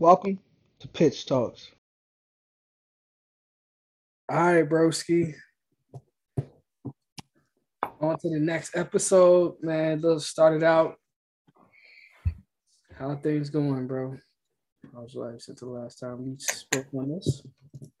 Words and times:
Welcome 0.00 0.38
to 0.78 0.86
Pitch 0.86 1.26
Talks. 1.26 1.72
All 4.30 4.54
right, 4.54 4.68
broski. 4.68 5.34
On 8.00 8.16
to 8.16 8.28
the 8.30 8.38
next 8.38 8.76
episode, 8.76 9.56
man. 9.60 10.00
Let's 10.00 10.26
start 10.26 10.54
it 10.54 10.62
out. 10.62 10.94
How 12.96 13.16
things 13.16 13.50
going, 13.50 13.88
bro? 13.88 14.16
How's 14.94 15.16
life 15.16 15.40
since 15.40 15.58
the 15.58 15.66
last 15.66 15.98
time 15.98 16.24
we 16.24 16.36
spoke 16.38 16.86
on 16.94 17.10
this? 17.10 17.42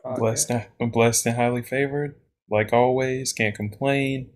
podcast? 0.06 0.18
Blessed, 0.18 0.50
and, 0.78 0.92
blessed 0.92 1.26
and 1.26 1.36
highly 1.36 1.62
favored, 1.62 2.14
like 2.48 2.72
always. 2.72 3.32
Can't 3.32 3.56
complain. 3.56 4.30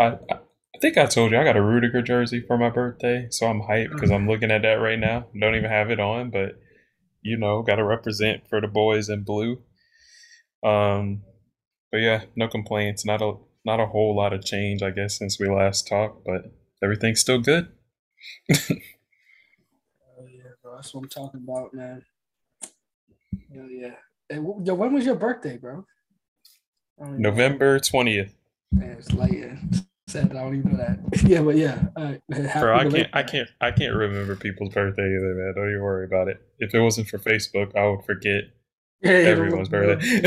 I, 0.00 0.04
I 0.04 0.16
I 0.32 0.38
think 0.84 0.98
I 0.98 1.06
told 1.06 1.32
you 1.32 1.38
I 1.38 1.44
got 1.44 1.56
a 1.56 1.62
Rudiger 1.62 2.02
jersey 2.02 2.42
for 2.46 2.58
my 2.58 2.68
birthday, 2.68 3.28
so 3.30 3.46
I'm 3.46 3.62
hyped 3.62 3.92
because 3.92 4.10
I'm 4.10 4.28
looking 4.28 4.50
at 4.50 4.60
that 4.62 4.74
right 4.74 4.98
now. 4.98 5.28
Don't 5.38 5.54
even 5.54 5.70
have 5.70 5.90
it 5.90 5.98
on, 5.98 6.28
but 6.28 6.60
you 7.22 7.38
know, 7.38 7.62
got 7.62 7.76
to 7.76 7.84
represent 7.84 8.46
for 8.50 8.60
the 8.60 8.68
boys 8.68 9.08
in 9.08 9.24
blue. 9.24 9.62
Um, 10.62 11.22
but 11.90 11.98
yeah, 11.98 12.24
no 12.36 12.48
complaints. 12.48 13.06
Not 13.06 13.22
a 13.22 13.36
not 13.64 13.80
a 13.80 13.86
whole 13.86 14.14
lot 14.14 14.34
of 14.34 14.44
change, 14.44 14.82
I 14.82 14.90
guess, 14.90 15.16
since 15.16 15.40
we 15.40 15.48
last 15.48 15.88
talked, 15.88 16.22
but 16.26 16.52
everything's 16.82 17.20
still 17.20 17.40
good. 17.40 17.68
Oh 20.16 20.26
yeah, 20.32 20.50
bro. 20.62 20.76
That's 20.76 20.94
what 20.94 21.02
I'm 21.02 21.08
talking 21.08 21.40
about, 21.46 21.74
man. 21.74 22.02
Hell 23.54 23.68
yeah. 23.68 23.94
And 24.30 24.66
yo, 24.66 24.74
when 24.74 24.94
was 24.94 25.04
your 25.04 25.16
birthday, 25.16 25.56
bro? 25.56 25.84
November 26.98 27.80
twentieth. 27.80 28.34
Man, 28.72 28.96
it's 28.98 29.12
late. 29.12 29.44
Yeah. 30.06 30.12
Said 30.12 30.36
I 30.36 30.42
don't 30.42 30.56
even 30.56 30.72
know 30.72 30.78
that. 30.78 31.24
yeah, 31.28 31.42
but 31.42 31.56
yeah. 31.56 31.86
Uh, 31.96 32.14
right. 32.28 32.44
Happy 32.46 32.60
Bro, 32.60 32.76
I 32.76 32.90
can't, 32.90 33.08
I 33.12 33.22
can't, 33.22 33.48
I 33.60 33.70
can't 33.70 33.94
remember 33.94 34.36
people's 34.36 34.72
birthday 34.72 35.02
either, 35.02 35.34
man. 35.34 35.54
Don't 35.54 35.70
even 35.70 35.82
worry 35.82 36.04
about 36.04 36.28
it. 36.28 36.40
If 36.58 36.74
it 36.74 36.80
wasn't 36.80 37.08
for 37.08 37.18
Facebook, 37.18 37.76
I 37.76 37.86
would 37.88 38.04
forget 38.04 38.44
Yeah, 39.04 39.18
yeah, 39.18 39.28
everyone's 39.28 39.68
birthday. 39.70 40.20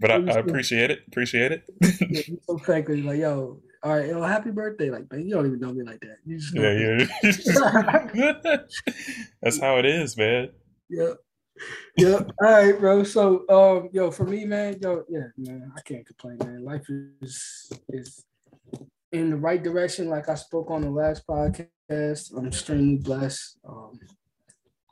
but 0.00 0.10
I, 0.10 0.14
I 0.14 0.38
appreciate 0.40 0.90
it. 0.90 1.00
Appreciate 1.06 1.52
it. 1.52 1.64
Yeah, 1.80 2.22
you 2.26 2.40
so. 2.44 2.58
You're 2.66 2.96
like, 3.04 3.18
yo, 3.18 3.60
all 3.84 3.96
right, 3.96 4.08
yo, 4.08 4.22
happy 4.22 4.50
birthday. 4.50 4.90
Like, 4.90 5.10
man, 5.12 5.24
you 5.26 5.34
don't 5.34 5.46
even 5.46 5.60
know 5.60 5.72
me 5.72 5.84
like 5.84 6.00
that. 6.00 6.16
You 6.24 6.38
just 6.38 6.54
know 6.54 6.62
yeah, 6.62 7.06
yeah. 8.14 8.56
That's 9.42 9.60
how 9.60 9.78
it 9.78 9.86
is, 9.86 10.16
man. 10.16 10.50
Yep. 10.90 11.18
Yep. 11.96 12.30
All 12.42 12.50
right, 12.50 12.78
bro. 12.78 13.04
So, 13.04 13.44
um, 13.48 13.88
yo, 13.92 14.10
for 14.10 14.24
me, 14.24 14.44
man, 14.44 14.78
yo, 14.80 15.04
yeah, 15.08 15.26
man, 15.36 15.70
I 15.76 15.80
can't 15.82 16.06
complain, 16.06 16.38
man. 16.38 16.64
Life 16.64 16.86
is 17.20 17.70
is 17.90 18.24
in 19.12 19.30
the 19.30 19.36
right 19.36 19.62
direction. 19.62 20.08
Like 20.08 20.28
I 20.28 20.34
spoke 20.34 20.70
on 20.70 20.82
the 20.82 20.90
last 20.90 21.26
podcast, 21.26 22.36
I'm 22.36 22.46
extremely 22.46 22.96
blessed. 22.96 23.58
Um, 23.68 23.98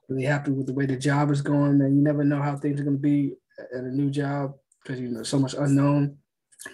really 0.08 0.24
happy 0.24 0.50
with 0.50 0.66
the 0.66 0.74
way 0.74 0.86
the 0.86 0.96
job 0.96 1.30
is 1.30 1.42
going, 1.42 1.78
man. 1.78 1.96
You 1.96 2.02
never 2.02 2.24
know 2.24 2.42
how 2.42 2.56
things 2.56 2.80
are 2.80 2.84
gonna 2.84 2.98
be 2.98 3.34
at 3.58 3.84
a 3.84 3.88
new 3.90 4.10
job 4.10 4.54
because 4.82 5.00
you 5.00 5.08
know 5.08 5.22
so 5.22 5.38
much 5.38 5.54
unknown. 5.54 6.18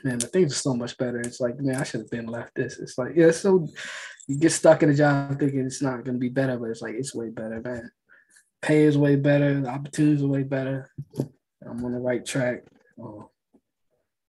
Man, 0.02 0.18
the 0.18 0.26
things 0.26 0.52
are 0.52 0.56
so 0.56 0.74
much 0.74 0.98
better. 0.98 1.20
It's 1.20 1.38
like, 1.38 1.60
man, 1.60 1.76
I 1.76 1.84
should 1.84 2.00
have 2.00 2.10
been 2.10 2.26
left 2.26 2.56
this. 2.56 2.80
It's 2.80 2.98
like, 2.98 3.12
yeah, 3.14 3.30
so 3.30 3.68
you 4.26 4.36
get 4.36 4.50
stuck 4.50 4.82
in 4.82 4.90
a 4.90 4.94
job 4.94 5.38
thinking 5.38 5.60
it's 5.60 5.82
not 5.82 6.04
gonna 6.04 6.18
be 6.18 6.28
better, 6.28 6.58
but 6.58 6.70
it's 6.70 6.82
like 6.82 6.94
it's 6.94 7.14
way 7.14 7.30
better, 7.30 7.60
man 7.60 7.88
pay 8.66 8.82
is 8.82 8.98
way 8.98 9.14
better, 9.14 9.60
the 9.60 9.68
opportunities 9.68 10.24
are 10.24 10.26
way 10.26 10.42
better. 10.42 10.90
I'm 11.64 11.84
on 11.84 11.92
the 11.92 12.00
right 12.00 12.26
track. 12.26 12.64
Uh, 13.00 13.22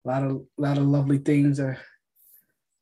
a 0.04 0.06
lot 0.06 0.22
of 0.22 0.46
lot 0.56 0.78
of 0.78 0.84
lovely 0.84 1.18
things 1.18 1.58
are 1.58 1.76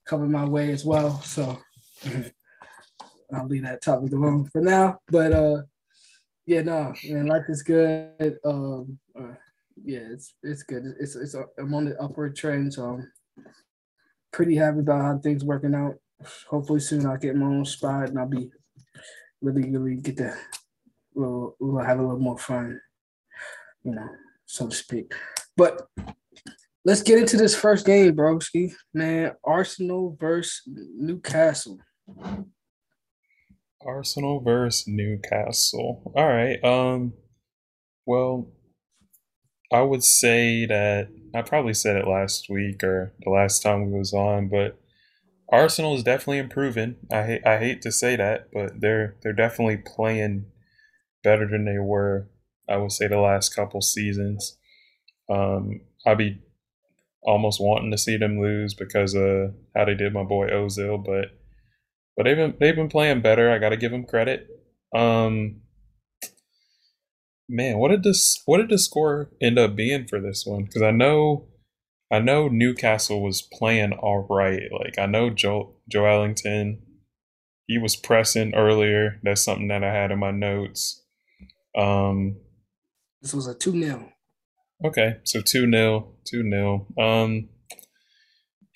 coming 0.07 0.31
my 0.31 0.45
way 0.45 0.71
as 0.71 0.85
well. 0.85 1.23
So 1.23 1.59
I'll 3.35 3.47
leave 3.47 3.63
that 3.65 3.83
topic 3.83 4.13
alone 4.13 4.49
for 4.53 4.61
now. 4.61 4.99
But 5.09 5.33
uh 5.33 5.63
yeah, 6.47 6.63
no, 6.63 6.95
man, 7.09 7.27
life 7.27 7.45
is 7.49 7.63
good. 7.63 8.39
Um 8.45 8.99
uh, 9.19 9.35
yeah, 9.83 10.01
it's 10.13 10.35
it's 10.43 10.63
good. 10.63 10.85
It's 11.01 11.17
it's 11.17 11.35
I'm 11.59 11.75
on 11.75 11.87
the 11.87 12.01
upward 12.01 12.37
trend, 12.37 12.75
so 12.75 12.85
I'm 12.85 13.13
pretty 14.33 14.55
happy 14.55 14.81
about 14.81 15.03
how 15.03 15.19
things 15.19 15.45
working 15.45 15.75
out. 15.75 15.95
Hopefully 16.49 16.81
soon 16.81 17.07
I'll 17.07 17.17
get 17.17 17.37
my 17.37 17.47
own 17.47 17.65
spot 17.65 18.11
and 18.11 18.19
I'll 18.19 18.29
be 18.29 18.51
really, 19.41 19.71
really 19.71 20.01
get 20.01 20.19
to 20.19 20.37
we'll, 21.19 21.85
have 21.85 21.99
a 21.99 22.03
little 22.03 22.19
more 22.19 22.39
fun, 22.39 22.81
you 23.83 23.95
know, 23.95 24.09
so 24.47 24.69
to 24.69 24.75
speak. 24.75 25.13
But 25.57 25.89
let's 26.85 27.03
get 27.03 27.19
into 27.19 27.37
this 27.37 27.55
first 27.55 27.85
game, 27.85 28.15
broski. 28.15 28.73
Man, 28.95 29.33
Arsenal 29.45 30.17
versus 30.19 30.63
Newcastle. 30.67 31.79
Arsenal 33.85 34.41
versus 34.41 34.87
Newcastle. 34.87 36.13
All 36.15 36.29
right. 36.29 36.63
Um. 36.65 37.15
Well, 38.07 38.49
I 39.71 39.83
would 39.83 40.03
say 40.03 40.65
that 40.67 41.09
I 41.35 41.43
probably 41.43 41.75
said 41.75 41.97
it 41.97 42.09
last 42.09 42.49
week 42.49 42.83
or 42.83 43.13
the 43.23 43.31
last 43.31 43.63
time 43.63 43.91
we 43.91 43.99
was 43.99 44.15
on, 44.15 44.49
but 44.49 44.79
Arsenal 45.51 45.95
is 45.95 46.03
definitely 46.03 46.39
improving. 46.39 46.97
I 47.13 47.23
hate 47.25 47.47
I 47.47 47.59
hate 47.59 47.83
to 47.83 47.93
say 47.93 48.17
that, 48.17 48.49
but 48.53 48.81
they're 48.81 49.17
they're 49.23 49.33
definitely 49.33 49.79
playing 49.79 50.47
better 51.23 51.49
than 51.49 51.65
they 51.65 51.79
were. 51.79 52.29
I 52.69 52.77
would 52.77 52.93
say 52.93 53.09
the 53.09 53.19
last 53.19 53.55
couple 53.55 53.81
seasons. 53.81 54.57
Um, 55.31 55.81
I'd 56.07 56.19
be 56.19 56.41
almost 57.23 57.61
wanting 57.61 57.91
to 57.91 57.99
see 57.99 58.17
them 58.17 58.41
lose 58.41 58.75
because 58.75 59.15
of 59.15 59.55
how 59.77 59.85
they 59.85 59.95
did 59.95 60.13
my 60.13 60.23
boy 60.25 60.49
Ozil, 60.49 61.05
but 61.05 61.27
but 62.17 62.25
they've 62.25 62.37
been 62.37 62.55
they've 62.61 62.77
been 62.77 62.89
playing 62.89 63.23
better. 63.23 63.51
I 63.51 63.59
got 63.59 63.71
to 63.71 63.77
give 63.77 63.93
them 63.93 64.05
credit. 64.05 64.49
Um, 64.95 65.63
man, 67.49 67.79
what 67.79 67.91
did 67.91 68.03
this 68.03 68.43
what 68.47 68.59
did 68.59 68.71
the 68.71 68.79
score 68.79 69.31
end 69.41 69.59
up 69.59 69.77
being 69.77 70.07
for 70.07 70.21
this 70.21 70.45
one? 70.47 70.65
Because 70.65 70.83
I 70.83 70.91
know 70.91 71.49
I 72.11 72.19
know 72.21 72.49
Newcastle 72.49 73.23
was 73.23 73.43
playing 73.43 73.93
all 73.93 74.27
right. 74.29 74.63
Like 74.73 74.99
I 74.99 75.07
know 75.07 75.31
Joe 75.31 75.77
Joe 75.89 76.07
Ellington, 76.07 76.83
he 77.67 77.79
was 77.79 77.97
pressing 77.97 78.55
earlier. 78.55 79.21
That's 79.23 79.43
something 79.43 79.69
that 79.69 79.85
I 79.85 79.93
had 79.93 80.11
in 80.11 80.19
my 80.19 80.31
notes. 80.31 81.05
Um, 81.79 82.37
This 83.23 83.33
was 83.33 83.47
a 83.47 83.55
2 83.55 83.81
0. 83.83 84.13
Okay, 84.85 85.17
so 85.25 85.41
two 85.41 85.71
0 85.71 86.15
two 86.25 86.49
0 86.49 86.87
Um, 86.99 87.49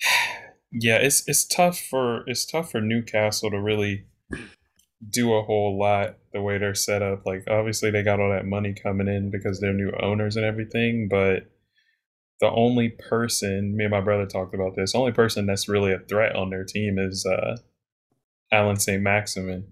yeah, 0.71 0.97
it's 0.97 1.27
it's 1.27 1.45
tough 1.45 1.79
for 1.79 2.23
it's 2.27 2.45
tough 2.45 2.71
for 2.71 2.81
Newcastle 2.81 3.51
to 3.51 3.61
really 3.61 4.05
do 5.09 5.33
a 5.33 5.43
whole 5.43 5.77
lot 5.77 6.17
the 6.31 6.41
way 6.41 6.57
they're 6.57 6.75
set 6.75 7.01
up. 7.01 7.25
Like 7.25 7.43
obviously 7.49 7.91
they 7.91 8.03
got 8.03 8.19
all 8.19 8.31
that 8.31 8.45
money 8.45 8.73
coming 8.73 9.07
in 9.07 9.31
because 9.31 9.59
they're 9.59 9.73
new 9.73 9.91
owners 10.01 10.35
and 10.35 10.45
everything, 10.45 11.07
but 11.09 11.49
the 12.39 12.49
only 12.49 12.89
person 12.89 13.75
me 13.77 13.85
and 13.85 13.91
my 13.91 14.01
brother 14.01 14.25
talked 14.25 14.55
about 14.55 14.75
this, 14.75 14.95
only 14.95 15.11
person 15.11 15.45
that's 15.45 15.69
really 15.69 15.93
a 15.93 15.99
threat 15.99 16.35
on 16.35 16.49
their 16.49 16.63
team 16.65 16.97
is 16.97 17.25
uh 17.25 17.57
Allan 18.51 18.77
Saint-Maximin. 18.77 19.67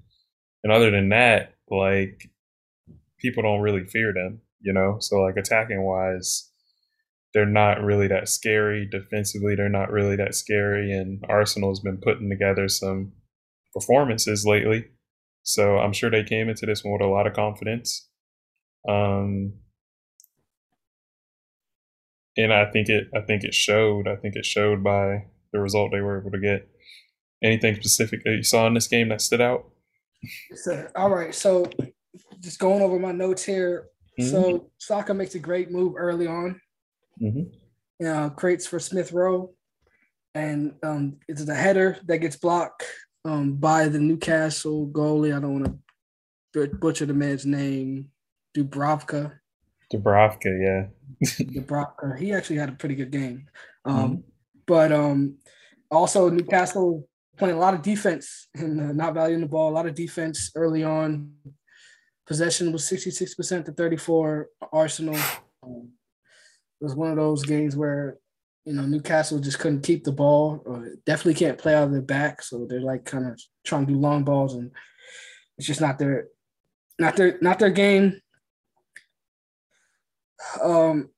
And 0.64 0.74
other 0.74 0.92
than 0.92 1.10
that, 1.10 1.56
like 1.70 2.30
people 3.22 3.44
don't 3.44 3.62
really 3.62 3.86
fear 3.86 4.14
them, 4.14 4.42
you 4.60 4.74
know? 4.74 4.98
So 5.00 5.18
like 5.18 5.38
attacking 5.38 5.84
wise, 5.84 6.50
they're 7.34 7.46
not 7.46 7.82
really 7.82 8.08
that 8.08 8.28
scary. 8.28 8.88
Defensively, 8.90 9.56
they're 9.56 9.70
not 9.70 9.92
really 9.92 10.16
that 10.18 10.36
scary. 10.36 10.92
And 10.92 11.24
Arsenal's 11.30 11.80
been 11.80 11.98
putting 11.98 12.30
together 12.30 12.68
some 12.68 13.14
performances 13.74 14.46
lately. 14.46 14.86
So 15.44 15.78
I'm 15.78 15.94
sure 15.94 16.10
they 16.10 16.24
came 16.24 16.50
into 16.50 16.66
this 16.66 16.84
one 16.84 16.94
with 16.94 17.02
a 17.02 17.08
lot 17.08 17.28
of 17.28 17.34
confidence. 17.34 18.08
Um, 18.88 19.54
and 22.38 22.54
I 22.54 22.70
think 22.72 22.90
it 22.90 23.08
I 23.16 23.22
think 23.22 23.44
it 23.44 23.54
showed. 23.54 24.08
I 24.08 24.16
think 24.16 24.36
it 24.36 24.46
showed 24.46 24.84
by 24.84 25.26
the 25.52 25.60
result 25.60 25.92
they 25.92 26.02
were 26.02 26.20
able 26.20 26.32
to 26.32 26.40
get. 26.40 26.68
Anything 27.44 27.76
specific 27.76 28.24
that 28.24 28.32
you 28.32 28.44
saw 28.44 28.68
in 28.68 28.76
this 28.76 28.88
game 28.88 29.10
that 29.10 29.20
stood 29.20 29.42
out? 29.42 29.66
All 30.96 31.10
right. 31.10 31.34
So 31.34 31.66
just 32.40 32.60
going 32.60 32.82
over 32.82 33.00
my 33.00 33.12
notes 33.12 33.44
here. 33.44 33.88
So 34.20 34.70
Saka 34.78 35.14
makes 35.14 35.36
a 35.36 35.40
great 35.40 35.72
move 35.72 35.94
early 35.98 36.28
on. 36.28 36.62
Mm-hmm. 37.22 38.08
uh, 38.08 38.30
creates 38.30 38.66
for 38.66 38.80
Smith 38.80 39.12
Rowe, 39.12 39.52
and 40.34 40.74
um, 40.82 41.18
it's 41.28 41.46
the 41.46 41.54
header 41.54 42.00
that 42.06 42.18
gets 42.18 42.36
blocked 42.36 42.84
um, 43.26 43.54
by 43.54 43.88
the 43.88 44.00
Newcastle 44.00 44.88
goalie. 44.88 45.36
I 45.36 45.40
don't 45.40 45.62
want 45.62 45.80
to 46.54 46.68
butcher 46.80 47.06
the 47.06 47.14
man's 47.14 47.46
name, 47.46 48.10
Dubravka. 48.58 49.34
Dubravka, 49.94 50.46
yeah. 50.46 50.88
Dubravka. 51.26 52.18
He 52.18 52.34
actually 52.34 52.58
had 52.58 52.70
a 52.70 52.74
pretty 52.74 52.96
good 52.96 53.12
game, 53.12 53.48
um, 53.86 54.24
but 54.66 54.92
um, 54.92 55.36
also 55.92 56.30
Newcastle 56.30 57.08
playing 57.38 57.56
a 57.56 57.60
lot 57.60 57.74
of 57.74 57.84
defense 57.84 58.48
and 58.56 58.80
uh, 58.80 58.94
not 58.94 59.14
valuing 59.14 59.42
the 59.42 59.48
ball. 59.48 59.70
A 59.70 59.76
lot 59.76 59.86
of 59.86 59.94
defense 59.94 60.52
early 60.56 60.84
on. 60.84 61.34
Possession 62.32 62.72
was 62.72 62.88
sixty 62.88 63.12
six 63.12 63.36
percent 63.36 63.66
to 63.66 63.74
thirty 63.74 63.98
four. 63.98 64.48
Arsenal. 64.72 65.18
Um, 65.64 65.90
it 66.80 66.86
was 66.86 66.96
one 66.96 67.12
of 67.12 67.18
those 67.18 67.44
games 67.44 67.76
where 67.76 68.20
you 68.64 68.72
know 68.72 68.86
Newcastle 68.86 69.38
just 69.38 69.60
couldn't 69.60 69.82
keep 69.82 70.06
the 70.06 70.14
ball, 70.14 70.64
or 70.66 70.96
definitely 71.06 71.34
can't 71.34 71.58
play 71.58 71.76
out 71.76 71.84
of 71.84 71.92
their 71.92 72.02
back. 72.02 72.42
So 72.42 72.66
they're 72.66 72.80
like 72.80 73.04
kind 73.04 73.28
of 73.28 73.38
trying 73.66 73.86
to 73.86 73.92
do 73.92 74.00
long 74.00 74.24
balls, 74.24 74.54
and 74.54 74.72
it's 75.58 75.68
just 75.68 75.82
not 75.82 76.00
their 76.00 76.28
not 76.98 77.18
their 77.18 77.38
not 77.42 77.60
their 77.60 77.70
game. 77.70 78.22
Um, 80.64 81.10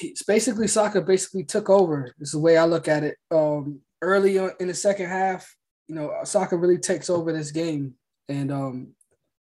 it's 0.00 0.24
basically 0.24 0.66
Saka 0.66 1.00
basically 1.00 1.44
took 1.44 1.70
over. 1.70 2.12
This 2.18 2.30
is 2.30 2.32
the 2.32 2.40
way 2.40 2.56
I 2.56 2.64
look 2.64 2.88
at 2.88 3.04
it. 3.04 3.18
Um, 3.30 3.82
early 4.02 4.36
in 4.36 4.66
the 4.66 4.74
second 4.74 5.10
half, 5.10 5.54
you 5.86 5.94
know, 5.94 6.12
Saka 6.24 6.56
really 6.56 6.78
takes 6.78 7.08
over 7.08 7.32
this 7.32 7.52
game, 7.52 7.94
and 8.28 8.50
um, 8.50 8.94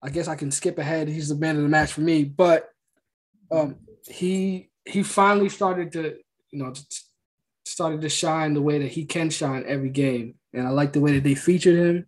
I 0.05 0.09
guess 0.09 0.27
I 0.27 0.35
can 0.35 0.51
skip 0.51 0.77
ahead. 0.77 1.07
He's 1.07 1.29
the 1.29 1.35
man 1.35 1.55
of 1.55 1.63
the 1.63 1.69
match 1.69 1.93
for 1.93 2.01
me, 2.01 2.23
but 2.23 2.69
um, 3.51 3.77
he 4.07 4.69
he 4.85 5.01
finally 5.01 5.49
started 5.49 5.91
to 5.93 6.17
you 6.51 6.59
know 6.59 6.73
started 7.65 8.01
to 8.01 8.09
shine 8.09 8.53
the 8.53 8.61
way 8.61 8.77
that 8.77 8.91
he 8.91 9.05
can 9.05 9.31
shine 9.31 9.63
every 9.65 9.89
game, 9.89 10.35
and 10.53 10.67
I 10.67 10.69
like 10.69 10.93
the 10.93 11.01
way 11.01 11.13
that 11.13 11.23
they 11.23 11.33
featured 11.33 11.75
him. 11.75 12.07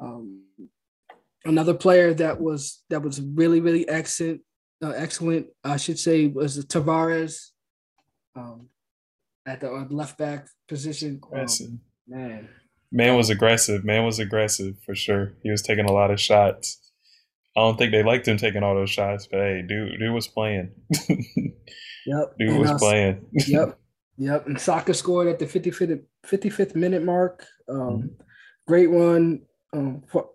Um, 0.00 0.42
another 1.44 1.74
player 1.74 2.12
that 2.14 2.40
was 2.40 2.82
that 2.90 3.02
was 3.02 3.20
really 3.20 3.60
really 3.60 3.88
excellent, 3.88 4.40
uh, 4.82 4.94
excellent 4.96 5.46
I 5.62 5.76
should 5.76 6.00
say 6.00 6.26
was 6.26 6.58
Tavares, 6.66 7.50
um, 8.34 8.68
at 9.46 9.60
the 9.60 9.72
uh, 9.72 9.86
left 9.90 10.18
back 10.18 10.48
position. 10.66 11.20
Um, 11.32 11.80
man, 12.08 12.48
man 12.94 13.16
was 13.16 13.28
aggressive. 13.28 13.84
Man 13.84 14.04
was 14.04 14.18
aggressive 14.18 14.76
for 14.86 14.94
sure. 14.94 15.34
He 15.42 15.50
was 15.50 15.62
taking 15.62 15.84
a 15.84 15.92
lot 15.92 16.10
of 16.10 16.20
shots. 16.20 16.80
I 17.56 17.60
don't 17.60 17.76
think 17.76 17.92
they 17.92 18.02
liked 18.02 18.26
him 18.26 18.36
taking 18.36 18.62
all 18.62 18.74
those 18.74 18.90
shots, 18.90 19.26
but 19.30 19.40
hey, 19.40 19.64
dude, 19.66 19.98
dude 19.98 20.12
was 20.12 20.28
playing. 20.28 20.70
yep, 21.08 22.34
dude 22.38 22.48
and 22.48 22.58
was 22.58 22.72
playing. 22.78 23.26
yep, 23.32 23.78
yep. 24.16 24.46
And 24.46 24.60
Saka 24.60 24.94
scored 24.94 25.28
at 25.28 25.38
the 25.38 25.46
55th, 25.46 26.02
55th 26.26 26.74
minute 26.74 27.02
mark. 27.02 27.46
Um, 27.68 27.78
mm-hmm. 27.78 28.06
Great 28.66 28.90
one. 28.90 29.42
Um, 29.72 30.02
for, 30.08 30.30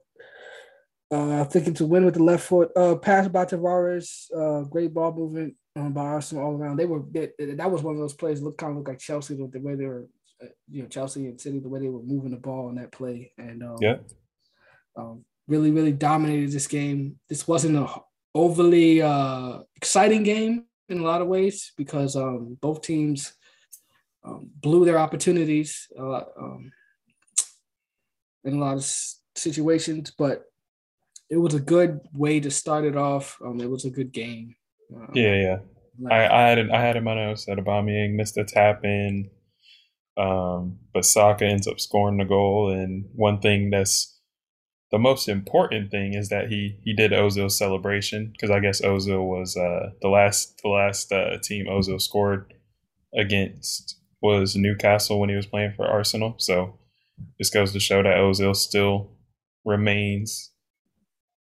uh, 1.11 1.43
thinking 1.45 1.73
to 1.73 1.85
win 1.85 2.05
with 2.05 2.13
the 2.13 2.23
left 2.23 2.45
foot. 2.45 2.71
Uh, 2.75 2.95
pass 2.95 3.27
by 3.27 3.45
Tavares. 3.45 4.27
Uh, 4.35 4.63
great 4.65 4.93
ball 4.93 5.13
movement 5.13 5.55
um, 5.75 5.93
by 5.93 6.03
Arsenal 6.03 6.45
all 6.45 6.55
around. 6.55 6.77
They 6.77 6.85
were 6.85 7.03
they, 7.11 7.31
that 7.39 7.71
was 7.71 7.81
one 7.81 7.95
of 7.95 7.99
those 7.99 8.13
plays. 8.13 8.41
Look 8.41 8.57
kind 8.57 8.71
of 8.71 8.77
look 8.77 8.87
like 8.87 8.99
Chelsea 8.99 9.35
with 9.35 9.51
the 9.51 9.59
way 9.59 9.75
they 9.75 9.85
were, 9.85 10.07
you 10.69 10.81
know, 10.81 10.87
Chelsea 10.87 11.27
and 11.27 11.39
City 11.39 11.59
the 11.59 11.69
way 11.69 11.79
they 11.79 11.89
were 11.89 12.03
moving 12.03 12.31
the 12.31 12.37
ball 12.37 12.69
in 12.69 12.75
that 12.75 12.91
play. 12.91 13.31
And 13.37 13.63
um, 13.63 13.77
yeah, 13.81 13.97
um, 14.95 15.25
really, 15.47 15.71
really 15.71 15.91
dominated 15.91 16.51
this 16.51 16.67
game. 16.67 17.19
This 17.27 17.47
wasn't 17.47 17.77
a 17.77 17.87
overly 18.35 19.01
uh, 19.01 19.59
exciting 19.75 20.23
game 20.23 20.65
in 20.87 20.99
a 20.99 21.03
lot 21.03 21.21
of 21.21 21.27
ways 21.27 21.71
because 21.77 22.15
um, 22.15 22.57
both 22.61 22.81
teams 22.81 23.33
um, 24.23 24.49
blew 24.61 24.85
their 24.85 24.99
opportunities 24.99 25.87
a 25.97 26.03
lot, 26.03 26.27
um, 26.39 26.71
in 28.43 28.55
a 28.55 28.59
lot 28.59 28.77
of 28.77 28.85
situations, 29.35 30.11
but 30.17 30.43
it 31.29 31.37
was 31.37 31.53
a 31.53 31.59
good 31.59 31.99
way 32.13 32.39
to 32.39 32.51
start 32.51 32.85
it 32.85 32.97
off. 32.97 33.37
Um, 33.43 33.61
it 33.61 33.69
was 33.69 33.85
a 33.85 33.89
good 33.89 34.11
game. 34.11 34.55
Yeah, 35.13 35.35
yeah. 35.35 35.57
I, 36.09 36.27
I 36.27 36.49
had 36.49 36.69
I 36.71 36.81
had 36.81 36.95
in 36.95 37.03
my 37.03 37.13
notes 37.13 37.45
that 37.45 37.57
Aubameyang 37.57 38.13
missed 38.13 38.37
a 38.37 38.43
tap 38.43 38.83
in, 38.83 39.29
um, 40.19 40.79
but 40.93 41.05
Saka 41.05 41.45
ends 41.45 41.67
up 41.67 41.79
scoring 41.79 42.17
the 42.17 42.25
goal. 42.25 42.69
And 42.69 43.05
one 43.15 43.39
thing 43.39 43.69
that's 43.69 44.19
the 44.91 44.99
most 44.99 45.29
important 45.29 45.91
thing 45.91 46.13
is 46.13 46.29
that 46.29 46.49
he 46.49 46.77
he 46.83 46.93
did 46.93 47.11
Ozil's 47.11 47.57
celebration 47.57 48.31
because 48.31 48.51
I 48.51 48.59
guess 48.59 48.81
Ozil 48.81 49.25
was 49.25 49.55
uh, 49.55 49.91
the 50.01 50.09
last 50.09 50.59
the 50.61 50.69
last 50.69 51.11
uh, 51.11 51.37
team 51.41 51.67
Ozil 51.67 52.01
scored 52.01 52.53
against 53.17 53.97
was 54.21 54.55
Newcastle 54.55 55.19
when 55.19 55.29
he 55.29 55.35
was 55.35 55.45
playing 55.45 55.73
for 55.75 55.87
Arsenal. 55.87 56.35
So 56.37 56.77
this 57.37 57.49
goes 57.49 57.71
to 57.71 57.79
show 57.79 58.03
that 58.03 58.17
Ozil 58.17 58.55
still 58.55 59.11
remains 59.63 60.51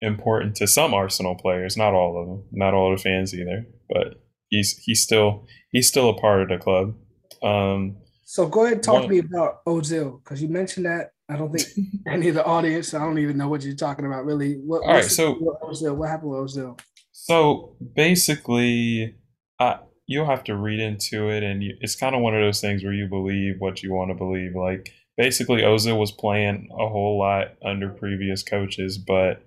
important 0.01 0.55
to 0.57 0.69
some 0.69 0.95
Arsenal 0.95 1.35
players, 1.35 1.77
not 1.77 1.95
all 1.95 2.21
of 2.21 2.29
them, 2.29 2.45
not 2.53 2.75
all 2.75 2.93
the 2.93 3.03
fans 3.03 3.35
either, 3.35 3.67
but 3.89 4.23
he's 4.51 4.77
he's 4.85 5.03
still 5.03 5.47
he's 5.73 5.89
still 5.89 6.09
a 6.11 6.21
part 6.21 6.43
of 6.43 6.49
the 6.49 6.59
club. 6.59 6.95
Um, 7.43 7.97
so 8.31 8.47
go 8.47 8.65
ahead 8.67 8.75
and 8.75 8.83
talk 8.83 8.95
one, 8.97 9.03
to 9.05 9.09
me 9.09 9.19
about 9.21 9.65
Ozil 9.65 10.23
because 10.23 10.43
you 10.43 10.49
mentioned 10.49 10.85
that 10.85 11.13
I 11.31 11.37
don't 11.37 11.51
think 11.51 11.67
any 12.07 12.29
of 12.29 12.35
the 12.35 12.45
audience. 12.45 12.93
I 12.93 12.99
don't 12.99 13.19
even 13.19 13.39
know 13.39 13.49
what 13.49 13.63
you're 13.63 13.75
talking 13.75 14.05
about. 14.05 14.27
Really, 14.27 14.57
what, 14.57 14.83
all 14.83 14.93
right. 14.93 15.05
So 15.05 15.33
what, 15.37 15.63
Ozil, 15.63 15.97
what 15.97 16.11
happened 16.11 16.33
with 16.33 16.41
Ozil? 16.41 16.79
So 17.11 17.75
basically, 17.95 19.17
I, 19.59 19.79
you'll 20.07 20.27
have 20.27 20.45
to 20.45 20.59
read 20.59 20.79
into 20.79 21.31
it, 21.31 21.43
and 21.43 21.63
you, 21.63 21.77
it's 21.81 21.97
kind 21.97 22.15
of 22.15 22.21
one 22.21 22.35
of 22.35 22.43
those 22.43 22.61
things 22.61 22.85
where 22.85 22.93
you 22.93 23.09
believe 23.09 23.55
what 23.61 23.83
you 23.83 23.95
want 23.95 24.11
to 24.11 24.15
believe. 24.15 24.55
Like 24.55 24.93
basically, 25.17 25.63
Ozil 25.63 25.99
was 25.99 26.13
playing 26.13 26.69
a 26.71 26.87
whole 26.87 27.19
lot 27.19 27.55
under 27.65 27.89
previous 27.89 28.43
coaches, 28.43 28.99
but 28.99 29.43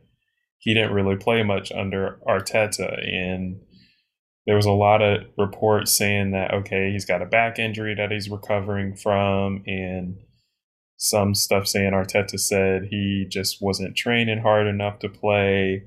he 0.57 0.73
didn't 0.73 0.93
really 0.93 1.17
play 1.17 1.43
much 1.43 1.71
under 1.71 2.17
Arteta, 2.27 3.07
and 3.07 3.59
there 4.45 4.55
was 4.55 4.65
a 4.65 4.71
lot 4.71 5.01
of 5.01 5.23
reports 5.37 5.95
saying 5.95 6.31
that 6.31 6.53
okay, 6.53 6.91
he's 6.91 7.05
got 7.05 7.21
a 7.21 7.25
back 7.25 7.59
injury 7.59 7.95
that 7.95 8.11
he's 8.11 8.29
recovering 8.29 8.95
from, 8.95 9.63
and 9.65 10.17
some 10.97 11.33
stuff 11.33 11.67
saying 11.67 11.93
Arteta 11.93 12.39
said 12.39 12.87
he 12.91 13.25
just 13.29 13.61
wasn't 13.61 13.95
training 13.95 14.39
hard 14.39 14.67
enough 14.67 14.99
to 14.99 15.09
play. 15.09 15.83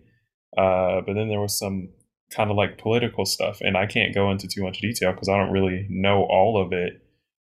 Uh, 0.57 1.01
but 1.07 1.15
then 1.15 1.29
there 1.29 1.41
was 1.41 1.59
some 1.59 1.89
kind 2.31 2.51
of 2.51 2.57
like 2.57 2.79
political 2.79 3.25
stuff, 3.25 3.61
and 3.61 3.77
I 3.77 3.87
can't 3.87 4.15
go 4.15 4.31
into 4.31 4.49
too 4.49 4.63
much 4.63 4.81
detail 4.81 5.13
because 5.13 5.29
I 5.29 5.37
don't 5.37 5.53
really 5.53 5.87
know 5.89 6.25
all 6.25 6.61
of 6.61 6.73
it. 6.73 7.01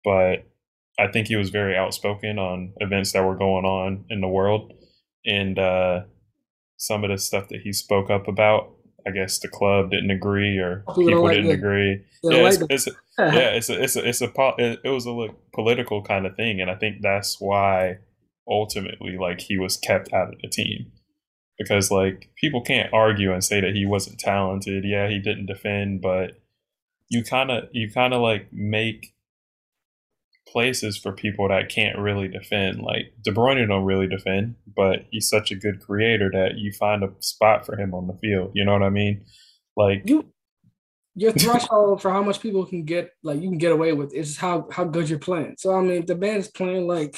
But 0.04 0.48
I 0.98 1.08
think 1.12 1.28
he 1.28 1.36
was 1.36 1.50
very 1.50 1.76
outspoken 1.78 2.40
on 2.40 2.74
events 2.78 3.12
that 3.14 3.26
were 3.26 3.38
going 3.38 3.66
on 3.66 4.06
in 4.10 4.22
the 4.22 4.28
world, 4.28 4.74
and 5.26 5.60
uh, 5.60 6.02
some 6.78 7.04
of 7.04 7.10
the 7.10 7.18
stuff 7.18 7.50
that 7.50 7.62
he 7.62 7.74
spoke 7.74 8.10
up 8.10 8.28
about. 8.28 8.74
I 9.08 9.12
guess 9.12 9.40
the 9.40 9.48
club 9.48 9.92
didn't 9.92 10.12
agree, 10.12 10.58
or 10.58 10.84
people 10.96 11.24
like 11.24 11.38
didn't 11.38 11.52
agree. 11.52 12.04
Yeah, 12.24 12.42
like 12.44 12.60
it's, 12.70 12.88
it's, 12.88 12.98
yeah, 13.20 13.50
it's 13.50 13.70
a, 13.70 13.82
it's 13.82 13.96
a, 13.96 14.08
it's 14.08 14.22
a, 14.22 14.32
it, 14.58 14.80
it 14.84 14.90
was 14.90 15.06
a 15.06 15.28
political 15.54 16.04
kind 16.04 16.26
of 16.26 16.36
thing, 16.36 16.62
and 16.62 16.70
I 16.70 16.76
think 16.76 17.02
that's 17.02 17.40
why 17.40 18.00
ultimately, 18.48 19.18
like, 19.18 19.42
he 19.42 19.58
was 19.58 19.78
kept 19.78 20.12
out 20.14 20.34
of 20.34 20.42
the 20.42 20.50
team 20.50 20.92
because, 21.58 21.92
like, 21.92 22.30
people 22.36 22.62
can't 22.62 22.94
argue 22.94 23.32
and 23.32 23.44
say 23.44 23.62
that 23.62 23.76
he 23.76 23.86
wasn't 23.86 24.20
talented. 24.20 24.84
Yeah, 24.86 25.08
he 25.08 25.20
didn't 25.20 25.46
defend, 25.46 26.02
but 26.02 26.40
you 27.10 27.24
kind 27.24 27.52
of, 27.52 27.70
you 27.72 27.92
kind 27.92 28.14
of 28.14 28.22
like 28.22 28.48
make 28.52 29.14
places 30.52 30.98
for 30.98 31.12
people 31.12 31.48
that 31.48 31.70
can't 31.70 31.98
really 31.98 32.28
defend. 32.28 32.82
Like 32.82 33.14
De 33.22 33.32
Bruyne 33.32 33.68
don't 33.68 33.86
really 33.86 34.08
defend, 34.08 34.56
but 34.76 35.06
he's 35.12 35.30
such 35.30 35.52
a 35.52 35.56
good 35.56 35.82
creator 35.82 36.30
that 36.34 36.58
you 36.58 36.72
find 36.72 37.04
a 37.04 37.12
spot 37.20 37.66
for 37.66 37.78
him 37.78 37.94
on 37.94 38.08
the 38.08 38.14
field. 38.16 38.52
You 38.54 38.66
know 38.66 38.74
what 38.74 38.84
I 38.84 38.90
mean? 38.90 39.26
Like 39.78 40.04
you, 40.06 40.26
your 41.16 41.32
threshold 41.34 42.02
for 42.02 42.12
how 42.12 42.24
much 42.24 42.40
people 42.40 42.66
can 42.66 42.84
get, 42.84 43.12
like 43.24 43.42
you 43.42 43.50
can 43.50 43.58
get 43.58 43.72
away 43.72 43.94
with, 43.94 44.14
is 44.14 44.38
how 44.38 44.68
how 44.72 44.84
good 44.84 45.10
you're 45.10 45.20
playing. 45.20 45.56
So 45.58 45.76
I 45.76 45.82
mean, 45.82 46.02
if 46.02 46.08
the 46.08 46.16
band 46.16 46.38
is 46.38 46.48
playing 46.50 46.88
like 46.88 47.16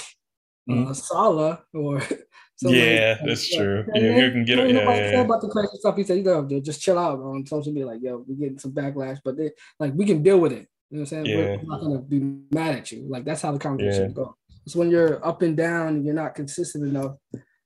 uh, 0.69 0.73
mm-hmm. 0.73 0.93
Salah 0.93 1.63
or 1.73 2.01
yeah, 2.61 3.17
like, 3.19 3.27
that's 3.27 3.51
like, 3.51 3.59
true. 3.59 3.85
Yeah, 3.95 4.25
you 4.25 4.31
can 4.31 4.45
get 4.45 4.59
it. 4.59 4.75
Yeah, 4.75 4.83
yeah, 4.83 5.11
yeah. 5.11 5.21
about 5.21 5.41
the 5.41 5.50
crazy 5.50 5.77
stuff. 5.77 5.95
He 5.95 6.03
said, 6.03 6.17
"You 6.17 6.23
know, 6.23 6.43
dude, 6.43 6.65
just 6.65 6.81
chill 6.81 7.00
out 7.00 7.17
bro." 7.17 7.35
on 7.35 7.45
social 7.45 7.71
media. 7.71 7.88
Like, 7.88 8.01
yo, 8.01 8.23
we're 8.27 8.35
getting 8.35 8.59
some 8.59 8.71
backlash, 8.71 9.19
but 9.23 9.38
they, 9.38 9.51
like 9.79 9.93
we 9.93 10.05
can 10.05 10.21
deal 10.21 10.39
with 10.39 10.51
it. 10.51 10.67
You 10.91 10.98
know 10.98 11.03
what 11.03 11.13
I'm 11.13 11.25
saying? 11.25 11.25
Yeah. 11.25 11.55
We're 11.55 11.63
not 11.63 11.81
gonna 11.81 12.00
be 12.00 12.19
mad 12.51 12.75
at 12.75 12.91
you. 12.91 13.05
Like 13.07 13.24
that's 13.24 13.41
how 13.41 13.53
the 13.53 13.60
conversation 13.60 14.10
yeah. 14.10 14.15
goes. 14.15 14.33
It's 14.65 14.75
when 14.75 14.91
you're 14.91 15.25
up 15.25 15.41
and 15.41 15.55
down 15.55 15.88
and 15.88 16.05
you're 16.05 16.13
not 16.13 16.36
consistent 16.36 16.86
enough. 16.86 17.15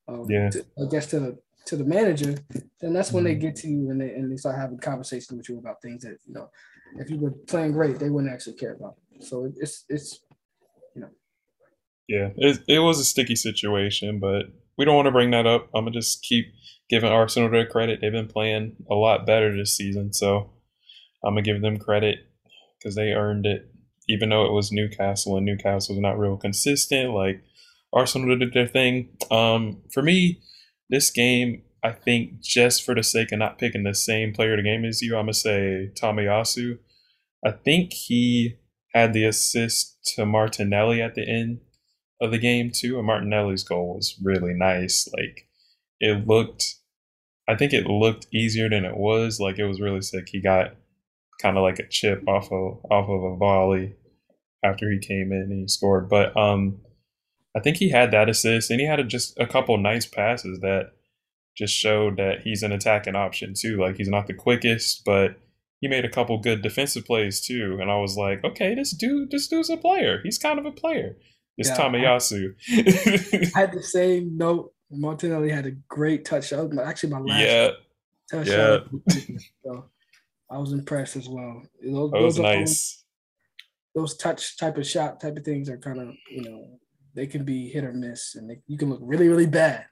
Um, 0.08 0.28
yeah. 0.30 0.52
To, 0.52 0.66
I 0.80 0.90
guess 0.92 1.08
to 1.08 1.20
the 1.20 1.38
to 1.66 1.76
the 1.76 1.84
manager, 1.84 2.36
then 2.80 2.94
that's 2.94 3.12
when 3.12 3.24
mm-hmm. 3.24 3.34
they 3.34 3.40
get 3.40 3.56
to 3.58 3.68
you 3.68 3.90
and 3.90 4.00
they 4.00 4.12
and 4.12 4.32
they 4.32 4.38
start 4.38 4.58
having 4.58 4.78
conversations 4.78 5.36
with 5.36 5.50
you 5.50 5.58
about 5.58 5.82
things 5.82 6.04
that 6.04 6.18
you 6.28 6.36
know, 6.36 6.50
if 6.98 7.10
you 7.10 7.18
were 7.18 7.32
playing 7.48 7.72
great, 7.72 7.98
they 7.98 8.12
wouldn't 8.12 8.32
actually 8.32 8.58
care 8.58 8.74
about. 8.74 8.96
So 9.22 9.52
it's 9.58 9.86
it's 9.90 10.20
you 10.94 11.02
know. 11.02 11.10
Yeah, 12.08 12.30
it 12.38 12.60
it 12.68 12.80
was 12.80 13.00
a 13.00 13.06
sticky 13.06 13.38
situation, 13.38 14.20
but 14.20 14.46
we 14.78 14.86
don't 14.86 14.96
want 14.96 15.08
to 15.08 15.12
bring 15.12 15.32
that 15.32 15.48
up. 15.48 15.70
I'm 15.74 15.86
gonna 15.86 16.00
just 16.00 16.22
keep 16.22 16.54
giving 16.90 17.12
Arsenal 17.12 17.50
their 17.50 17.66
credit. 17.66 18.02
They've 18.02 18.12
been 18.12 18.28
playing 18.28 18.76
a 18.88 18.94
lot 18.94 19.26
better 19.26 19.58
this 19.58 19.76
season, 19.76 20.14
so 20.14 20.52
I'm 21.24 21.34
gonna 21.34 21.42
give 21.42 21.64
them 21.64 21.78
credit 21.78 22.20
because 22.86 22.96
they 22.96 23.14
earned 23.14 23.48
it, 23.48 23.68
even 24.08 24.30
though 24.30 24.46
it 24.46 24.52
was 24.52 24.72
Newcastle 24.72 25.36
and 25.36 25.46
Newcastle 25.46 25.96
was 25.96 26.02
not 26.02 26.20
real 26.20 26.38
consistent. 26.38 27.16
Like 27.16 27.42
Arsenal 27.92 28.38
did 28.38 28.54
their 28.54 28.68
thing. 28.68 29.10
Um, 29.32 29.82
for 29.92 30.04
me, 30.04 30.40
this 30.92 31.10
game, 31.10 31.64
I 31.84 31.92
think 31.92 32.42
just 32.42 32.84
for 32.84 32.94
the 32.94 33.02
sake 33.02 33.32
of 33.32 33.40
not 33.40 33.58
picking 33.58 33.84
the 33.84 33.96
same 33.96 34.34
player 34.34 34.56
the 34.56 34.62
game 34.62 34.86
as 34.86 35.02
you, 35.02 35.16
I'm 35.16 35.24
gonna 35.24 35.34
say 35.34 35.90
Tomiyasu. 36.00 36.78
I 37.44 37.52
think 37.52 37.92
he 37.92 38.58
had 38.94 39.14
the 39.14 39.26
assist 39.26 39.98
to 40.16 40.28
Martinelli 40.28 41.02
at 41.02 41.16
the 41.16 41.28
end 41.28 41.62
of 42.22 42.30
the 42.30 42.38
game 42.38 42.72
too, 42.72 43.00
and 43.00 43.08
Martinelli's 43.08 43.64
goal 43.64 43.96
was 43.96 44.16
really 44.24 44.54
nice. 44.54 45.10
Like 45.18 45.48
it 46.00 46.28
looked, 46.28 46.76
I 47.50 47.56
think 47.56 47.74
it 47.74 47.88
looked 47.88 48.28
easier 48.32 48.70
than 48.70 48.86
it 48.86 48.96
was. 48.96 49.40
Like 49.40 49.58
it 49.58 49.66
was 49.66 49.82
really 49.82 50.02
sick. 50.02 50.30
He 50.30 50.40
got 50.40 50.76
kind 51.42 51.58
of 51.58 51.64
like 51.64 51.80
a 51.80 51.88
chip 51.88 52.24
off 52.28 52.52
of 52.52 52.80
off 52.90 53.10
of 53.10 53.24
a 53.24 53.36
volley 53.36 53.96
after 54.64 54.92
he 54.92 55.00
came 55.00 55.32
in 55.32 55.48
and 55.52 55.62
he 55.62 55.68
scored. 55.68 56.10
But 56.10 56.36
um, 56.38 56.80
I 57.56 57.60
think 57.60 57.78
he 57.78 57.90
had 57.90 58.12
that 58.12 58.30
assist 58.30 58.72
and 58.72 58.80
he 58.80 58.88
had 58.88 59.00
a, 59.00 59.04
just 59.04 59.40
a 59.40 59.48
couple 59.48 59.78
nice 59.78 60.06
passes 60.06 60.60
that 60.60 60.92
just 61.56 61.74
showed 61.74 62.18
that 62.18 62.42
he's 62.44 62.64
an 62.64 62.72
attacking 62.72 63.16
option 63.16 63.54
too. 63.56 63.78
Like 63.78 63.96
he's 63.96 64.10
not 64.10 64.28
the 64.28 64.34
quickest, 64.34 65.04
but 65.06 65.38
he 65.80 65.88
made 65.88 66.04
a 66.06 66.10
couple 66.10 66.38
good 66.40 66.62
defensive 66.62 67.06
plays 67.06 67.40
too. 67.42 67.78
And 67.80 67.90
I 67.90 67.98
was 67.98 68.18
like, 68.18 68.44
okay, 68.44 68.76
this 68.76 68.92
dude, 68.92 69.32
this 69.32 69.48
dude's 69.48 69.70
a 69.70 69.78
player. 69.78 70.20
He's 70.24 70.38
kind 70.38 70.60
of 70.60 70.66
a 70.66 70.72
player. 70.72 71.16
It's 71.58 71.70
yeah, 71.70 71.78
Tomiyasu. 71.78 72.54
I, 72.70 73.52
I 73.56 73.60
had 73.60 73.72
the 73.72 73.84
same 73.84 74.36
note. 74.36 74.74
Martinelli 74.92 75.50
had 75.50 75.66
a 75.66 75.72
great 75.88 76.26
touch. 76.26 76.52
Actually, 76.54 77.14
my 77.14 77.20
last 77.20 77.42
yeah. 77.42 77.70
touch. 78.32 78.48
Yeah. 78.48 78.80
So 79.64 79.86
I 80.50 80.58
was 80.58 80.74
impressed 80.74 81.16
as 81.16 81.28
well. 81.28 81.64
Those, 81.84 82.12
that 82.12 82.22
was 82.22 82.40
nice. 82.40 83.04
Those, 83.96 84.12
those 84.12 84.18
touch 84.18 84.58
type 84.58 84.78
of 84.78 84.86
shot 84.86 85.20
type 85.20 85.38
of 85.38 85.44
things 85.44 85.70
are 85.70 85.78
kind 85.78 86.00
of, 86.00 86.10
you 86.30 86.44
know, 86.44 86.80
they 87.16 87.28
can 87.28 87.46
be 87.46 87.70
hit 87.70 87.84
or 87.84 87.94
miss, 87.94 88.36
and 88.36 88.50
they, 88.50 88.60
you 88.68 88.78
can 88.78 88.90
look 88.90 89.00
really, 89.02 89.28
really 89.28 89.48
bad 89.48 89.86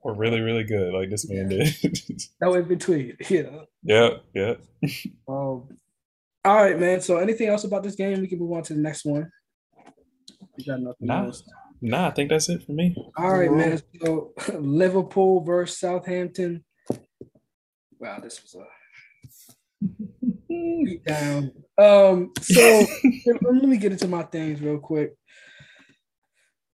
or 0.00 0.14
really, 0.14 0.40
really 0.40 0.64
good, 0.64 0.94
like 0.94 1.10
this 1.10 1.28
man 1.28 1.48
did. 1.48 1.66
that 2.40 2.50
in 2.50 2.68
between, 2.68 3.16
yeah. 3.28 3.60
Yeah, 3.82 4.10
yeah. 4.34 4.54
um, 5.28 5.68
all 6.44 6.54
right, 6.54 6.78
man. 6.78 7.00
So, 7.00 7.18
anything 7.18 7.48
else 7.48 7.64
about 7.64 7.82
this 7.82 7.94
game? 7.94 8.20
We 8.20 8.28
can 8.28 8.38
move 8.38 8.52
on 8.52 8.62
to 8.64 8.74
the 8.74 8.80
next 8.80 9.04
one. 9.04 9.30
We 10.56 10.64
got 10.64 10.80
nothing 10.80 11.06
nah, 11.06 11.24
else. 11.24 11.42
Nah, 11.80 12.08
I 12.08 12.10
think 12.10 12.30
that's 12.30 12.48
it 12.48 12.62
for 12.64 12.72
me. 12.72 12.96
All 13.16 13.38
right, 13.38 13.52
man. 13.52 13.80
So, 14.02 14.32
Liverpool 14.54 15.42
versus 15.44 15.78
Southampton. 15.78 16.64
Wow, 17.98 18.20
this 18.22 18.40
was 18.42 18.54
a 18.54 18.58
beat 18.60 19.57
down. 21.06 21.52
Um, 21.76 22.32
so 22.40 22.86
let 23.42 23.62
me 23.62 23.76
get 23.76 23.92
into 23.92 24.08
my 24.08 24.22
things 24.24 24.60
real 24.60 24.78
quick. 24.78 25.14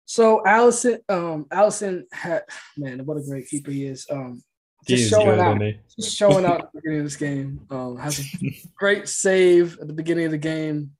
So 0.06 0.42
Alisson, 0.46 1.00
um, 1.10 1.46
Alisson 1.46 2.04
had 2.12 2.44
man, 2.78 3.06
what 3.06 3.18
a 3.18 3.24
great 3.24 3.48
keeper 3.48 3.72
he 3.72 3.86
is. 3.86 4.06
Um, 4.10 4.44
just 4.88 5.10
showing 5.10 5.40
out, 5.40 5.62
just 5.96 6.18
showing 6.18 6.46
out 6.46 6.62
at 6.62 6.72
the 6.72 6.80
beginning 6.80 7.00
of 7.00 7.06
this 7.06 7.16
game. 7.16 7.62
Um, 7.70 7.98
has 7.98 8.20
a 8.20 8.24
great 8.76 9.08
save 9.08 9.80
at 9.80 9.88
the 9.88 9.94
beginning 9.94 10.26
of 10.26 10.32
the 10.32 10.38
game. 10.38 10.92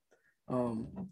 Um, 0.48 1.10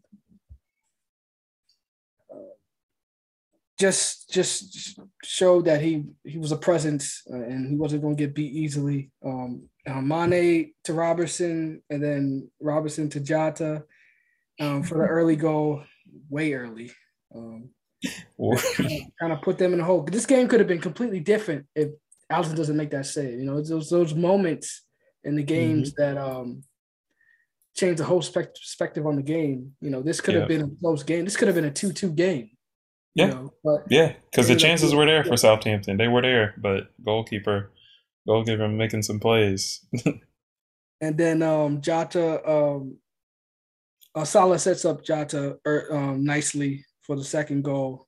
just 3.80 4.30
just 4.30 5.00
showed 5.24 5.66
that 5.66 5.82
he 5.82 6.04
he 6.24 6.38
was 6.38 6.52
a 6.52 6.58
presence 6.58 7.24
uh, 7.32 7.36
and 7.38 7.70
he 7.70 7.76
wasn't 7.76 8.02
going 8.02 8.16
to 8.16 8.24
get 8.24 8.36
beat 8.36 8.52
easily. 8.52 9.10
Um, 9.26 9.70
uh, 9.88 10.02
Mane 10.02 10.74
to 10.84 10.94
Robertson 10.94 11.82
and 11.90 12.04
then 12.04 12.52
Robertson 12.60 13.10
to 13.10 13.20
Jota 13.20 13.84
um, 14.60 14.84
for 14.84 14.96
the 14.96 15.06
early 15.08 15.38
goal, 15.38 15.84
way 16.30 16.54
early. 16.54 16.92
Um, 17.34 17.70
kind 19.20 19.34
of 19.34 19.42
put 19.42 19.58
them 19.58 19.72
in 19.74 19.80
the 19.80 19.86
hole. 19.86 20.04
This 20.04 20.26
game 20.26 20.48
could 20.48 20.60
have 20.60 20.68
been 20.68 20.82
completely 20.82 21.22
different 21.22 21.66
if 21.76 21.90
Alisson 22.32 22.56
doesn't 22.56 22.78
make 22.78 22.92
that 22.92 23.06
save. 23.06 23.40
You 23.40 23.46
know, 23.46 23.58
it's 23.58 23.70
those 23.70 23.90
those 23.90 24.14
moments 24.14 24.82
in 25.24 25.36
the 25.36 25.44
games 25.44 25.94
mm-hmm. 25.94 26.16
that 26.16 26.22
um 26.22 26.64
change 27.78 27.98
the 27.98 28.04
whole 28.04 28.22
perspective 28.22 29.08
on 29.08 29.16
the 29.16 29.24
game. 29.24 29.74
You 29.80 29.90
know, 29.90 30.02
this 30.02 30.20
could 30.20 30.36
have 30.36 30.50
been 30.50 30.64
a 30.64 30.82
close 30.82 31.04
game. 31.04 31.24
This 31.24 31.38
could 31.38 31.48
have 31.48 31.56
been 31.56 31.66
a 31.66 31.72
two-two 31.72 32.12
game. 32.12 32.50
Yeah, 33.16 33.26
you 33.26 33.34
know, 33.34 33.54
but 33.64 33.84
yeah, 33.90 34.14
because 34.30 34.48
the 34.48 34.56
chances 34.56 34.94
were 34.94 35.06
there 35.06 35.24
for 35.24 35.38
Southampton. 35.38 35.98
They 35.98 36.08
were 36.08 36.22
there, 36.22 36.54
but 36.58 36.92
goalkeeper, 37.04 37.72
goalkeeper 38.28 38.68
making 38.68 39.02
some 39.02 39.20
plays. 39.20 39.86
and 41.02 41.18
then 41.18 41.42
um 41.42 41.82
Jota, 41.82 42.48
um, 42.50 42.98
uh, 44.16 44.26
Salah 44.26 44.60
sets 44.60 44.86
up 44.86 45.04
Jota 45.04 45.58
er, 45.66 45.88
um, 45.92 46.24
nicely 46.24 46.86
for 47.02 47.16
the 47.16 47.24
second 47.24 47.64
goal. 47.64 48.08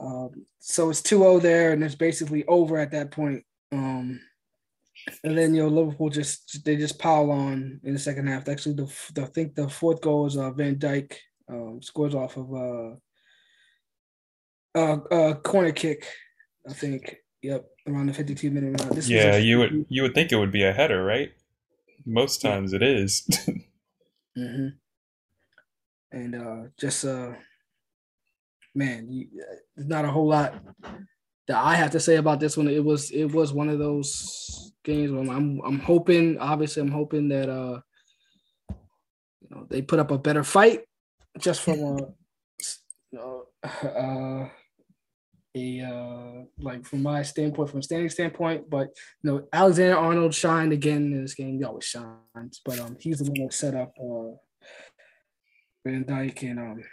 Um, 0.00 0.46
so 0.58 0.90
it's 0.90 1.02
2-0 1.02 1.40
there, 1.40 1.72
and 1.72 1.82
it's 1.82 1.94
basically 1.94 2.44
over 2.46 2.78
at 2.78 2.90
that 2.90 3.10
point. 3.10 3.44
Um, 3.70 4.20
and 5.24 5.36
then 5.36 5.54
you 5.54 5.62
know 5.62 5.68
Liverpool 5.68 6.10
just 6.10 6.64
they 6.64 6.76
just 6.76 6.98
pile 6.98 7.30
on 7.30 7.80
in 7.82 7.94
the 7.94 7.98
second 7.98 8.26
half. 8.26 8.48
Actually, 8.48 8.74
the, 8.74 8.92
the 9.14 9.22
I 9.22 9.26
think 9.26 9.54
the 9.54 9.68
fourth 9.68 10.00
goal 10.00 10.26
is 10.26 10.36
uh, 10.36 10.50
Van 10.50 10.76
Dijk 10.76 11.14
um, 11.48 11.80
scores 11.82 12.14
off 12.14 12.36
of 12.36 12.52
uh, 12.54 12.96
a, 14.74 14.96
a 15.10 15.34
corner 15.36 15.72
kick. 15.72 16.06
I 16.68 16.72
think. 16.72 17.16
Yep, 17.42 17.66
around 17.88 18.06
the 18.06 18.12
52 18.12 18.50
minute 18.52 18.78
mark. 18.78 18.94
This 18.94 19.08
yeah, 19.08 19.36
you 19.36 19.58
would 19.58 19.86
you 19.88 20.02
would 20.02 20.14
think 20.14 20.30
it 20.30 20.36
would 20.36 20.52
be 20.52 20.62
a 20.62 20.72
header, 20.72 21.04
right? 21.04 21.32
Most 22.06 22.40
times 22.40 22.72
it 22.72 22.82
is. 22.82 23.26
mm-hmm 24.38 24.68
and 26.12 26.34
uh, 26.34 26.68
just 26.78 27.04
uh, 27.04 27.32
man, 28.74 29.10
you, 29.10 29.28
there's 29.74 29.88
not 29.88 30.04
a 30.04 30.10
whole 30.10 30.28
lot 30.28 30.54
that 31.48 31.56
I 31.56 31.74
have 31.74 31.90
to 31.92 32.00
say 32.00 32.16
about 32.16 32.38
this 32.38 32.56
one. 32.56 32.68
It 32.68 32.84
was 32.84 33.10
it 33.10 33.26
was 33.26 33.52
one 33.52 33.68
of 33.68 33.78
those 33.78 34.72
games 34.84 35.10
where 35.10 35.20
I'm 35.22 35.60
I'm 35.64 35.78
hoping, 35.78 36.38
obviously, 36.38 36.82
I'm 36.82 36.90
hoping 36.90 37.28
that 37.28 37.48
uh, 37.48 37.80
you 39.40 39.48
know, 39.50 39.66
they 39.68 39.82
put 39.82 39.98
up 39.98 40.10
a 40.10 40.18
better 40.18 40.44
fight, 40.44 40.82
just 41.38 41.62
from 41.62 41.80
a 41.80 41.96
you 43.10 43.18
know, 43.18 43.44
uh, 43.64 44.48
a 45.54 45.80
uh, 45.82 46.44
like 46.58 46.84
from 46.84 47.02
my 47.02 47.22
standpoint, 47.22 47.70
from 47.70 47.80
a 47.80 47.82
standing 47.82 48.08
standpoint. 48.08 48.70
But 48.70 48.88
you 49.22 49.30
know, 49.30 49.48
Alexander 49.52 49.96
Arnold 49.96 50.34
shined 50.34 50.72
again 50.72 51.12
in 51.12 51.22
this 51.22 51.34
game. 51.34 51.58
He 51.58 51.64
always 51.64 51.84
shines, 51.84 52.60
but 52.64 52.78
um, 52.78 52.96
he's 52.98 53.18
the 53.18 53.30
one 53.30 53.48
that 53.48 53.52
set 53.52 53.74
up 53.74 53.94
uh, 54.00 54.36
Van 55.84 56.04
Dijk 56.04 56.42
and 56.42 56.58
um 56.58 56.84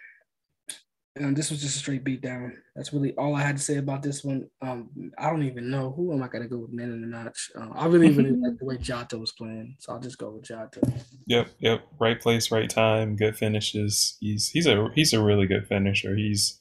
and 1.15 1.35
this 1.35 1.49
was 1.49 1.61
just 1.61 1.75
a 1.75 1.79
straight 1.79 2.03
beat 2.03 2.21
down. 2.21 2.55
That's 2.75 2.93
really 2.93 3.13
all 3.15 3.35
I 3.35 3.41
had 3.41 3.57
to 3.57 3.63
say 3.63 3.77
about 3.77 4.01
this 4.01 4.23
one. 4.23 4.47
Um, 4.61 5.11
I 5.17 5.29
don't 5.29 5.43
even 5.43 5.69
know 5.69 5.91
who 5.91 6.13
am 6.13 6.23
I 6.23 6.27
gonna 6.27 6.47
go 6.47 6.59
with 6.59 6.71
man 6.71 6.91
in 6.91 7.01
the 7.01 7.07
match. 7.07 7.51
Uh, 7.59 7.67
I 7.73 7.87
really 7.87 8.11
really 8.11 8.31
like 8.31 8.57
the 8.57 8.65
way 8.65 8.77
Jota 8.81 9.17
was 9.17 9.31
playing, 9.33 9.75
so 9.79 9.93
I'll 9.93 9.99
just 9.99 10.17
go 10.17 10.31
with 10.31 10.43
Jota. 10.43 10.81
Yep, 11.25 11.49
yep, 11.59 11.81
right 11.99 12.19
place, 12.19 12.51
right 12.51 12.69
time, 12.69 13.15
good 13.15 13.35
finishes. 13.35 14.17
He's 14.19 14.49
he's 14.49 14.67
a 14.67 14.89
he's 14.95 15.13
a 15.13 15.21
really 15.21 15.47
good 15.47 15.67
finisher. 15.67 16.15
He's 16.15 16.58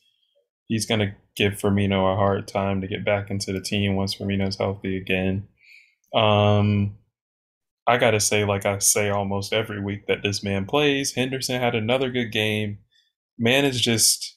he's 0.68 0.86
gonna 0.86 1.16
give 1.36 1.54
Firmino 1.54 2.12
a 2.12 2.16
hard 2.16 2.46
time 2.46 2.80
to 2.80 2.86
get 2.86 3.04
back 3.04 3.30
into 3.30 3.52
the 3.52 3.60
team 3.60 3.96
once 3.96 4.14
Firmino's 4.14 4.56
healthy 4.56 4.96
again. 4.96 5.48
Um, 6.14 6.96
I 7.86 7.96
gotta 7.96 8.20
say, 8.20 8.44
like 8.44 8.66
I 8.66 8.78
say 8.78 9.08
almost 9.08 9.52
every 9.52 9.82
week 9.82 10.06
that 10.06 10.22
this 10.22 10.44
man 10.44 10.66
plays, 10.66 11.14
Henderson 11.14 11.60
had 11.60 11.74
another 11.74 12.10
good 12.10 12.30
game. 12.30 12.78
Man 13.38 13.64
is 13.64 13.80
just 13.80 14.36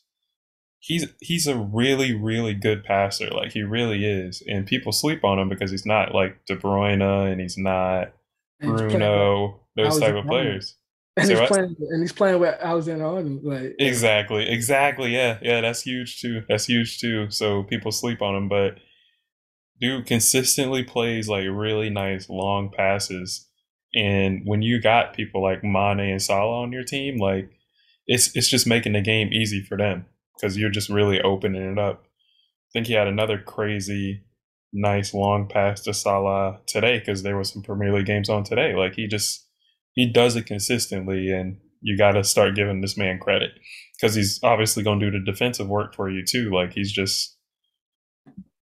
he's 0.79 1.05
he's 1.19 1.47
a 1.47 1.57
really 1.57 2.13
really 2.13 2.53
good 2.53 2.83
passer. 2.83 3.29
Like 3.29 3.51
he 3.51 3.61
really 3.63 4.05
is, 4.05 4.41
and 4.47 4.65
people 4.65 4.91
sleep 4.91 5.23
on 5.23 5.39
him 5.39 5.50
because 5.50 5.71
he's 5.71 5.85
not 5.85 6.13
like 6.13 6.45
De 6.45 6.55
Bruyne 6.55 7.31
and 7.31 7.41
he's 7.41 7.57
not 7.57 8.13
Bruno, 8.59 9.61
those 9.75 10.00
type 10.00 10.15
of 10.15 10.25
players. 10.25 10.75
And 11.18 11.30
he's, 11.30 11.39
playing, 11.41 11.75
and 11.77 12.01
he's 12.01 12.13
playing 12.13 12.39
with 12.39 12.56
Alexander 12.62 13.06
Arnold. 13.06 13.44
Like 13.44 13.75
exactly, 13.80 14.48
exactly. 14.50 15.13
Yeah, 15.13 15.39
yeah. 15.41 15.60
That's 15.60 15.82
huge 15.82 16.22
too. 16.22 16.44
That's 16.48 16.65
huge 16.65 17.00
too. 17.00 17.30
So 17.30 17.63
people 17.63 17.91
sleep 17.91 18.22
on 18.22 18.36
him, 18.36 18.48
but 18.48 18.77
dude 19.82 20.06
consistently 20.06 20.84
plays 20.84 21.27
like 21.27 21.46
really 21.51 21.89
nice 21.89 22.30
long 22.30 22.72
passes. 22.72 23.48
And 23.94 24.44
when 24.46 24.62
you 24.62 24.82
got 24.82 25.13
people 25.13 25.44
like 25.44 25.63
Mane 25.65 26.00
and 26.00 26.22
Salah 26.22 26.62
on 26.62 26.72
your 26.72 26.84
team, 26.84 27.18
like 27.18 27.50
it's 28.08 28.34
it's 28.36 28.48
just 28.48 28.65
making 28.65 28.94
the 28.94 29.01
game 29.01 29.34
easy 29.34 29.62
for 29.62 29.77
them 29.77 30.06
because 30.36 30.58
you're 30.58 30.70
just 30.70 30.89
really 30.89 31.22
opening 31.22 31.74
it 31.74 31.77
up. 31.77 32.06
I 32.06 32.72
think 32.72 32.88
he 32.88 32.94
had 32.94 33.08
another 33.08 33.38
crazy, 33.38 34.24
nice 34.72 35.13
long 35.13 35.50
pass 35.50 35.82
to 35.82 35.94
Salah 35.94 36.62
today 36.68 37.00
because 37.00 37.24
there 37.24 37.38
was 37.38 37.51
some 37.51 37.63
Premier 37.63 37.91
League 37.94 38.06
games 38.06 38.30
on 38.30 38.46
today. 38.46 38.75
Like 38.75 38.94
he 38.94 39.08
just 39.08 39.46
he 39.93 40.12
does 40.12 40.36
it 40.36 40.45
consistently, 40.45 41.31
and 41.31 41.57
you 41.81 41.98
got 41.98 42.12
to 42.12 42.24
start 42.24 42.55
giving 42.55 42.81
this 42.81 42.98
man 42.98 43.19
credit 43.19 43.51
because 44.00 44.15
he's 44.15 44.39
obviously 44.43 44.83
going 44.83 45.00
to 45.00 45.12
do 45.12 45.19
the 45.19 45.31
defensive 45.31 45.67
work 45.67 45.95
for 45.95 46.10
you 46.10 46.24
too. 46.25 46.51
Like 46.53 46.74
he's 46.74 46.91
just 46.91 47.38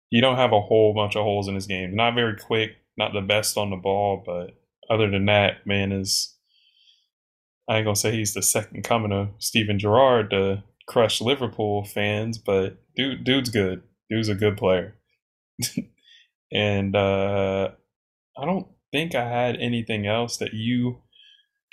you 0.09 0.21
don't 0.21 0.37
have 0.37 0.53
a 0.53 0.61
whole 0.61 0.93
bunch 0.93 1.15
of 1.15 1.23
holes 1.23 1.47
in 1.47 1.55
his 1.55 1.67
game. 1.67 1.95
Not 1.95 2.15
very 2.15 2.37
quick, 2.37 2.71
not 2.97 3.13
the 3.13 3.21
best 3.21 3.57
on 3.57 3.69
the 3.69 3.75
ball, 3.75 4.23
but 4.25 4.51
other 4.89 5.09
than 5.09 5.25
that, 5.25 5.65
man 5.65 5.91
is 5.91 6.35
I 7.67 7.77
ain't 7.77 7.85
gonna 7.85 7.95
say 7.95 8.11
he's 8.11 8.33
the 8.33 8.41
second 8.41 8.83
coming 8.83 9.11
of 9.11 9.29
Steven 9.39 9.79
Gerrard 9.79 10.29
to 10.31 10.63
crush 10.87 11.19
Liverpool 11.21 11.83
fans, 11.83 12.37
but 12.37 12.77
dude, 12.95 13.23
dude's 13.23 13.49
good. 13.49 13.81
Dude's 14.09 14.29
a 14.29 14.35
good 14.35 14.57
player. 14.57 14.95
and 16.53 16.95
uh, 16.95 17.69
I 18.37 18.45
don't 18.45 18.67
think 18.91 19.15
I 19.15 19.27
had 19.27 19.57
anything 19.57 20.05
else 20.05 20.37
that 20.37 20.53
you 20.53 21.01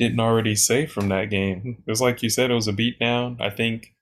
didn't 0.02 0.20
already 0.20 0.54
say 0.54 0.86
from 0.86 1.08
that 1.08 1.30
game. 1.30 1.82
It 1.86 1.90
was 1.90 2.00
like 2.00 2.22
you 2.22 2.30
said, 2.30 2.50
it 2.50 2.54
was 2.54 2.68
a 2.68 2.72
beatdown. 2.72 3.40
I 3.40 3.50
think, 3.50 3.94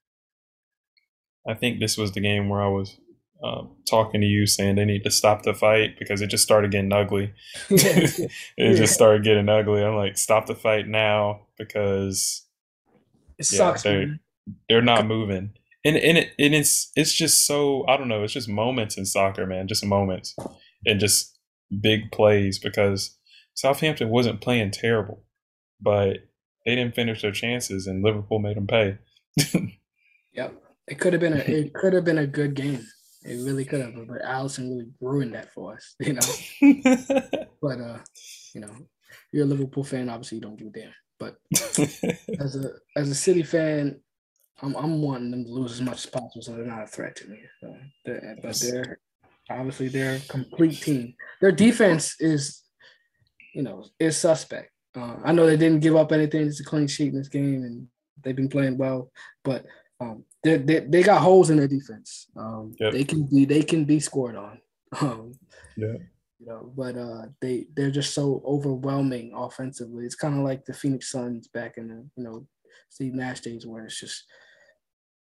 I 1.48 1.54
think 1.54 1.80
this 1.80 1.96
was 1.96 2.12
the 2.12 2.20
game 2.20 2.48
where 2.48 2.62
I 2.62 2.68
was 2.68 2.98
um, 3.42 3.70
talking 3.88 4.20
to 4.20 4.26
you 4.26 4.46
saying 4.46 4.76
they 4.76 4.84
need 4.84 5.04
to 5.04 5.10
stop 5.10 5.42
the 5.42 5.54
fight 5.54 5.98
because 5.98 6.20
it 6.20 6.28
just 6.28 6.42
started 6.42 6.70
getting 6.70 6.92
ugly. 6.92 7.32
it 7.70 8.30
yeah. 8.56 8.74
just 8.74 8.94
started 8.94 9.24
getting 9.24 9.48
ugly. 9.48 9.82
I'm 9.82 9.96
like, 9.96 10.18
stop 10.18 10.46
the 10.46 10.54
fight 10.54 10.86
now 10.86 11.46
because 11.56 12.46
it 13.38 13.46
sucks. 13.46 13.82
they're, 13.82 14.18
they're 14.68 14.82
not 14.82 15.06
moving. 15.06 15.52
and 15.84 15.96
and 15.96 16.18
it 16.18 16.32
and 16.38 16.54
it's 16.54 16.92
it's 16.96 17.14
just 17.14 17.46
so 17.46 17.86
I 17.88 17.96
don't 17.96 18.08
know. 18.08 18.22
It's 18.22 18.34
just 18.34 18.48
moments 18.48 18.98
in 18.98 19.06
soccer, 19.06 19.46
man. 19.46 19.68
Just 19.68 19.84
moments, 19.84 20.36
and 20.84 21.00
just 21.00 21.38
big 21.80 22.10
plays 22.12 22.58
because 22.58 23.16
Southampton 23.54 24.10
wasn't 24.10 24.40
playing 24.40 24.70
terrible, 24.72 25.24
but 25.80 26.18
they 26.64 26.74
didn't 26.74 26.94
finish 26.94 27.22
their 27.22 27.32
chances, 27.32 27.86
and 27.86 28.02
Liverpool 28.02 28.38
made 28.38 28.56
them 28.56 28.66
pay. 28.66 28.98
yep, 30.32 30.54
it 30.86 30.98
could 30.98 31.12
have 31.12 31.20
been 31.20 31.34
a 31.34 31.36
it 31.46 31.74
could 31.74 31.92
have 31.92 32.04
been 32.04 32.18
a 32.18 32.26
good 32.26 32.54
game. 32.54 32.86
It 33.22 33.44
really 33.44 33.64
could 33.64 33.82
have, 33.82 33.94
but 33.94 34.22
Alisson 34.22 34.70
really 34.70 34.88
ruined 35.00 35.34
that 35.34 35.52
for 35.52 35.74
us, 35.74 35.94
you 36.00 36.14
know. 36.14 37.22
but 37.60 37.80
uh, 37.80 37.98
you 38.54 38.60
know, 38.62 38.74
you're 39.32 39.44
a 39.44 39.48
Liverpool 39.48 39.84
fan, 39.84 40.08
obviously 40.08 40.36
you 40.36 40.42
don't 40.42 40.56
give 40.56 40.68
a 40.68 40.70
damn. 40.70 40.92
But 41.18 41.36
as 42.40 42.56
a 42.56 42.72
as 42.96 43.10
a 43.10 43.14
City 43.14 43.42
fan, 43.42 44.00
I'm 44.62 44.74
I'm 44.74 45.02
wanting 45.02 45.30
them 45.30 45.44
to 45.44 45.50
lose 45.50 45.72
as 45.72 45.82
much 45.82 45.98
as 45.98 46.06
possible, 46.06 46.42
so 46.42 46.52
they're 46.52 46.64
not 46.64 46.84
a 46.84 46.86
threat 46.86 47.16
to 47.16 47.28
me. 47.28 47.38
So 47.60 47.76
they're, 48.06 48.38
but 48.42 48.58
they're 48.58 48.98
obviously 49.50 49.88
they're 49.88 50.16
a 50.16 50.20
complete 50.20 50.80
team. 50.80 51.14
Their 51.40 51.52
defense 51.52 52.16
is, 52.20 52.62
you 53.54 53.62
know, 53.62 53.84
is 53.98 54.16
suspect. 54.16 54.70
Uh, 54.96 55.16
I 55.24 55.32
know 55.32 55.46
they 55.46 55.56
didn't 55.56 55.80
give 55.80 55.96
up 55.96 56.12
anything. 56.12 56.46
It's 56.46 56.60
a 56.60 56.64
clean 56.64 56.88
sheet 56.88 57.12
in 57.12 57.18
this 57.18 57.28
game, 57.28 57.62
and 57.62 57.86
they've 58.22 58.36
been 58.36 58.48
playing 58.48 58.76
well. 58.76 59.10
But 59.44 59.66
um, 60.00 60.24
they 60.42 60.56
they 60.56 60.80
they 60.80 61.02
got 61.02 61.20
holes 61.20 61.50
in 61.50 61.58
their 61.58 61.68
defense. 61.68 62.28
Um, 62.36 62.74
yep. 62.80 62.92
They 62.92 63.04
can 63.04 63.24
be 63.24 63.44
they 63.44 63.62
can 63.62 63.84
be 63.84 64.00
scored 64.00 64.36
on. 64.36 64.60
Um, 65.00 65.34
yeah. 65.76 65.94
You 66.40 66.46
know, 66.46 66.72
but 66.74 66.96
uh, 66.96 67.26
they 67.40 67.66
they're 67.76 67.92
just 67.92 68.12
so 68.12 68.42
overwhelming 68.44 69.32
offensively. 69.36 70.04
It's 70.04 70.16
kind 70.16 70.36
of 70.36 70.42
like 70.42 70.64
the 70.64 70.74
Phoenix 70.74 71.12
Suns 71.12 71.46
back 71.46 71.76
in 71.76 71.86
the 71.86 72.04
you 72.16 72.24
know 72.24 72.46
Steve 72.88 73.14
Nash 73.14 73.38
days, 73.40 73.66
where 73.66 73.84
it's 73.84 74.00
just 74.00 74.24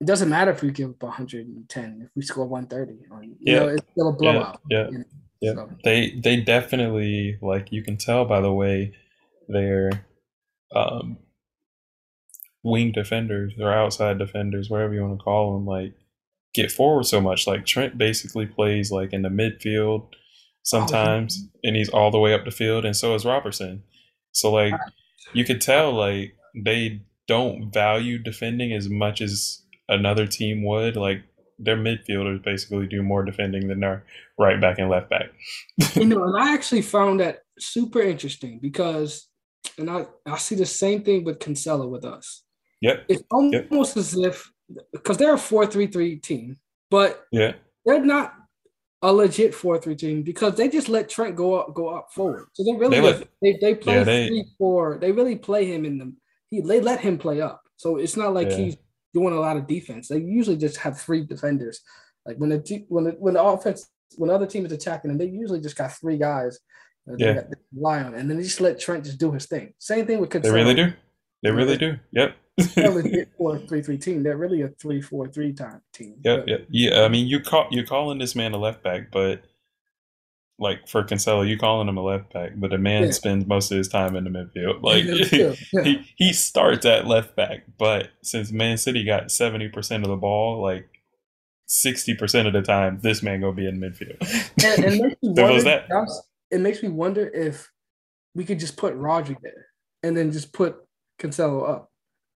it 0.02 0.08
doesn't 0.08 0.30
matter 0.30 0.52
if 0.52 0.62
we 0.62 0.72
give 0.72 0.92
up 0.92 1.04
110 1.04 2.02
if 2.04 2.10
we 2.16 2.22
score 2.22 2.48
130. 2.48 3.00
you 3.00 3.38
yeah. 3.42 3.60
know, 3.60 3.68
it's 3.68 3.86
still 3.92 4.10
a 4.10 4.14
blowout. 4.14 4.60
Yeah, 4.70 4.78
yeah. 4.78 4.90
You 4.90 4.98
know? 4.98 5.04
yeah. 5.42 5.54
So. 5.54 5.70
They 5.84 6.20
they 6.24 6.38
definitely 6.38 7.38
like 7.42 7.72
you 7.72 7.84
can 7.84 7.98
tell 7.98 8.26
by 8.26 8.42
the 8.42 8.54
way 8.54 8.94
they're 9.50 10.06
um, 10.74 11.18
wing 12.64 12.92
defenders 12.92 13.54
or 13.60 13.72
outside 13.72 14.18
defenders, 14.18 14.70
whatever 14.70 14.94
you 14.94 15.02
want 15.02 15.20
to 15.20 15.24
call 15.24 15.54
them, 15.54 15.66
like 15.66 15.94
get 16.54 16.72
forward 16.72 17.06
so 17.06 17.20
much. 17.20 17.48
Like 17.48 17.66
Trent 17.66 17.98
basically 17.98 18.46
plays 18.46 18.92
like 18.92 19.14
in 19.14 19.24
the 19.24 19.30
midfield 19.30 20.08
sometimes, 20.64 21.44
oh, 21.44 21.60
and 21.64 21.76
he's 21.76 21.90
all 21.90 22.12
the 22.12 22.20
way 22.20 22.34
up 22.34 22.46
the 22.46 22.52
field, 22.52 22.86
and 22.86 22.96
so 22.96 23.16
is 23.16 23.26
Robertson. 23.26 23.84
So 24.32 24.52
like 24.52 24.74
you 25.34 25.44
could 25.44 25.62
tell 25.62 25.92
like 25.92 26.36
they 26.56 27.02
don't 27.28 27.72
value 27.72 28.18
defending 28.18 28.74
as 28.74 28.90
much 28.90 29.22
as 29.22 29.62
another 29.88 30.28
team 30.28 30.64
would. 30.64 30.96
Like 30.96 31.24
their 31.60 31.78
midfielders 31.78 32.44
basically 32.44 32.88
do 32.88 33.04
more 33.04 33.24
defending 33.24 33.68
than 33.68 33.82
their 33.82 34.04
right 34.38 34.60
back 34.60 34.80
and 34.80 34.90
left 34.90 35.10
back. 35.10 35.30
you 35.96 36.06
know, 36.06 36.24
and 36.24 36.38
I 36.42 36.54
actually 36.54 36.82
found 36.82 37.20
that 37.20 37.44
super 37.60 38.02
interesting 38.02 38.60
because, 38.62 39.28
and 39.78 39.90
I 39.90 40.06
I 40.26 40.38
see 40.38 40.56
the 40.56 40.66
same 40.66 41.04
thing 41.04 41.24
with 41.24 41.40
Cancelo 41.40 41.90
with 41.90 42.06
us. 42.06 42.44
Yep. 42.82 43.06
It's 43.10 43.24
almost 43.32 43.96
yep. 43.96 44.02
as 44.02 44.18
if 44.18 44.52
because 44.92 45.18
they're 45.18 45.34
a 45.34 45.38
four 45.38 45.66
three 45.66 45.88
three 45.88 46.18
team, 46.18 46.58
but 46.90 47.26
yeah, 47.32 47.54
they're 47.86 48.04
not 48.04 48.36
a 49.02 49.12
legit 49.12 49.56
four 49.56 49.78
three 49.80 49.96
team 49.96 50.22
because 50.24 50.56
they 50.56 50.68
just 50.70 50.90
let 50.90 51.10
Trent 51.10 51.36
go 51.36 51.56
up 51.56 51.74
go 51.74 51.90
up 51.90 52.12
forward. 52.12 52.48
So 52.54 52.64
they 52.64 52.74
really 52.74 53.00
they, 53.00 53.02
let, 53.02 53.28
they, 53.42 53.58
they 53.62 53.76
play 53.76 53.96
yeah, 53.96 54.04
they, 54.04 54.28
three 54.28 54.46
four. 54.58 54.98
They 55.00 55.12
really 55.12 55.36
play 55.36 55.66
him 55.66 55.86
in 55.86 55.98
the 55.98 56.14
he 56.50 56.62
they 56.62 56.82
let 56.82 57.00
him 57.00 57.18
play 57.18 57.42
up. 57.42 57.62
So 57.78 57.98
it's 57.98 58.18
not 58.18 58.34
like 58.34 58.50
yeah. 58.50 58.58
he's 58.58 58.78
doing 59.14 59.34
a 59.34 59.40
lot 59.40 59.58
of 59.58 59.68
defense. 59.68 60.08
They 60.08 60.20
usually 60.20 60.58
just 60.58 60.78
have 60.78 61.00
three 61.00 61.26
defenders. 61.26 61.82
Like 62.26 62.38
when 62.38 62.50
the 62.50 62.86
when 62.90 63.06
the, 63.06 63.12
when 63.12 63.34
the 63.34 63.44
offense 63.44 63.90
when 64.18 64.30
the 64.30 64.36
other 64.36 64.48
team 64.48 64.66
is 64.66 64.72
attacking 64.72 65.10
them, 65.10 65.18
they 65.18 65.28
usually 65.28 65.62
just 65.62 65.78
got 65.78 65.94
three 65.94 66.18
guys. 66.18 66.60
Yeah. 67.18 67.42
Rely 67.76 68.04
on, 68.04 68.14
and 68.14 68.30
then 68.30 68.38
they 68.38 68.44
just 68.44 68.62
let 68.62 68.80
Trent 68.80 69.06
just 69.06 69.20
do 69.20 69.32
his 69.32 69.46
thing. 69.46 69.74
Same 69.80 70.06
thing 70.06 70.20
with 70.20 70.30
Cancelo. 70.30 70.44
They 70.44 70.52
really 70.52 70.74
do. 70.74 70.94
They 71.44 71.52
really 71.52 71.78
do. 71.78 71.98
Yep. 72.12 72.36
four 73.38 73.58
three 73.60 73.82
three 73.82 73.98
team. 73.98 74.24
They're 74.24 74.38
really 74.38 74.62
a 74.62 74.68
three 74.68 75.02
four 75.02 75.28
three 75.28 75.54
time 75.54 75.82
team. 75.94 76.16
Yep. 76.24 76.46
Yep. 76.48 76.68
Yeah. 76.70 77.04
I 77.04 77.08
mean, 77.08 77.28
you 77.28 77.40
call 77.40 77.68
you're 77.72 77.86
calling 77.86 78.18
this 78.18 78.36
man 78.36 78.54
a 78.54 78.58
left 78.58 78.84
back, 78.84 79.12
but 79.12 79.44
like 80.60 80.88
for 80.88 81.04
Cancelo, 81.04 81.48
you 81.48 81.58
calling 81.58 81.88
him 81.88 81.98
a 81.98 82.04
left 82.04 82.34
back, 82.34 82.52
but 82.58 82.72
the 82.72 82.78
man 82.78 83.04
yeah. 83.04 83.12
spends 83.12 83.48
most 83.48 83.72
of 83.72 83.78
his 83.78 83.88
time 83.88 84.16
in 84.16 84.26
the 84.26 84.30
midfield. 84.30 84.82
Like 84.90 85.06
yeah. 85.32 85.54
he, 85.84 86.06
he 86.18 86.34
starts 86.34 86.86
at 86.86 87.08
left 87.08 87.36
back, 87.36 87.64
but 87.78 88.10
since 88.22 88.52
Man 88.52 88.78
City 88.78 89.04
got 89.04 89.32
seventy 89.32 89.70
percent 89.70 90.04
of 90.04 90.10
the 90.10 90.18
ball, 90.18 90.62
like 90.62 90.88
sixty 91.66 92.14
percent 92.14 92.48
of 92.48 92.54
the 92.54 92.62
time, 92.62 93.00
this 93.02 93.24
man 93.24 93.42
gonna 93.42 93.54
be 93.54 93.68
in 93.68 93.80
midfield. 93.80 94.18
And, 94.64 94.86
and 94.86 95.02
me 95.02 95.16
wonder, 95.22 95.62
that? 95.64 95.88
It 96.52 96.62
makes 96.62 96.82
me 96.82 96.90
wonder 96.90 97.28
if 97.28 97.72
we 98.36 98.46
could 98.46 98.60
just 98.60 98.78
put 98.78 98.96
Rodri 98.96 99.38
there 99.42 99.68
and 100.04 100.16
then 100.16 100.32
just 100.32 100.54
put 100.54 100.78
Cancelo 101.20 101.70
up 101.70 101.92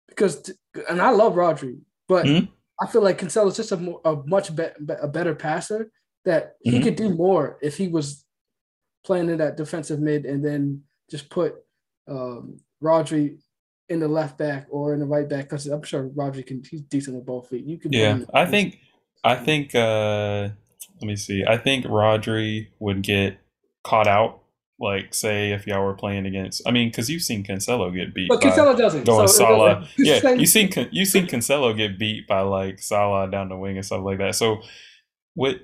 because, 0.08 0.50
and 0.88 1.00
I 1.00 1.10
love 1.10 1.34
Rodri, 1.34 1.78
but 2.08 2.26
mm-hmm. 2.26 2.46
I 2.80 2.90
feel 2.90 3.02
like 3.02 3.18
Cancelo 3.18 3.48
is 3.48 3.56
just 3.56 3.72
a, 3.72 3.76
more, 3.76 4.00
a 4.04 4.16
much 4.26 4.54
be- 4.54 4.68
a 4.88 5.08
better 5.08 5.34
passer 5.34 5.90
that 6.24 6.56
he 6.60 6.72
mm-hmm. 6.72 6.82
could 6.82 6.96
do 6.96 7.14
more 7.14 7.58
if 7.62 7.76
he 7.76 7.88
was 7.88 8.24
playing 9.04 9.28
in 9.28 9.38
that 9.38 9.56
defensive 9.56 10.00
mid 10.00 10.24
and 10.24 10.44
then 10.44 10.82
just 11.10 11.28
put 11.28 11.54
um, 12.08 12.58
Rodri 12.82 13.38
in 13.88 14.00
the 14.00 14.08
left 14.08 14.38
back 14.38 14.66
or 14.70 14.94
in 14.94 15.00
the 15.00 15.06
right 15.06 15.28
back 15.28 15.44
because 15.44 15.66
I'm 15.66 15.82
sure 15.82 16.08
Rodri 16.10 16.46
can 16.46 16.62
he's 16.68 16.82
decent 16.82 17.16
with 17.16 17.26
both 17.26 17.48
feet. 17.48 17.64
You 17.64 17.78
can 17.78 17.92
yeah. 17.92 18.20
I 18.32 18.46
think 18.46 18.78
I 19.24 19.34
think 19.36 19.74
uh, 19.74 20.48
let 21.00 21.06
me 21.06 21.16
see. 21.16 21.44
I 21.46 21.56
think 21.56 21.84
Rodri 21.86 22.68
would 22.78 23.02
get 23.02 23.38
caught 23.84 24.06
out. 24.06 24.40
Like 24.80 25.14
say 25.14 25.52
if 25.52 25.66
y'all 25.66 25.84
were 25.84 25.94
playing 25.94 26.26
against, 26.26 26.62
I 26.66 26.72
mean, 26.72 26.88
because 26.88 27.08
you've 27.08 27.22
seen 27.22 27.44
Cancelo 27.44 27.94
get 27.94 28.12
beat. 28.12 28.28
But 28.28 28.40
Cancelo 28.40 28.76
doesn't. 28.76 29.04
Going 29.04 29.28
so 29.28 29.34
Salah, 29.34 29.86
yeah, 29.96 30.32
you 30.32 30.46
seen 30.46 30.72
you 30.90 31.04
seen 31.04 31.26
Cancelo 31.28 31.76
get 31.76 32.00
beat 32.00 32.26
by 32.26 32.40
like 32.40 32.80
Salah 32.80 33.30
down 33.30 33.48
the 33.48 33.56
wing 33.56 33.76
and 33.76 33.86
stuff 33.86 34.02
like 34.02 34.18
that. 34.18 34.34
So 34.34 34.62
with 35.36 35.58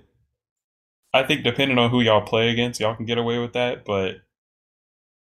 I 1.13 1.25
think 1.25 1.43
depending 1.43 1.79
on 1.79 1.91
who 1.91 2.01
y'all 2.01 2.21
play 2.21 2.51
against, 2.51 2.81
y'all 2.81 2.95
can 2.95 3.07
get 3.07 3.19
away 3.19 3.39
with 3.39 3.55
that. 3.55 3.85
But 3.85 4.17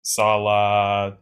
Salah 0.01 1.17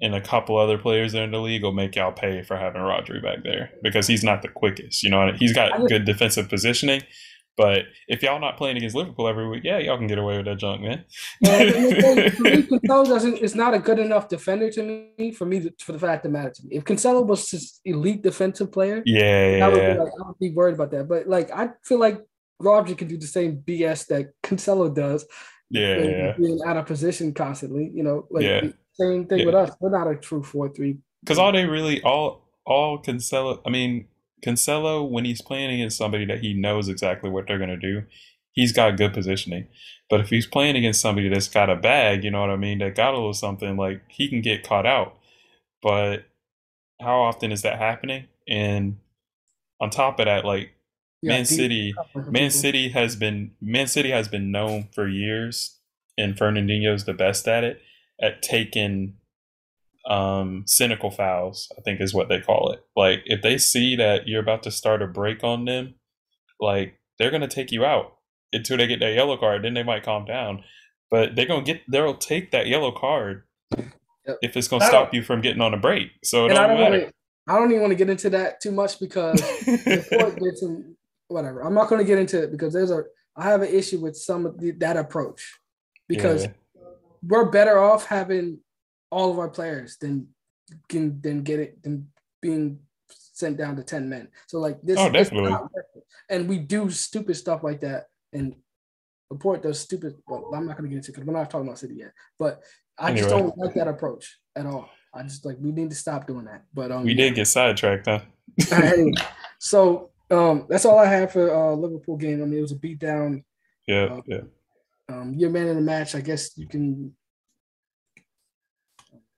and 0.00 0.14
a 0.14 0.20
couple 0.20 0.56
other 0.56 0.78
players 0.78 1.14
in 1.14 1.30
the 1.30 1.38
league 1.38 1.62
will 1.62 1.72
make 1.72 1.96
y'all 1.96 2.12
pay 2.12 2.42
for 2.42 2.56
having 2.56 2.82
Rodri 2.82 3.22
back 3.22 3.44
there 3.44 3.70
because 3.82 4.06
he's 4.06 4.24
not 4.24 4.42
the 4.42 4.48
quickest. 4.48 5.02
You 5.02 5.10
know, 5.10 5.32
he's 5.38 5.52
got 5.52 5.86
good 5.88 6.04
defensive 6.04 6.48
positioning. 6.48 7.02
But 7.56 7.84
if 8.06 8.22
y'all 8.22 8.38
not 8.38 8.58
playing 8.58 8.76
against 8.76 8.94
Liverpool 8.94 9.26
every 9.26 9.48
week, 9.48 9.64
yeah, 9.64 9.78
y'all 9.78 9.96
can 9.96 10.06
get 10.06 10.18
away 10.18 10.36
with 10.36 10.46
that 10.46 10.58
junk, 10.58 10.82
man. 10.82 11.04
Cancelo 11.44 13.06
doesn't 13.06 13.38
is 13.38 13.54
not 13.54 13.72
a 13.72 13.78
good 13.78 13.98
enough 13.98 14.28
defender 14.28 14.70
to 14.70 14.82
me 15.18 15.32
for 15.32 15.46
me 15.46 15.60
to, 15.60 15.72
for 15.80 15.92
the 15.92 15.98
fact 15.98 16.22
that 16.22 16.28
matter 16.28 16.50
to 16.50 16.62
me. 16.66 16.76
If 16.76 16.84
Cancelo 16.84 17.26
was 17.26 17.48
just 17.48 17.80
elite 17.84 18.22
defensive 18.22 18.70
player, 18.70 19.02
yeah, 19.06 19.56
yeah, 19.56 19.66
I 19.66 19.68
would, 19.68 19.76
yeah. 19.78 19.92
Be 19.94 19.98
like, 20.00 20.12
I 20.22 20.26
would 20.26 20.38
be 20.38 20.50
worried 20.50 20.74
about 20.74 20.90
that. 20.90 21.08
But 21.08 21.28
like, 21.28 21.50
I 21.50 21.70
feel 21.82 21.98
like 21.98 22.20
Rodri 22.60 22.96
can 22.96 23.08
do 23.08 23.16
the 23.16 23.26
same 23.26 23.58
BS 23.58 24.06
that 24.08 24.32
Cancelo 24.42 24.94
does. 24.94 25.26
Yeah, 25.70 26.02
yeah. 26.02 26.32
being 26.36 26.60
out 26.64 26.76
of 26.76 26.86
position 26.86 27.32
constantly. 27.32 27.90
You 27.92 28.02
know, 28.02 28.26
like 28.30 28.44
yeah. 28.44 28.68
same 28.92 29.26
thing 29.26 29.40
yeah. 29.40 29.46
with 29.46 29.54
us. 29.54 29.70
We're 29.80 29.90
not 29.90 30.10
a 30.10 30.16
true 30.16 30.42
four 30.42 30.68
three. 30.68 30.98
Because 31.22 31.38
all 31.38 31.52
they 31.52 31.64
really 31.64 32.02
all 32.02 32.46
all 32.66 32.98
Cancelo. 32.98 33.60
I 33.66 33.70
mean, 33.70 34.08
Cancelo 34.44 35.08
when 35.08 35.24
he's 35.24 35.42
playing 35.42 35.70
against 35.70 35.96
somebody 35.96 36.24
that 36.26 36.40
he 36.40 36.54
knows 36.54 36.88
exactly 36.88 37.30
what 37.30 37.46
they're 37.46 37.58
gonna 37.58 37.76
do, 37.76 38.02
he's 38.52 38.72
got 38.72 38.96
good 38.96 39.12
positioning. 39.14 39.68
But 40.08 40.20
if 40.20 40.28
he's 40.28 40.46
playing 40.46 40.76
against 40.76 41.00
somebody 41.00 41.28
that's 41.28 41.48
got 41.48 41.70
a 41.70 41.76
bag, 41.76 42.24
you 42.24 42.30
know 42.30 42.40
what 42.40 42.50
I 42.50 42.56
mean, 42.56 42.78
that 42.78 42.94
got 42.94 43.14
a 43.14 43.16
little 43.16 43.34
something, 43.34 43.76
like 43.76 44.02
he 44.08 44.28
can 44.28 44.40
get 44.40 44.66
caught 44.66 44.86
out. 44.86 45.16
But 45.82 46.26
how 47.00 47.20
often 47.20 47.52
is 47.52 47.62
that 47.62 47.78
happening? 47.78 48.26
And 48.48 48.98
on 49.80 49.90
top 49.90 50.18
of 50.20 50.26
that, 50.26 50.44
like 50.44 50.72
yeah, 51.22 51.32
Man 51.32 51.44
City, 51.44 51.94
Man 52.14 52.50
City 52.50 52.88
has 52.90 53.16
been 53.16 53.52
Man 53.60 53.86
City 53.86 54.10
has 54.10 54.28
been 54.28 54.50
known 54.50 54.88
for 54.92 55.08
years, 55.08 55.78
and 56.16 56.36
Fernandinho's 56.36 57.04
the 57.04 57.14
best 57.14 57.48
at 57.48 57.64
it 57.64 57.80
at 58.20 58.42
taking 58.42 59.14
um, 60.08 60.64
cynical 60.66 61.10
fouls. 61.10 61.70
I 61.76 61.80
think 61.82 62.00
is 62.00 62.14
what 62.14 62.28
they 62.28 62.40
call 62.40 62.72
it. 62.72 62.80
Like 62.96 63.22
if 63.26 63.42
they 63.42 63.58
see 63.58 63.96
that 63.96 64.28
you're 64.28 64.42
about 64.42 64.62
to 64.64 64.70
start 64.70 65.02
a 65.02 65.06
break 65.06 65.42
on 65.44 65.64
them, 65.64 65.94
like 66.60 66.98
they're 67.18 67.30
gonna 67.30 67.48
take 67.48 67.72
you 67.72 67.84
out 67.84 68.16
until 68.52 68.76
they 68.76 68.86
get 68.86 69.00
that 69.00 69.14
yellow 69.14 69.36
card. 69.36 69.64
Then 69.64 69.74
they 69.74 69.82
might 69.82 70.04
calm 70.04 70.24
down, 70.24 70.62
but 71.10 71.34
they're 71.36 71.46
gonna 71.46 71.62
get 71.64 71.82
they'll 71.90 72.16
take 72.16 72.50
that 72.52 72.66
yellow 72.66 72.92
card 72.92 73.42
yep. 73.76 74.38
if 74.42 74.56
it's 74.56 74.68
gonna 74.68 74.86
stop 74.86 75.12
you 75.12 75.22
from 75.22 75.40
getting 75.40 75.62
on 75.62 75.74
a 75.74 75.78
break. 75.78 76.08
So 76.24 76.46
it 76.46 76.50
don't, 76.50 76.58
I 76.58 76.66
don't 76.66 76.80
matter. 76.80 76.98
Wanna, 76.98 77.12
I 77.48 77.58
don't 77.58 77.70
even 77.70 77.82
want 77.82 77.92
to 77.92 77.96
get 77.96 78.10
into 78.10 78.30
that 78.30 78.60
too 78.60 78.72
much 78.72 78.98
because 78.98 79.40
the 79.66 80.06
court 80.18 80.38
did 80.38 80.58
some 80.58 80.96
whatever. 81.28 81.60
I'm 81.60 81.74
not 81.74 81.88
going 81.88 82.00
to 82.00 82.06
get 82.06 82.18
into 82.18 82.42
it 82.42 82.50
because 82.50 82.72
there's 82.72 82.90
a 82.90 83.04
I 83.36 83.44
have 83.44 83.62
an 83.62 83.68
issue 83.68 84.00
with 84.00 84.16
some 84.16 84.46
of 84.46 84.58
the, 84.58 84.72
that 84.72 84.96
approach 84.96 85.58
because 86.08 86.44
yeah. 86.44 86.50
we're 87.22 87.50
better 87.50 87.78
off 87.78 88.06
having 88.06 88.60
all 89.10 89.30
of 89.30 89.38
our 89.38 89.48
players 89.48 89.96
than 89.98 90.28
can 90.88 91.20
then 91.20 91.42
get 91.42 91.60
it 91.60 91.82
than 91.82 92.08
being 92.42 92.80
sent 93.10 93.56
down 93.56 93.76
to 93.76 93.84
10 93.84 94.08
men. 94.08 94.28
So 94.48 94.58
like 94.58 94.80
this 94.82 94.98
Oh, 94.98 95.10
definitely. 95.10 95.52
and 96.28 96.48
we 96.48 96.58
do 96.58 96.90
stupid 96.90 97.34
stuff 97.36 97.62
like 97.62 97.80
that 97.80 98.06
and 98.32 98.56
report 99.30 99.62
those 99.62 99.78
stupid 99.80 100.14
well, 100.26 100.50
I'm 100.54 100.66
not 100.66 100.76
gonna 100.76 100.88
get 100.88 100.96
into 100.96 101.12
because 101.12 101.24
we're 101.24 101.32
not 101.34 101.50
talking 101.50 101.66
about 101.66 101.78
city 101.78 101.96
yet. 101.96 102.12
But 102.38 102.62
I 102.98 103.12
just 103.12 103.28
don't 103.28 103.56
like 103.58 103.74
that 103.74 103.88
approach 103.88 104.38
at 104.56 104.66
all. 104.66 104.88
I 105.14 105.22
just 105.22 105.44
like 105.44 105.56
we 105.60 105.70
need 105.72 105.90
to 105.90 105.96
stop 105.96 106.26
doing 106.26 106.44
that. 106.46 106.64
But 106.74 106.90
um 106.90 107.04
We 107.04 107.14
did 107.14 107.34
get 107.34 107.46
sidetracked, 107.46 108.06
huh? 108.06 108.20
anyway, 108.72 109.12
so 109.58 110.10
um 110.30 110.66
that's 110.68 110.84
all 110.84 110.98
I 110.98 111.06
have 111.06 111.32
for 111.32 111.54
uh 111.54 111.74
Liverpool 111.74 112.16
game. 112.16 112.42
I 112.42 112.46
mean 112.46 112.58
it 112.58 112.62
was 112.62 112.72
a 112.72 112.76
beat 112.76 112.98
down. 112.98 113.44
Yeah, 113.86 114.04
Uh, 114.04 114.20
yeah. 114.26 114.40
Um 115.08 115.34
your 115.34 115.50
man 115.50 115.68
in 115.68 115.76
the 115.76 115.82
match, 115.82 116.14
I 116.14 116.20
guess 116.20 116.56
you 116.58 116.66
can 116.66 117.14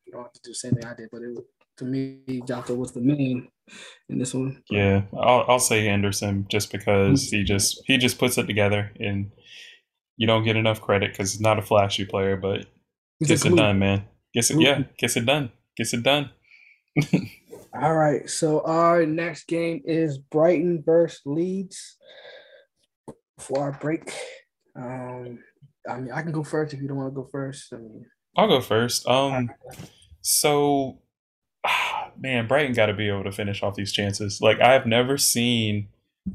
you 0.08 0.12
don't 0.12 0.22
have 0.22 0.32
to 0.32 0.40
do 0.42 0.50
the 0.50 0.54
same 0.54 0.72
thing 0.72 0.86
I 0.86 0.94
did, 0.94 1.10
but 1.12 1.22
it 1.22 1.38
to 1.76 1.84
me 1.84 2.42
Jota 2.46 2.74
was 2.74 2.92
the 2.92 3.00
main 3.00 3.48
in 4.08 4.18
this 4.18 4.34
one. 4.34 4.62
Yeah, 4.70 5.02
I'll 5.12 5.44
I'll 5.46 5.58
say 5.58 5.84
Henderson 5.84 6.46
just 6.50 6.72
because 6.72 7.24
he 7.24 7.44
just 7.44 7.82
he 7.86 7.98
just 7.98 8.18
puts 8.18 8.38
it 8.38 8.46
together 8.46 8.90
and 8.98 9.30
you 10.16 10.26
don't 10.26 10.44
get 10.44 10.56
enough 10.56 10.80
credit 10.80 11.12
because 11.12 11.32
he's 11.32 11.40
not 11.40 11.58
a 11.58 11.62
flashy 11.62 12.04
player, 12.04 12.36
but 12.36 12.66
a 13.22 13.24
gets 13.24 13.44
it 13.44 13.54
done, 13.54 13.78
man. 13.78 14.04
Gets 14.34 14.50
it, 14.50 14.60
yeah, 14.60 14.82
gets 14.98 15.16
it 15.16 15.26
done, 15.26 15.52
gets 15.76 15.92
it 15.92 16.02
done. 16.02 16.30
All 17.74 17.94
right. 17.94 18.28
So 18.28 18.60
our 18.62 19.04
next 19.06 19.46
game 19.46 19.82
is 19.84 20.18
Brighton 20.18 20.82
versus 20.84 21.20
Leeds. 21.24 21.96
For 23.38 23.60
our 23.60 23.72
break, 23.72 24.12
um, 24.74 25.38
I 25.88 26.00
mean, 26.00 26.10
I 26.12 26.22
can 26.22 26.32
go 26.32 26.42
first 26.42 26.74
if 26.74 26.82
you 26.82 26.88
don't 26.88 26.96
want 26.96 27.14
to 27.14 27.14
go 27.14 27.28
first. 27.30 27.72
I 27.72 27.76
mean, 27.76 28.04
I'll 28.36 28.48
go 28.48 28.60
first. 28.60 29.06
Um, 29.06 29.48
so, 30.28 30.98
man, 32.18 32.46
Brighton 32.46 32.74
got 32.74 32.86
to 32.86 32.94
be 32.94 33.08
able 33.08 33.24
to 33.24 33.32
finish 33.32 33.62
off 33.62 33.76
these 33.76 33.92
chances. 33.92 34.42
Like 34.42 34.60
I've 34.60 34.86
never 34.86 35.16
seen 35.16 35.88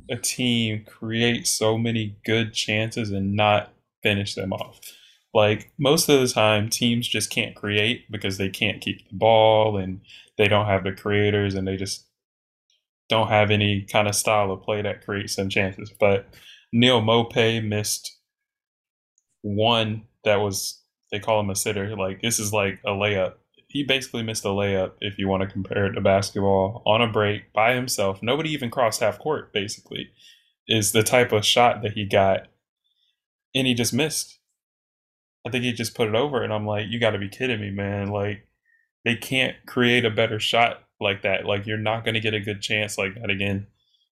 a 0.10 0.18
team 0.18 0.84
create 0.86 1.46
so 1.46 1.78
many 1.78 2.18
good 2.26 2.54
chances 2.54 3.12
and 3.12 3.36
not 3.36 3.72
finish 4.02 4.34
them 4.34 4.52
off. 4.52 4.80
Like 5.32 5.72
most 5.78 6.10
of 6.10 6.20
the 6.20 6.28
time, 6.28 6.70
teams 6.70 7.08
just 7.08 7.30
can't 7.30 7.56
create 7.56 8.12
because 8.12 8.38
they 8.38 8.50
can't 8.50 8.82
keep 8.82 9.08
the 9.08 9.16
ball 9.16 9.78
and 9.78 10.02
they 10.40 10.48
don't 10.48 10.66
have 10.66 10.84
the 10.84 10.92
creators 10.92 11.54
and 11.54 11.68
they 11.68 11.78
just 11.78 12.06
don't 13.10 13.28
have 13.28 13.52
any 13.52 13.84
kind 13.84 14.08
of 14.08 14.16
style 14.16 14.52
of 14.52 14.64
play 14.64 14.82
that 14.82 15.06
creates 15.06 15.36
some 15.36 15.50
chances. 15.50 15.92
But 16.00 16.28
Neal 16.72 17.02
Maupay 17.02 17.64
missed 17.64 18.18
one 19.44 20.08
that 20.24 20.38
was 20.38 20.82
they 21.12 21.20
call 21.20 21.40
him 21.40 21.52
a 21.52 21.56
sitter. 21.56 21.96
Like 21.96 22.24
this 22.24 22.40
is 22.40 22.52
like 22.52 22.80
a 22.86 22.90
layup. 22.90 23.34
He 23.74 23.82
basically 23.82 24.22
missed 24.22 24.46
a 24.46 24.50
layup 24.50 24.92
if 25.02 25.18
you 25.18 25.28
want 25.28 25.42
to 25.42 25.50
compare 25.52 25.88
it 25.88 25.94
to 25.94 26.02
basketball 26.02 26.84
on 26.86 27.02
a 27.02 27.12
break 27.12 27.52
by 27.54 27.74
himself. 27.74 28.22
Nobody 28.22 28.52
even 28.52 28.70
crossed 28.70 29.00
half 29.02 29.18
court. 29.18 29.52
Basically, 29.52 30.12
is 30.68 30.92
the 30.92 31.02
type 31.02 31.32
of 31.32 31.44
shot 31.44 31.82
that 31.82 31.94
he 31.94 32.06
got, 32.06 32.42
and 33.56 33.66
he 33.66 33.74
just 33.74 33.92
missed. 33.92 34.38
I 35.44 35.50
think 35.50 35.64
he 35.64 35.74
just 35.74 35.96
put 35.96 36.08
it 36.08 36.14
over, 36.14 36.44
and 36.44 36.54
I'm 36.54 36.68
like, 36.68 36.86
you 36.88 37.00
got 37.00 37.12
to 37.12 37.18
be 37.18 37.28
kidding 37.28 37.60
me, 37.60 37.72
man! 37.72 38.10
Like 38.10 38.48
they 39.06 39.16
can't 39.16 39.56
create 39.66 40.06
a 40.06 40.12
better 40.12 40.40
shot 40.40 40.84
like 41.02 41.24
that. 41.24 41.46
Like 41.46 41.66
you're 41.66 41.80
not 41.80 42.06
going 42.06 42.14
to 42.14 42.22
get 42.22 42.36
a 42.36 42.40
good 42.40 42.62
chance 42.62 42.96
like 42.96 43.16
that 43.16 43.32
again. 43.32 43.66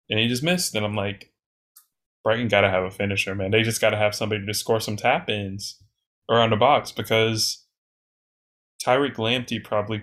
And 0.08 0.20
he 0.20 0.28
just 0.28 0.44
missed, 0.44 0.76
and 0.76 0.86
I'm 0.86 0.94
like, 0.94 1.32
Brighton 2.22 2.46
got 2.46 2.60
to 2.60 2.70
have 2.70 2.84
a 2.84 2.92
finisher, 2.92 3.34
man. 3.34 3.50
They 3.50 3.62
just 3.62 3.80
got 3.80 3.90
to 3.90 3.96
have 3.96 4.14
somebody 4.14 4.46
to 4.46 4.54
score 4.54 4.78
some 4.78 4.96
tap 4.96 5.28
ins 5.28 5.82
around 6.30 6.50
the 6.50 6.56
box 6.56 6.92
because 6.92 7.64
Tariq 8.84 9.16
Lamptey 9.16 9.62
probably 9.62 10.02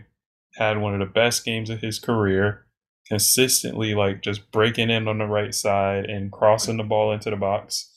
had 0.56 0.80
one 0.80 0.94
of 0.94 1.00
the 1.00 1.14
best 1.14 1.46
games 1.46 1.70
of 1.70 1.82
his 1.82 2.00
career, 2.00 2.66
consistently 3.08 3.94
like 3.94 4.22
just 4.22 4.52
breaking 4.52 4.90
in 4.90 5.08
on 5.08 5.18
the 5.18 5.26
right 5.26 5.54
side 5.54 6.06
and 6.06 6.32
crossing 6.32 6.78
the 6.78 6.84
ball 6.84 7.12
into 7.12 7.30
the 7.30 7.36
box. 7.36 7.92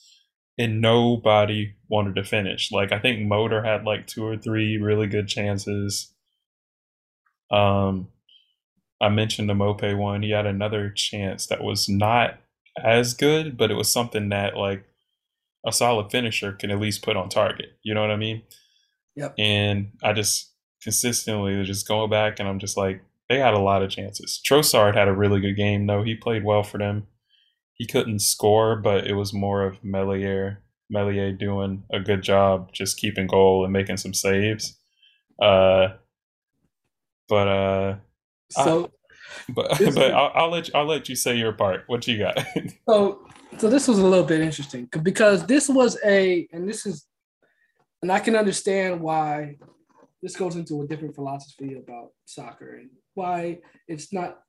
And 0.61 0.81
nobody 0.81 1.75
wanted 1.89 2.17
to 2.17 2.25
finish. 2.25 2.73
Like 2.73 2.91
I 2.91 2.99
think 2.99 3.21
Motor 3.21 3.63
had 3.63 3.85
like 3.85 4.07
two 4.09 4.25
or 4.25 4.37
three 4.37 4.77
really 4.77 5.07
good 5.07 5.29
chances. 5.29 6.13
Um, 7.51 8.09
I 9.01 9.09
mentioned 9.09 9.49
the 9.49 9.55
Maupay 9.55 9.97
one. 9.97 10.23
He 10.23 10.31
had 10.31 10.47
another 10.47 10.91
chance 10.91 11.47
that 11.47 11.63
was 11.63 11.89
not 11.89 12.41
as 12.83 13.15
good, 13.15 13.57
but 13.57 13.71
it 13.71 13.75
was 13.75 13.89
something 13.89 14.31
that 14.31 14.57
like 14.57 14.85
a 15.67 15.73
solid 15.73 16.11
finisher 16.11 16.53
can 16.53 16.71
at 16.71 16.81
least 16.81 17.03
put 17.03 17.17
on 17.17 17.29
target. 17.29 17.79
You 17.83 17.95
know 17.95 18.01
what 18.01 18.11
I 18.11 18.17
mean? 18.17 18.43
Yep. 19.17 19.35
And 19.39 19.93
I 20.03 20.13
just 20.13 20.53
consistently 20.83 21.55
they're 21.55 21.65
just 21.65 21.89
going 21.89 22.11
back 22.11 22.39
and 22.39 22.49
I'm 22.49 22.59
just 22.59 22.77
like, 22.77 23.03
they 23.29 23.39
had 23.39 23.55
a 23.55 23.59
lot 23.59 23.83
of 23.83 23.91
chances. 23.91 24.41
Trossard 24.47 24.97
had 24.97 25.09
a 25.09 25.13
really 25.13 25.41
good 25.41 25.57
game 25.57 25.87
though. 25.87 26.03
He 26.03 26.15
played 26.15 26.45
well 26.45 26.63
for 26.63 26.79
them. 26.79 27.07
He 27.75 27.87
couldn't 27.87 28.21
score, 28.21 28.77
but 28.77 29.07
it 29.07 29.15
was 29.15 29.33
more 29.33 29.63
of 29.65 29.83
Meslier 29.85 30.63
Meslier 30.91 31.33
doing 31.33 31.85
a 31.93 32.01
good 32.01 32.23
job 32.23 32.73
just 32.73 32.97
keeping 32.97 33.27
goal 33.27 33.65
and 33.65 33.73
making 33.73 33.99
some 33.99 34.15
saves. 34.15 34.77
Uh 35.41 35.89
but 37.29 37.49
uh 37.49 37.97
so 38.51 38.91
but 39.51 39.79
This 39.79 39.95
but 39.95 40.13
I'll, 40.13 40.33
I'll 40.35 40.51
let 40.51 40.69
you, 40.69 40.75
I'll 40.75 40.87
let 40.87 41.09
you 41.09 41.15
say 41.15 41.37
your 41.37 41.53
part. 41.53 41.85
What 41.87 42.07
you 42.09 42.19
got? 42.19 42.39
so 42.89 43.27
so 43.59 43.69
this 43.69 43.87
was 43.87 43.99
a 43.99 44.07
little 44.07 44.25
bit 44.25 44.41
interesting 44.41 44.89
because 45.03 45.45
this 45.47 45.69
was 45.69 45.99
a 46.05 46.49
and 46.53 46.69
this 46.69 46.87
is 46.87 47.05
and 48.03 48.11
I 48.11 48.21
can 48.21 48.37
understand 48.37 49.01
why 49.01 49.57
this 50.23 50.37
goes 50.37 50.57
into 50.57 50.83
a 50.83 50.87
different 50.87 51.15
philosophy 51.15 51.77
about 51.77 52.11
soccer 52.25 52.77
and 52.77 52.91
why 53.15 53.59
it's 53.87 54.13
not 54.13 54.41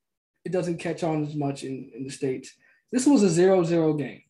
it 0.45 0.51
doesn't 0.51 0.77
catch 0.77 1.03
on 1.03 1.23
as 1.25 1.36
much 1.36 1.63
in, 1.63 1.91
in 1.95 2.03
the 2.05 2.10
states. 2.10 2.55
This 2.91 3.05
was 3.05 3.23
a 3.23 3.29
zero-zero 3.29 3.93
game, 3.93 4.21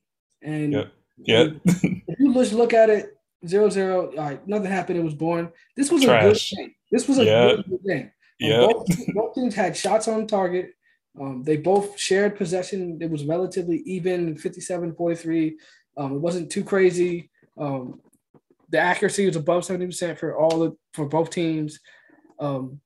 and 0.41 0.73
Yep. 0.73 0.91
yeah, 1.17 1.45
if 1.65 2.19
you 2.19 2.33
just 2.33 2.53
look 2.53 2.73
at 2.73 2.89
it, 2.89 3.15
zero 3.47 3.69
zero, 3.69 4.07
all 4.11 4.15
right, 4.17 4.45
nothing 4.47 4.71
happened. 4.71 4.99
It 4.99 5.03
was 5.03 5.13
boring. 5.13 5.49
This 5.77 5.91
was 5.91 6.03
Trash. 6.03 6.51
a 6.51 6.55
good 6.55 6.61
game. 6.61 6.75
This 6.91 7.07
was 7.07 7.19
a 7.19 7.25
Yeah. 7.25 7.55
good, 7.55 7.65
good 7.69 7.83
game. 7.85 8.05
Um, 8.05 8.11
yeah, 8.39 8.59
Both, 8.67 8.87
both 9.13 9.35
teams 9.35 9.55
had 9.55 9.77
shots 9.77 10.07
on 10.07 10.25
target. 10.27 10.73
Um, 11.19 11.43
they 11.43 11.57
both 11.57 11.99
shared 11.99 12.35
possession. 12.37 12.97
It 13.01 13.09
was 13.09 13.25
relatively 13.25 13.77
even, 13.85 14.35
57 14.37 14.95
43. 14.95 15.57
Um, 15.97 16.15
it 16.15 16.19
wasn't 16.19 16.49
too 16.49 16.63
crazy. 16.63 17.29
Um, 17.57 18.01
the 18.69 18.79
accuracy 18.79 19.25
was 19.25 19.35
above 19.35 19.63
70% 19.63 20.17
for 20.17 20.37
all 20.37 20.59
the, 20.59 20.77
for 20.93 21.07
both 21.07 21.29
teams. 21.29 21.79
Um, 22.39 22.81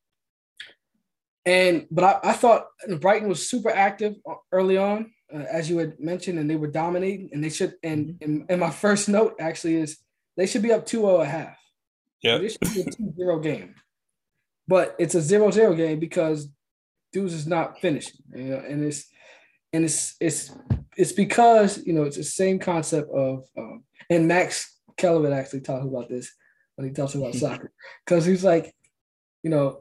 and 1.46 1.88
but 1.92 2.04
I, 2.04 2.30
I 2.32 2.34
thought 2.34 2.68
Brighton 3.00 3.28
was 3.28 3.50
super 3.50 3.70
active 3.70 4.16
early 4.52 4.78
on, 4.78 5.12
uh, 5.34 5.44
as 5.52 5.70
you 5.70 5.78
had 5.78 6.00
mentioned, 6.00 6.40
and 6.40 6.50
they 6.50 6.56
were 6.56 6.68
dominating. 6.68 7.30
And 7.34 7.44
they 7.44 7.50
should. 7.50 7.76
And, 7.84 8.18
and, 8.22 8.46
and 8.50 8.60
my 8.62 8.70
first 8.70 9.10
note 9.10 9.36
actually 9.40 9.76
is 9.76 9.98
they 10.38 10.48
should 10.48 10.62
be 10.62 10.72
up 10.72 10.86
2-0 10.86 11.22
a 11.22 11.26
half. 11.26 11.58
yeah, 12.22 12.38
This 12.38 12.54
should 12.54 12.74
be 12.74 12.82
a 12.82 12.86
2 12.86 13.14
0 13.18 13.40
game. 13.40 13.76
But 14.68 14.96
it's 14.98 15.16
a 15.16 15.22
0 15.22 15.52
0 15.52 15.74
game 15.74 16.00
because 16.00 16.48
dudes 17.12 17.34
is 17.34 17.46
not 17.46 17.80
finishing. 17.80 18.22
You 18.34 18.44
know, 18.44 18.64
and 18.66 18.84
it's 18.84 19.06
and 19.74 19.84
it's 19.86 20.16
it's 20.20 20.52
it's 20.96 21.12
because 21.12 21.84
you 21.86 21.94
know 21.94 22.04
it's 22.04 22.18
the 22.18 22.24
same 22.24 22.60
concept 22.60 23.10
of 23.12 23.46
um, 23.58 23.84
and 24.10 24.28
Max 24.28 24.73
Kellerman 24.98 25.34
actually 25.34 25.62
talks 25.62 25.86
about 25.86 26.10
this 26.10 26.32
when 26.76 26.88
he 26.88 26.94
talks 26.94 27.16
about 27.16 27.36
soccer. 27.36 27.72
Because 28.06 28.26
he's 28.26 28.44
like, 28.44 28.74
you 29.44 29.50
know, 29.50 29.80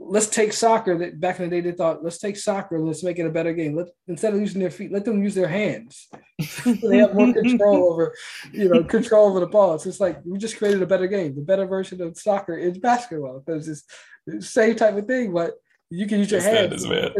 let's 0.00 0.28
take 0.28 0.52
soccer 0.52 0.96
that 0.96 1.18
back 1.18 1.40
in 1.40 1.50
the 1.50 1.56
day 1.56 1.60
they 1.60 1.76
thought 1.76 2.04
let's 2.04 2.18
take 2.18 2.36
soccer 2.36 2.76
and 2.76 2.86
let's 2.86 3.02
make 3.02 3.18
it 3.18 3.26
a 3.26 3.30
better 3.30 3.52
game. 3.52 3.74
Let 3.74 3.88
instead 4.06 4.32
of 4.32 4.40
using 4.40 4.60
their 4.60 4.70
feet, 4.70 4.92
let 4.92 5.04
them 5.04 5.22
use 5.22 5.34
their 5.34 5.48
hands. 5.48 6.08
they 6.64 6.98
have 6.98 7.14
more 7.14 7.32
control 7.32 7.92
over, 7.92 8.14
you 8.52 8.68
know, 8.68 8.84
control 8.84 9.30
over 9.30 9.40
the 9.40 9.46
ball. 9.46 9.74
It's 9.74 9.84
just 9.84 10.00
like 10.00 10.20
we 10.24 10.38
just 10.38 10.58
created 10.58 10.82
a 10.82 10.86
better 10.86 11.08
game. 11.08 11.34
The 11.34 11.42
better 11.42 11.66
version 11.66 12.00
of 12.00 12.18
soccer 12.18 12.56
is 12.56 12.78
basketball 12.78 13.42
because 13.44 13.68
it's 13.68 13.84
the 14.26 14.40
same 14.40 14.76
type 14.76 14.96
of 14.96 15.06
thing, 15.06 15.32
but 15.32 15.54
you 15.90 16.06
can 16.06 16.18
use 16.18 16.30
your 16.30 16.42
hands. 16.42 16.84
is, 16.84 16.86
man. 16.86 17.10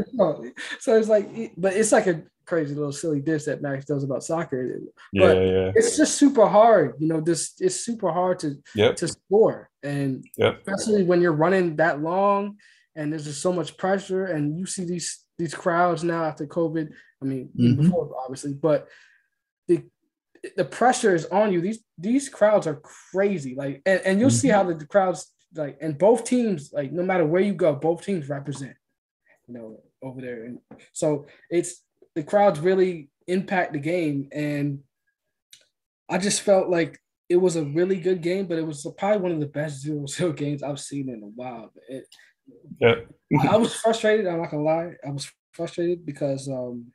So 0.79 0.97
it's 0.97 1.09
like, 1.09 1.53
but 1.57 1.73
it's 1.75 1.93
like 1.93 2.07
a 2.07 2.23
crazy 2.49 2.75
little 2.75 2.93
silly 2.93 3.21
diss 3.21 3.45
that 3.45 3.61
Max 3.63 3.85
does 3.85 4.03
about 4.05 4.25
soccer. 4.25 4.81
But- 5.13 5.37
yeah. 5.37 5.73
It's 5.75 5.97
just 5.97 6.17
super 6.17 6.47
hard, 6.47 6.95
you 6.99 7.07
know. 7.09 7.21
This 7.21 7.53
it's 7.61 7.77
super 7.89 8.11
hard 8.11 8.39
to 8.41 8.57
Yep, 8.75 8.97
to 8.97 9.09
score, 9.09 9.71
and 9.83 10.25
yep, 10.37 10.61
especially 10.67 11.05
when 11.05 11.21
you're 11.21 11.33
running 11.45 11.77
that 11.77 12.01
long 12.01 12.57
and 12.97 13.13
there's 13.13 13.27
just 13.27 13.43
so 13.43 13.53
much 13.53 13.77
pressure 13.77 14.25
and 14.27 14.59
you 14.59 14.67
see 14.67 14.85
these 14.85 15.25
these 15.39 15.55
crowds 15.55 16.03
now 16.03 16.25
after 16.25 16.45
covid 16.47 16.89
i 17.23 17.25
mean 17.25 17.49
Mhm. 17.57 17.77
before 17.83 18.11
obviously 18.25 18.55
but 18.55 18.89
the 19.69 19.85
the 20.57 20.65
pressure 20.65 21.15
is 21.15 21.25
on 21.27 21.53
you 21.53 21.61
these 21.61 21.81
these 21.97 22.29
crowds 22.29 22.67
are 22.67 22.81
crazy 23.13 23.55
like 23.55 23.83
and, 23.87 24.01
and 24.07 24.19
you'll 24.19 24.31
see 24.43 24.49
how 24.49 24.65
the 24.65 24.85
crowds 24.87 25.21
like 25.55 25.79
and 25.81 25.97
both 25.97 26.25
teams 26.25 26.71
like 26.73 26.91
no 26.91 27.05
matter 27.05 27.25
where 27.27 27.43
you 27.49 27.55
go 27.55 27.73
both 27.75 28.03
teams 28.05 28.29
represent 28.29 28.75
you 29.47 29.55
know 29.55 29.81
over 30.03 30.21
there 30.21 30.45
and 30.47 30.59
so 30.93 31.27
it's 31.51 31.85
the 32.15 32.23
crowds 32.23 32.61
really 32.61 33.11
impact 33.27 33.73
the 33.73 33.79
game 33.79 34.29
and 34.33 34.81
i 36.09 36.19
just 36.19 36.41
felt 36.43 36.69
like 36.69 36.99
it 37.29 37.37
was 37.37 37.57
a 37.57 37.65
really 37.65 38.01
good 38.01 38.23
game, 38.23 38.47
but 38.47 38.59
it 38.59 38.67
was 38.67 38.87
probably 38.97 39.21
one 39.21 39.33
of 39.33 39.41
the 39.41 39.47
best 39.47 39.81
zero 39.81 40.07
zero 40.09 40.33
games 40.33 40.63
I've 40.63 40.81
seen 40.81 41.09
in 41.09 41.23
a 41.23 41.27
while. 41.27 41.73
It, 41.89 42.05
yep. 42.81 43.09
I 43.49 43.57
was 43.57 43.75
frustrated. 43.75 44.27
I'm 44.27 44.41
not 44.41 44.51
gonna 44.51 44.63
lie. 44.63 44.93
I 45.07 45.11
was 45.11 45.31
frustrated 45.53 46.07
because 46.07 46.49
um, 46.49 46.87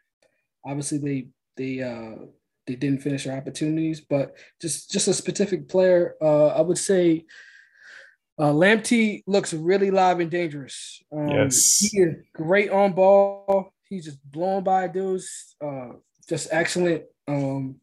obviously 0.66 0.98
they 0.98 1.28
they 1.58 1.84
uh, 1.84 2.26
they 2.66 2.76
didn't 2.76 3.04
finish 3.04 3.26
their 3.26 3.38
opportunities, 3.38 4.02
but 4.02 4.36
just 4.62 4.92
just 4.92 5.08
a 5.08 5.14
specific 5.14 5.70
player, 5.70 6.16
uh, 6.22 6.48
I 6.48 6.62
would 6.62 6.78
say. 6.78 7.26
Uh, 8.40 8.52
Lamptey 8.52 9.22
looks 9.28 9.54
really 9.54 9.92
live 9.92 10.20
and 10.20 10.32
dangerous. 10.32 11.04
Um, 11.16 11.28
Yes. 11.28 11.78
he 11.78 12.00
is 12.00 12.16
great 12.34 12.72
on 12.72 12.94
ball. 12.94 13.72
He's 13.94 14.06
just 14.06 14.32
blown 14.32 14.64
by 14.64 14.88
dudes. 14.88 15.56
Uh, 15.64 15.90
just 16.28 16.48
excellent. 16.52 17.04
Um, 17.28 17.76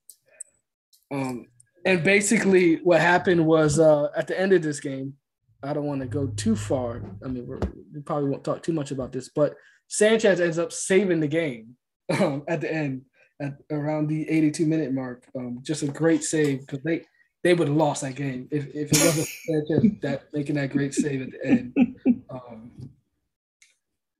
um, 1.12 1.46
and 1.85 2.03
basically, 2.03 2.77
what 2.77 3.01
happened 3.01 3.46
was 3.46 3.79
uh, 3.79 4.09
at 4.16 4.27
the 4.27 4.38
end 4.38 4.53
of 4.53 4.62
this 4.62 4.81
game, 4.81 5.14
I 5.62 5.73
don't 5.73 5.87
want 5.87 6.01
to 6.01 6.07
go 6.09 6.27
too 6.27 6.57
far. 6.57 7.01
I 7.25 7.29
mean, 7.29 7.46
we're, 7.46 7.61
we 7.94 8.01
probably 8.01 8.29
won't 8.29 8.42
talk 8.42 8.62
too 8.62 8.73
much 8.73 8.90
about 8.90 9.12
this, 9.12 9.29
but 9.29 9.55
Sanchez 9.87 10.40
ends 10.40 10.59
up 10.59 10.73
saving 10.73 11.20
the 11.20 11.29
game 11.29 11.77
um, 12.20 12.42
at 12.49 12.61
the 12.61 12.73
end, 12.73 13.03
at 13.40 13.55
around 13.70 14.09
the 14.09 14.29
82 14.29 14.66
minute 14.66 14.92
mark. 14.92 15.25
Um, 15.37 15.61
just 15.62 15.83
a 15.83 15.88
great 15.88 16.25
save 16.25 16.61
because 16.61 16.83
they 16.83 17.05
they 17.42 17.55
would 17.55 17.68
have 17.68 17.77
lost 17.77 18.03
that 18.03 18.16
game 18.16 18.49
if, 18.51 18.66
if 18.75 18.90
it 18.92 18.99
wasn't 19.05 19.29
Sanchez 19.46 19.99
that 20.03 20.25
making 20.33 20.57
that 20.57 20.70
great 20.70 20.92
save 20.92 21.23
at 21.23 21.31
the 21.31 21.46
end. 21.46 21.77
Um, 22.31 22.70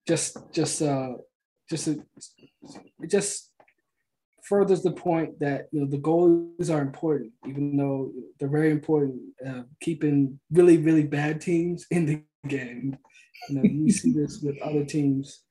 just 0.05 0.37
just 0.53 0.83
uh, 0.83 1.12
just 1.70 1.87
a, 1.88 2.02
it 3.00 3.11
just 3.11 3.50
furthers 4.42 4.83
the 4.83 4.90
point 4.90 5.38
that 5.38 5.68
you 5.72 5.80
know 5.80 5.87
the 5.87 5.98
goals 5.98 6.68
are 6.68 6.83
important, 6.83 7.33
even 7.46 7.76
though 7.76 8.11
they're 8.38 8.48
very 8.48 8.70
important. 8.70 9.20
Uh, 9.46 9.62
keeping 9.80 10.38
really 10.50 10.78
really 10.78 11.04
bad 11.04 11.40
teams 11.40 11.87
in 11.90 12.04
the 12.06 12.22
game. 12.48 12.98
You 13.48 13.56
know, 13.56 13.62
you 13.62 13.92
see 13.92 14.12
this 14.12 14.40
with 14.42 14.61
other 14.61 14.85
teams. 14.85 15.42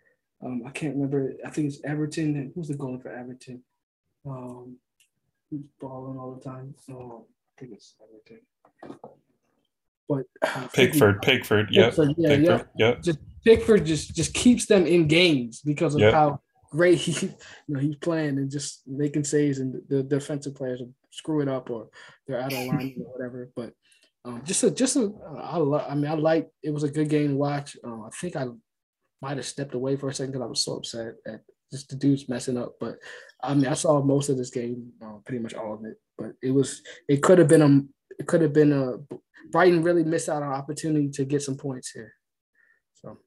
Um, 0.44 0.64
I 0.66 0.70
can't 0.72 0.96
remember. 0.96 1.34
I 1.46 1.50
think 1.50 1.68
it's 1.68 1.82
Everton. 1.84 2.36
And 2.36 2.52
who's 2.54 2.68
the 2.68 2.76
goalie 2.76 3.02
for 3.02 3.12
Everton? 3.12 3.64
Um, 4.26 4.78
who's 5.50 5.66
balling 5.80 6.18
all 6.18 6.36
the 6.36 6.44
time? 6.44 6.76
Oh, 6.92 7.26
I 7.58 7.60
think 7.60 7.74
it's 7.74 7.96
Everton. 8.02 8.42
But 10.08 10.26
uh, 10.42 10.68
Pickford, 10.74 11.22
Pickford, 11.22 11.68
yep. 11.72 11.90
Pickford, 11.90 12.16
yeah, 12.18 12.30
yeah. 12.30 12.36
Pickford, 12.38 12.70
yep. 12.78 13.02
Just 13.04 13.20
Pickford 13.44 13.86
just 13.86 14.16
just 14.16 14.34
keeps 14.34 14.66
them 14.66 14.86
in 14.86 15.08
games 15.08 15.62
because 15.62 15.96
of 15.96 16.02
Yep. 16.02 16.14
how 16.14 16.42
great 16.72 16.98
he, 16.98 17.28
you 17.68 17.74
know, 17.76 17.80
he's 17.80 17.96
playing 17.96 18.38
and 18.38 18.50
just 18.50 18.82
making 18.88 19.24
saves, 19.24 19.60
and 19.60 19.82
the 19.88 20.04
defensive 20.04 20.56
players 20.56 20.82
are 20.82 20.90
screwing 21.12 21.50
up 21.50 21.70
or 21.70 21.90
they're 22.28 22.40
out 22.40 22.54
of 22.54 22.66
line 22.68 22.96
or 23.00 23.12
whatever. 23.12 23.50
But 23.56 23.74
um, 24.26 24.42
just 24.46 24.64
a 24.64 24.72
just 24.72 24.96
a 24.96 25.12
I 25.38 25.58
love. 25.58 25.86
I 25.90 25.96
mean, 25.96 26.12
I 26.12 26.16
like 26.16 26.50
it 26.64 26.72
was 26.72 26.84
a 26.84 26.92
good 26.92 27.10
game 27.10 27.30
to 27.30 27.36
watch. 27.36 27.78
Um, 27.84 28.04
I 28.06 28.10
think 28.16 28.36
I 28.36 28.48
might 29.22 29.38
have 29.38 29.46
stepped 29.46 29.76
away 29.76 29.96
for 29.96 30.10
a 30.10 30.14
second 30.14 30.32
because 30.32 30.46
I 30.46 30.50
was 30.50 30.64
so 30.64 30.78
upset 30.78 31.16
at 31.28 31.42
just 31.72 31.90
the 31.90 31.96
dudes 31.96 32.30
messing 32.30 32.58
up. 32.58 32.76
But 32.80 32.98
I 33.44 33.54
mean, 33.54 33.68
I 33.68 33.74
saw 33.74 34.02
most 34.02 34.30
of 34.30 34.38
this 34.38 34.50
game, 34.50 34.92
uh, 35.02 35.18
pretty 35.26 35.42
much 35.42 35.54
all 35.54 35.74
of 35.74 35.86
it. 35.86 35.98
But 36.18 36.34
it 36.42 36.52
was 36.52 36.82
it 37.08 37.24
could 37.24 37.40
have 37.40 37.48
been 37.48 37.62
a 37.62 37.82
it 38.20 38.28
could 38.28 38.42
have 38.42 38.54
been 38.54 38.74
a 38.74 38.98
Brighton 39.52 39.84
really 39.84 40.04
missed 40.04 40.30
out 40.30 40.44
on 40.44 40.52
opportunity 40.52 41.10
to 41.10 41.26
get 41.26 41.42
some 41.42 41.58
points 41.58 41.92
here. 41.92 42.14
So 42.96 43.18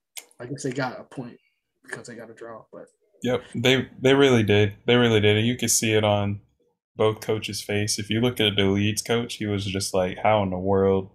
I 0.40 0.46
guess 0.46 0.62
they 0.62 0.72
got 0.72 1.00
a 1.00 1.04
point 1.04 1.38
because 1.84 2.06
they 2.06 2.14
got 2.14 2.30
a 2.30 2.34
draw. 2.34 2.64
But 2.72 2.86
Yep, 3.22 3.42
they 3.54 3.88
they 4.00 4.14
really 4.14 4.42
did. 4.42 4.74
They 4.86 4.96
really 4.96 5.20
did. 5.20 5.44
You 5.44 5.56
could 5.56 5.70
see 5.70 5.92
it 5.92 6.04
on 6.04 6.40
both 6.96 7.20
coaches' 7.20 7.62
face. 7.62 7.98
If 7.98 8.10
you 8.10 8.20
look 8.20 8.40
at 8.40 8.56
the 8.56 8.64
Leeds 8.64 9.02
coach, 9.02 9.34
he 9.34 9.46
was 9.46 9.64
just 9.64 9.94
like, 9.94 10.18
"How 10.22 10.42
in 10.42 10.50
the 10.50 10.58
world 10.58 11.10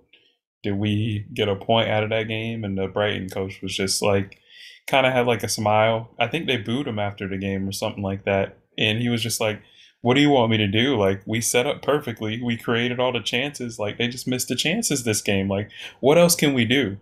did 0.63 0.77
we 0.77 1.25
get 1.33 1.49
a 1.49 1.55
point 1.55 1.89
out 1.89 2.03
of 2.03 2.09
that 2.11 2.27
game?" 2.27 2.63
And 2.63 2.77
the 2.77 2.87
Brighton 2.87 3.29
coach 3.29 3.61
was 3.61 3.75
just 3.75 4.01
like, 4.01 4.39
kind 4.87 5.05
of 5.05 5.13
had 5.13 5.27
like 5.27 5.43
a 5.43 5.49
smile. 5.49 6.09
I 6.17 6.27
think 6.27 6.47
they 6.47 6.57
booed 6.57 6.87
him 6.87 6.99
after 6.99 7.27
the 7.27 7.37
game 7.37 7.67
or 7.67 7.73
something 7.73 8.03
like 8.03 8.23
that. 8.25 8.57
And 8.77 8.99
he 8.99 9.09
was 9.09 9.21
just 9.21 9.41
like, 9.41 9.61
"What 10.01 10.13
do 10.13 10.21
you 10.21 10.29
want 10.29 10.51
me 10.51 10.57
to 10.57 10.67
do? 10.67 10.97
Like, 10.97 11.23
we 11.25 11.41
set 11.41 11.67
up 11.67 11.81
perfectly. 11.81 12.41
We 12.41 12.55
created 12.57 12.99
all 12.99 13.11
the 13.11 13.19
chances. 13.19 13.79
Like, 13.79 13.97
they 13.97 14.07
just 14.07 14.27
missed 14.27 14.47
the 14.47 14.55
chances 14.55 15.03
this 15.03 15.21
game. 15.21 15.49
Like, 15.49 15.69
what 15.99 16.17
else 16.17 16.35
can 16.35 16.53
we 16.53 16.63
do? 16.63 16.97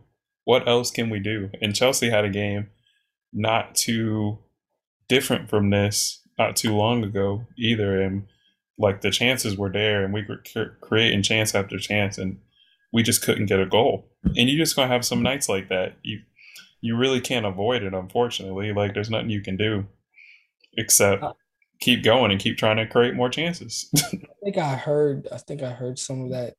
What 0.46 0.68
else 0.68 0.90
can 0.90 1.10
we 1.10 1.20
do?" 1.20 1.50
And 1.62 1.76
Chelsea 1.76 2.10
had 2.10 2.26
a 2.26 2.30
game 2.30 2.70
not 3.34 3.76
too 3.76 4.40
different 5.08 5.50
from 5.50 5.70
this 5.70 6.22
not 6.38 6.56
too 6.56 6.76
long 6.76 7.04
ago 7.04 7.46
either 7.58 8.02
and 8.02 8.28
like 8.78 9.02
the 9.02 9.12
chances 9.12 9.58
were 9.58 9.72
there 9.72 10.04
and 10.04 10.14
we 10.14 10.26
were 10.28 10.42
cre- 10.52 10.76
creating 10.82 11.22
chance 11.22 11.56
after 11.56 11.78
chance 11.78 12.18
and 12.18 12.40
we 12.92 13.04
just 13.04 13.22
couldn't 13.22 13.46
get 13.46 13.60
a 13.60 13.66
goal. 13.66 14.10
And 14.24 14.50
you're 14.50 14.64
just 14.64 14.76
gonna 14.76 14.92
have 14.92 15.06
some 15.06 15.22
nights 15.22 15.48
like 15.48 15.70
that. 15.70 15.96
You 16.04 16.22
you 16.82 16.98
really 16.98 17.22
can't 17.22 17.46
avoid 17.46 17.84
it 17.84 17.94
unfortunately. 17.94 18.74
Like 18.74 18.94
there's 18.94 19.10
nothing 19.10 19.30
you 19.30 19.42
can 19.42 19.58
do 19.58 19.86
except 20.78 21.24
uh, 21.24 21.34
keep 21.80 22.04
going 22.04 22.32
and 22.32 22.40
keep 22.40 22.58
trying 22.58 22.78
to 22.78 22.88
create 22.88 23.16
more 23.16 23.30
chances. 23.30 23.90
I 23.98 24.18
think 24.44 24.58
I 24.58 24.76
heard 24.76 25.28
I 25.32 25.38
think 25.38 25.62
I 25.62 25.72
heard 25.72 26.00
some 26.00 26.22
of 26.22 26.32
that 26.32 26.56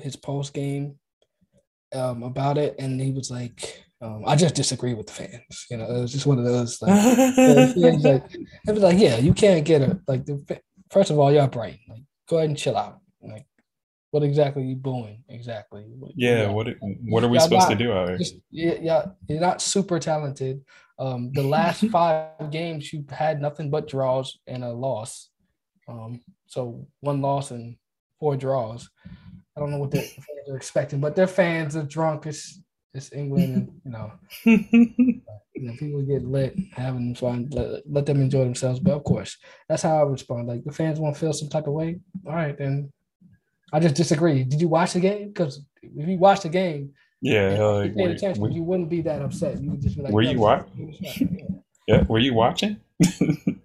his 0.00 0.16
post 0.16 0.54
game 0.54 0.98
um, 1.94 2.22
about 2.22 2.58
it, 2.58 2.76
and 2.78 3.00
he 3.00 3.12
was 3.12 3.30
like, 3.30 3.84
um, 4.00 4.24
"I 4.26 4.36
just 4.36 4.54
disagree 4.54 4.94
with 4.94 5.06
the 5.06 5.12
fans." 5.12 5.66
You 5.70 5.78
know, 5.78 5.84
it 5.84 6.00
was 6.00 6.12
just 6.12 6.26
one 6.26 6.38
of 6.38 6.44
those 6.44 6.80
like, 6.82 6.92
the 7.04 7.72
fans, 7.80 8.04
like 8.04 8.34
it 8.34 8.72
was 8.72 8.82
like, 8.82 8.98
"Yeah, 8.98 9.16
you 9.16 9.34
can't 9.34 9.64
get 9.64 9.82
a 9.82 10.00
like 10.06 10.24
the 10.26 10.60
first 10.90 11.10
of 11.10 11.18
all, 11.18 11.32
y'all 11.32 11.46
bright. 11.46 11.80
Like, 11.88 12.02
go 12.28 12.38
ahead 12.38 12.48
and 12.48 12.58
chill 12.58 12.76
out. 12.76 13.00
Like, 13.22 13.46
what 14.10 14.22
exactly 14.22 14.62
are 14.62 14.66
you 14.66 14.76
booing? 14.76 15.22
Exactly? 15.28 15.84
What- 15.88 16.12
yeah 16.16 16.42
yeah. 16.42 16.50
what 16.50 16.68
what 17.04 17.24
are 17.24 17.28
we 17.28 17.38
Y'all 17.38 17.48
supposed 17.48 17.68
to 17.68 17.74
do 17.74 17.92
out 17.92 18.08
here 18.08 18.18
just 18.18 18.36
yeah, 18.50 18.74
yeah, 18.80 19.04
you're 19.28 19.40
not 19.40 19.62
super 19.62 19.98
talented. 19.98 20.62
Um, 20.98 21.32
the 21.32 21.42
last 21.42 21.84
five 21.90 22.50
games 22.50 22.92
you 22.92 23.04
had 23.10 23.40
nothing 23.40 23.70
but 23.70 23.88
draws 23.88 24.38
and 24.46 24.64
a 24.64 24.72
loss. 24.72 25.30
Um, 25.88 26.20
so 26.46 26.86
one 27.00 27.20
loss 27.20 27.50
and 27.50 27.76
four 28.18 28.36
draws. 28.36 28.88
I 29.56 29.60
don't 29.60 29.70
know 29.70 29.78
what 29.78 29.90
the 29.90 30.00
fans 30.02 30.48
are 30.50 30.56
expecting, 30.56 31.00
but 31.00 31.16
their 31.16 31.26
fans 31.26 31.76
are 31.76 31.82
drunk. 31.84 32.26
It's 32.26 32.60
it's 32.94 33.12
England, 33.12 33.54
and 33.54 33.80
you 33.84 33.90
know, 33.90 34.12
you 34.44 35.22
know 35.66 35.72
people 35.78 36.02
get 36.02 36.24
lit, 36.24 36.56
having 36.72 37.14
fun. 37.14 37.48
Let, 37.50 37.82
let 37.90 38.06
them 38.06 38.20
enjoy 38.20 38.44
themselves. 38.44 38.80
But 38.80 38.92
of 38.94 39.04
course, 39.04 39.36
that's 39.68 39.82
how 39.82 39.98
I 39.98 40.02
respond. 40.02 40.48
Like 40.48 40.64
the 40.64 40.72
fans 40.72 40.98
want 41.00 41.14
to 41.14 41.20
feel 41.20 41.32
some 41.32 41.48
type 41.48 41.66
of 41.66 41.72
way. 41.74 42.00
All 42.26 42.34
right, 42.34 42.56
then. 42.56 42.92
I 43.72 43.80
just 43.80 43.96
disagree. 43.96 44.44
Did 44.44 44.60
you 44.60 44.68
watch 44.68 44.92
the 44.92 45.00
game? 45.00 45.26
Because 45.28 45.60
if 45.82 46.08
you 46.08 46.18
watch 46.18 46.42
the 46.42 46.48
game, 46.48 46.92
yeah 47.20 47.58
like, 47.58 47.96
you 47.96 48.04
were, 48.04 48.10
attention, 48.10 48.52
you 48.52 48.62
wouldn't 48.62 48.88
be 48.88 49.00
that 49.02 49.20
upset. 49.22 49.60
You 49.60 49.72
would 49.72 49.82
just 49.82 49.96
be 49.96 50.02
like, 50.02 50.12
Were 50.12 50.22
you 50.22 50.38
watching? 50.38 50.86
wa- 50.86 50.90
is- 50.92 50.98
this 51.00 51.16
is 51.16 51.20
right." 51.22 51.50
yeah 51.88 52.02
were 52.04 52.20
you 52.20 52.32
watching 52.32 52.76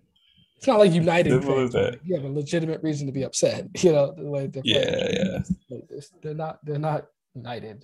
It's 0.62 0.68
not 0.68 0.78
like 0.78 0.92
United 0.92 1.44
fans. 1.44 1.74
You 2.04 2.16
have 2.16 2.24
a 2.24 2.30
legitimate 2.30 2.84
reason 2.84 3.08
to 3.08 3.12
be 3.12 3.24
upset. 3.24 3.66
You 3.82 3.94
know 3.94 4.14
the 4.16 4.30
way 4.30 4.46
they're 4.46 4.62
yeah 4.64 4.84
playing. 4.84 5.48
yeah 5.70 6.00
they're 6.22 6.36
not. 6.36 6.64
They're 6.64 6.78
not 6.78 7.08
United. 7.34 7.84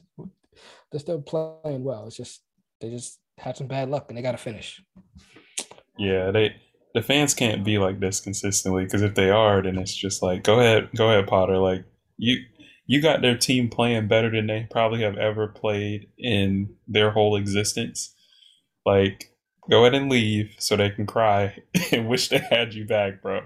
They're 0.92 1.00
still 1.00 1.20
playing 1.20 1.84
well. 1.84 2.06
It's 2.06 2.18
just 2.18 2.44
they 2.80 2.92
just 2.92 3.18
had 3.40 3.58
some 3.58 3.66
bad 3.66 3.90
luck 3.90 4.06
and 4.10 4.18
they 4.18 4.22
got 4.22 4.34
to 4.34 4.38
finish. 4.38 4.80
Yeah, 5.98 6.30
they 6.30 6.56
the 6.94 7.02
fans 7.02 7.34
can't 7.34 7.66
be 7.66 7.80
like 7.80 8.00
this 8.00 8.20
consistently 8.20 8.84
because 8.84 9.02
if 9.02 9.16
they 9.16 9.32
are, 9.32 9.60
then 9.64 9.80
it's 9.80 9.96
just 9.96 10.22
like 10.22 10.44
go 10.44 10.60
ahead, 10.60 10.90
go 10.96 11.10
ahead, 11.10 11.26
Potter. 11.26 11.58
Like 11.58 11.84
you 12.18 12.44
you 12.86 13.02
got 13.02 13.24
their 13.24 13.36
team 13.36 13.70
playing 13.70 14.08
better 14.08 14.30
than 14.30 14.46
they 14.46 14.68
probably 14.70 15.02
have 15.02 15.18
ever 15.18 15.48
played 15.48 16.10
in 16.20 16.76
their 16.88 17.10
whole 17.10 17.38
existence. 17.38 18.14
Like 18.86 19.32
go 19.70 19.82
ahead 19.82 19.96
and 19.96 20.10
leave 20.12 20.56
so 20.60 20.76
they 20.76 20.90
can 20.90 21.06
cry 21.06 21.58
and 21.92 22.08
wish 22.08 22.30
they 22.30 22.40
had 22.40 22.74
you 22.74 22.86
back, 22.86 23.22
bro. 23.22 23.42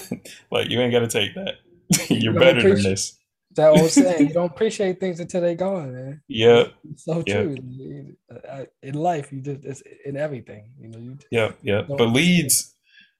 like 0.50 0.68
you 0.68 0.80
ain't 0.80 0.92
got 0.92 1.00
to 1.00 1.08
take 1.08 1.34
that. 1.34 1.54
You're 2.10 2.32
don't 2.32 2.40
better 2.40 2.62
than 2.62 2.82
this. 2.82 3.18
That 3.54 3.68
old 3.68 3.90
saying, 3.90 4.28
you 4.28 4.34
don't 4.34 4.50
appreciate 4.50 4.98
things 4.98 5.20
until 5.20 5.42
they 5.42 5.54
gone, 5.54 5.94
man. 5.94 6.22
Yep, 6.28 6.72
It's 6.90 7.04
so 7.04 7.22
Yeah. 7.22 7.42
true. 7.42 7.56
In 8.82 8.94
life, 8.94 9.30
you 9.32 9.40
just 9.42 9.64
it's 9.64 9.82
in 10.06 10.16
everything. 10.16 10.70
You 10.80 10.88
know, 10.88 10.98
you 10.98 11.18
yep, 11.30 11.58
yep. 11.62 11.86
But 11.88 12.08
Leeds, 12.08 12.74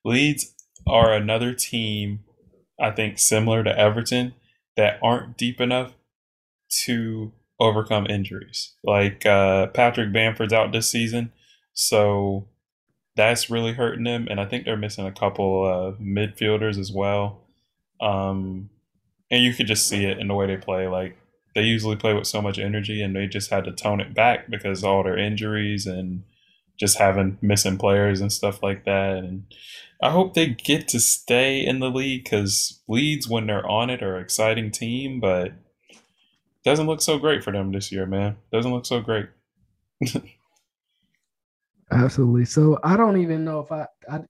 Leeds 0.04 0.54
are 0.86 1.12
another 1.12 1.52
team, 1.52 2.20
I 2.80 2.92
think, 2.92 3.18
similar 3.18 3.62
to 3.62 3.78
Everton, 3.78 4.34
that 4.76 4.98
aren't 5.02 5.36
deep 5.36 5.60
enough 5.60 5.92
to 6.84 7.32
overcome 7.60 8.06
injuries. 8.06 8.72
Like 8.82 9.26
uh, 9.26 9.66
Patrick 9.68 10.12
Bamford's 10.12 10.52
out 10.54 10.72
this 10.72 10.90
season, 10.90 11.32
so 11.74 12.48
that's 13.16 13.50
really 13.50 13.72
hurting 13.72 14.04
them. 14.04 14.26
And 14.30 14.40
I 14.40 14.46
think 14.46 14.64
they're 14.64 14.76
missing 14.76 15.06
a 15.06 15.12
couple 15.12 15.66
of 15.66 15.98
midfielders 15.98 16.78
as 16.78 16.92
well. 16.92 17.42
Um, 18.00 18.70
and 19.30 19.42
you 19.42 19.54
could 19.54 19.66
just 19.66 19.88
see 19.88 20.04
it 20.04 20.18
in 20.18 20.28
the 20.28 20.35
way 20.35 20.46
they 20.46 20.56
play. 20.56 20.88
Like 20.88 21.16
they 21.54 21.62
usually 21.62 21.96
play 21.96 22.14
with 22.14 22.26
so 22.26 22.40
much 22.40 22.58
energy, 22.58 23.02
and 23.02 23.14
they 23.14 23.26
just 23.26 23.50
had 23.50 23.64
to 23.64 23.72
tone 23.72 24.00
it 24.00 24.14
back 24.14 24.50
because 24.50 24.82
all 24.85 25.02
their 25.02 25.18
injuries 25.18 25.87
and 25.87 26.24
just 26.78 26.98
having 26.98 27.38
missing 27.42 27.78
players 27.78 28.20
and 28.20 28.32
stuff 28.32 28.62
like 28.62 28.85
that. 28.85 29.18
And 29.18 29.44
I 30.02 30.11
hope 30.11 30.35
they 30.35 30.48
get 30.48 30.88
to 30.88 31.00
stay 31.00 31.64
in 31.64 31.78
the 31.78 31.90
league 31.90 32.24
because 32.24 32.82
Leeds, 32.88 33.28
when 33.28 33.46
they're 33.46 33.66
on 33.68 33.90
it, 33.90 34.02
are 34.02 34.16
an 34.16 34.22
exciting 34.22 34.70
team, 34.70 35.20
but 35.20 35.52
doesn't 36.64 36.87
look 36.87 37.00
so 37.02 37.18
great 37.18 37.44
for 37.44 37.52
them 37.52 37.72
this 37.72 37.92
year, 37.92 38.06
man. 38.06 38.37
Doesn't 38.52 38.72
look 38.72 38.87
so 38.87 39.00
great. 39.00 39.28
Absolutely. 41.92 42.44
So 42.44 42.78
I 42.83 42.96
don't 42.96 43.20
even 43.20 43.44
know 43.44 43.61
if 43.61 43.70
I, 43.70 43.87
I 44.11 44.20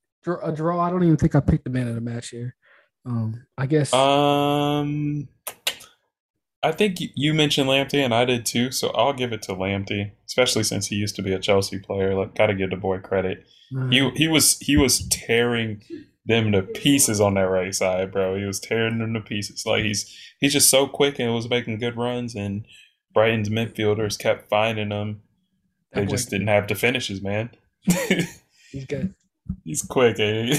a 0.42 0.52
draw. 0.52 0.80
I 0.80 0.90
don't 0.90 1.02
even 1.02 1.16
think 1.16 1.34
I 1.34 1.40
picked 1.40 1.64
the 1.64 1.70
man 1.70 1.88
of 1.88 1.94
the 1.94 2.00
match 2.00 2.28
here. 2.28 2.54
Um, 3.04 3.44
I 3.58 3.66
guess. 3.66 3.92
Um, 3.92 5.28
I 6.62 6.72
think 6.72 6.98
you 7.00 7.34
mentioned 7.34 7.68
Lamptey, 7.68 8.04
and 8.04 8.14
I 8.14 8.24
did 8.24 8.46
too. 8.46 8.70
So 8.70 8.88
I'll 8.90 9.12
give 9.12 9.32
it 9.32 9.42
to 9.42 9.52
Lamptey, 9.52 10.12
especially 10.26 10.62
since 10.62 10.86
he 10.86 10.96
used 10.96 11.16
to 11.16 11.22
be 11.22 11.32
a 11.32 11.38
Chelsea 11.38 11.78
player. 11.78 12.14
Like, 12.14 12.34
gotta 12.34 12.54
give 12.54 12.70
the 12.70 12.76
boy 12.76 12.98
credit. 12.98 13.44
Uh, 13.76 13.88
he 13.88 14.10
he 14.10 14.28
was 14.28 14.58
he 14.60 14.76
was 14.76 15.06
tearing 15.08 15.82
them 16.24 16.52
to 16.52 16.62
pieces 16.62 17.20
on 17.20 17.34
that 17.34 17.42
right 17.42 17.74
side, 17.74 18.12
bro. 18.12 18.36
He 18.36 18.44
was 18.44 18.60
tearing 18.60 18.98
them 18.98 19.14
to 19.14 19.20
pieces. 19.20 19.66
Like 19.66 19.84
he's 19.84 20.16
he's 20.38 20.52
just 20.52 20.70
so 20.70 20.86
quick 20.86 21.18
and 21.18 21.34
was 21.34 21.50
making 21.50 21.78
good 21.78 21.96
runs, 21.96 22.34
and 22.34 22.64
Brighton's 23.12 23.48
midfielders 23.48 24.18
kept 24.18 24.48
finding 24.48 24.90
him. 24.90 25.22
They 25.92 26.06
just 26.06 26.30
didn't 26.30 26.48
have 26.48 26.68
the 26.68 26.74
finishes, 26.74 27.22
man. 27.22 27.50
he's 27.84 28.86
good. 28.88 29.14
He's 29.64 29.82
quick, 29.82 30.18
eh? 30.18 30.58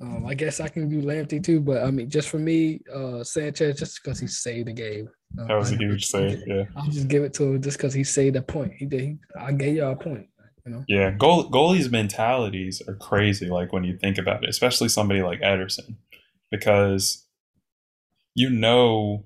Um, 0.00 0.24
I 0.24 0.32
guess 0.32 0.60
I 0.60 0.68
can 0.68 0.88
do 0.88 1.02
Lamptey 1.02 1.44
too, 1.44 1.60
but 1.60 1.82
I 1.82 1.90
mean, 1.90 2.08
just 2.08 2.30
for 2.30 2.38
me, 2.38 2.80
uh, 2.92 3.22
Sanchez, 3.22 3.78
just 3.78 4.02
because 4.02 4.18
he 4.18 4.26
saved 4.26 4.68
the 4.68 4.72
game. 4.72 5.10
Uh, 5.38 5.46
that 5.46 5.58
was 5.58 5.72
a 5.72 5.76
huge 5.76 6.06
save. 6.06 6.42
Yeah, 6.46 6.64
I'll 6.74 6.90
just 6.90 7.08
give 7.08 7.22
it 7.22 7.34
to 7.34 7.44
him 7.44 7.62
just 7.62 7.76
because 7.76 7.92
he 7.92 8.02
saved 8.02 8.36
a 8.36 8.42
point. 8.42 8.72
He 8.72 8.86
did. 8.86 9.00
He, 9.00 9.18
I 9.38 9.52
gave 9.52 9.76
y'all 9.76 9.92
a 9.92 9.96
point. 9.96 10.26
You 10.64 10.72
know? 10.72 10.84
Yeah, 10.88 11.10
goal, 11.10 11.50
goalies' 11.50 11.90
mentalities 11.90 12.80
are 12.88 12.94
crazy. 12.94 13.48
Like 13.50 13.72
when 13.74 13.84
you 13.84 13.98
think 13.98 14.16
about 14.16 14.42
it, 14.42 14.48
especially 14.48 14.88
somebody 14.88 15.22
like 15.22 15.40
Ederson, 15.40 15.96
because 16.50 17.26
you 18.34 18.48
know 18.48 19.24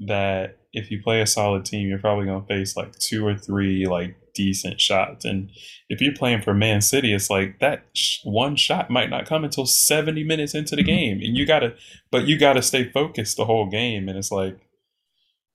that 0.00 0.58
if 0.74 0.90
you 0.90 1.00
play 1.02 1.20
a 1.20 1.26
solid 1.26 1.64
team, 1.64 1.88
you're 1.88 1.98
probably 1.98 2.26
going 2.26 2.40
to 2.40 2.46
face 2.46 2.76
like 2.76 2.98
two 2.98 3.26
or 3.26 3.36
three 3.36 3.86
like 3.86 4.16
decent 4.34 4.80
shots. 4.80 5.24
And 5.24 5.50
if 5.88 6.00
you're 6.00 6.14
playing 6.14 6.42
for 6.42 6.52
Man 6.52 6.80
City, 6.80 7.14
it's 7.14 7.30
like 7.30 7.60
that 7.60 7.86
sh- 7.94 8.18
one 8.24 8.56
shot 8.56 8.90
might 8.90 9.08
not 9.08 9.26
come 9.26 9.44
until 9.44 9.66
70 9.66 10.24
minutes 10.24 10.54
into 10.54 10.76
the 10.76 10.82
game. 10.82 11.20
And 11.22 11.36
you 11.36 11.46
got 11.46 11.60
to, 11.60 11.74
but 12.10 12.26
you 12.26 12.38
got 12.38 12.54
to 12.54 12.62
stay 12.62 12.90
focused 12.90 13.36
the 13.36 13.44
whole 13.44 13.70
game. 13.70 14.08
And 14.08 14.18
it's 14.18 14.32
like, 14.32 14.58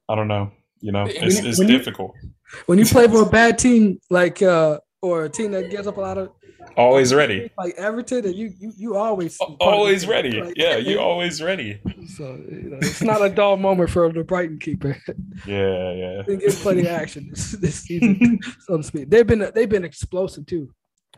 I 0.07 0.15
don't 0.15 0.29
know, 0.29 0.51
you 0.79 0.91
know, 0.91 1.05
it's, 1.07 1.39
it's 1.39 1.59
difficult. 1.59 2.15
You, 2.23 2.29
when 2.65 2.79
you 2.79 2.85
play 2.85 3.07
for 3.07 3.21
a 3.21 3.29
bad 3.29 3.59
team, 3.59 3.99
like, 4.09 4.41
uh, 4.41 4.79
or 5.01 5.25
a 5.25 5.29
team 5.29 5.51
that 5.51 5.69
gets 5.69 5.87
up 5.87 5.97
a 5.97 6.01
lot 6.01 6.17
of 6.17 6.31
always 6.77 7.13
ready. 7.13 7.51
Like 7.57 7.75
everton 7.75 8.25
and 8.25 8.35
you 8.35 8.53
you, 8.59 8.73
you 8.75 8.95
always 8.95 9.37
always 9.59 10.07
ready. 10.07 10.41
like, 10.41 10.57
yeah 10.57 10.77
you 10.77 10.99
always 10.99 11.41
ready. 11.41 11.79
So 12.15 12.39
you 12.49 12.69
know, 12.69 12.77
it's 12.77 13.01
not 13.01 13.21
a 13.21 13.29
dull 13.29 13.57
moment 13.57 13.89
for 13.89 14.11
the 14.11 14.23
brighton 14.23 14.59
keeper. 14.59 14.97
Yeah 15.45 15.91
yeah. 15.93 16.21
Been 16.23 16.39
getting 16.39 16.55
plenty 16.55 16.81
of 16.81 16.87
action 16.87 17.29
this, 17.29 17.51
this 17.53 17.75
season 17.81 18.39
so 18.61 18.77
to 18.77 18.83
speak 18.83 19.09
they've 19.09 19.27
been 19.27 19.51
they've 19.53 19.69
been 19.69 19.85
explosive 19.85 20.45
too 20.45 20.73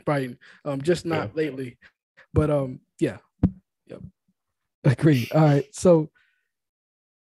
brighton 0.06 0.38
um 0.66 0.82
just 0.82 1.06
not 1.06 1.30
yeah. 1.30 1.36
lately. 1.36 1.78
But 2.34 2.50
um 2.50 2.80
yeah. 3.00 3.18
Yep. 3.88 4.02
Agree. 4.84 5.30
All 5.34 5.42
right 5.42 5.66
so 5.76 6.10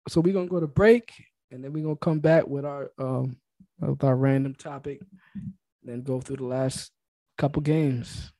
so 0.09 0.21
we're 0.21 0.35
gonna 0.35 0.47
go 0.47 0.61
to 0.61 0.66
break 0.66 1.12
and 1.51 1.62
then 1.62 1.73
we're 1.73 1.85
gonna 1.85 1.97
come 1.97 2.21
back 2.21 2.47
with 2.47 2.64
our 2.64 2.90
um 2.99 3.37
with 3.81 4.05
our 4.05 4.16
random 4.16 4.55
topic 4.55 5.01
then 5.87 6.03
go 6.03 6.21
through 6.21 6.37
the 6.37 6.45
last 6.45 6.90
couple 7.37 7.62
games. 7.62 8.33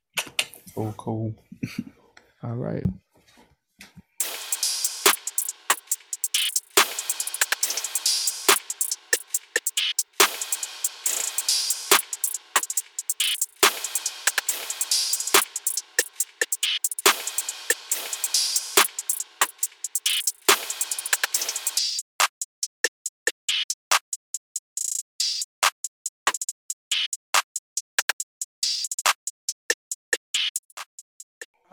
Oh, 0.77 0.95
cool. 0.97 1.35
All 2.43 2.55
right. 2.55 2.85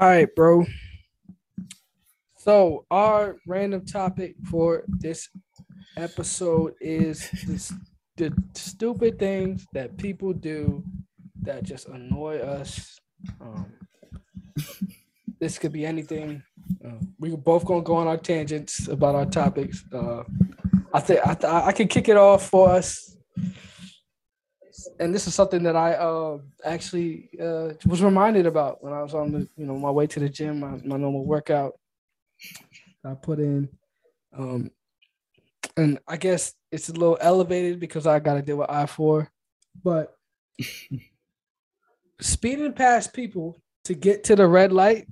All 0.04 0.10
right, 0.10 0.36
bro. 0.36 0.66
So 2.36 2.86
our 2.92 3.38
random 3.48 3.86
topic 3.86 4.36
for 4.52 4.84
this 4.89 5.30
episode 5.96 6.74
is 6.82 7.32
this, 7.48 7.72
the 8.18 8.34
stupid 8.54 9.18
things 9.18 9.66
that 9.72 9.96
people 9.96 10.34
do 10.34 10.84
that 11.44 11.63
just 11.63 11.88
annoy 11.88 12.39
us. 12.39 13.00
Um, 13.39 13.72
this 15.39 15.58
could 15.58 15.72
be 15.72 15.86
anything. 15.86 16.44
Uh, 16.86 17.00
we 17.18 17.34
are 17.34 17.38
both 17.38 17.63
gonna 17.63 17.82
go 17.82 17.96
on 17.96 18.08
our 18.08 18.18
tangents 18.18 18.89
about 18.89 19.16
our 19.16 19.26
topics. 19.26 19.86
Uh, 19.94 20.24
I 20.94 21.00
think 21.00 21.24
th- 21.24 21.46
I 21.46 21.72
can 21.72 21.88
kick 21.88 22.10
it 22.10 22.18
off 22.18 22.50
for 22.50 22.72
us 22.72 23.16
and 25.00 25.13
this 25.13 25.28
is 25.28 25.36
something 25.36 25.63
that 25.63 25.76
I 25.76 25.93
uh, 25.93 26.38
actually 26.65 27.30
uh, 27.41 27.74
was 27.86 28.02
reminded 28.02 28.46
about 28.46 28.84
when 28.84 28.93
I 28.93 29.02
was 29.02 29.13
on 29.13 29.32
the 29.32 29.48
you 29.58 29.65
know 29.65 29.78
my 29.78 29.91
way 29.91 30.08
to 30.08 30.19
the 30.19 30.30
gym, 30.30 30.60
my, 30.60 30.80
my 30.86 30.98
normal 30.98 31.26
workout. 31.26 31.74
I 33.06 33.13
put 33.15 33.39
in, 33.39 33.69
um, 34.38 34.72
and 35.76 36.00
I 36.08 36.17
guess 36.17 36.54
it's 36.72 36.89
a 36.89 36.93
little 36.93 37.17
elevated 37.19 37.80
because 37.80 38.08
I 38.08 38.19
got 38.19 38.36
to 38.36 38.41
deal 38.41 38.58
with 38.58 38.69
I 38.69 38.86
four, 38.86 39.30
but 39.84 40.15
speeding 42.22 42.74
past 42.74 43.13
people 43.13 43.62
to 43.86 43.93
get 43.93 44.24
to 44.26 44.36
the 44.36 44.48
red 44.48 44.72
light. 44.72 45.08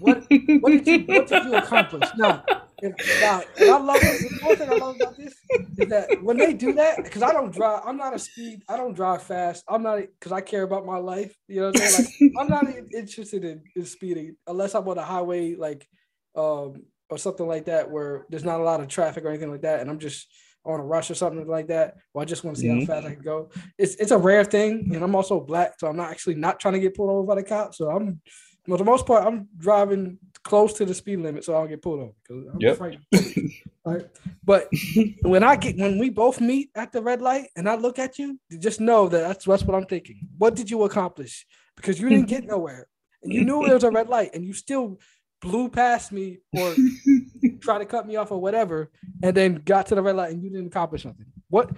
What 0.00 0.24
what 0.60 0.70
did 0.72 0.86
you 0.86 0.98
what 1.00 1.26
did 1.28 1.44
you 1.44 1.54
accomplish? 1.54 2.08
Now 2.16 2.42
and, 2.82 2.94
now, 3.20 3.42
I 3.60 3.78
love 3.78 3.98
it. 4.00 4.40
The 4.40 4.46
one 4.46 4.56
thing 4.56 4.70
I 4.70 4.74
love 4.74 4.96
about 4.96 5.16
this 5.16 5.34
is 5.78 5.88
that 5.88 6.22
when 6.22 6.36
they 6.36 6.52
do 6.52 6.72
that, 6.74 7.02
because 7.02 7.22
I 7.22 7.32
don't 7.32 7.52
drive, 7.52 7.82
I'm 7.84 7.96
not 7.96 8.14
a 8.14 8.18
speed, 8.18 8.62
I 8.68 8.76
don't 8.76 8.94
drive 8.94 9.22
fast. 9.22 9.64
I'm 9.68 9.82
not 9.82 10.00
because 10.00 10.30
I 10.30 10.40
care 10.40 10.62
about 10.62 10.86
my 10.86 10.98
life. 10.98 11.34
You 11.48 11.60
know 11.60 11.66
what 11.68 11.80
I'm 11.80 11.88
saying? 11.88 12.32
Like 12.36 12.44
I'm 12.44 12.48
not 12.48 12.66
interested 12.94 13.44
in, 13.44 13.62
in 13.74 13.84
speeding 13.84 14.36
unless 14.46 14.74
I'm 14.74 14.86
on 14.86 14.98
a 14.98 15.02
highway, 15.02 15.56
like 15.56 15.88
um 16.36 16.84
or 17.10 17.18
something 17.18 17.48
like 17.48 17.64
that, 17.64 17.90
where 17.90 18.26
there's 18.30 18.44
not 18.44 18.60
a 18.60 18.64
lot 18.64 18.80
of 18.80 18.88
traffic 18.88 19.24
or 19.24 19.28
anything 19.28 19.50
like 19.50 19.62
that, 19.62 19.80
and 19.80 19.90
I'm 19.90 19.98
just 19.98 20.28
on 20.64 20.78
a 20.78 20.84
rush 20.84 21.10
or 21.10 21.14
something 21.14 21.48
like 21.48 21.68
that, 21.68 21.94
or 22.14 22.22
I 22.22 22.26
just 22.26 22.44
want 22.44 22.56
to 22.56 22.60
see 22.60 22.68
mm-hmm. 22.68 22.80
how 22.80 23.00
fast 23.00 23.06
I 23.06 23.14
can 23.14 23.24
go. 23.24 23.50
It's 23.76 23.96
it's 23.96 24.12
a 24.12 24.18
rare 24.18 24.44
thing, 24.44 24.90
and 24.94 25.02
I'm 25.02 25.16
also 25.16 25.40
black, 25.40 25.74
so 25.80 25.88
I'm 25.88 25.96
not 25.96 26.10
actually 26.10 26.36
not 26.36 26.60
trying 26.60 26.74
to 26.74 26.80
get 26.80 26.94
pulled 26.94 27.10
over 27.10 27.24
by 27.24 27.36
the 27.36 27.42
cop. 27.42 27.74
So 27.74 27.88
I'm 27.90 28.20
for 28.68 28.76
the 28.76 28.84
most 28.84 29.06
part, 29.06 29.26
I'm 29.26 29.48
driving 29.56 30.18
close 30.44 30.74
to 30.74 30.84
the 30.84 30.94
speed 30.94 31.20
limit 31.20 31.44
so 31.44 31.54
I 31.54 31.60
don't 31.60 31.68
get 31.68 31.82
pulled 31.82 32.00
over. 32.00 32.12
Because 32.22 32.46
I'm 32.52 32.60
yep. 32.60 32.80
right? 33.84 34.06
But 34.44 34.68
when 35.22 35.42
I 35.42 35.56
get 35.56 35.76
when 35.76 35.98
we 35.98 36.10
both 36.10 36.40
meet 36.40 36.70
at 36.74 36.92
the 36.92 37.02
red 37.02 37.22
light 37.22 37.48
and 37.56 37.68
I 37.68 37.76
look 37.76 37.98
at 37.98 38.18
you, 38.18 38.38
just 38.58 38.80
know 38.80 39.08
that 39.08 39.20
that's, 39.20 39.44
that's 39.46 39.64
what 39.64 39.74
I'm 39.74 39.86
thinking. 39.86 40.20
What 40.36 40.54
did 40.54 40.70
you 40.70 40.84
accomplish? 40.84 41.46
Because 41.76 42.00
you 42.00 42.08
didn't 42.08 42.28
get 42.28 42.44
nowhere. 42.44 42.88
And 43.22 43.32
you 43.32 43.44
knew 43.44 43.64
there 43.64 43.74
was 43.74 43.84
a 43.84 43.90
red 43.90 44.08
light 44.08 44.30
and 44.34 44.44
you 44.44 44.52
still 44.52 44.98
blew 45.40 45.68
past 45.68 46.12
me 46.12 46.38
or 46.52 46.74
try 47.60 47.78
to 47.78 47.86
cut 47.86 48.06
me 48.06 48.16
off 48.16 48.30
or 48.30 48.40
whatever, 48.40 48.90
and 49.22 49.36
then 49.36 49.62
got 49.64 49.86
to 49.86 49.94
the 49.94 50.02
red 50.02 50.16
light 50.16 50.32
and 50.32 50.42
you 50.42 50.50
didn't 50.50 50.66
accomplish 50.66 51.02
something. 51.02 51.26
What 51.48 51.70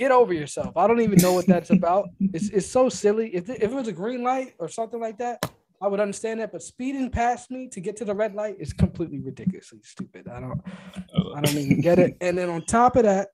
get 0.00 0.10
over 0.10 0.32
yourself. 0.32 0.74
I 0.78 0.86
don't 0.86 1.02
even 1.02 1.18
know 1.20 1.34
what 1.34 1.46
that's 1.46 1.68
about. 1.68 2.08
It's 2.32 2.48
it's 2.48 2.66
so 2.66 2.88
silly. 2.88 3.34
If 3.34 3.50
if 3.50 3.62
it 3.62 3.70
was 3.70 3.86
a 3.86 3.92
green 3.92 4.22
light 4.22 4.54
or 4.58 4.66
something 4.66 4.98
like 4.98 5.18
that, 5.18 5.44
I 5.82 5.88
would 5.88 6.00
understand 6.00 6.40
that. 6.40 6.52
But 6.52 6.62
speeding 6.62 7.10
past 7.10 7.50
me 7.50 7.68
to 7.68 7.80
get 7.80 7.96
to 7.98 8.06
the 8.06 8.14
red 8.14 8.34
light 8.34 8.56
is 8.58 8.72
completely 8.72 9.20
ridiculously 9.20 9.80
stupid. 9.82 10.26
I 10.26 10.40
don't 10.40 10.60
I 11.36 11.40
don't 11.42 11.54
even 11.54 11.82
get 11.82 11.98
it. 11.98 12.16
And 12.22 12.38
then 12.38 12.48
on 12.48 12.64
top 12.64 12.96
of 12.96 13.02
that, 13.02 13.28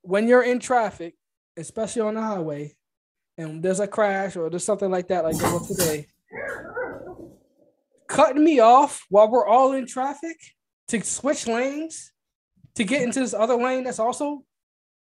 when 0.00 0.26
you're 0.26 0.42
in 0.42 0.58
traffic, 0.58 1.14
especially 1.56 2.02
on 2.02 2.14
the 2.14 2.20
highway, 2.20 2.74
and 3.38 3.62
there's 3.62 3.80
a 3.80 3.86
crash 3.86 4.34
or 4.34 4.50
there's 4.50 4.64
something 4.64 4.90
like 4.90 5.06
that, 5.08 5.22
like 5.22 5.36
there 5.36 5.52
was 5.52 5.68
today, 5.68 6.08
cutting 8.08 8.42
me 8.42 8.58
off 8.58 9.06
while 9.08 9.30
we're 9.30 9.46
all 9.46 9.72
in 9.72 9.86
traffic 9.86 10.36
to 10.88 11.00
switch 11.04 11.46
lanes 11.46 12.12
to 12.74 12.82
get 12.82 13.02
into 13.02 13.20
this 13.20 13.34
other 13.34 13.56
lane 13.56 13.84
that's 13.84 14.00
also 14.00 14.44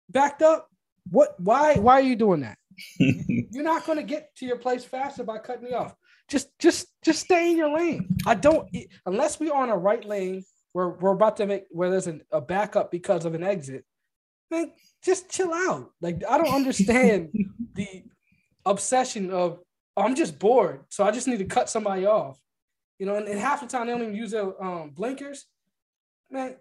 backed 0.09 0.41
up. 0.41 0.67
What? 1.09 1.35
Why? 1.39 1.75
Why 1.75 1.93
are 1.93 2.01
you 2.01 2.15
doing 2.15 2.41
that? 2.41 2.57
You're 2.99 3.63
not 3.63 3.85
going 3.85 3.97
to 3.97 4.03
get 4.03 4.35
to 4.37 4.45
your 4.45 4.57
place 4.57 4.83
faster 4.83 5.23
by 5.23 5.39
cutting 5.39 5.65
me 5.65 5.73
off. 5.73 5.95
Just, 6.29 6.57
just, 6.59 6.87
just 7.03 7.21
stay 7.21 7.51
in 7.51 7.57
your 7.57 7.75
lane. 7.75 8.15
I 8.25 8.35
don't 8.35 8.69
unless 9.05 9.39
we're 9.39 9.53
on 9.53 9.69
a 9.69 9.77
right 9.77 10.05
lane 10.05 10.43
where 10.73 10.89
we're 10.89 11.13
about 11.13 11.37
to 11.37 11.45
make 11.45 11.63
where 11.71 11.89
there's 11.89 12.07
an, 12.07 12.21
a 12.31 12.41
backup 12.41 12.91
because 12.91 13.25
of 13.25 13.33
an 13.33 13.43
exit. 13.43 13.83
Man, 14.51 14.71
just 15.03 15.29
chill 15.29 15.53
out. 15.53 15.91
Like 16.01 16.21
I 16.27 16.37
don't 16.37 16.53
understand 16.53 17.29
the 17.73 18.03
obsession 18.65 19.31
of 19.31 19.59
oh, 19.97 20.01
I'm 20.03 20.15
just 20.15 20.39
bored, 20.39 20.81
so 20.89 21.03
I 21.03 21.11
just 21.11 21.27
need 21.27 21.39
to 21.39 21.45
cut 21.45 21.69
somebody 21.69 22.05
off. 22.05 22.39
You 22.99 23.05
know, 23.05 23.15
and, 23.15 23.27
and 23.27 23.39
half 23.39 23.61
the 23.61 23.67
time 23.67 23.87
they 23.87 23.93
don't 23.93 24.03
even 24.03 24.15
use 24.15 24.31
their 24.31 24.61
um, 24.63 24.91
blinkers. 24.91 25.45
Man, 26.29 26.57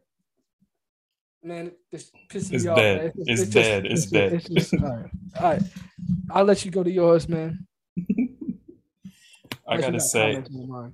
man, 1.43 1.73
this 1.93 2.11
pisses 2.31 2.53
It's 2.53 2.65
me 2.65 2.71
off. 2.71 2.77
dead. 2.77 3.01
man. 3.03 3.13
It's 3.27 3.41
just- 3.43 3.53
dead. 3.53 3.87
It's 3.87 4.01
just- 4.03 4.13
dead. 4.13 4.33
it's 4.35 4.49
just- 4.49 4.75
all 4.75 4.81
right, 4.91 5.11
all 5.41 5.51
right. 5.53 5.63
I'll 6.31 6.45
let 6.45 6.65
you 6.65 6.71
go 6.71 6.83
to 6.83 6.91
yours, 6.91 7.29
man. 7.29 7.67
I 9.69 9.77
gotta 9.79 10.01
say, 10.01 10.43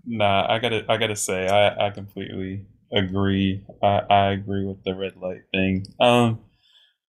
nah, 0.04 0.46
I 0.52 0.58
gotta, 0.58 0.84
I 0.88 0.96
gotta 0.96 1.14
say, 1.16 1.46
I, 1.48 1.86
I 1.86 1.90
completely 1.90 2.66
agree. 2.92 3.64
I, 3.82 4.02
I 4.10 4.32
agree 4.32 4.64
with 4.66 4.82
the 4.82 4.94
red 4.94 5.16
light 5.16 5.42
thing. 5.52 5.86
Um, 6.00 6.40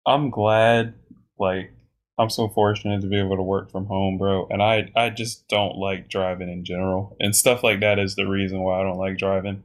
I'm 0.07 0.31
glad, 0.31 0.95
like, 1.37 1.71
I'm 2.17 2.31
so 2.31 2.47
fortunate 2.49 3.01
to 3.01 3.07
be 3.07 3.19
able 3.19 3.35
to 3.35 3.43
work 3.43 3.71
from 3.71 3.85
home, 3.85 4.17
bro. 4.17 4.47
And 4.49 4.61
I, 4.61 4.91
I 4.95 5.09
just 5.11 5.47
don't 5.49 5.77
like 5.77 6.09
driving 6.09 6.49
in 6.49 6.65
general, 6.65 7.15
and 7.19 7.35
stuff 7.35 7.63
like 7.63 7.79
that 7.81 7.99
is 7.99 8.15
the 8.15 8.25
reason 8.27 8.59
why 8.61 8.79
I 8.79 8.83
don't 8.83 8.97
like 8.97 9.17
driving. 9.19 9.63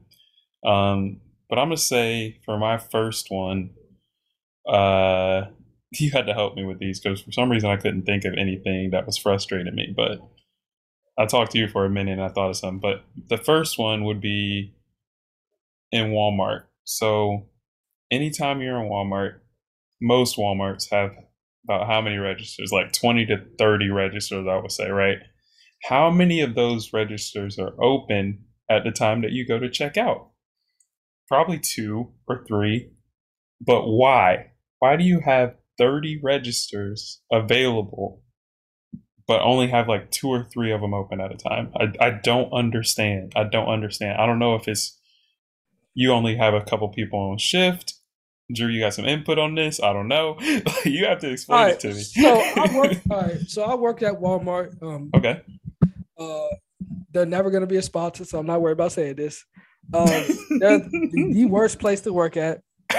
Um, 0.66 1.20
but 1.48 1.58
I'm 1.58 1.66
gonna 1.68 1.76
say 1.76 2.38
for 2.44 2.58
my 2.58 2.78
first 2.78 3.30
one, 3.30 3.70
uh, 4.68 5.46
you 5.92 6.10
had 6.10 6.26
to 6.26 6.34
help 6.34 6.56
me 6.56 6.64
with 6.64 6.78
these 6.78 7.00
because 7.00 7.22
for 7.22 7.32
some 7.32 7.50
reason 7.50 7.70
I 7.70 7.76
couldn't 7.76 8.02
think 8.02 8.24
of 8.24 8.34
anything 8.34 8.90
that 8.90 9.06
was 9.06 9.16
frustrating 9.18 9.74
me, 9.74 9.92
but. 9.96 10.20
I 11.18 11.24
talked 11.24 11.52
to 11.52 11.58
you 11.58 11.66
for 11.66 11.86
a 11.86 11.88
minute 11.88 12.12
and 12.12 12.22
I 12.22 12.28
thought 12.28 12.50
of 12.50 12.58
something, 12.58 12.78
but 12.78 13.02
the 13.30 13.42
first 13.42 13.78
one 13.78 14.04
would 14.04 14.20
be 14.20 14.74
in 15.90 16.10
Walmart. 16.10 16.64
So 16.84 17.46
anytime 18.10 18.60
you're 18.60 18.80
in 18.82 18.90
Walmart, 18.90 19.38
most 20.00 20.36
Walmarts 20.36 20.90
have 20.90 21.12
about 21.64 21.86
how 21.86 22.00
many 22.00 22.16
registers? 22.16 22.70
Like 22.72 22.92
20 22.92 23.26
to 23.26 23.44
30 23.58 23.90
registers, 23.90 24.46
I 24.48 24.56
would 24.56 24.72
say, 24.72 24.88
right? 24.88 25.18
How 25.84 26.10
many 26.10 26.40
of 26.40 26.54
those 26.54 26.92
registers 26.92 27.58
are 27.58 27.74
open 27.82 28.44
at 28.70 28.84
the 28.84 28.90
time 28.90 29.22
that 29.22 29.32
you 29.32 29.46
go 29.46 29.58
to 29.58 29.70
check 29.70 29.96
out? 29.96 30.30
Probably 31.28 31.58
two 31.58 32.12
or 32.28 32.44
three. 32.46 32.90
But 33.60 33.86
why? 33.86 34.52
Why 34.78 34.96
do 34.96 35.04
you 35.04 35.20
have 35.20 35.56
30 35.78 36.20
registers 36.22 37.20
available 37.32 38.22
but 39.26 39.42
only 39.42 39.68
have 39.68 39.88
like 39.88 40.10
two 40.10 40.28
or 40.28 40.44
three 40.52 40.72
of 40.72 40.80
them 40.80 40.94
open 40.94 41.20
at 41.20 41.32
a 41.32 41.36
time. 41.36 41.72
I, 41.74 41.92
I 42.00 42.10
don't 42.10 42.52
understand. 42.52 43.32
I 43.34 43.44
don't 43.44 43.68
understand. 43.68 44.20
I 44.20 44.26
don't 44.26 44.38
know 44.38 44.54
if 44.54 44.68
it's 44.68 44.98
you 45.94 46.12
only 46.12 46.36
have 46.36 46.54
a 46.54 46.60
couple 46.60 46.88
people 46.88 47.18
on 47.18 47.38
shift. 47.38 47.94
Drew, 48.54 48.68
you 48.68 48.80
got 48.80 48.94
some 48.94 49.06
input 49.06 49.38
on 49.38 49.56
this? 49.56 49.82
I 49.82 49.92
don't 49.92 50.06
know. 50.06 50.36
you 50.84 51.06
have 51.06 51.18
to 51.20 51.30
explain 51.30 51.60
right, 51.60 51.74
it 51.74 51.80
to 51.80 51.88
me. 51.88 52.00
so 52.00 52.40
I 52.40 52.76
work. 52.76 52.98
All 53.10 53.22
right, 53.22 53.40
so 53.48 53.62
I 53.62 53.74
work 53.74 54.02
at 54.02 54.14
Walmart. 54.20 54.80
Um, 54.80 55.10
okay. 55.16 55.42
uh, 56.16 56.46
they're 57.10 57.26
never 57.26 57.50
gonna 57.50 57.66
be 57.66 57.78
a 57.78 57.82
sponsor, 57.82 58.24
so 58.24 58.38
I'm 58.38 58.46
not 58.46 58.60
worried 58.60 58.74
about 58.74 58.92
saying 58.92 59.16
this. 59.16 59.44
Um, 59.94 60.06
the, 60.06 61.30
the 61.32 61.44
worst 61.46 61.78
place 61.78 62.00
to 62.02 62.12
work 62.12 62.36
at. 62.36 62.60
Uh, 62.92 62.98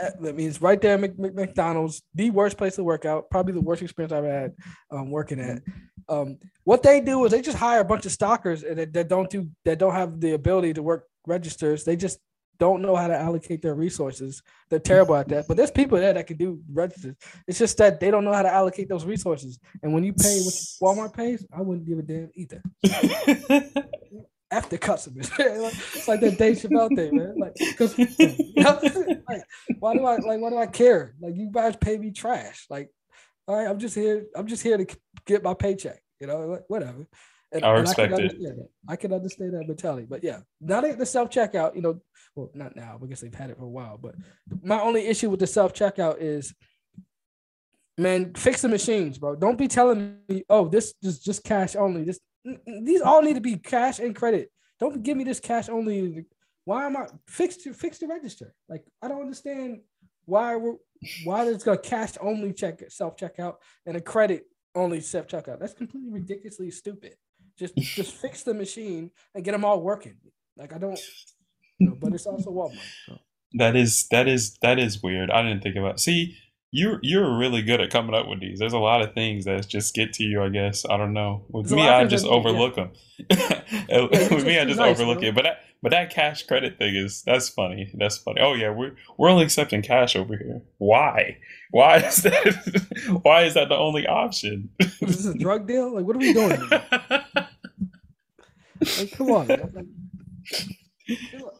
uh, 0.00 0.10
That 0.20 0.36
means 0.36 0.60
right 0.62 0.80
there, 0.80 0.94
at 0.94 1.00
Mc- 1.00 1.18
Mc- 1.18 1.34
McDonald's, 1.34 2.02
the 2.14 2.30
worst 2.30 2.56
place 2.56 2.76
to 2.76 2.84
work 2.84 3.04
out. 3.04 3.30
Probably 3.30 3.52
the 3.52 3.60
worst 3.60 3.82
experience 3.82 4.12
I've 4.12 4.24
had 4.24 4.52
um, 4.90 5.10
working 5.10 5.40
at. 5.40 5.62
Um, 6.08 6.38
what 6.64 6.82
they 6.82 7.00
do 7.00 7.24
is 7.24 7.30
they 7.30 7.40
just 7.40 7.56
hire 7.58 7.80
a 7.80 7.84
bunch 7.84 8.04
of 8.06 8.12
stalkers 8.12 8.62
and 8.62 8.78
that, 8.78 8.92
that 8.92 9.08
don't 9.08 9.30
do 9.30 9.48
that 9.64 9.78
don't 9.78 9.94
have 9.94 10.20
the 10.20 10.32
ability 10.32 10.74
to 10.74 10.82
work 10.82 11.06
registers. 11.26 11.84
They 11.84 11.96
just 11.96 12.18
don't 12.58 12.82
know 12.82 12.94
how 12.94 13.06
to 13.08 13.16
allocate 13.16 13.62
their 13.62 13.74
resources. 13.74 14.42
They're 14.68 14.78
terrible 14.78 15.16
at 15.16 15.28
that. 15.28 15.46
But 15.48 15.56
there's 15.56 15.70
people 15.70 15.98
there 15.98 16.12
that 16.12 16.26
can 16.26 16.36
do 16.36 16.60
registers. 16.70 17.16
It's 17.48 17.58
just 17.58 17.78
that 17.78 18.00
they 18.00 18.10
don't 18.10 18.24
know 18.24 18.32
how 18.32 18.42
to 18.42 18.52
allocate 18.52 18.88
those 18.88 19.04
resources. 19.04 19.58
And 19.82 19.94
when 19.94 20.04
you 20.04 20.12
pay 20.12 20.40
what 20.42 20.96
Walmart 20.96 21.14
pays, 21.14 21.46
I 21.56 21.62
wouldn't 21.62 21.86
give 21.86 21.98
a 21.98 22.02
damn 22.02 22.30
either. 22.34 22.62
After 24.52 24.76
customers, 24.78 25.30
it's 25.38 26.08
like 26.08 26.20
that 26.20 26.36
Dave 26.36 26.56
Chappelle 26.56 26.94
thing, 26.96 27.16
man. 27.16 27.34
Like, 27.38 27.54
because 27.54 27.96
like, 29.28 29.42
why 29.78 29.94
do 29.94 30.04
I 30.04 30.16
like? 30.16 30.40
Why 30.40 30.50
do 30.50 30.58
I 30.58 30.66
care? 30.66 31.14
Like, 31.20 31.36
you 31.36 31.50
guys 31.52 31.76
pay 31.76 31.96
me 31.96 32.10
trash. 32.10 32.66
Like, 32.68 32.90
all 33.46 33.56
right, 33.56 33.68
I'm 33.68 33.78
just 33.78 33.94
here. 33.94 34.26
I'm 34.34 34.48
just 34.48 34.62
here 34.62 34.76
to 34.76 34.86
get 35.24 35.44
my 35.44 35.54
paycheck. 35.54 36.02
You 36.18 36.26
know, 36.26 36.46
like, 36.46 36.64
whatever. 36.66 37.06
And, 37.52 37.64
I 37.64 37.70
respect 37.70 38.12
can 38.12 38.20
it. 38.20 38.22
understand 38.22 38.58
that. 38.58 38.68
I 38.88 38.96
can 38.96 39.12
understand 39.12 39.54
that 39.54 39.66
mentality. 39.66 40.06
But 40.08 40.22
yeah, 40.22 40.40
now 40.60 40.80
the 40.80 41.06
self 41.06 41.30
checkout. 41.30 41.74
You 41.74 41.82
know, 41.82 42.00
well, 42.34 42.50
not 42.54 42.76
now. 42.76 42.98
I 43.02 43.06
guess 43.06 43.20
they've 43.20 43.34
had 43.34 43.50
it 43.50 43.56
for 43.56 43.64
a 43.64 43.68
while. 43.68 43.98
But 43.98 44.14
my 44.62 44.80
only 44.80 45.06
issue 45.06 45.30
with 45.30 45.40
the 45.40 45.46
self 45.46 45.74
checkout 45.74 46.16
is, 46.20 46.54
man, 47.98 48.34
fix 48.34 48.62
the 48.62 48.68
machines, 48.68 49.18
bro. 49.18 49.34
Don't 49.34 49.58
be 49.58 49.68
telling 49.68 50.18
me, 50.28 50.44
oh, 50.48 50.68
this 50.68 50.94
is 51.02 51.18
just 51.20 51.42
cash 51.44 51.74
only. 51.74 52.04
This 52.04 52.20
these 52.66 53.00
all 53.00 53.22
need 53.22 53.34
to 53.34 53.40
be 53.40 53.56
cash 53.56 53.98
and 53.98 54.14
credit. 54.14 54.50
Don't 54.78 55.02
give 55.02 55.16
me 55.16 55.24
this 55.24 55.40
cash 55.40 55.68
only. 55.68 56.26
Why 56.64 56.86
am 56.86 56.96
I 56.96 57.06
fix 57.26 57.56
to 57.58 57.72
fix 57.72 57.98
the 57.98 58.06
register? 58.06 58.54
Like 58.68 58.84
I 59.02 59.08
don't 59.08 59.20
understand 59.20 59.80
why 60.24 60.56
we're 60.56 60.76
why 61.24 61.44
there's 61.44 61.66
a 61.66 61.76
cash 61.76 62.12
only 62.20 62.52
check 62.52 62.82
self 62.88 63.16
checkout 63.16 63.56
and 63.86 63.96
a 63.96 64.00
credit 64.00 64.44
only 64.74 65.00
self 65.00 65.26
checkout. 65.26 65.58
That's 65.58 65.74
completely 65.74 66.10
ridiculously 66.10 66.70
stupid. 66.70 67.14
Just 67.58 67.76
just 67.76 68.14
fix 68.14 68.42
the 68.42 68.54
machine 68.54 69.10
and 69.34 69.44
get 69.44 69.52
them 69.52 69.64
all 69.64 69.82
working. 69.82 70.16
Like 70.56 70.72
I 70.72 70.78
don't, 70.78 70.98
you 71.78 71.88
know, 71.88 71.96
but 72.00 72.12
it's 72.14 72.26
also 72.26 72.50
Walmart. 72.50 72.78
So. 73.06 73.18
That 73.54 73.76
is 73.76 74.06
that 74.10 74.28
is 74.28 74.56
that 74.62 74.78
is 74.78 75.02
weird. 75.02 75.30
I 75.30 75.42
didn't 75.42 75.62
think 75.62 75.76
about. 75.76 76.00
See, 76.00 76.36
you 76.72 76.98
you're 77.02 77.36
really 77.36 77.62
good 77.62 77.80
at 77.80 77.90
coming 77.90 78.14
up 78.14 78.28
with 78.28 78.40
these. 78.40 78.58
There's 78.58 78.72
a 78.72 78.78
lot 78.78 79.02
of 79.02 79.12
things 79.12 79.44
that 79.44 79.66
just 79.66 79.94
get 79.94 80.12
to 80.14 80.24
you. 80.24 80.42
I 80.42 80.48
guess 80.48 80.84
I 80.88 80.96
don't 80.96 81.12
know. 81.12 81.44
With 81.48 81.68
There's 81.68 81.76
me, 81.76 81.88
I 81.88 82.04
just 82.04 82.26
overlook 82.26 82.76
them. 82.76 82.90
With 83.30 84.46
me, 84.46 84.58
I 84.58 84.64
just 84.64 84.78
nice, 84.78 84.98
overlook 84.98 85.20
bro. 85.20 85.28
it. 85.28 85.34
But 85.34 85.42
that 85.42 85.60
but 85.82 85.90
that 85.90 86.10
cash 86.10 86.44
credit 86.44 86.78
thing 86.78 86.94
is 86.94 87.22
that's 87.22 87.48
funny. 87.48 87.90
That's 87.94 88.16
funny. 88.18 88.40
Oh 88.40 88.54
yeah, 88.54 88.70
we're 88.70 88.94
we're 89.16 89.28
only 89.28 89.44
accepting 89.44 89.82
cash 89.82 90.14
over 90.14 90.36
here. 90.36 90.62
Why? 90.78 91.38
Why 91.70 91.96
is 91.96 92.22
that? 92.22 93.20
Why 93.22 93.42
is 93.42 93.54
that 93.54 93.68
the 93.68 93.76
only 93.76 94.06
option? 94.06 94.70
Is 94.78 95.24
this 95.24 95.26
a 95.26 95.34
drug 95.36 95.66
deal? 95.66 95.92
Like 95.92 96.04
what 96.04 96.16
are 96.16 96.20
we 96.20 96.32
doing? 96.32 96.60
Like 98.98 99.12
come 99.12 99.30
on. 99.30 99.46
Like, 99.46 99.74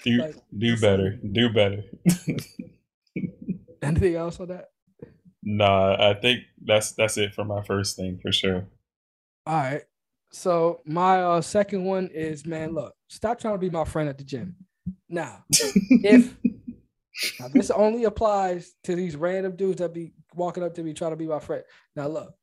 do 0.05 0.19
like, 0.23 0.37
do 0.57 0.81
better. 0.81 1.19
Do 1.31 1.53
better. 1.53 1.85
anything 3.83 4.15
else 4.15 4.41
on 4.41 4.49
that? 4.49 4.71
Nah, 5.43 5.97
I 5.99 6.15
think 6.15 6.41
that's 6.63 6.93
that's 6.93 7.17
it 7.17 7.35
for 7.35 7.45
my 7.45 7.63
first 7.63 7.97
thing 7.97 8.19
for 8.21 8.33
sure. 8.33 8.67
All 9.47 9.57
right. 9.57 9.83
So 10.33 10.81
my 10.85 11.23
uh, 11.23 11.41
second 11.41 11.85
one 11.85 12.09
is 12.13 12.47
man, 12.47 12.75
look, 12.75 12.95
stop 13.09 13.41
trying 13.41 13.55
to 13.55 13.59
be 13.59 13.71
my 13.71 13.85
friend 13.85 14.09
at 14.09 14.19
the 14.19 14.25
gym. 14.25 14.55
Now, 15.09 15.45
if 15.51 16.37
now 17.41 17.49
this 17.49 17.71
only 17.71 18.05
applies 18.05 18.75
to 18.85 18.95
these 18.95 19.17
random 19.17 19.57
dudes 19.57 19.81
that 19.81 19.95
be 19.95 20.13
walking 20.35 20.63
up 20.63 20.75
to 20.75 20.83
me 20.83 20.93
trying 20.93 21.13
to 21.13 21.17
be 21.17 21.27
my 21.27 21.41
friend. 21.41 21.65
Now 21.97 22.09
look, 22.09 22.35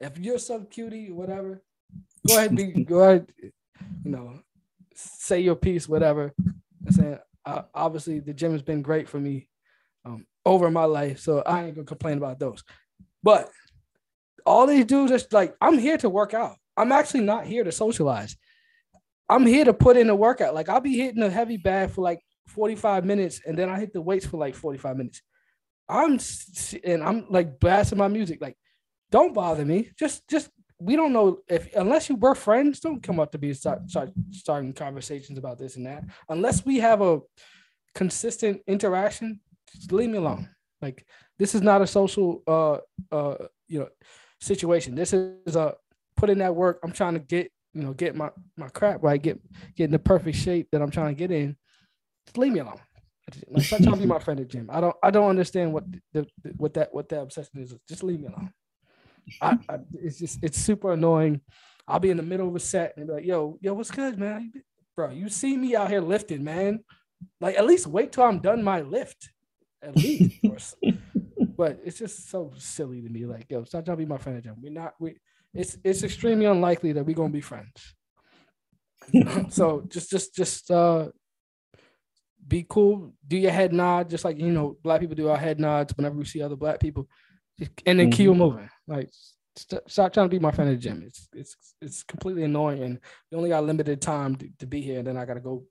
if 0.00 0.18
you're 0.18 0.38
some 0.38 0.66
cutie, 0.66 1.12
whatever, 1.12 1.62
go 2.26 2.38
ahead, 2.38 2.56
be 2.56 2.66
go 2.84 3.02
ahead, 3.02 3.26
you 3.42 4.10
know, 4.10 4.40
say 4.94 5.40
your 5.40 5.56
piece, 5.56 5.88
whatever. 5.88 6.32
I'm 6.38 6.92
saying 6.92 7.18
uh, 7.44 7.62
obviously 7.74 8.18
the 8.20 8.34
gym 8.34 8.52
has 8.52 8.62
been 8.62 8.82
great 8.82 9.08
for 9.08 9.20
me 9.20 9.48
over 10.46 10.70
my 10.70 10.84
life, 10.84 11.18
so 11.18 11.40
I 11.40 11.64
ain't 11.64 11.74
gonna 11.74 11.84
complain 11.84 12.16
about 12.16 12.38
those. 12.38 12.64
But 13.22 13.50
all 14.46 14.66
these 14.66 14.84
dudes 14.84 15.12
are 15.12 15.26
like, 15.32 15.54
I'm 15.60 15.76
here 15.76 15.98
to 15.98 16.08
work 16.08 16.32
out. 16.32 16.56
I'm 16.76 16.92
actually 16.92 17.22
not 17.22 17.46
here 17.46 17.64
to 17.64 17.72
socialize. 17.72 18.36
I'm 19.28 19.44
here 19.44 19.64
to 19.64 19.74
put 19.74 19.96
in 19.96 20.08
a 20.08 20.14
workout. 20.14 20.54
Like 20.54 20.68
I'll 20.68 20.80
be 20.80 20.96
hitting 20.96 21.22
a 21.22 21.28
heavy 21.28 21.56
bag 21.56 21.90
for 21.90 22.02
like 22.02 22.20
45 22.48 23.04
minutes, 23.04 23.40
and 23.44 23.58
then 23.58 23.68
I 23.68 23.80
hit 23.80 23.92
the 23.92 24.00
weights 24.00 24.24
for 24.24 24.38
like 24.38 24.54
45 24.54 24.96
minutes. 24.96 25.20
I'm 25.88 26.18
and 26.84 27.02
I'm 27.02 27.26
like 27.28 27.58
blasting 27.58 27.98
my 27.98 28.08
music. 28.08 28.40
Like, 28.40 28.56
don't 29.10 29.34
bother 29.34 29.64
me. 29.64 29.90
Just 29.98 30.28
just 30.28 30.48
we 30.78 30.94
don't 30.94 31.12
know 31.12 31.38
if 31.48 31.74
unless 31.74 32.08
you 32.08 32.16
were 32.16 32.34
friends, 32.36 32.80
don't 32.80 33.02
come 33.02 33.18
up 33.18 33.32
to 33.32 33.38
and 33.42 33.56
start, 33.56 33.90
start 33.90 34.10
starting 34.30 34.72
conversations 34.72 35.38
about 35.38 35.58
this 35.58 35.76
and 35.76 35.86
that. 35.86 36.04
Unless 36.28 36.64
we 36.64 36.78
have 36.78 37.00
a 37.00 37.20
consistent 37.94 38.60
interaction, 38.66 39.40
just 39.76 39.92
leave 39.92 40.10
me 40.10 40.18
alone. 40.18 40.48
Like 40.82 41.06
this 41.38 41.54
is 41.54 41.62
not 41.62 41.82
a 41.82 41.86
social 41.86 42.42
uh 42.46 42.78
uh 43.14 43.46
you 43.68 43.80
know 43.80 43.88
situation. 44.40 44.94
This 44.94 45.12
is 45.12 45.56
a 45.56 45.74
put 46.16 46.30
in 46.30 46.38
that 46.38 46.54
work. 46.54 46.80
I'm 46.82 46.92
trying 46.92 47.14
to 47.14 47.20
get 47.20 47.50
you 47.74 47.82
know 47.82 47.92
get 47.92 48.16
my 48.16 48.30
my 48.56 48.68
crap 48.68 49.02
right, 49.02 49.20
get 49.20 49.40
get 49.76 49.84
in 49.84 49.90
the 49.90 49.98
perfect 49.98 50.36
shape 50.36 50.68
that 50.72 50.82
I'm 50.82 50.90
trying 50.90 51.14
to 51.14 51.18
get 51.18 51.30
in. 51.30 51.56
Just 52.26 52.38
leave 52.38 52.52
me 52.52 52.60
alone. 52.60 52.80
Like 53.48 53.64
stop 53.64 53.82
trying 53.82 53.94
to 53.94 54.00
be 54.00 54.06
my 54.06 54.20
friend 54.20 54.38
at 54.40 54.48
gym. 54.48 54.70
I 54.72 54.80
don't 54.80 54.96
I 55.02 55.10
don't 55.10 55.28
understand 55.28 55.72
what 55.72 55.84
the, 56.12 56.26
the 56.42 56.50
what 56.56 56.74
that 56.74 56.94
what 56.94 57.08
that 57.08 57.22
obsession 57.22 57.60
is. 57.60 57.74
Just 57.88 58.04
leave 58.04 58.20
me 58.20 58.28
alone. 58.28 58.52
I, 59.40 59.58
I 59.68 59.78
it's 59.94 60.18
just 60.18 60.38
it's 60.42 60.58
super 60.58 60.92
annoying. 60.92 61.40
I'll 61.88 62.00
be 62.00 62.10
in 62.10 62.16
the 62.16 62.22
middle 62.22 62.48
of 62.48 62.54
a 62.54 62.60
set 62.60 62.96
and 62.96 63.06
be 63.06 63.12
like, 63.12 63.24
yo, 63.24 63.58
yo, 63.60 63.74
what's 63.74 63.90
good, 63.90 64.18
man? 64.18 64.32
How 64.32 64.38
you 64.38 64.50
been?" 64.52 64.62
Bro, 64.96 65.10
you 65.10 65.28
see 65.28 65.56
me 65.56 65.76
out 65.76 65.90
here 65.90 66.00
lifting, 66.00 66.42
man. 66.42 66.84
Like 67.40 67.56
at 67.56 67.66
least 67.66 67.86
wait 67.86 68.12
till 68.12 68.24
I'm 68.24 68.38
done 68.38 68.62
my 68.62 68.80
lift. 68.80 69.30
At 69.86 69.96
least. 69.96 70.76
But 71.56 71.80
it's 71.84 71.98
just 71.98 72.28
so 72.28 72.52
silly 72.58 73.00
to 73.00 73.08
me. 73.08 73.24
Like, 73.24 73.46
yo, 73.48 73.64
stop 73.64 73.84
trying 73.86 73.96
to 73.96 74.04
be 74.04 74.06
my 74.06 74.18
friend 74.18 74.36
at 74.36 74.44
gym. 74.44 74.56
We're 74.60 74.70
not 74.70 74.92
we 75.00 75.16
it's 75.54 75.78
it's 75.82 76.02
extremely 76.02 76.44
unlikely 76.44 76.92
that 76.92 77.04
we're 77.06 77.16
gonna 77.16 77.30
be 77.30 77.40
friends. 77.40 77.94
so 79.48 79.82
just 79.88 80.10
just 80.10 80.34
just 80.34 80.70
uh 80.70 81.08
be 82.46 82.66
cool. 82.68 83.14
Do 83.26 83.36
your 83.36 83.52
head 83.52 83.72
nod, 83.72 84.10
just 84.10 84.24
like 84.24 84.38
you 84.38 84.52
know, 84.52 84.76
black 84.82 85.00
people 85.00 85.16
do 85.16 85.28
our 85.28 85.36
head 85.36 85.58
nods 85.58 85.96
whenever 85.96 86.16
we 86.16 86.24
see 86.24 86.42
other 86.42 86.56
black 86.56 86.78
people, 86.78 87.08
and 87.86 87.98
then 87.98 88.10
mm-hmm. 88.10 88.10
keep 88.10 88.30
moving. 88.30 88.68
Like 88.86 89.08
st- 89.56 89.82
stop 89.88 90.12
trying 90.12 90.26
to 90.26 90.30
be 90.30 90.38
my 90.38 90.50
friend 90.50 90.70
at 90.70 90.76
the 90.76 90.82
gym. 90.82 91.02
It's 91.06 91.28
it's 91.32 91.56
it's 91.80 92.02
completely 92.02 92.44
annoying, 92.44 92.82
and 92.82 93.00
you 93.30 93.38
only 93.38 93.50
got 93.50 93.64
limited 93.64 94.00
time 94.00 94.36
to, 94.36 94.48
to 94.58 94.66
be 94.66 94.82
here, 94.82 94.98
and 94.98 95.08
then 95.08 95.16
I 95.16 95.24
gotta 95.24 95.40
go 95.40 95.64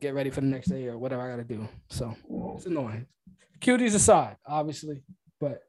get 0.00 0.14
ready 0.14 0.30
for 0.30 0.40
the 0.40 0.46
next 0.46 0.68
day 0.68 0.86
or 0.86 0.98
whatever 0.98 1.22
I 1.22 1.30
gotta 1.30 1.44
do. 1.44 1.68
So 1.88 2.06
mm-hmm. 2.06 2.56
it's 2.56 2.66
annoying. 2.66 3.06
Cuties 3.60 3.94
aside, 3.94 4.36
obviously, 4.46 5.02
but 5.40 5.60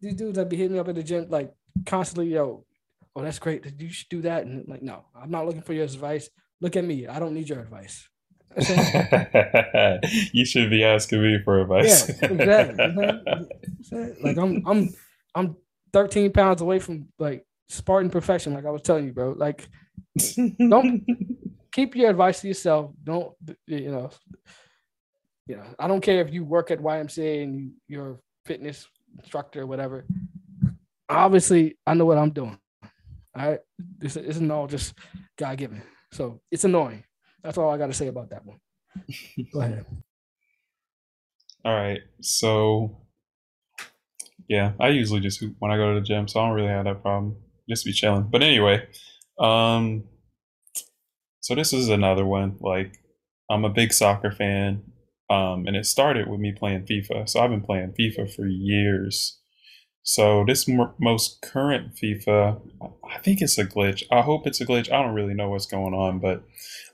these 0.00 0.14
dudes 0.14 0.36
that 0.36 0.48
be 0.48 0.56
hitting 0.56 0.72
me 0.72 0.78
up 0.78 0.88
at 0.88 0.94
the 0.94 1.02
gym 1.02 1.26
like 1.28 1.52
constantly, 1.86 2.32
yo, 2.32 2.64
oh 3.14 3.22
that's 3.22 3.38
great, 3.38 3.62
Did 3.62 3.80
you 3.80 3.90
should 3.90 4.08
do 4.08 4.22
that, 4.22 4.44
and 4.44 4.66
like, 4.68 4.82
no, 4.82 5.04
I'm 5.14 5.30
not 5.30 5.46
looking 5.46 5.62
for 5.62 5.72
your 5.72 5.84
advice. 5.84 6.28
Look 6.60 6.76
at 6.76 6.84
me, 6.84 7.06
I 7.06 7.18
don't 7.18 7.34
need 7.34 7.48
your 7.48 7.60
advice. 7.60 8.08
you 10.32 10.44
should 10.44 10.70
be 10.70 10.82
asking 10.82 11.22
me 11.22 11.38
for 11.44 11.60
advice. 11.60 12.08
Yeah, 12.08 12.28
exactly. 12.28 14.14
like 14.22 14.36
I'm, 14.36 14.66
I'm, 14.66 14.88
I'm 15.34 15.56
13 15.92 16.32
pounds 16.32 16.60
away 16.60 16.78
from 16.78 17.08
like 17.18 17.44
Spartan 17.68 18.10
perfection. 18.10 18.52
Like 18.54 18.66
I 18.66 18.70
was 18.70 18.82
telling 18.82 19.06
you, 19.06 19.12
bro. 19.12 19.34
Like, 19.36 19.68
don't 20.58 21.04
keep 21.72 21.96
your 21.96 22.10
advice 22.10 22.40
to 22.40 22.48
yourself. 22.48 22.92
Don't, 23.02 23.32
you 23.66 23.90
know, 23.90 24.10
you 25.46 25.56
know. 25.56 25.64
I 25.78 25.88
don't 25.88 26.00
care 26.00 26.20
if 26.20 26.32
you 26.32 26.44
work 26.44 26.70
at 26.70 26.80
YMCA 26.80 27.42
and 27.42 27.54
you, 27.56 27.70
you're 27.88 28.10
a 28.12 28.16
fitness 28.44 28.86
instructor 29.18 29.62
or 29.62 29.66
whatever. 29.66 30.06
Obviously, 31.08 31.76
I 31.86 31.94
know 31.94 32.04
what 32.04 32.18
I'm 32.18 32.30
doing. 32.30 32.58
All 33.36 33.48
right, 33.50 33.60
this 33.98 34.16
isn't 34.16 34.50
all 34.50 34.66
just 34.66 34.94
God 35.36 35.56
given. 35.56 35.82
So 36.12 36.40
it's 36.50 36.64
annoying. 36.64 37.04
That's 37.42 37.58
all 37.58 37.70
I 37.70 37.78
got 37.78 37.86
to 37.86 37.94
say 37.94 38.08
about 38.08 38.30
that 38.30 38.44
one. 38.44 38.58
Go 39.52 39.60
ahead. 39.60 39.86
All 41.64 41.74
right. 41.74 42.00
So, 42.20 42.96
yeah, 44.48 44.72
I 44.80 44.88
usually 44.88 45.20
just 45.20 45.44
when 45.58 45.70
I 45.70 45.76
go 45.76 45.94
to 45.94 46.00
the 46.00 46.06
gym, 46.06 46.26
so 46.26 46.40
I 46.40 46.46
don't 46.46 46.56
really 46.56 46.68
have 46.68 46.86
that 46.86 47.02
problem. 47.02 47.36
Just 47.68 47.84
be 47.84 47.92
chilling. 47.92 48.24
But 48.24 48.42
anyway, 48.42 48.86
um, 49.38 50.04
so 51.50 51.56
this 51.56 51.72
is 51.72 51.88
another 51.88 52.24
one. 52.24 52.56
Like, 52.60 53.00
I'm 53.50 53.64
a 53.64 53.70
big 53.70 53.92
soccer 53.92 54.30
fan, 54.30 54.84
um, 55.28 55.66
and 55.66 55.74
it 55.74 55.84
started 55.84 56.28
with 56.28 56.38
me 56.38 56.52
playing 56.56 56.86
FIFA. 56.86 57.28
So 57.28 57.40
I've 57.40 57.50
been 57.50 57.60
playing 57.60 57.92
FIFA 57.98 58.32
for 58.32 58.46
years. 58.46 59.40
So 60.04 60.44
this 60.46 60.68
most 60.68 61.42
current 61.42 61.96
FIFA, 61.96 62.60
I 63.12 63.18
think 63.18 63.42
it's 63.42 63.58
a 63.58 63.64
glitch. 63.64 64.04
I 64.12 64.20
hope 64.20 64.46
it's 64.46 64.60
a 64.60 64.64
glitch. 64.64 64.92
I 64.92 65.02
don't 65.02 65.16
really 65.16 65.34
know 65.34 65.48
what's 65.48 65.66
going 65.66 65.92
on, 65.92 66.20
but 66.20 66.44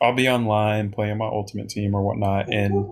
I'll 0.00 0.14
be 0.14 0.26
online 0.26 0.90
playing 0.90 1.18
my 1.18 1.26
ultimate 1.26 1.68
team 1.68 1.94
or 1.94 2.02
whatnot, 2.02 2.50
and 2.50 2.86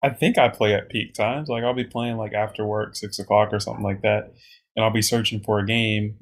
I 0.00 0.10
think 0.10 0.38
I 0.38 0.48
play 0.48 0.74
at 0.74 0.90
peak 0.90 1.12
times. 1.14 1.48
Like 1.48 1.64
I'll 1.64 1.74
be 1.74 1.82
playing 1.82 2.18
like 2.18 2.34
after 2.34 2.64
work, 2.64 2.94
six 2.94 3.18
o'clock 3.18 3.48
or 3.52 3.58
something 3.58 3.82
like 3.82 4.02
that, 4.02 4.32
and 4.76 4.84
I'll 4.84 4.92
be 4.92 5.02
searching 5.02 5.40
for 5.40 5.58
a 5.58 5.66
game, 5.66 6.18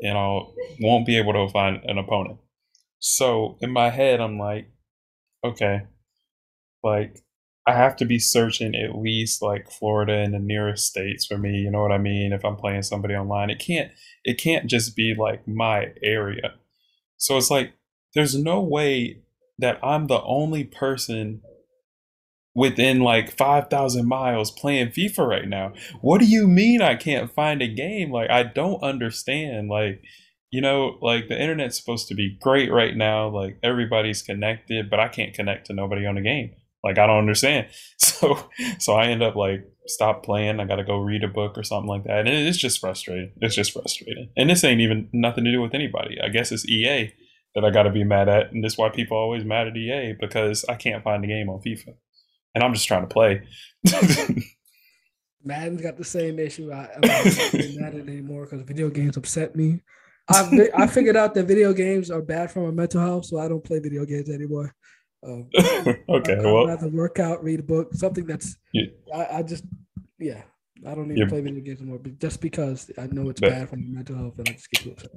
and 0.00 0.16
I'll 0.16 0.54
won't 0.78 1.06
be 1.06 1.18
able 1.18 1.32
to 1.32 1.52
find 1.52 1.82
an 1.86 1.98
opponent. 1.98 2.38
So 3.04 3.58
in 3.60 3.72
my 3.72 3.90
head, 3.90 4.20
I'm 4.20 4.38
like, 4.38 4.68
okay, 5.44 5.82
like 6.84 7.18
I 7.66 7.74
have 7.74 7.96
to 7.96 8.04
be 8.04 8.20
searching 8.20 8.76
at 8.76 8.96
least 8.96 9.42
like 9.42 9.68
Florida 9.72 10.12
and 10.14 10.32
the 10.32 10.38
nearest 10.38 10.86
states 10.86 11.26
for 11.26 11.36
me. 11.36 11.58
You 11.58 11.72
know 11.72 11.82
what 11.82 11.90
I 11.90 11.98
mean? 11.98 12.32
If 12.32 12.44
I'm 12.44 12.54
playing 12.54 12.82
somebody 12.82 13.14
online, 13.14 13.50
it 13.50 13.58
can't 13.58 13.90
it 14.22 14.38
can't 14.38 14.70
just 14.70 14.94
be 14.94 15.16
like 15.18 15.48
my 15.48 15.88
area. 16.00 16.54
So 17.16 17.36
it's 17.36 17.50
like 17.50 17.72
there's 18.14 18.36
no 18.36 18.62
way 18.62 19.22
that 19.58 19.80
I'm 19.82 20.06
the 20.06 20.22
only 20.22 20.62
person 20.62 21.42
within 22.54 23.00
like 23.00 23.36
5,000 23.36 24.06
miles 24.06 24.52
playing 24.52 24.88
FIFA 24.88 25.26
right 25.26 25.48
now. 25.48 25.72
What 26.02 26.20
do 26.20 26.26
you 26.26 26.46
mean 26.46 26.82
I 26.82 26.94
can't 26.94 27.32
find 27.32 27.62
a 27.62 27.66
game? 27.66 28.12
Like 28.12 28.30
I 28.30 28.44
don't 28.44 28.80
understand. 28.80 29.70
Like 29.70 30.02
you 30.52 30.60
know, 30.60 30.98
like 31.00 31.28
the 31.28 31.40
internet's 31.40 31.78
supposed 31.78 32.08
to 32.08 32.14
be 32.14 32.38
great 32.40 32.70
right 32.70 32.94
now. 32.94 33.26
Like 33.28 33.58
everybody's 33.62 34.20
connected, 34.20 34.90
but 34.90 35.00
I 35.00 35.08
can't 35.08 35.32
connect 35.34 35.66
to 35.66 35.72
nobody 35.72 36.06
on 36.06 36.16
the 36.16 36.20
game. 36.20 36.52
Like 36.84 36.98
I 36.98 37.06
don't 37.06 37.18
understand. 37.18 37.66
So 38.22 38.38
so 38.78 38.92
I 38.92 39.06
end 39.06 39.20
up 39.20 39.34
like 39.34 39.64
stop 39.88 40.22
playing. 40.22 40.60
I 40.60 40.64
gotta 40.64 40.84
go 40.84 40.96
read 40.98 41.24
a 41.24 41.28
book 41.28 41.58
or 41.58 41.64
something 41.64 41.88
like 41.88 42.04
that. 42.04 42.20
And 42.20 42.28
it's 42.28 42.56
just 42.56 42.78
frustrating. 42.78 43.32
It's 43.40 43.56
just 43.56 43.72
frustrating. 43.72 44.30
And 44.36 44.48
this 44.48 44.62
ain't 44.62 44.80
even 44.80 45.08
nothing 45.12 45.42
to 45.42 45.50
do 45.50 45.60
with 45.60 45.74
anybody. 45.74 46.18
I 46.22 46.28
guess 46.28 46.52
it's 46.52 46.68
EA 46.68 47.12
that 47.56 47.64
I 47.64 47.70
gotta 47.70 47.90
be 47.90 48.04
mad 48.04 48.28
at. 48.28 48.52
And 48.52 48.62
this 48.62 48.74
is 48.74 48.78
why 48.78 48.90
people 48.90 49.16
are 49.16 49.22
always 49.22 49.44
mad 49.44 49.66
at 49.66 49.76
EA 49.76 50.14
because 50.20 50.64
I 50.68 50.76
can't 50.76 51.02
find 51.02 51.24
the 51.24 51.26
game 51.26 51.48
on 51.48 51.62
FIFA. 51.62 51.96
And 52.54 52.62
I'm 52.62 52.74
just 52.74 52.86
trying 52.86 53.08
to 53.08 53.12
play. 53.12 53.42
Madden's 55.44 55.82
got 55.82 55.96
the 55.96 56.04
same 56.04 56.38
issue. 56.38 56.70
I, 56.70 56.90
I'm 56.94 57.00
not 57.00 57.54
mad 57.80 57.94
at 57.96 58.08
anymore 58.08 58.44
because 58.44 58.62
video 58.62 58.88
games 58.88 59.16
upset 59.16 59.56
me. 59.56 59.80
I 60.28 60.70
I 60.74 60.86
figured 60.96 61.16
out 61.16 61.34
that 61.34 61.44
video 61.46 61.72
games 61.72 62.10
are 62.10 62.22
bad 62.22 62.50
for 62.50 62.60
my 62.60 62.70
mental 62.70 63.00
health, 63.00 63.26
so 63.26 63.38
I 63.38 63.48
don't 63.48 63.64
play 63.64 63.78
video 63.78 64.04
games 64.04 64.30
anymore. 64.30 64.74
Um, 65.24 65.48
okay, 66.08 66.36
I, 66.36 66.42
well, 66.42 66.64
I'd 66.64 66.68
rather 66.68 66.88
work 66.88 67.18
out, 67.18 67.42
read 67.42 67.60
a 67.60 67.62
book, 67.62 67.94
something 67.94 68.26
that's. 68.26 68.56
I, 69.14 69.26
I 69.38 69.42
just, 69.42 69.64
yeah, 70.18 70.42
I 70.86 70.94
don't 70.94 71.10
even 71.12 71.28
play 71.28 71.40
video 71.40 71.60
games 71.60 71.80
anymore, 71.80 71.98
but 71.98 72.18
just 72.18 72.40
because 72.40 72.90
I 72.98 73.06
know 73.06 73.28
it's 73.30 73.40
bad 73.40 73.68
for 73.68 73.76
my 73.76 73.86
mental 73.86 74.16
health, 74.16 74.38
and 74.38 74.48
I 74.48 74.52
just 74.52 74.70
get 74.70 74.82
too 74.82 74.90
upset. 74.92 75.10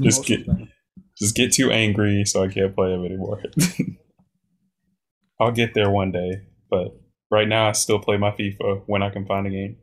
just 0.02 0.26
get, 0.26 0.46
just 1.18 1.36
get 1.36 1.52
too 1.52 1.70
angry, 1.70 2.24
so 2.24 2.42
I 2.42 2.48
can't 2.48 2.74
play 2.74 2.90
them 2.90 3.04
anymore. 3.04 3.42
I'll 5.40 5.52
get 5.52 5.74
there 5.74 5.90
one 5.90 6.12
day, 6.12 6.42
but 6.70 6.96
right 7.34 7.48
now 7.48 7.68
I 7.68 7.72
still 7.72 7.98
play 7.98 8.16
my 8.16 8.30
FIFA 8.30 8.82
when 8.86 9.02
I 9.02 9.10
can 9.10 9.26
find 9.26 9.46
a 9.46 9.50
game. 9.50 9.76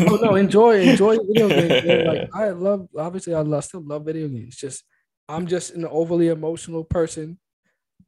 oh 0.00 0.18
no, 0.22 0.34
enjoy 0.34 0.80
enjoy 0.80 1.18
video 1.26 1.48
games. 1.48 2.06
Like 2.06 2.30
I 2.34 2.50
love, 2.50 2.88
obviously, 2.96 3.34
I 3.34 3.40
love, 3.40 3.64
still 3.64 3.82
love 3.86 4.04
video 4.04 4.28
games. 4.28 4.56
Just 4.56 4.82
I'm 5.28 5.46
just 5.46 5.74
an 5.74 5.84
overly 5.84 6.28
emotional 6.28 6.82
person 6.82 7.38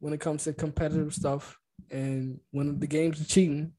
when 0.01 0.12
it 0.12 0.20
comes 0.20 0.45
to 0.45 0.53
competitive 0.53 1.14
stuff. 1.14 1.57
And 1.91 2.41
when 2.51 2.81
the 2.81 2.87
game's 2.87 3.20
are 3.20 3.25
cheating, 3.25 3.75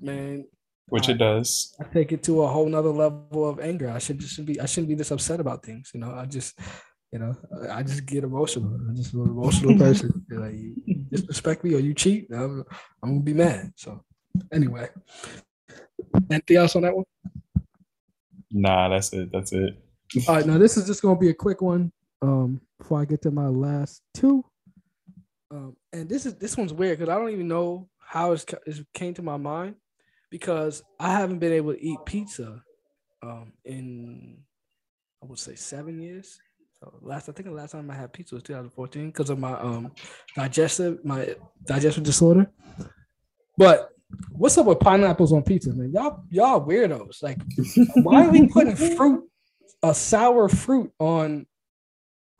man, 0.00 0.46
which 0.88 1.08
I, 1.08 1.12
it 1.12 1.18
does, 1.18 1.76
I 1.78 1.84
take 1.84 2.12
it 2.12 2.22
to 2.24 2.42
a 2.42 2.48
whole 2.48 2.66
nother 2.66 2.90
level 2.90 3.48
of 3.48 3.60
anger. 3.60 3.90
I 3.90 3.98
should 3.98 4.18
just 4.18 4.44
be 4.46 4.58
I 4.58 4.66
shouldn't 4.66 4.88
be 4.88 4.94
this 4.94 5.10
upset 5.10 5.40
about 5.40 5.64
things. 5.64 5.90
You 5.92 6.00
know, 6.00 6.12
I 6.14 6.24
just 6.24 6.58
you 7.12 7.18
know, 7.18 7.36
I 7.70 7.82
just 7.82 8.06
get 8.06 8.24
emotional. 8.24 8.74
I'm 8.74 8.96
just 8.96 9.12
an 9.12 9.20
emotional 9.20 9.76
person. 9.84 10.24
like 10.30 10.54
you 10.54 10.91
disrespect 11.12 11.62
me 11.62 11.74
or 11.74 11.78
you 11.78 11.94
cheat, 11.94 12.28
I'm, 12.32 12.64
I'm 13.02 13.10
gonna 13.10 13.20
be 13.20 13.34
mad. 13.34 13.72
So 13.76 14.02
anyway, 14.52 14.88
anything 16.30 16.56
else 16.56 16.74
on 16.74 16.82
that 16.82 16.96
one? 16.96 17.04
Nah, 18.50 18.88
that's 18.88 19.12
it. 19.12 19.30
That's 19.32 19.52
it. 19.52 19.78
All 20.28 20.36
right, 20.36 20.46
now 20.46 20.58
this 20.58 20.76
is 20.76 20.86
just 20.86 21.02
gonna 21.02 21.18
be 21.18 21.30
a 21.30 21.34
quick 21.34 21.62
one 21.62 21.92
um, 22.20 22.60
before 22.78 23.00
I 23.00 23.04
get 23.04 23.22
to 23.22 23.30
my 23.30 23.48
last 23.48 24.02
two. 24.14 24.44
Um, 25.50 25.76
and 25.92 26.08
this 26.08 26.24
is 26.24 26.34
this 26.36 26.56
one's 26.56 26.72
weird 26.72 26.98
because 26.98 27.12
I 27.12 27.18
don't 27.18 27.30
even 27.30 27.48
know 27.48 27.88
how 27.98 28.32
it 28.32 28.44
came 28.94 29.14
to 29.14 29.22
my 29.22 29.36
mind 29.36 29.76
because 30.30 30.82
I 30.98 31.12
haven't 31.12 31.38
been 31.38 31.52
able 31.52 31.74
to 31.74 31.82
eat 31.82 31.98
pizza 32.06 32.62
um, 33.22 33.52
in 33.64 34.38
I 35.22 35.26
would 35.26 35.38
say 35.38 35.54
seven 35.54 36.00
years. 36.00 36.40
So 36.82 36.92
last 37.00 37.28
I 37.28 37.32
think 37.32 37.48
the 37.48 37.54
last 37.54 37.72
time 37.72 37.88
I 37.90 37.94
had 37.94 38.12
pizza 38.12 38.34
was 38.34 38.42
2014 38.42 39.06
because 39.06 39.30
of 39.30 39.38
my 39.38 39.52
um 39.52 39.92
digestive 40.34 41.04
my 41.04 41.36
digestive 41.64 42.02
disorder. 42.02 42.50
But 43.56 43.90
what's 44.32 44.58
up 44.58 44.66
with 44.66 44.80
pineapples 44.80 45.32
on 45.32 45.44
pizza, 45.44 45.72
man? 45.72 45.92
Y'all 45.92 46.24
y'all 46.28 46.66
weirdos. 46.66 47.22
Like, 47.22 47.38
why 48.02 48.26
are 48.26 48.30
we 48.30 48.48
putting 48.48 48.74
fruit, 48.74 49.28
a 49.84 49.94
sour 49.94 50.48
fruit 50.48 50.92
on 50.98 51.46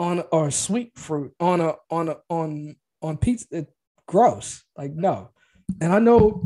on 0.01 0.24
or 0.32 0.51
sweet 0.51 0.99
fruit 0.99 1.32
on 1.38 1.61
a 1.61 1.74
on 1.88 2.09
a 2.09 2.16
on 2.28 2.74
on 3.01 3.18
pizza. 3.18 3.47
It's 3.53 3.72
gross. 4.09 4.64
Like 4.76 4.93
no. 4.93 5.30
And 5.80 5.93
I 5.93 6.01
know 6.01 6.43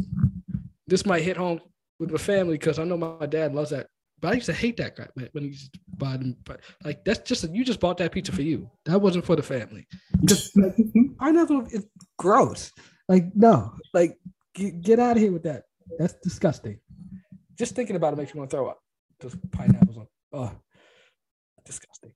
this 0.86 1.06
might 1.06 1.22
hit 1.22 1.38
home 1.38 1.62
with 1.98 2.10
my 2.10 2.18
family 2.18 2.58
because 2.58 2.78
I 2.78 2.84
know 2.84 2.98
my 2.98 3.24
dad 3.24 3.54
loves 3.54 3.70
that. 3.70 3.86
But 4.20 4.32
I 4.32 4.34
used 4.34 4.46
to 4.46 4.52
hate 4.52 4.76
that 4.78 4.96
crap 4.96 5.10
man, 5.16 5.28
when 5.32 5.44
he 5.44 5.50
used 5.50 5.72
to 5.72 5.80
buy 5.98 6.16
them. 6.16 6.36
But 6.44 6.60
like 6.84 7.04
that's 7.04 7.20
just 7.28 7.48
you 7.50 7.64
just 7.64 7.80
bought 7.80 7.98
that 7.98 8.12
pizza 8.12 8.32
for 8.32 8.42
you. 8.42 8.70
That 8.84 9.00
wasn't 9.00 9.24
for 9.24 9.36
the 9.36 9.42
family. 9.42 9.86
Just 10.24 10.56
like, 10.56 10.74
pineapple 11.18 11.66
is 11.70 11.86
gross. 12.18 12.72
Like 13.08 13.24
no, 13.34 13.72
like 13.92 14.16
get, 14.54 14.80
get 14.80 14.98
out 14.98 15.16
of 15.16 15.22
here 15.22 15.32
with 15.32 15.42
that. 15.44 15.64
That's 15.98 16.14
disgusting. 16.22 16.78
Just 17.58 17.74
thinking 17.74 17.96
about 17.96 18.12
it 18.12 18.16
makes 18.16 18.34
me 18.34 18.38
want 18.38 18.50
to 18.50 18.56
throw 18.56 18.68
up. 18.68 18.78
Just 19.20 19.36
pineapples 19.52 19.98
on. 19.98 20.06
Oh, 20.32 20.52
disgusting. 21.64 22.12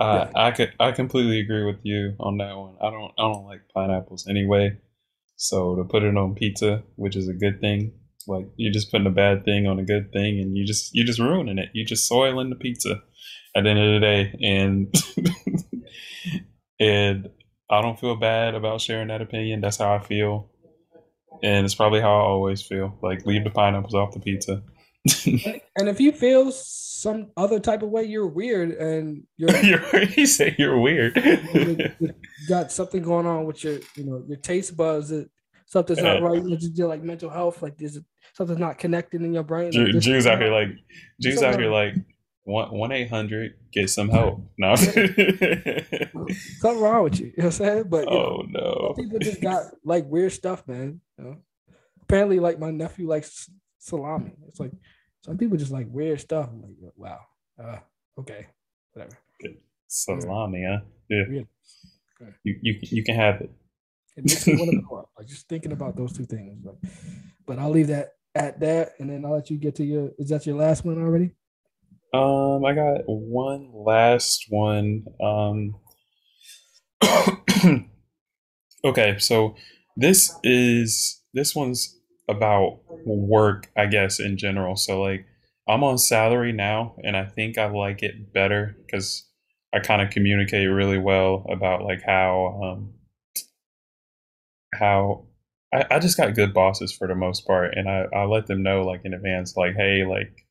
Uh, 0.00 0.28
yeah. 0.34 0.42
I 0.42 0.50
could 0.50 0.72
I 0.80 0.92
completely 0.92 1.40
agree 1.40 1.64
with 1.64 1.80
you 1.82 2.14
on 2.18 2.38
that 2.38 2.56
one. 2.56 2.76
I 2.80 2.90
don't 2.90 3.12
I 3.18 3.22
don't 3.30 3.44
like 3.44 3.60
pineapples 3.74 4.26
anyway. 4.26 4.78
So 5.36 5.76
to 5.76 5.84
put 5.84 6.02
it 6.02 6.16
on 6.16 6.34
pizza, 6.34 6.82
which 6.96 7.16
is 7.16 7.28
a 7.28 7.34
good 7.34 7.60
thing, 7.60 7.92
like 8.26 8.46
you're 8.56 8.72
just 8.72 8.90
putting 8.90 9.06
a 9.06 9.10
bad 9.10 9.44
thing 9.44 9.66
on 9.66 9.78
a 9.78 9.84
good 9.84 10.12
thing, 10.12 10.40
and 10.40 10.56
you 10.56 10.64
just 10.64 10.94
you're 10.94 11.06
just 11.06 11.20
ruining 11.20 11.58
it. 11.58 11.70
You 11.72 11.84
just 11.84 12.08
soiling 12.08 12.50
the 12.50 12.56
pizza 12.56 13.02
at 13.56 13.64
the 13.64 13.70
end 13.70 13.78
of 13.78 13.94
the 13.94 14.00
day, 14.00 14.38
and 14.42 14.94
and 16.80 17.28
I 17.70 17.82
don't 17.82 17.98
feel 17.98 18.16
bad 18.16 18.54
about 18.54 18.80
sharing 18.80 19.08
that 19.08 19.22
opinion. 19.22 19.60
That's 19.60 19.78
how 19.78 19.94
I 19.94 20.00
feel. 20.00 20.50
And 21.42 21.64
it's 21.64 21.74
probably 21.74 22.00
how 22.00 22.10
I 22.10 22.22
always 22.22 22.62
feel. 22.62 22.98
Like 23.02 23.24
leave 23.24 23.44
the 23.44 23.50
pineapples 23.50 23.94
off 23.94 24.12
the 24.12 24.20
pizza. 24.20 24.62
and 25.76 25.88
if 25.88 26.00
you 26.00 26.12
feel 26.12 26.50
some 26.52 27.30
other 27.36 27.60
type 27.60 27.82
of 27.82 27.88
way, 27.88 28.04
you're 28.04 28.26
weird, 28.26 28.72
and 28.72 29.22
you're, 29.36 29.56
you're 29.64 30.02
you 30.02 30.26
say 30.26 30.54
you're 30.58 30.78
weird. 30.78 31.16
you 31.16 32.12
got 32.48 32.72
something 32.72 33.02
going 33.02 33.26
on 33.26 33.44
with 33.44 33.64
your, 33.64 33.78
you 33.96 34.04
know, 34.04 34.22
your 34.26 34.36
taste 34.38 34.76
buds. 34.76 35.12
something's 35.66 36.02
not 36.02 36.22
uh, 36.22 36.26
right. 36.26 36.44
You 36.44 36.56
just 36.56 36.78
like 36.78 37.02
mental 37.02 37.30
health. 37.30 37.62
Like 37.62 37.78
there's 37.78 37.98
something's 38.34 38.60
not 38.60 38.78
connected 38.78 39.22
in 39.22 39.32
your 39.32 39.42
brain. 39.42 39.72
Jews 39.72 40.26
out 40.26 40.40
here 40.40 40.52
like 40.52 40.68
Jews 41.20 41.42
out 41.42 41.58
here 41.58 41.70
like 41.70 41.94
one 42.44 42.92
eight 42.92 43.08
hundred 43.08 43.54
get 43.72 43.90
some 43.90 44.08
help. 44.08 44.42
No, 44.58 44.74
something 44.76 45.00
wrong 46.64 47.04
with 47.04 47.20
you. 47.20 47.26
You 47.26 47.32
know 47.38 47.44
what 47.44 47.44
I'm 47.44 47.50
saying? 47.52 47.84
But 47.88 48.08
oh 48.08 48.44
know, 48.48 48.92
no, 48.92 48.94
people 48.96 49.18
just 49.18 49.40
got 49.40 49.64
like 49.84 50.06
weird 50.06 50.32
stuff, 50.32 50.66
man. 50.66 51.00
You 51.18 51.24
know? 51.24 51.36
Apparently, 52.02 52.40
like 52.40 52.58
my 52.58 52.70
nephew 52.70 53.08
likes 53.08 53.48
salami. 53.78 54.32
It's 54.48 54.58
like 54.60 54.72
some 55.24 55.38
people 55.38 55.56
just 55.56 55.72
like 55.72 55.86
weird 55.90 56.20
stuff. 56.20 56.48
I'm 56.50 56.62
like, 56.62 56.92
wow, 56.96 57.20
uh, 57.62 57.78
okay, 58.18 58.46
whatever. 58.92 59.16
Good. 59.40 59.58
Salami, 59.86 60.64
huh? 60.68 60.80
Yeah. 61.08 61.24
yeah. 61.30 61.42
You, 62.44 62.58
you 62.62 62.78
you 62.82 63.04
can 63.04 63.16
have 63.16 63.40
it. 63.40 63.50
It 64.16 64.24
makes 64.24 64.46
me 64.46 64.56
want 64.56 64.70
to 64.70 64.80
grow 64.88 65.00
up. 65.00 65.10
Like 65.18 65.26
just 65.26 65.48
thinking 65.48 65.72
about 65.72 65.96
those 65.96 66.16
two 66.16 66.26
things. 66.26 66.64
Like, 66.64 66.76
but 67.46 67.58
I'll 67.58 67.70
leave 67.70 67.88
that 67.88 68.12
at 68.34 68.60
that, 68.60 68.92
and 68.98 69.10
then 69.10 69.24
I'll 69.24 69.34
let 69.34 69.50
you 69.50 69.58
get 69.58 69.74
to 69.76 69.84
your. 69.84 70.10
Is 70.18 70.28
that 70.30 70.46
your 70.46 70.56
last 70.56 70.84
one 70.84 70.98
already? 70.98 71.32
Um, 72.12 72.64
I 72.64 72.74
got 72.74 73.02
one 73.06 73.70
last 73.72 74.46
one. 74.48 75.04
Um. 75.22 75.76
okay, 78.84 79.18
so 79.18 79.54
this 79.96 80.34
is 80.42 81.22
this 81.34 81.54
one's 81.54 81.96
about 82.28 82.80
work, 83.04 83.70
I 83.76 83.86
guess, 83.86 84.20
in 84.20 84.38
general. 84.38 84.76
So 84.76 85.00
like 85.00 85.26
I'm 85.68 85.84
on 85.84 85.98
salary 85.98 86.52
now 86.52 86.96
and 87.04 87.16
I 87.16 87.26
think 87.26 87.58
I 87.58 87.66
like 87.66 88.02
it 88.02 88.32
better 88.32 88.76
because 88.84 89.26
I 89.74 89.80
kind 89.80 90.02
of 90.02 90.10
communicate 90.10 90.68
really 90.68 90.98
well 90.98 91.46
about 91.50 91.82
like 91.82 92.02
how 92.04 92.60
um 92.62 92.94
how 94.74 95.26
I, 95.72 95.84
I 95.90 95.98
just 95.98 96.16
got 96.16 96.34
good 96.34 96.54
bosses 96.54 96.92
for 96.92 97.06
the 97.06 97.14
most 97.14 97.46
part 97.46 97.74
and 97.76 97.88
I, 97.88 98.06
I 98.14 98.24
let 98.24 98.46
them 98.46 98.62
know 98.62 98.82
like 98.82 99.02
in 99.04 99.14
advance 99.14 99.56
like 99.56 99.74
hey 99.76 100.04
like 100.04 100.46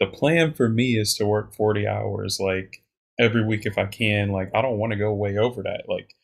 the 0.00 0.06
plan 0.06 0.52
for 0.54 0.68
me 0.68 0.98
is 0.98 1.14
to 1.14 1.26
work 1.26 1.54
40 1.54 1.86
hours 1.86 2.38
like 2.40 2.82
every 3.18 3.44
week 3.44 3.66
if 3.66 3.78
I 3.78 3.86
can 3.86 4.30
like 4.30 4.50
I 4.54 4.62
don't 4.62 4.78
want 4.78 4.92
to 4.92 4.98
go 4.98 5.12
way 5.12 5.36
over 5.38 5.62
that 5.62 5.84
like 5.88 6.14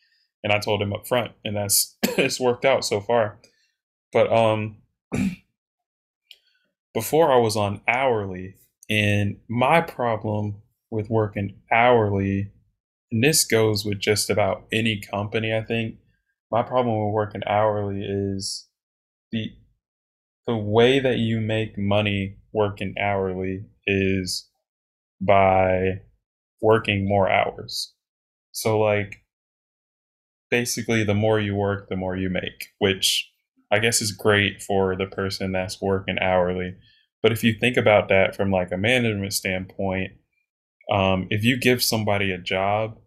and 0.43 0.53
I 0.53 0.59
told 0.59 0.81
him 0.81 0.93
up 0.93 1.07
front 1.07 1.33
and 1.45 1.57
that's 1.57 1.97
it's 2.03 2.41
worked 2.41 2.65
out 2.65 2.85
so 2.85 3.01
far 3.01 3.39
but 4.13 4.33
um, 4.33 4.77
before 6.95 7.33
I 7.33 7.37
was 7.37 7.57
on 7.57 7.81
hourly, 7.87 8.57
and 8.89 9.37
my 9.49 9.81
problem 9.81 10.63
with 10.91 11.11
working 11.11 11.57
hourly, 11.71 12.53
and 13.13 13.23
this 13.23 13.45
goes 13.45 13.85
with 13.85 14.01
just 14.01 14.31
about 14.31 14.65
any 14.73 15.01
company, 15.01 15.55
I 15.55 15.63
think. 15.63 15.97
My 16.51 16.63
problem 16.63 17.05
with 17.05 17.13
working 17.13 17.43
hourly 17.47 18.03
is 18.03 18.69
the 19.33 19.51
the 20.47 20.57
way 20.57 20.99
that 20.99 21.19
you 21.19 21.41
make 21.41 21.77
money 21.77 22.39
working 22.55 22.95
hourly 22.99 23.67
is 23.87 24.49
by 25.21 26.01
working 26.63 27.07
more 27.07 27.29
hours. 27.31 27.93
So 28.53 28.79
like 28.79 29.17
basically 30.51 31.05
the 31.05 31.15
more 31.15 31.39
you 31.39 31.55
work, 31.55 31.89
the 31.89 31.97
more 31.97 32.17
you 32.17 32.31
make, 32.31 32.69
which 32.79 33.31
I 33.71 33.79
guess 33.79 34.01
is 34.01 34.13
great 34.13 34.63
for 34.63 34.97
the 34.97 35.07
person 35.07 35.53
that's 35.53 35.83
working 35.83 36.19
hourly. 36.19 36.75
But 37.23 37.33
if 37.33 37.45
you 37.45 37.53
think 37.53 37.77
about 37.77 38.09
that 38.09 38.35
from 38.35 38.51
like 38.51 38.73
a 38.73 38.79
management 38.79 39.35
standpoint, 39.35 40.13
um, 40.91 41.27
if 41.31 41.45
you 41.45 41.59
give 41.59 41.83
somebody 41.83 42.33
a 42.33 42.39
job 42.39 42.99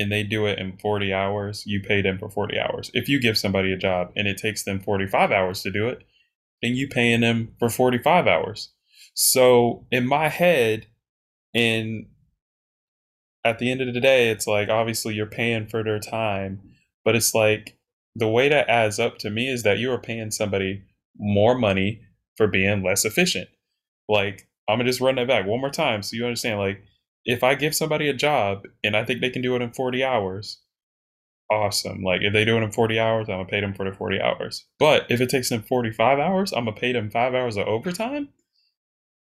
and 0.00 0.10
they 0.10 0.22
do 0.22 0.46
it 0.46 0.58
in 0.58 0.76
40 0.78 1.12
hours, 1.12 1.66
you 1.66 1.80
pay 1.80 2.00
them 2.02 2.18
for 2.18 2.30
40 2.30 2.58
hours. 2.58 2.90
If 2.94 3.08
you 3.08 3.20
give 3.20 3.38
somebody 3.38 3.72
a 3.72 3.76
job 3.76 4.10
and 4.16 4.26
it 4.26 4.38
takes 4.38 4.64
them 4.64 4.80
45 4.80 5.30
hours 5.30 5.62
to 5.62 5.70
do 5.70 5.88
it, 5.88 6.06
then 6.62 6.74
you 6.74 6.88
paying 6.88 7.20
them 7.20 7.54
for 7.58 7.68
45 7.68 8.26
hours. 8.26 8.72
So 9.14 9.86
in 9.90 10.06
my 10.06 10.28
head, 10.28 10.86
and 11.54 12.06
at 13.44 13.58
the 13.58 13.70
end 13.70 13.80
of 13.80 13.92
the 13.92 14.00
day, 14.00 14.30
it's 14.30 14.46
like 14.46 14.68
obviously 14.68 15.14
you're 15.14 15.26
paying 15.26 15.66
for 15.66 15.82
their 15.82 15.98
time, 15.98 16.60
but 17.04 17.16
it's 17.16 17.34
like 17.34 17.76
the 18.14 18.28
way 18.28 18.48
that 18.48 18.68
adds 18.68 18.98
up 18.98 19.18
to 19.18 19.30
me 19.30 19.48
is 19.48 19.62
that 19.62 19.78
you 19.78 19.90
are 19.92 19.98
paying 19.98 20.30
somebody 20.30 20.82
more 21.18 21.56
money 21.56 22.02
for 22.36 22.46
being 22.46 22.82
less 22.82 23.04
efficient. 23.04 23.48
Like, 24.08 24.48
I'm 24.68 24.78
gonna 24.78 24.88
just 24.88 25.00
run 25.00 25.16
that 25.16 25.28
back 25.28 25.46
one 25.46 25.60
more 25.60 25.70
time 25.70 26.02
so 26.02 26.16
you 26.16 26.24
understand. 26.24 26.58
Like, 26.58 26.82
if 27.24 27.44
I 27.44 27.54
give 27.54 27.74
somebody 27.74 28.08
a 28.08 28.14
job 28.14 28.64
and 28.82 28.96
I 28.96 29.04
think 29.04 29.20
they 29.20 29.30
can 29.30 29.42
do 29.42 29.54
it 29.56 29.62
in 29.62 29.72
40 29.72 30.02
hours, 30.04 30.60
awesome. 31.50 32.02
Like, 32.02 32.22
if 32.22 32.32
they 32.32 32.44
do 32.44 32.56
it 32.56 32.62
in 32.62 32.72
40 32.72 32.98
hours, 32.98 33.28
I'm 33.28 33.36
gonna 33.36 33.46
pay 33.46 33.60
them 33.60 33.74
for 33.74 33.88
the 33.88 33.96
40 33.96 34.20
hours. 34.20 34.66
But 34.78 35.06
if 35.10 35.20
it 35.20 35.30
takes 35.30 35.48
them 35.50 35.62
45 35.62 36.18
hours, 36.18 36.52
I'm 36.52 36.64
gonna 36.66 36.76
pay 36.76 36.92
them 36.92 37.10
five 37.10 37.34
hours 37.34 37.56
of 37.56 37.66
overtime 37.66 38.28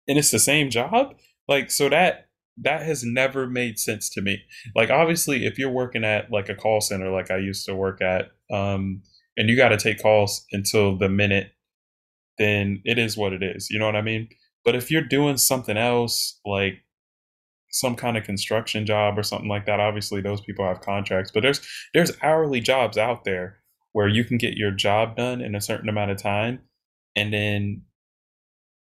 and 0.07 0.17
it's 0.17 0.31
the 0.31 0.39
same 0.39 0.69
job. 0.69 1.15
Like, 1.47 1.71
so 1.71 1.89
that 1.89 2.27
that 2.57 2.83
has 2.83 3.03
never 3.03 3.47
made 3.47 3.79
sense 3.79 4.09
to 4.11 4.21
me. 4.21 4.43
Like 4.75 4.91
obviously 4.91 5.45
if 5.47 5.57
you're 5.57 5.71
working 5.71 6.03
at 6.03 6.31
like 6.31 6.49
a 6.49 6.55
call 6.55 6.81
center 6.81 7.09
like 7.09 7.31
I 7.31 7.37
used 7.37 7.65
to 7.65 7.75
work 7.75 7.99
at 7.99 8.31
um 8.51 9.01
and 9.35 9.49
you 9.49 9.57
got 9.57 9.69
to 9.69 9.77
take 9.77 9.99
calls 9.99 10.45
until 10.51 10.95
the 10.95 11.09
minute 11.09 11.53
then 12.37 12.79
it 12.85 12.99
is 12.99 13.17
what 13.17 13.33
it 13.33 13.41
is. 13.41 13.71
You 13.71 13.79
know 13.79 13.87
what 13.87 13.95
I 13.95 14.03
mean? 14.03 14.29
But 14.63 14.75
if 14.75 14.91
you're 14.91 15.01
doing 15.01 15.37
something 15.37 15.77
else 15.77 16.39
like 16.45 16.82
some 17.73 17.95
kind 17.95 18.15
of 18.15 18.23
construction 18.23 18.85
job 18.85 19.17
or 19.17 19.23
something 19.23 19.49
like 19.49 19.65
that, 19.65 19.79
obviously 19.79 20.21
those 20.21 20.41
people 20.41 20.65
have 20.65 20.81
contracts, 20.81 21.31
but 21.33 21.41
there's 21.41 21.61
there's 21.93 22.11
hourly 22.21 22.61
jobs 22.61 22.97
out 22.97 23.25
there 23.25 23.57
where 23.91 24.07
you 24.07 24.23
can 24.23 24.37
get 24.37 24.55
your 24.55 24.71
job 24.71 25.15
done 25.15 25.41
in 25.41 25.55
a 25.55 25.61
certain 25.61 25.89
amount 25.89 26.11
of 26.11 26.17
time 26.17 26.59
and 27.15 27.33
then 27.33 27.81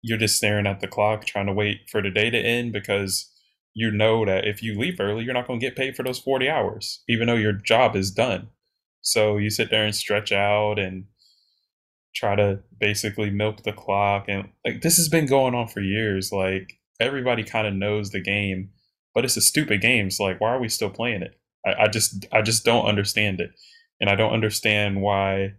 you're 0.02 0.18
just 0.18 0.36
staring 0.36 0.66
at 0.66 0.80
the 0.80 0.88
clock 0.88 1.24
trying 1.24 1.46
to 1.46 1.52
wait 1.52 1.88
for 1.90 2.02
the 2.02 2.10
day 2.10 2.30
to 2.30 2.38
end 2.38 2.72
because 2.72 3.30
you 3.74 3.90
know 3.90 4.24
that 4.24 4.46
if 4.46 4.62
you 4.62 4.78
leave 4.78 4.98
early, 5.00 5.24
you're 5.24 5.34
not 5.34 5.46
going 5.46 5.60
to 5.60 5.66
get 5.66 5.76
paid 5.76 5.96
for 5.96 6.02
those 6.02 6.18
40 6.18 6.48
hours, 6.48 7.02
even 7.08 7.26
though 7.26 7.34
your 7.34 7.52
job 7.52 7.94
is 7.94 8.10
done. 8.10 8.48
So 9.02 9.36
you 9.36 9.50
sit 9.50 9.70
there 9.70 9.84
and 9.84 9.94
stretch 9.94 10.32
out 10.32 10.78
and 10.78 11.04
try 12.14 12.34
to 12.34 12.60
basically 12.80 13.30
milk 13.30 13.62
the 13.62 13.72
clock. 13.72 14.24
And 14.28 14.48
like 14.64 14.82
this 14.82 14.96
has 14.96 15.08
been 15.08 15.26
going 15.26 15.54
on 15.54 15.68
for 15.68 15.80
years. 15.80 16.32
Like 16.32 16.78
everybody 17.00 17.44
kind 17.44 17.66
of 17.66 17.74
knows 17.74 18.10
the 18.10 18.20
game, 18.20 18.70
but 19.18 19.24
it's 19.24 19.36
a 19.36 19.40
stupid 19.40 19.80
game. 19.80 20.12
So 20.12 20.22
like, 20.22 20.40
why 20.40 20.50
are 20.50 20.60
we 20.60 20.68
still 20.68 20.90
playing 20.90 21.22
it? 21.22 21.40
I, 21.66 21.86
I 21.86 21.88
just, 21.88 22.24
I 22.30 22.40
just 22.40 22.64
don't 22.64 22.86
understand 22.86 23.40
it. 23.40 23.50
And 24.00 24.08
I 24.08 24.14
don't 24.14 24.32
understand 24.32 25.02
why. 25.02 25.54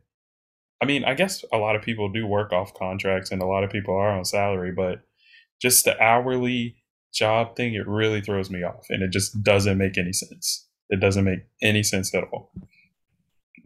I 0.82 0.86
mean, 0.86 1.04
I 1.04 1.14
guess 1.14 1.44
a 1.52 1.58
lot 1.58 1.76
of 1.76 1.82
people 1.82 2.10
do 2.10 2.26
work 2.26 2.54
off 2.54 2.74
contracts 2.74 3.32
and 3.32 3.42
a 3.42 3.46
lot 3.46 3.66
of 3.66 3.70
people 3.70 3.94
are 3.94 4.12
on 4.12 4.24
salary, 4.24 4.72
but 4.72 5.02
just 5.62 5.84
the 5.84 6.02
hourly 6.02 6.78
job 7.14 7.58
thing, 7.58 7.74
it 7.74 7.86
really 7.86 8.22
throws 8.22 8.50
me 8.50 8.64
off 8.64 8.86
and 8.90 9.04
it 9.04 9.12
just 9.12 9.44
doesn't 9.44 9.78
make 9.78 9.98
any 9.98 10.14
sense. 10.14 10.66
It 10.90 11.02
doesn't 11.02 11.26
make 11.26 11.42
any 11.62 11.84
sense 11.84 12.16
at 12.16 12.24
all. 12.32 12.54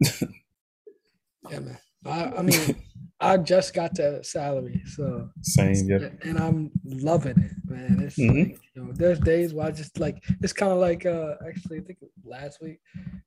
yeah, 1.48 1.60
man. 1.60 1.78
I, 2.04 2.32
I 2.38 2.42
mean, 2.42 2.82
I 3.20 3.36
just 3.36 3.74
got 3.74 3.94
to 3.96 4.22
salary, 4.24 4.82
so 4.86 5.30
same, 5.40 5.88
yeah. 5.88 6.08
And 6.22 6.38
I'm 6.38 6.70
loving 6.84 7.38
it, 7.38 7.52
man. 7.64 8.00
It's 8.00 8.18
mm-hmm. 8.18 8.38
like, 8.38 8.60
you 8.74 8.82
know, 8.82 8.92
there's 8.92 9.20
days 9.20 9.54
where 9.54 9.66
I 9.66 9.70
just 9.70 9.98
like 9.98 10.22
it's 10.42 10.52
kind 10.52 10.72
of 10.72 10.78
like 10.78 11.06
uh 11.06 11.34
actually 11.46 11.78
I 11.78 11.82
think 11.82 11.98
last 12.24 12.60
week 12.60 12.80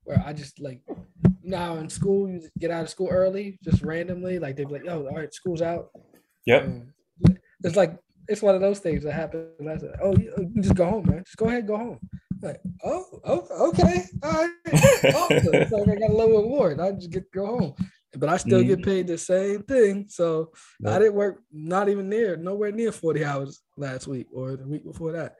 where 0.03 0.21
I 0.25 0.33
just 0.33 0.59
like 0.59 0.81
now 1.41 1.77
in 1.77 1.89
school 1.89 2.29
you 2.29 2.41
get 2.59 2.69
out 2.69 2.83
of 2.83 2.89
school 2.89 3.07
early 3.09 3.57
just 3.63 3.81
randomly 3.81 4.39
like 4.39 4.57
they'd 4.57 4.67
be 4.67 4.73
like 4.73 4.87
oh 4.87 5.07
all 5.07 5.15
right 5.15 5.33
school's 5.33 5.61
out. 5.61 5.89
Yep. 6.45 6.63
Um, 6.63 6.93
it's 7.63 7.75
like 7.75 7.97
it's 8.27 8.41
one 8.41 8.55
of 8.55 8.61
those 8.61 8.79
things 8.79 9.03
that 9.03 9.13
happened 9.13 9.47
last 9.59 9.83
night. 9.83 9.95
Oh, 10.01 10.15
you, 10.17 10.51
just 10.59 10.75
go 10.75 10.85
home, 10.85 11.05
man. 11.07 11.23
Just 11.25 11.37
go 11.37 11.45
ahead, 11.45 11.67
go 11.67 11.77
home. 11.77 11.99
Like, 12.41 12.59
oh, 12.83 13.05
oh 13.23 13.69
okay, 13.69 14.03
all 14.21 14.31
right. 14.31 14.51
oh, 15.15 15.27
it's 15.31 15.71
like 15.71 15.89
I 15.89 15.95
got 15.95 16.09
a 16.09 16.13
little 16.13 16.41
reward. 16.41 16.79
I 16.79 16.91
just 16.91 17.09
get 17.09 17.31
to 17.31 17.39
go 17.39 17.45
home, 17.45 17.75
but 18.15 18.29
I 18.29 18.37
still 18.37 18.61
mm 18.61 18.67
get 18.67 18.83
paid 18.83 19.07
the 19.07 19.17
same 19.17 19.63
thing. 19.63 20.05
So 20.09 20.51
I 20.85 20.99
didn't 20.99 21.15
work 21.15 21.43
not 21.51 21.89
even 21.89 22.09
near, 22.09 22.37
nowhere 22.37 22.71
near 22.71 22.91
forty 22.91 23.23
hours 23.23 23.61
last 23.75 24.07
week 24.07 24.27
or 24.33 24.55
the 24.55 24.67
week 24.67 24.85
before 24.85 25.11
that. 25.13 25.35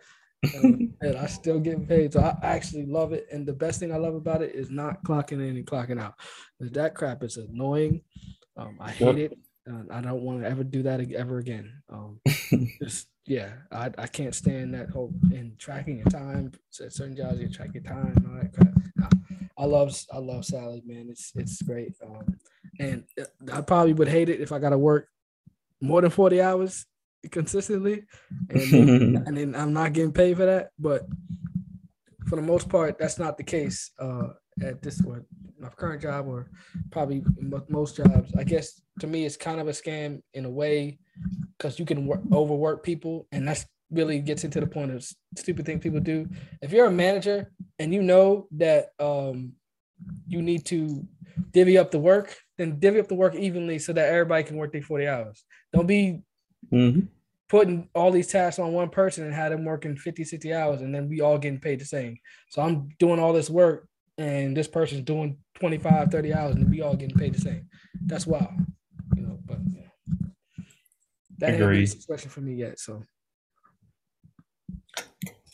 Um, 0.56 0.94
and 1.02 1.18
I 1.18 1.28
still 1.28 1.60
get 1.60 1.88
paid. 1.88 2.14
So 2.14 2.22
I 2.22 2.38
actually 2.44 2.86
love 2.86 3.14
it. 3.14 3.28
And 3.32 3.46
the 3.46 3.54
best 3.54 3.80
thing 3.80 3.92
I 3.92 3.98
love 3.98 4.16
about 4.16 4.42
it 4.42 4.56
is 4.56 4.70
not 4.70 5.04
clocking 5.04 5.34
in 5.34 5.58
and 5.58 5.66
clocking 5.66 6.00
out. 6.00 6.16
That 6.60 6.96
crap 6.96 7.24
is 7.24 7.38
annoying. 7.38 8.02
Um, 8.56 8.78
I 8.80 8.92
hate 8.92 9.18
yep. 9.18 9.32
it. 9.32 9.38
Uh, 9.70 9.84
I 9.92 10.02
don't 10.02 10.22
want 10.22 10.42
to 10.42 10.50
ever 10.50 10.64
do 10.64 10.84
that 10.84 11.12
ever 11.12 11.40
again. 11.40 11.72
Um, 11.90 12.20
just 12.82 13.08
yeah, 13.28 13.50
I, 13.72 13.92
I 13.98 14.08
can't 14.08 14.34
stand 14.34 14.74
that 14.74 14.90
whole 14.90 15.14
in 15.32 15.54
tracking 15.58 15.98
your 15.98 16.06
time. 16.06 16.54
Certain 16.70 17.16
jobs, 17.16 17.40
you 17.40 17.50
track 17.50 17.72
your 17.74 17.84
time 17.84 18.14
and 18.16 18.28
all 18.28 18.42
that 18.42 18.54
crap. 18.54 18.78
I 19.58 19.66
love 19.66 20.00
I 20.14 20.20
love 20.20 20.46
Sally, 20.46 20.84
man. 20.86 21.08
It's 21.10 21.32
it's 21.36 21.62
great. 21.62 21.96
Um, 22.06 22.38
and 22.80 23.04
I 23.52 23.62
probably 23.62 23.94
would 23.94 24.08
hate 24.08 24.30
it 24.30 24.40
if 24.40 24.52
I 24.52 24.60
got 24.60 24.70
to 24.70 24.78
work 24.78 25.08
more 25.82 26.02
than 26.02 26.12
forty 26.12 26.42
hours 26.42 26.86
consistently, 27.32 28.04
and 28.50 29.18
and 29.28 29.38
then 29.38 29.56
I'm 29.56 29.74
not 29.74 29.94
getting 29.94 30.14
paid 30.14 30.38
for 30.38 30.46
that. 30.46 30.70
But 30.80 31.08
for 32.28 32.36
the 32.36 32.42
most 32.42 32.70
part, 32.70 32.98
that's 32.98 33.20
not 33.20 33.38
the 33.38 33.44
case 33.44 33.92
uh, 34.00 34.30
at 34.64 34.82
this 34.82 35.02
one, 35.02 35.26
my 35.60 35.70
current 35.70 36.02
job 36.02 36.28
or 36.28 36.50
probably 36.92 37.24
most 37.70 37.98
jobs. 37.98 38.32
I 38.38 38.44
guess 38.44 38.82
to 39.00 39.08
me, 39.08 39.26
it's 39.26 39.38
kind 39.38 39.60
of 39.60 39.68
a 39.68 39.72
scam 39.72 40.22
in 40.34 40.46
a 40.46 40.50
way 40.50 41.00
because 41.58 41.80
you 41.80 41.86
can 41.86 42.06
work, 42.06 42.22
overwork 42.32 42.84
people, 42.84 43.28
and 43.32 43.48
that's 43.48 43.66
really 43.92 44.20
gets 44.20 44.44
into 44.44 44.60
the 44.60 44.68
point 44.68 44.92
of 44.92 45.08
stupid 45.36 45.66
thing 45.66 45.80
people 45.80 46.00
do. 46.00 46.28
If 46.62 46.72
you're 46.72 46.88
a 46.88 46.92
manager 46.92 47.52
and 47.80 47.94
you 47.94 48.02
know 48.02 48.48
that 48.52 48.90
um, 49.00 49.54
you 50.28 50.42
need 50.42 50.66
to 50.68 51.08
divvy 51.52 51.78
up 51.78 51.92
the 51.92 52.00
work, 52.00 52.36
then 52.58 52.80
divvy 52.80 53.00
up 53.00 53.08
the 53.08 53.16
work 53.16 53.36
evenly 53.36 53.80
so 53.80 53.94
that 53.94 54.10
everybody 54.10 54.44
can 54.44 54.58
work 54.58 54.74
their 54.74 54.82
40 54.82 55.08
hours. 55.08 55.44
Don't 55.74 55.88
be 55.88 56.22
mm-hmm. 56.72 57.02
putting 57.48 57.88
all 57.96 58.12
these 58.12 58.28
tasks 58.28 58.60
on 58.60 58.74
one 58.74 58.90
person 58.90 59.26
and 59.26 59.34
have 59.34 59.52
them 59.52 59.64
working 59.64 59.96
50, 59.96 60.24
60 60.24 60.54
hours 60.54 60.82
and 60.82 60.94
then 60.94 61.08
we 61.08 61.22
all 61.22 61.38
getting 61.38 61.60
paid 61.60 61.80
the 61.80 61.86
same. 61.86 62.18
So 62.50 62.62
I'm 62.62 62.90
doing 63.00 63.20
all 63.20 63.34
this 63.34 63.50
work 63.50 63.88
and 64.18 64.56
this 64.56 64.68
person's 64.68 65.02
doing 65.02 65.38
25, 65.60 66.10
30 66.10 66.34
hours 66.34 66.56
and 66.56 66.70
we 66.70 66.82
all 66.82 66.96
getting 66.96 67.18
paid 67.18 67.36
the 67.36 67.42
same. 67.42 67.68
That's 68.06 68.28
wild. 68.28 68.50
You 69.16 69.24
know, 69.24 69.40
but 69.46 69.60
yeah. 69.72 70.28
that 71.40 71.56
Agreed. 71.56 71.80
ain't 71.80 71.90
a 71.90 71.92
situation 71.92 72.30
for 72.30 72.42
me 72.42 72.56
yet. 72.56 72.80
So 72.80 73.04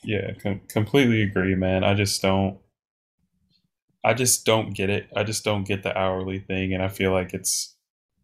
yeah, 0.03 0.33
com- 0.41 0.61
completely 0.67 1.21
agree, 1.23 1.55
man. 1.55 1.83
I 1.83 1.93
just 1.93 2.21
don't. 2.21 2.57
I 4.05 4.13
just 4.13 4.45
don't 4.45 4.73
get 4.75 4.89
it. 4.89 5.07
I 5.15 5.23
just 5.23 5.45
don't 5.45 5.65
get 5.65 5.83
the 5.83 5.97
hourly 5.97 6.39
thing, 6.39 6.73
and 6.73 6.83
I 6.83 6.89
feel 6.89 7.11
like 7.11 7.33
it's 7.33 7.75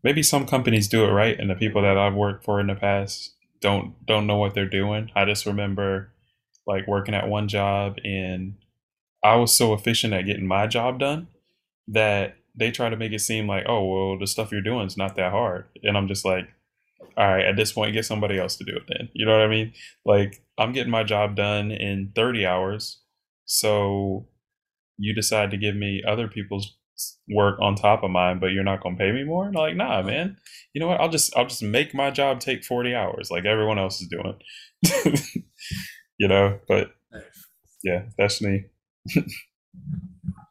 maybe 0.04 0.24
some 0.24 0.46
companies 0.46 0.88
do 0.88 1.06
it 1.06 1.12
right, 1.12 1.40
and 1.40 1.50
the 1.50 1.56
people 1.56 1.82
that 1.82 1.98
I've 1.98 2.16
worked 2.16 2.44
for 2.44 2.60
in 2.60 2.68
the 2.68 2.76
past 2.76 3.34
don't 3.62 4.06
don't 4.06 4.28
know 4.28 4.38
what 4.38 4.54
they're 4.54 4.70
doing. 4.70 5.10
I 5.16 5.26
just 5.26 5.46
remember 5.46 6.12
like 6.68 6.88
working 6.88 7.16
at 7.16 7.30
one 7.30 7.48
job, 7.48 7.98
and 8.04 8.56
I 9.24 9.36
was 9.36 9.55
so 9.55 9.74
efficient 9.74 10.13
at 10.13 10.26
getting 10.26 10.47
my 10.47 10.67
job 10.67 10.99
done 10.99 11.28
that 11.88 12.36
they 12.55 12.72
try 12.72 12.89
to 12.89 12.97
make 12.97 13.11
it 13.11 13.20
seem 13.22 13.47
like, 13.47 13.65
oh 13.67 13.86
well, 13.86 14.20
the 14.20 14.28
stuff 14.28 14.51
you're 14.51 14.61
doing 14.61 14.88
is 14.88 14.97
not 14.97 15.15
that 15.15 15.32
hard, 15.32 15.65
and 15.84 15.97
I'm 15.97 16.07
just 16.07 16.26
like, 16.26 16.47
all 17.17 17.28
right, 17.28 17.45
at 17.45 17.55
this 17.55 17.74
point, 17.74 17.93
get 17.93 18.05
somebody 18.05 18.39
else 18.39 18.55
to 18.57 18.63
do 18.63 18.76
it 18.76 18.84
then. 18.88 19.09
You 19.13 19.26
know 19.26 19.34
what 19.34 19.41
I 19.41 19.47
mean? 19.47 19.74
Like, 20.05 20.41
I'm 20.57 20.72
getting 20.72 20.91
my 20.91 21.03
job 21.03 21.36
done 21.36 21.72
in 21.72 22.11
30 22.15 22.45
hours. 22.45 23.01
So 23.45 24.28
you 24.97 25.13
decide 25.13 25.51
to 25.51 25.57
give 25.57 25.76
me 25.76 26.03
other 26.07 26.28
people's 26.28 26.78
work 27.30 27.57
on 27.61 27.76
top 27.76 28.03
of 28.03 28.11
mine, 28.11 28.39
but 28.39 28.47
you're 28.47 28.63
not 28.63 28.82
gonna 28.82 28.97
pay 28.97 29.11
me 29.11 29.24
more? 29.24 29.47
And 29.47 29.57
I'm 29.57 29.61
like, 29.61 29.76
nah, 29.76 30.01
man. 30.01 30.38
You 30.74 30.82
know 30.82 30.88
what? 30.88 30.99
I'll 30.99 31.09
just 31.09 31.36
I'll 31.36 31.47
just 31.47 31.63
make 31.63 31.93
my 31.93 32.11
job 32.11 32.39
take 32.39 32.63
40 32.63 32.93
hours 32.93 33.32
like 33.32 33.45
everyone 33.45 33.80
else 33.80 34.01
is 34.01 34.07
doing. 34.07 34.39
you 36.17 36.28
know, 36.28 36.59
but 36.67 36.91
yeah, 37.84 38.03
that's 38.17 38.41
me. 38.41 38.65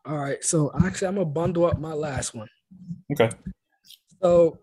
All 0.07 0.19
right. 0.19 0.43
So 0.43 0.73
actually 0.85 1.09
I'm 1.09 1.15
gonna 1.15 1.27
bundle 1.27 1.67
up 1.67 1.79
my 1.79 1.93
last 1.93 2.35
one. 2.35 2.49
Okay. 3.13 3.31
So 4.23 4.59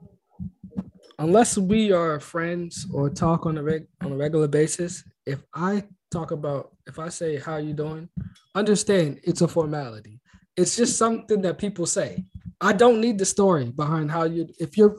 unless 1.19 1.57
we 1.57 1.91
are 1.91 2.19
friends 2.19 2.87
or 2.91 3.09
talk 3.09 3.45
on 3.45 3.57
a 3.57 3.63
reg- 3.63 3.87
on 4.01 4.13
a 4.13 4.17
regular 4.17 4.47
basis, 4.47 5.03
if 5.25 5.43
I 5.53 5.83
talk 6.11 6.31
about 6.31 6.75
if 6.87 6.99
I 6.99 7.09
say 7.09 7.37
how 7.37 7.57
you 7.57 7.73
doing, 7.73 8.09
understand 8.53 9.19
it's 9.23 9.41
a 9.41 9.47
formality. 9.47 10.19
It's 10.57 10.75
just 10.75 10.97
something 10.97 11.41
that 11.41 11.57
people 11.57 11.85
say. 11.85 12.25
I 12.61 12.73
don't 12.73 13.01
need 13.01 13.17
the 13.17 13.25
story 13.25 13.71
behind 13.71 14.11
how 14.11 14.23
you 14.23 14.47
if 14.59 14.77
you're 14.77 14.97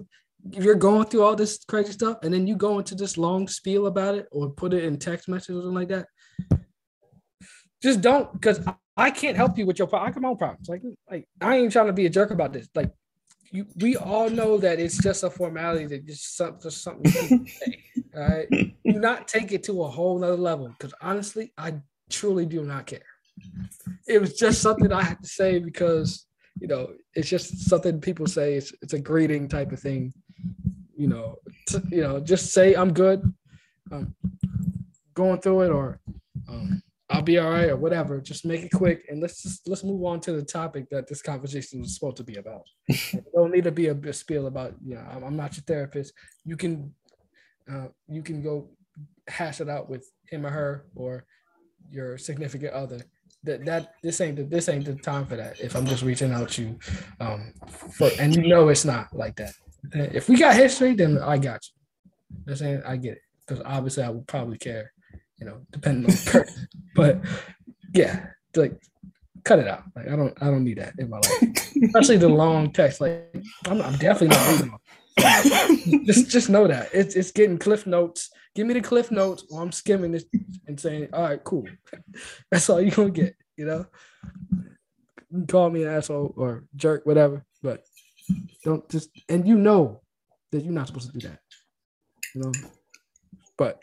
if 0.52 0.62
you're 0.62 0.74
going 0.74 1.06
through 1.06 1.22
all 1.22 1.34
this 1.34 1.64
crazy 1.64 1.92
stuff 1.92 2.18
and 2.22 2.32
then 2.32 2.46
you 2.46 2.54
go 2.54 2.78
into 2.78 2.94
this 2.94 3.18
long 3.18 3.48
spiel 3.48 3.86
about 3.86 4.14
it 4.14 4.28
or 4.30 4.50
put 4.50 4.72
it 4.72 4.84
in 4.84 4.96
text 4.98 5.28
messages 5.28 5.56
or 5.56 5.62
something 5.62 5.74
like 5.74 5.88
that, 5.88 6.06
just 7.82 8.00
don't 8.00 8.32
because 8.32 8.60
I 8.96 9.10
can't 9.10 9.36
help 9.36 9.58
you 9.58 9.66
with 9.66 9.78
your 9.78 9.88
problem. 9.88 10.08
I 10.08 10.12
got 10.12 10.22
my 10.22 10.28
own 10.28 10.36
problems. 10.36 10.68
Like, 10.68 10.82
like 11.10 11.28
I 11.40 11.56
ain't 11.56 11.72
trying 11.72 11.88
to 11.88 11.92
be 11.92 12.06
a 12.06 12.10
jerk 12.10 12.30
about 12.30 12.52
this. 12.52 12.68
Like 12.74 12.90
you, 13.52 13.66
we 13.76 13.96
all 13.96 14.30
know 14.30 14.58
that 14.58 14.80
it's 14.80 14.98
just 14.98 15.22
a 15.22 15.30
formality 15.30 15.86
that 15.86 16.06
just 16.06 16.36
something, 16.36 16.60
just 16.62 16.82
something. 16.82 17.10
say, 17.46 17.84
all 18.14 18.22
right, 18.22 18.48
do 18.50 18.72
not 18.84 19.28
take 19.28 19.52
it 19.52 19.62
to 19.64 19.82
a 19.82 19.88
whole 19.88 20.18
nother 20.18 20.36
level 20.36 20.68
because 20.68 20.94
honestly, 21.00 21.52
I 21.58 21.74
truly 22.10 22.46
do 22.46 22.62
not 22.62 22.86
care. 22.86 23.00
It 24.08 24.20
was 24.20 24.34
just 24.34 24.62
something 24.62 24.92
I 24.92 25.02
had 25.02 25.22
to 25.22 25.28
say 25.28 25.58
because 25.58 26.26
you 26.58 26.68
know 26.68 26.92
it's 27.14 27.28
just 27.28 27.68
something 27.68 28.00
people 28.00 28.26
say. 28.26 28.54
It's 28.54 28.72
it's 28.82 28.94
a 28.94 28.98
greeting 28.98 29.48
type 29.48 29.72
of 29.72 29.80
thing. 29.80 30.14
You 30.96 31.08
know, 31.08 31.36
to, 31.68 31.82
you 31.90 32.00
know, 32.00 32.20
just 32.20 32.52
say 32.52 32.74
I'm 32.74 32.94
good. 32.94 33.22
Um, 33.92 34.14
going 35.14 35.40
through 35.40 35.62
it 35.62 35.70
or 35.70 36.00
um, 36.48 36.82
I'll 37.08 37.22
be 37.22 37.38
all 37.38 37.50
right 37.50 37.70
or 37.70 37.76
whatever. 37.76 38.20
Just 38.20 38.44
make 38.44 38.64
it 38.64 38.72
quick 38.72 39.04
and 39.08 39.20
let's 39.20 39.42
just 39.42 39.68
let's 39.68 39.84
move 39.84 40.04
on 40.04 40.20
to 40.20 40.32
the 40.32 40.42
topic 40.42 40.88
that 40.90 41.06
this 41.06 41.22
conversation 41.22 41.82
is 41.82 41.94
supposed 41.94 42.16
to 42.16 42.24
be 42.24 42.36
about. 42.36 42.62
don't 43.34 43.52
need 43.52 43.64
to 43.64 43.72
be 43.72 43.86
a, 43.86 43.94
a 43.94 44.12
spiel 44.12 44.46
about 44.46 44.74
you 44.84 44.96
know 44.96 45.04
I'm, 45.10 45.22
I'm, 45.22 45.36
not 45.36 45.56
your 45.56 45.62
therapist. 45.64 46.12
You 46.44 46.56
can 46.56 46.92
uh, 47.72 47.88
you 48.08 48.22
can 48.22 48.42
go 48.42 48.70
hash 49.28 49.60
it 49.60 49.68
out 49.68 49.88
with 49.88 50.10
him 50.28 50.46
or 50.46 50.50
her 50.50 50.86
or 50.96 51.24
your 51.90 52.18
significant 52.18 52.72
other. 52.72 53.00
That 53.44 53.64
that 53.66 53.94
this 54.02 54.20
ain't 54.20 54.36
the, 54.36 54.44
this 54.44 54.68
ain't 54.68 54.86
the 54.86 54.96
time 54.96 55.26
for 55.26 55.36
that. 55.36 55.60
If 55.60 55.76
I'm 55.76 55.86
just 55.86 56.02
reaching 56.02 56.32
out 56.32 56.50
to 56.50 56.62
you, 56.62 56.78
um, 57.20 57.52
for 57.68 58.10
and 58.18 58.34
you 58.34 58.48
know 58.48 58.68
it's 58.68 58.84
not 58.84 59.14
like 59.14 59.36
that. 59.36 59.52
If 59.92 60.28
we 60.28 60.36
got 60.36 60.56
history, 60.56 60.94
then 60.94 61.18
I 61.18 61.38
got 61.38 61.60
you. 61.64 62.42
I'm 62.48 62.56
saying 62.56 62.82
I 62.84 62.96
get 62.96 63.12
it 63.12 63.22
because 63.46 63.62
obviously 63.64 64.02
I 64.02 64.08
would 64.08 64.26
probably 64.26 64.58
care 64.58 64.92
you 65.38 65.46
know, 65.46 65.60
depending 65.70 66.04
on 66.04 66.10
the 66.10 66.30
person. 66.30 66.68
but 66.94 67.20
yeah, 67.92 68.26
like 68.54 68.80
cut 69.44 69.58
it 69.58 69.68
out. 69.68 69.84
Like 69.94 70.08
I 70.08 70.16
don't 70.16 70.36
I 70.42 70.46
don't 70.46 70.64
need 70.64 70.78
that 70.78 70.94
in 70.98 71.10
my 71.10 71.18
life. 71.18 71.72
Especially 71.84 72.16
the 72.16 72.28
long 72.28 72.72
text. 72.72 73.00
Like 73.00 73.34
I'm, 73.66 73.80
I'm 73.80 73.96
definitely 73.96 74.28
not 74.28 74.48
reading 74.48 74.70
them. 74.70 74.78
just 76.04 76.28
just 76.30 76.50
know 76.50 76.66
that. 76.66 76.90
It's 76.92 77.14
it's 77.14 77.30
getting 77.30 77.58
cliff 77.58 77.86
notes. 77.86 78.30
Give 78.54 78.66
me 78.66 78.74
the 78.74 78.80
cliff 78.80 79.10
notes 79.10 79.44
or 79.50 79.62
I'm 79.62 79.72
skimming 79.72 80.12
this 80.12 80.24
and 80.66 80.78
saying, 80.78 81.08
all 81.12 81.22
right, 81.22 81.42
cool. 81.44 81.66
That's 82.50 82.68
all 82.68 82.80
you're 82.80 82.90
gonna 82.90 83.10
get, 83.10 83.36
you 83.56 83.66
know. 83.66 83.86
You 85.30 85.46
call 85.46 85.70
me 85.70 85.82
an 85.84 85.90
asshole 85.90 86.34
or 86.36 86.64
jerk, 86.74 87.04
whatever, 87.04 87.44
but 87.62 87.82
don't 88.64 88.88
just 88.88 89.10
and 89.28 89.46
you 89.46 89.56
know 89.56 90.02
that 90.52 90.64
you're 90.64 90.72
not 90.72 90.86
supposed 90.86 91.12
to 91.12 91.18
do 91.18 91.28
that. 91.28 91.40
You 92.34 92.42
know. 92.42 92.52
But 93.58 93.78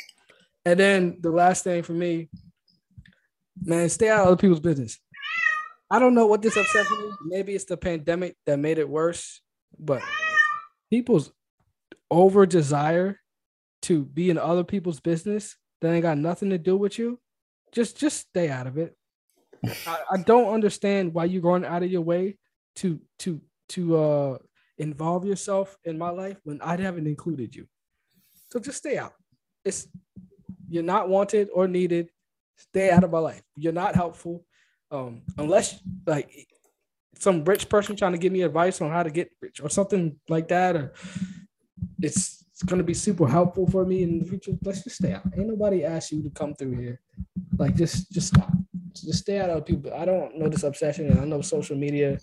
and 0.65 0.79
then 0.79 1.17
the 1.21 1.31
last 1.31 1.63
thing 1.63 1.83
for 1.83 1.93
me, 1.93 2.29
man, 3.61 3.89
stay 3.89 4.09
out 4.09 4.21
of 4.21 4.27
other 4.27 4.37
people's 4.37 4.59
business. 4.59 4.99
I 5.89 5.99
don't 5.99 6.15
know 6.15 6.25
what 6.25 6.41
this 6.41 6.57
obsession 6.57 6.97
is. 7.05 7.15
Maybe 7.25 7.53
it's 7.53 7.65
the 7.65 7.77
pandemic 7.77 8.35
that 8.45 8.57
made 8.57 8.79
it 8.79 8.89
worse, 8.89 9.41
but 9.77 10.01
people's 10.89 11.31
over 12.09 12.45
desire 12.45 13.19
to 13.83 14.05
be 14.05 14.29
in 14.29 14.37
other 14.37 14.63
people's 14.63 14.99
business 14.99 15.55
that 15.81 15.91
ain't 15.91 16.03
got 16.03 16.17
nothing 16.17 16.49
to 16.49 16.57
do 16.57 16.77
with 16.77 16.97
you. 16.97 17.19
Just 17.71 17.97
just 17.97 18.27
stay 18.29 18.49
out 18.49 18.67
of 18.67 18.77
it. 18.77 18.95
I, 19.85 19.99
I 20.11 20.17
don't 20.17 20.53
understand 20.53 21.13
why 21.13 21.25
you're 21.25 21.41
going 21.41 21.65
out 21.65 21.83
of 21.83 21.91
your 21.91 22.01
way 22.01 22.37
to 22.77 22.99
to 23.19 23.41
to 23.69 23.97
uh 23.97 24.37
involve 24.77 25.25
yourself 25.25 25.77
in 25.83 25.97
my 25.97 26.09
life 26.09 26.37
when 26.43 26.61
I 26.61 26.79
haven't 26.79 27.07
included 27.07 27.55
you. 27.55 27.67
So 28.51 28.59
just 28.59 28.77
stay 28.77 28.97
out. 28.97 29.13
It's 29.65 29.87
you're 30.73 30.81
not 30.81 31.07
wanted 31.07 31.49
or 31.53 31.67
needed. 31.67 32.09
Stay 32.57 32.89
out 32.89 33.03
of 33.03 33.11
my 33.11 33.19
life. 33.19 33.43
You're 33.55 33.73
not 33.73 33.95
helpful. 33.95 34.43
Um, 34.89 35.21
unless 35.37 35.79
like 36.07 36.31
some 37.17 37.43
rich 37.43 37.69
person 37.69 37.95
trying 37.95 38.13
to 38.13 38.17
give 38.17 38.33
me 38.33 38.41
advice 38.41 38.81
on 38.81 38.89
how 38.89 39.03
to 39.03 39.11
get 39.11 39.29
rich 39.39 39.61
or 39.61 39.69
something 39.69 40.19
like 40.29 40.47
that, 40.47 40.75
or 40.75 40.93
it's, 42.01 42.43
it's 42.51 42.63
gonna 42.63 42.83
be 42.83 42.95
super 42.95 43.27
helpful 43.27 43.69
for 43.69 43.85
me 43.85 44.01
in 44.01 44.19
the 44.19 44.25
future. 44.25 44.53
Let's 44.63 44.83
just 44.83 44.95
stay 44.95 45.13
out. 45.13 45.23
Ain't 45.37 45.47
nobody 45.47 45.85
asked 45.85 46.11
you 46.11 46.23
to 46.23 46.31
come 46.31 46.55
through 46.55 46.75
here. 46.77 46.99
Like 47.57 47.75
just 47.75 48.11
just 48.11 48.29
stop. 48.29 48.51
Just 48.93 49.19
stay 49.19 49.39
out 49.39 49.51
of 49.51 49.65
people. 49.65 49.93
I 49.93 50.05
don't 50.05 50.37
know 50.37 50.49
this 50.49 50.63
obsession, 50.63 51.07
and 51.09 51.19
I 51.19 51.25
know 51.25 51.41
social 51.41 51.75
media 51.75 52.17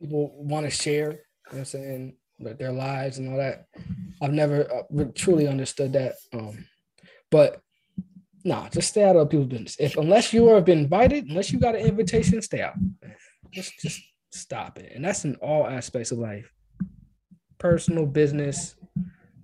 people 0.00 0.32
want 0.36 0.66
to 0.66 0.70
share. 0.70 1.10
You 1.10 1.10
know 1.10 1.18
what 1.50 1.58
I'm 1.58 1.64
saying? 1.64 2.16
Their 2.38 2.72
lives 2.72 3.18
and 3.18 3.30
all 3.30 3.38
that. 3.38 3.66
I've 4.20 4.32
never 4.32 4.68
uh, 4.72 5.04
truly 5.14 5.48
understood 5.48 5.92
that. 5.94 6.14
Um, 6.32 6.64
but 7.32 7.60
nah, 8.44 8.68
just 8.68 8.90
stay 8.90 9.02
out 9.02 9.16
of 9.16 9.30
people's 9.30 9.48
business. 9.48 9.76
If 9.80 9.96
unless 9.96 10.32
you 10.32 10.46
have 10.48 10.64
been 10.64 10.80
invited, 10.80 11.24
unless 11.24 11.50
you 11.50 11.58
got 11.58 11.74
an 11.74 11.84
invitation, 11.84 12.40
stay 12.42 12.60
out. 12.60 12.74
Just 13.50 13.72
just 13.80 14.00
stop 14.30 14.78
it. 14.78 14.92
And 14.94 15.04
that's 15.04 15.24
in 15.24 15.34
all 15.36 15.66
aspects 15.66 16.12
of 16.12 16.18
life. 16.18 16.52
Personal, 17.58 18.06
business, 18.06 18.76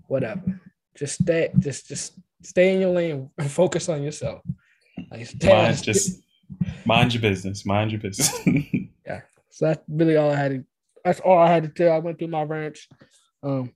whatever. 0.06 0.60
Just 0.96 1.22
stay, 1.22 1.50
just 1.58 1.88
just 1.88 2.12
stay 2.42 2.74
in 2.74 2.80
your 2.80 2.92
lane 2.92 3.30
and 3.38 3.50
focus 3.62 3.88
on 3.88 4.02
yourself. 4.02 4.42
Like 5.10 5.26
stay 5.26 5.48
Mine's 5.48 5.82
just 5.82 6.22
Mind 6.84 7.14
your 7.14 7.22
business. 7.22 7.66
Mind 7.66 7.92
your 7.92 8.00
business. 8.00 8.32
yeah. 9.06 9.20
So 9.50 9.66
that's 9.66 9.82
really 9.88 10.16
all 10.16 10.30
I 10.30 10.36
had 10.36 10.50
to. 10.52 10.64
That's 11.04 11.20
all 11.20 11.38
I 11.38 11.48
had 11.48 11.62
to 11.62 11.68
tell. 11.68 11.92
I 11.92 11.98
went 11.98 12.18
through 12.18 12.28
my 12.28 12.42
ranch. 12.42 12.88
Um, 13.42 13.72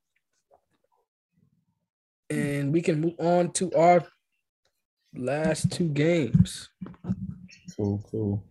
and 2.32 2.72
we 2.72 2.82
can 2.82 3.00
move 3.00 3.14
on 3.18 3.52
to 3.52 3.72
our 3.74 4.04
last 5.14 5.70
two 5.70 5.88
games. 5.88 6.68
Cool, 7.76 8.02
cool. 8.10 8.44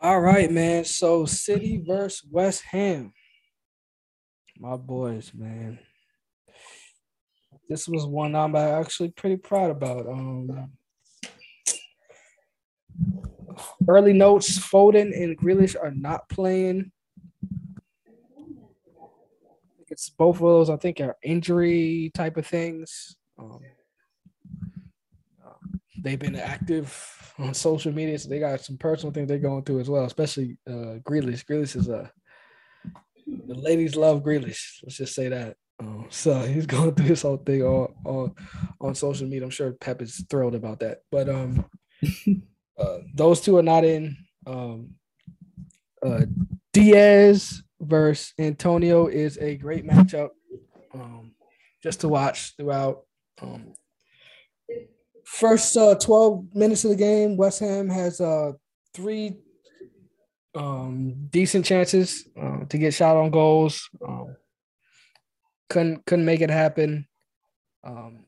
All 0.00 0.20
right, 0.20 0.50
man. 0.50 0.84
So 0.84 1.26
City 1.26 1.82
versus 1.86 2.26
West 2.30 2.62
Ham. 2.70 3.12
My 4.58 4.76
boys, 4.76 5.32
man. 5.34 5.78
This 7.68 7.88
was 7.88 8.06
one 8.06 8.34
I'm 8.34 8.56
actually 8.56 9.10
pretty 9.10 9.36
proud 9.36 9.70
about. 9.70 10.06
Um 10.06 10.72
early 13.88 14.12
notes, 14.12 14.58
Foden 14.58 15.12
and 15.14 15.38
Grealish 15.38 15.76
are 15.80 15.92
not 15.92 16.28
playing. 16.28 16.92
It's 20.02 20.10
both 20.10 20.34
of 20.36 20.42
those, 20.42 20.68
I 20.68 20.76
think, 20.78 21.00
are 21.00 21.16
injury 21.22 22.10
type 22.12 22.36
of 22.36 22.44
things. 22.44 23.14
Um, 23.38 23.60
they've 26.02 26.18
been 26.18 26.34
active 26.34 27.32
on 27.38 27.54
social 27.54 27.92
media, 27.92 28.18
so 28.18 28.28
they 28.28 28.40
got 28.40 28.60
some 28.62 28.78
personal 28.78 29.12
things 29.12 29.28
they're 29.28 29.38
going 29.38 29.62
through 29.62 29.78
as 29.78 29.88
well, 29.88 30.04
especially 30.04 30.56
uh, 30.68 30.98
Grealish. 31.08 31.44
Grealish 31.44 31.76
is 31.76 31.88
a 31.88 32.10
the 33.28 33.54
ladies 33.54 33.94
love 33.94 34.24
Grealish. 34.24 34.80
Let's 34.82 34.96
just 34.96 35.14
say 35.14 35.28
that. 35.28 35.54
Um, 35.78 36.06
so 36.10 36.40
he's 36.40 36.66
going 36.74 36.96
through 36.96 37.06
this 37.06 37.22
whole 37.22 37.36
thing 37.36 37.62
all, 37.62 37.94
all 38.04 38.36
on 38.80 38.96
social 38.96 39.28
media. 39.28 39.44
I'm 39.44 39.50
sure 39.50 39.70
Pep 39.70 40.02
is 40.02 40.26
thrilled 40.28 40.56
about 40.56 40.80
that. 40.80 41.02
But 41.12 41.28
um, 41.28 41.64
uh, 42.76 42.98
those 43.14 43.40
two 43.40 43.56
are 43.56 43.62
not 43.62 43.84
in. 43.84 44.16
Um, 44.48 44.94
uh, 46.04 46.22
Diaz 46.72 47.62
versus 47.82 48.32
Antonio 48.38 49.08
is 49.08 49.36
a 49.38 49.56
great 49.56 49.84
matchup 49.86 50.30
um, 50.94 51.32
just 51.82 52.00
to 52.00 52.08
watch 52.08 52.54
throughout. 52.56 53.02
Um, 53.40 53.74
first 55.24 55.76
uh, 55.76 55.96
12 55.96 56.54
minutes 56.54 56.84
of 56.84 56.90
the 56.90 56.96
game, 56.96 57.36
West 57.36 57.60
Ham 57.60 57.88
has 57.88 58.20
uh, 58.20 58.52
three 58.94 59.36
um, 60.54 61.28
decent 61.30 61.64
chances 61.64 62.28
uh, 62.40 62.64
to 62.68 62.78
get 62.78 62.94
shot 62.94 63.16
on 63.16 63.30
goals. 63.30 63.88
Um, 64.06 64.36
couldn't 65.68 66.04
couldn't 66.04 66.26
make 66.26 66.42
it 66.42 66.50
happen. 66.50 67.08
Um, 67.82 68.24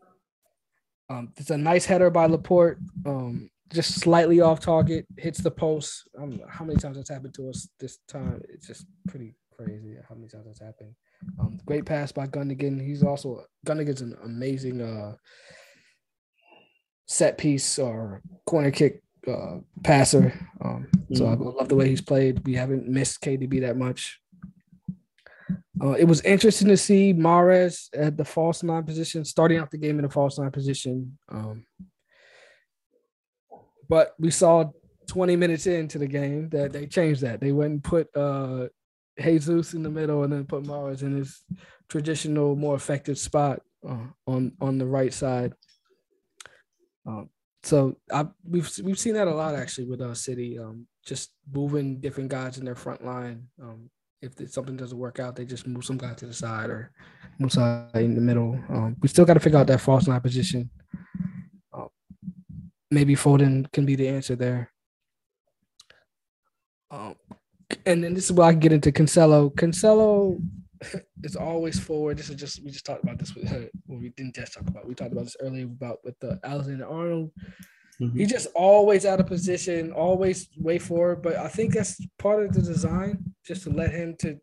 um, 1.11 1.33
it's 1.37 1.51
a 1.51 1.59
nice 1.59 1.85
header 1.85 2.11
by 2.11 2.27
Laporte. 2.27 2.79
Um, 3.05 3.51
just 3.73 4.01
slightly 4.01 4.41
off 4.41 4.61
target, 4.61 5.07
hits 5.17 5.41
the 5.41 5.51
post. 5.51 6.09
Um, 6.19 6.41
how 6.49 6.65
many 6.65 6.79
times 6.79 6.97
that's 6.97 7.11
happened 7.11 7.35
to 7.35 7.51
us 7.51 7.69
this 7.79 7.99
time? 8.09 8.41
It's 8.49 8.67
just 8.67 8.87
pretty 9.09 9.35
crazy 9.57 9.97
how 10.09 10.15
many 10.15 10.29
times 10.29 10.47
that's 10.47 10.61
happened. 10.61 10.95
Um, 11.41 11.59
great 11.67 11.85
pass 11.85 12.13
by 12.13 12.27
Gundogan. 12.27 12.85
He's 12.85 13.03
also 13.03 13.45
Gundogan's 13.67 14.01
an 14.01 14.17
amazing 14.25 14.81
uh, 14.81 15.15
set 17.07 17.39
piece 17.39 17.79
or 17.79 18.23
corner 18.47 18.71
kick 18.71 19.03
uh, 19.27 19.59
passer. 19.83 20.33
Um, 20.63 20.89
mm-hmm. 20.97 21.15
So 21.15 21.27
I 21.27 21.35
mm-hmm. 21.35 21.57
love 21.57 21.69
the 21.69 21.77
way 21.77 21.89
he's 21.89 22.01
played. 22.01 22.45
We 22.47 22.55
haven't 22.55 22.89
missed 22.89 23.23
KDB 23.23 23.61
that 23.63 23.77
much. 23.77 24.21
Uh, 25.83 25.93
it 25.93 26.05
was 26.05 26.21
interesting 26.23 26.69
to 26.69 26.77
see 26.77 27.13
Mahrez 27.13 27.89
at 27.95 28.17
the 28.17 28.25
false 28.25 28.63
nine 28.63 28.85
position, 28.85 29.25
starting 29.25 29.59
out 29.59 29.71
the 29.71 29.79
game 29.79 29.99
in 29.99 30.05
the 30.05 30.11
false 30.11 30.39
nine 30.39 30.51
position. 30.51 31.19
Um, 31.29 31.67
but 33.89 34.15
we 34.19 34.31
saw 34.31 34.71
20 35.09 35.37
minutes 35.37 35.67
into 35.67 35.99
the 35.99 36.07
game 36.07 36.49
that 36.51 36.73
they 36.73 36.87
changed 36.87 37.21
that. 37.23 37.41
They 37.41 37.53
went 37.53 37.73
and 37.73 37.85
put 37.85 38.09
uh, 38.17 38.69
Jesus 39.21 39.75
in 39.75 39.83
the 39.83 39.91
middle 39.91 40.25
and 40.25 40.33
then 40.33 40.45
put 40.45 40.65
Mahrez 40.65 41.03
in 41.03 41.17
his 41.17 41.43
traditional, 41.89 42.57
more 42.57 42.75
effective 42.75 43.19
spot 43.19 43.61
uh, 43.89 44.07
on 44.27 44.53
on 44.61 44.79
the 44.79 44.87
right 44.87 45.13
side. 45.13 45.53
Um, 47.07 47.29
so 47.63 47.97
I 48.13 48.27
we've 48.49 48.71
we've 48.83 48.99
seen 48.99 49.15
that 49.15 49.29
a 49.29 49.35
lot 49.35 49.55
actually 49.55 49.87
with 49.87 50.01
uh 50.01 50.15
City, 50.15 50.59
um, 50.59 50.87
just 51.05 51.33
moving 51.53 52.01
different 52.01 52.31
guys 52.31 52.59
in 52.59 52.65
their 52.65 52.75
front 52.75 53.05
line. 53.05 53.49
Um, 53.63 53.91
if 54.21 54.33
something 54.51 54.77
doesn't 54.77 54.99
work 54.99 55.19
out, 55.19 55.37
they 55.37 55.45
just 55.45 55.67
move 55.67 55.85
some 55.85 55.99
guy 55.99 56.15
to 56.15 56.27
the 56.27 56.33
side 56.33 56.71
or 56.71 56.91
move 57.39 57.53
side 57.53 57.91
in 57.95 58.15
the 58.15 58.21
middle. 58.21 58.59
Um, 58.69 58.97
we 59.01 59.09
still 59.09 59.25
got 59.25 59.35
to 59.35 59.41
figure 59.41 59.59
out 59.59 59.67
that 59.67 59.81
false 59.81 60.07
nine 60.07 60.21
position. 60.21 60.71
Uh, 61.73 61.87
maybe 62.91 63.15
Foden 63.15 63.71
can 63.73 63.85
be 63.85 63.97
the 63.97 64.09
answer 64.09 64.35
there. 64.35 64.71
Um, 66.91 67.17
and 67.87 68.03
then 68.03 68.15
this 68.15 68.27
is 68.27 68.33
where 68.33 68.49
I 68.49 68.53
get 68.53 68.73
into 68.73 68.93
Cancelo. 68.93 69.53
Cancelo 69.55 70.41
is 71.23 71.37
always 71.37 71.79
forward. 71.79 72.19
This 72.19 72.31
is 72.31 72.37
just 72.37 72.63
we 72.65 72.71
just 72.71 72.87
talked 72.87 73.03
about 73.03 73.19
this 73.19 73.35
with 73.35 73.49
her. 73.49 73.69
Well, 73.87 74.01
we 74.01 74.11
didn't 74.11 74.35
just 74.35 74.55
talk 74.55 74.67
about. 74.67 74.87
We 74.87 74.95
talked 74.95 75.13
about 75.13 75.25
this 75.25 75.37
earlier 75.41 75.65
about 75.65 75.99
with 76.05 76.19
the 76.21 76.39
Alexander 76.45 76.87
Arnold. 76.87 77.31
Mm-hmm. 78.01 78.19
He 78.19 78.27
just 78.27 78.49
always 78.55 79.07
out 79.07 79.21
of 79.21 79.27
position, 79.27 79.93
always 79.93 80.49
way 80.59 80.79
forward. 80.79 81.23
But 81.23 81.37
I 81.37 81.49
think 81.49 81.75
that's 81.75 82.01
part 82.19 82.45
of 82.45 82.53
the 82.53 82.63
design, 82.63 83.35
just 83.47 83.63
to 83.65 83.71
let 83.71 83.91
him 83.91 84.17
to 84.21 84.39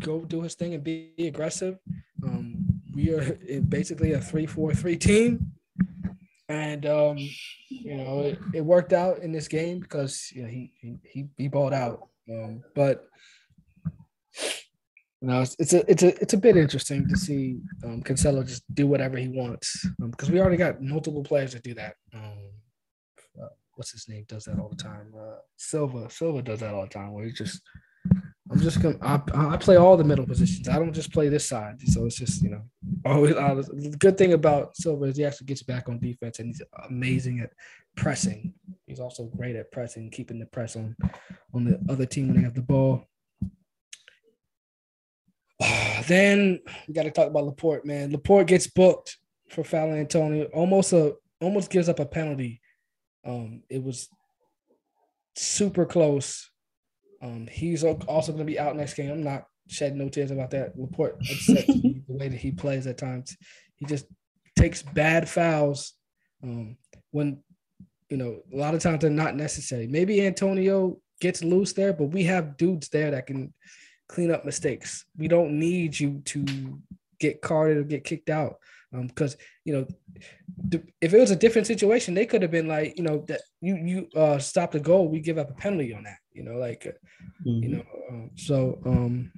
go 0.00 0.24
do 0.24 0.42
his 0.42 0.54
thing 0.54 0.74
and 0.74 0.82
be 0.82 1.12
aggressive. 1.18 1.78
Um, 2.24 2.64
we 2.94 3.10
are 3.14 3.36
basically 3.68 4.12
a 4.12 4.20
three-four-three 4.20 4.96
team, 4.96 5.52
and 6.48 6.84
um, 6.86 7.18
you 7.68 7.96
know 7.96 8.20
it, 8.22 8.38
it, 8.54 8.64
worked 8.64 8.92
out 8.92 9.18
in 9.20 9.30
this 9.30 9.46
game 9.46 9.78
because 9.78 10.30
you 10.34 10.42
know, 10.42 10.48
he 10.48 10.72
he 11.04 11.28
he 11.36 11.48
balled 11.48 11.72
out. 11.72 12.09
Um, 12.30 12.62
but 12.74 13.06
you 15.20 15.28
know, 15.28 15.42
it's, 15.42 15.56
it's 15.58 15.72
a 15.72 15.90
it's 15.90 16.02
a 16.02 16.22
it's 16.22 16.34
a 16.34 16.38
bit 16.38 16.56
interesting 16.56 17.06
to 17.08 17.16
see 17.16 17.58
um, 17.84 18.02
Cancelo 18.02 18.46
just 18.46 18.62
do 18.74 18.86
whatever 18.86 19.18
he 19.18 19.28
wants 19.28 19.86
because 19.98 20.28
um, 20.28 20.34
we 20.34 20.40
already 20.40 20.56
got 20.56 20.82
multiple 20.82 21.22
players 21.22 21.52
that 21.52 21.62
do 21.62 21.74
that. 21.74 21.94
Um, 22.14 22.50
uh, 23.40 23.48
what's 23.74 23.92
his 23.92 24.08
name 24.08 24.24
does 24.28 24.44
that 24.44 24.58
all 24.58 24.70
the 24.70 24.82
time? 24.82 25.12
Uh, 25.18 25.36
Silva 25.56 26.08
Silva 26.08 26.42
does 26.42 26.60
that 26.60 26.74
all 26.74 26.82
the 26.82 26.88
time 26.88 27.12
where 27.12 27.24
he 27.24 27.32
just 27.32 27.60
I'm 28.60 28.64
just 28.64 28.82
gonna 28.82 28.98
I, 29.00 29.54
I 29.54 29.56
play 29.56 29.76
all 29.76 29.96
the 29.96 30.04
middle 30.04 30.26
positions. 30.26 30.68
I 30.68 30.78
don't 30.78 30.92
just 30.92 31.14
play 31.14 31.30
this 31.30 31.48
side. 31.48 31.80
So 31.80 32.04
it's 32.04 32.16
just 32.16 32.42
you 32.42 32.50
know 32.50 32.62
always 33.06 33.34
uh, 33.34 33.54
the 33.54 33.96
good 33.98 34.18
thing 34.18 34.34
about 34.34 34.76
Silva 34.76 35.06
is 35.06 35.16
he 35.16 35.24
actually 35.24 35.46
gets 35.46 35.62
back 35.62 35.88
on 35.88 35.98
defense 35.98 36.38
and 36.38 36.48
he's 36.48 36.60
amazing 36.86 37.40
at 37.40 37.52
pressing. 37.96 38.52
He's 38.86 39.00
also 39.00 39.24
great 39.24 39.56
at 39.56 39.72
pressing, 39.72 40.10
keeping 40.10 40.38
the 40.38 40.44
press 40.44 40.76
on 40.76 40.94
on 41.54 41.64
the 41.64 41.80
other 41.88 42.04
team 42.04 42.28
when 42.28 42.36
they 42.36 42.42
have 42.42 42.54
the 42.54 42.60
ball. 42.60 43.06
then 46.06 46.60
we 46.86 46.92
got 46.92 47.04
to 47.04 47.10
talk 47.10 47.28
about 47.28 47.46
Laporte, 47.46 47.86
man. 47.86 48.12
Laporte 48.12 48.46
gets 48.46 48.66
booked 48.66 49.16
for 49.48 49.64
fouling 49.64 50.00
Antonio. 50.00 50.44
Almost 50.52 50.92
a 50.92 51.14
almost 51.40 51.70
gives 51.70 51.88
up 51.88 51.98
a 51.98 52.04
penalty. 52.04 52.60
Um, 53.24 53.62
it 53.70 53.82
was 53.82 54.10
super 55.34 55.86
close. 55.86 56.49
Um, 57.22 57.46
he's 57.46 57.84
also 57.84 58.32
going 58.32 58.46
to 58.46 58.52
be 58.52 58.58
out 58.58 58.76
next 58.76 58.94
game. 58.94 59.10
I'm 59.10 59.22
not 59.22 59.46
shedding 59.68 59.98
no 59.98 60.08
tears 60.08 60.30
about 60.30 60.50
that. 60.50 60.78
Laporte 60.78 61.16
upset 61.20 61.66
the 61.66 62.02
way 62.08 62.28
that 62.28 62.40
he 62.40 62.50
plays 62.50 62.86
at 62.86 62.98
times. 62.98 63.36
He 63.76 63.86
just 63.86 64.06
takes 64.56 64.82
bad 64.82 65.28
fouls 65.28 65.94
um, 66.42 66.76
when 67.10 67.42
you 68.08 68.16
know 68.16 68.42
a 68.52 68.56
lot 68.56 68.74
of 68.74 68.80
times 68.80 69.00
they're 69.00 69.10
not 69.10 69.36
necessary. 69.36 69.86
Maybe 69.86 70.26
Antonio 70.26 70.98
gets 71.20 71.44
loose 71.44 71.72
there, 71.72 71.92
but 71.92 72.06
we 72.06 72.24
have 72.24 72.56
dudes 72.56 72.88
there 72.88 73.10
that 73.12 73.26
can 73.26 73.52
clean 74.08 74.30
up 74.30 74.44
mistakes. 74.44 75.04
We 75.16 75.28
don't 75.28 75.58
need 75.58 75.98
you 75.98 76.20
to 76.26 76.80
get 77.20 77.42
carded 77.42 77.78
or 77.78 77.84
get 77.84 78.04
kicked 78.04 78.30
out. 78.30 78.56
Because 78.92 79.34
um, 79.34 79.40
you 79.64 79.72
know, 79.72 79.86
if 81.00 81.14
it 81.14 81.20
was 81.20 81.30
a 81.30 81.36
different 81.36 81.68
situation, 81.68 82.14
they 82.14 82.26
could 82.26 82.42
have 82.42 82.50
been 82.50 82.66
like, 82.66 82.96
you 82.96 83.04
know, 83.04 83.24
that 83.28 83.42
you 83.60 83.76
you 83.76 84.08
uh 84.18 84.38
stop 84.38 84.72
the 84.72 84.80
goal, 84.80 85.08
we 85.08 85.20
give 85.20 85.38
up 85.38 85.50
a 85.50 85.54
penalty 85.54 85.94
on 85.94 86.02
that. 86.04 86.16
You 86.32 86.44
know, 86.44 86.56
like, 86.56 86.86
uh, 86.86 87.48
mm-hmm. 87.48 87.62
you 87.62 87.68
know, 87.76 87.84
um, 88.08 88.30
so 88.36 88.80
um, 88.86 89.32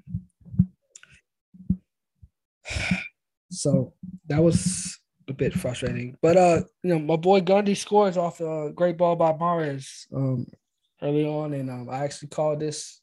so 3.51 3.95
that 4.28 4.43
was 4.43 4.99
a 5.28 5.32
bit 5.32 5.55
frustrating. 5.55 6.16
But 6.20 6.36
uh, 6.36 6.62
you 6.82 6.90
know, 6.90 6.99
my 6.99 7.16
boy 7.16 7.40
Gundy 7.40 7.76
scores 7.76 8.16
off 8.16 8.40
a 8.40 8.70
great 8.74 8.97
ball 8.97 9.16
by 9.16 9.32
Mahrez 9.32 10.07
um 10.14 10.47
early 11.01 11.26
on, 11.26 11.53
and 11.55 11.70
um, 11.70 11.88
I 11.90 12.05
actually 12.05 12.28
called 12.28 12.61
this 12.61 13.01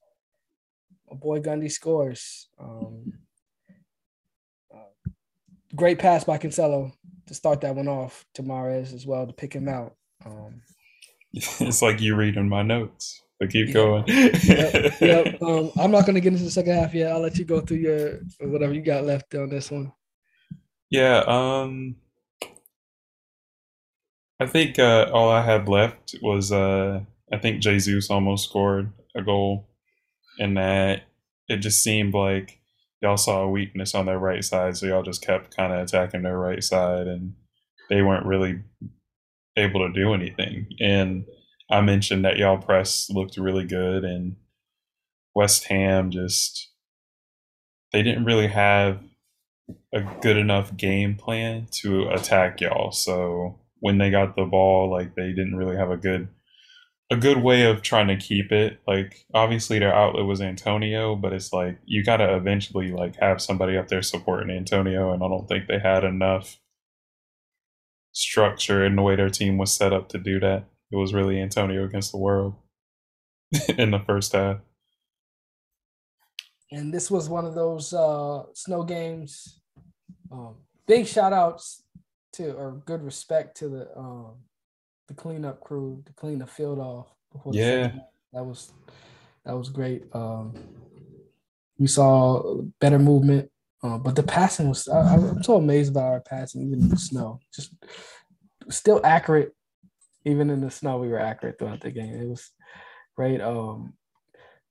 my 1.10 1.18
boy 1.18 1.40
Gundy 1.40 1.72
scores. 1.72 2.50
Um, 2.60 3.14
uh, 4.74 5.12
great 5.76 6.00
pass 6.00 6.24
by 6.24 6.38
Cancelo 6.38 6.92
to 7.28 7.34
start 7.34 7.62
that 7.62 7.76
one 7.76 7.88
off 7.88 8.26
to 8.36 8.44
Mahrez 8.44 8.94
as 8.94 9.06
well 9.06 9.28
to 9.28 9.34
pick 9.34 9.54
him 9.54 9.68
out. 9.68 9.96
Um, 10.26 10.62
it's 11.34 11.82
like 11.82 12.02
you 12.02 12.16
reading 12.16 12.50
my 12.50 12.64
notes. 12.64 13.22
But 13.40 13.52
keep 13.52 13.74
going. 13.74 14.04
yep, 14.08 15.00
yep. 15.00 15.38
Um, 15.42 15.72
I'm 15.80 15.92
not 15.92 16.06
going 16.06 16.16
to 16.16 16.22
get 16.22 16.34
into 16.34 16.44
the 16.44 16.52
second 16.52 16.74
half 16.74 16.94
yet. 16.94 17.12
I'll 17.12 17.22
let 17.22 17.38
you 17.38 17.46
go 17.46 17.62
through 17.62 17.78
your 17.78 18.20
whatever 18.42 18.74
you 18.74 18.82
got 18.82 19.06
left 19.06 19.34
on 19.36 19.50
this 19.50 19.72
one. 19.72 19.94
Yeah. 20.90 21.24
Um. 21.26 21.96
I 24.42 24.46
think 24.46 24.80
uh, 24.80 25.10
all 25.14 25.30
I 25.30 25.42
had 25.42 25.68
left 25.68 26.16
was 26.22 26.52
uh, 26.52 27.02
I 27.32 27.38
think 27.38 27.62
Jesus 27.62 28.10
almost 28.10 28.50
scored 28.50 28.92
a 29.16 29.22
goal 29.22 29.70
and 30.40 30.58
that. 30.58 31.04
It 31.48 31.58
just 31.58 31.84
seemed 31.84 32.14
like 32.14 32.60
y'all 33.02 33.18
saw 33.18 33.42
a 33.42 33.50
weakness 33.50 33.96
on 33.96 34.06
their 34.06 34.20
right 34.20 34.44
side, 34.44 34.78
so 34.78 34.86
y'all 34.86 35.04
just 35.04 35.26
kept 35.26 35.56
kind 35.56 35.74
of 35.74 35.80
attacking 35.80 36.22
their 36.22 36.38
right 36.38 36.64
side, 36.64 37.08
and 37.08 37.34
they 37.90 38.02
weren't 38.02 38.26
really 38.26 38.62
able 39.58 39.88
to 39.88 39.94
do 39.94 40.14
anything. 40.14 40.68
And 40.80 41.26
I 41.70 41.82
mentioned 41.82 42.26
that 42.26 42.38
y'all 42.38 42.58
press 42.58 43.10
looked 43.10 43.38
really 43.38 43.66
good, 43.66 44.04
and 44.04 44.36
West 45.36 45.66
Ham 45.66 46.12
just 46.12 46.70
they 47.92 48.04
didn't 48.04 48.26
really 48.26 48.48
have 48.48 49.00
a 49.94 50.02
good 50.22 50.38
enough 50.38 50.76
game 50.76 51.16
plan 51.16 51.68
to 51.72 52.10
attack 52.10 52.62
y'all. 52.62 52.92
So 52.92 53.60
when 53.80 53.98
they 53.98 54.10
got 54.10 54.36
the 54.36 54.46
ball, 54.46 54.92
like 54.92 55.16
they 55.16 55.30
didn't 55.30 55.56
really 55.56 55.78
have 55.78 55.92
a 55.92 55.98
good 55.98 56.28
a 57.12 57.16
good 57.16 57.42
way 57.42 57.64
of 57.64 57.82
trying 57.82 58.08
to 58.08 58.16
keep 58.16 58.52
it. 58.52 58.80
Like 58.88 59.26
obviously 59.34 59.80
their 59.80 59.94
outlet 59.94 60.26
was 60.26 60.42
Antonio, 60.42 61.16
but 61.16 61.34
it's 61.34 61.52
like 61.52 61.80
you 61.86 62.04
got 62.04 62.18
to 62.18 62.36
eventually 62.36 62.92
like 62.92 63.16
have 63.18 63.42
somebody 63.42 63.78
up 63.78 63.88
there 63.88 64.02
supporting 64.02 64.56
Antonio, 64.56 65.12
and 65.12 65.24
I 65.24 65.28
don't 65.28 65.48
think 65.48 65.68
they 65.68 65.80
had 65.80 66.04
enough 66.04 66.60
structure 68.12 68.86
in 68.86 68.96
the 68.96 69.02
way 69.02 69.16
their 69.16 69.30
team 69.30 69.58
was 69.58 69.74
set 69.74 69.94
up 69.94 70.10
to 70.10 70.18
do 70.18 70.40
that. 70.40 70.66
It 70.92 70.96
was 70.96 71.14
really 71.14 71.40
Antonio 71.40 71.84
against 71.86 72.12
the 72.12 72.18
world 72.18 72.56
in 73.78 73.92
the 73.92 74.00
first 74.00 74.34
half. 74.34 74.58
And 76.72 76.94
this 76.94 77.10
was 77.10 77.30
one 77.30 77.46
of 77.46 77.56
those 77.56 77.94
uh, 77.94 78.44
snow 78.54 78.84
games. 78.84 79.60
Um, 80.32 80.56
big 80.88 81.08
shout 81.08 81.34
outs 81.34 81.84
to 82.34 82.52
or 82.54 82.82
good 82.86 83.04
respect 83.04 83.58
to 83.58 83.70
the 83.70 83.98
um, 83.98 84.36
the 85.08 85.14
cleanup 85.14 85.62
crew 85.62 86.02
to 86.06 86.14
clean 86.14 86.40
the 86.40 86.48
field 86.48 86.80
off 86.80 87.08
before 87.32 87.54
yeah 87.54 87.92
that 88.34 88.44
was 88.44 88.72
that 89.46 89.58
was 89.58 89.70
great 89.70 90.04
um, 90.14 90.54
we 91.78 91.88
saw 91.88 92.62
better 92.80 93.00
movement 93.00 93.50
uh, 93.84 93.98
but 93.98 94.16
the 94.16 94.24
passing 94.24 94.70
was 94.70 94.88
I, 94.88 95.16
am 95.16 95.44
so 95.44 95.56
amazed 95.56 95.94
by 95.94 96.02
our 96.02 96.22
passing 96.22 96.62
even 96.62 96.82
in 96.82 96.90
the 96.90 96.98
snow 96.98 97.40
just 97.54 97.74
still 98.70 99.02
accurate 99.04 99.56
even 100.26 100.50
in 100.50 100.62
the 100.62 100.72
snow 100.72 100.98
we 100.98 101.08
were 101.08 101.20
accurate 101.20 101.58
throughout 101.58 101.82
the 101.82 101.92
game 101.92 102.14
it 102.14 102.28
was 102.28 102.52
great 103.16 103.42
um 103.42 103.94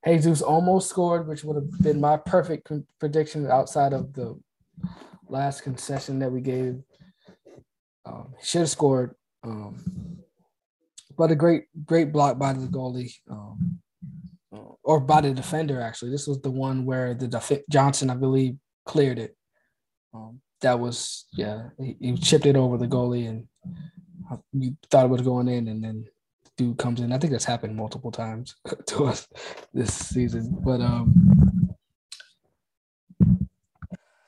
Jesus 0.07 0.43
almost 0.43 0.89
scored, 0.89 1.27
which 1.27 1.45
would 1.45 1.57
have 1.57 1.83
been 1.83 2.01
my 2.01 2.17
perfect 2.17 2.71
prediction 2.99 3.51
outside 3.51 3.93
of 3.93 4.13
the 4.15 4.39
last 5.29 5.63
concession 5.63 6.19
that 6.21 6.31
we 6.31 6.41
gave 6.41 6.81
um, 8.07 8.35
should 8.41 8.61
have 8.61 8.71
scored, 8.71 9.15
um, 9.43 10.19
but 11.17 11.31
a 11.31 11.35
great 11.35 11.65
great 11.85 12.13
block 12.13 12.39
by 12.39 12.53
the 12.53 12.67
goalie 12.67 13.13
um, 13.31 13.81
or 14.83 15.01
by 15.01 15.21
the 15.21 15.33
defender. 15.33 15.81
Actually, 15.81 16.11
this 16.11 16.27
was 16.27 16.41
the 16.41 16.51
one 16.51 16.87
where 16.87 17.13
the 17.13 17.29
def- 17.29 17.69
Johnson, 17.69 18.09
I 18.09 18.15
believe, 18.15 18.57
cleared 18.87 19.19
it. 19.19 19.37
Um, 20.15 20.41
that 20.63 20.81
was 20.81 21.27
yeah, 21.33 21.69
he, 21.79 21.97
he, 22.01 22.17
chipped 22.17 22.47
it 22.47 22.57
over 22.57 22.79
the 22.79 22.87
goalie, 22.87 23.29
and 23.29 23.47
you 24.53 24.77
thought 24.91 25.07
it 25.07 25.11
was 25.11 25.23
going 25.23 25.49
in, 25.49 25.69
and 25.69 25.83
then 25.83 26.07
dude 26.57 26.79
comes 26.79 27.01
in. 27.01 27.13
I 27.13 27.19
think 27.19 27.33
that's 27.33 27.45
happened 27.45 27.77
multiple 27.77 28.11
times 28.11 28.57
to 28.87 29.07
us 29.07 29.29
this 29.73 29.95
season, 29.95 30.57
but 30.65 30.81
um 30.81 31.39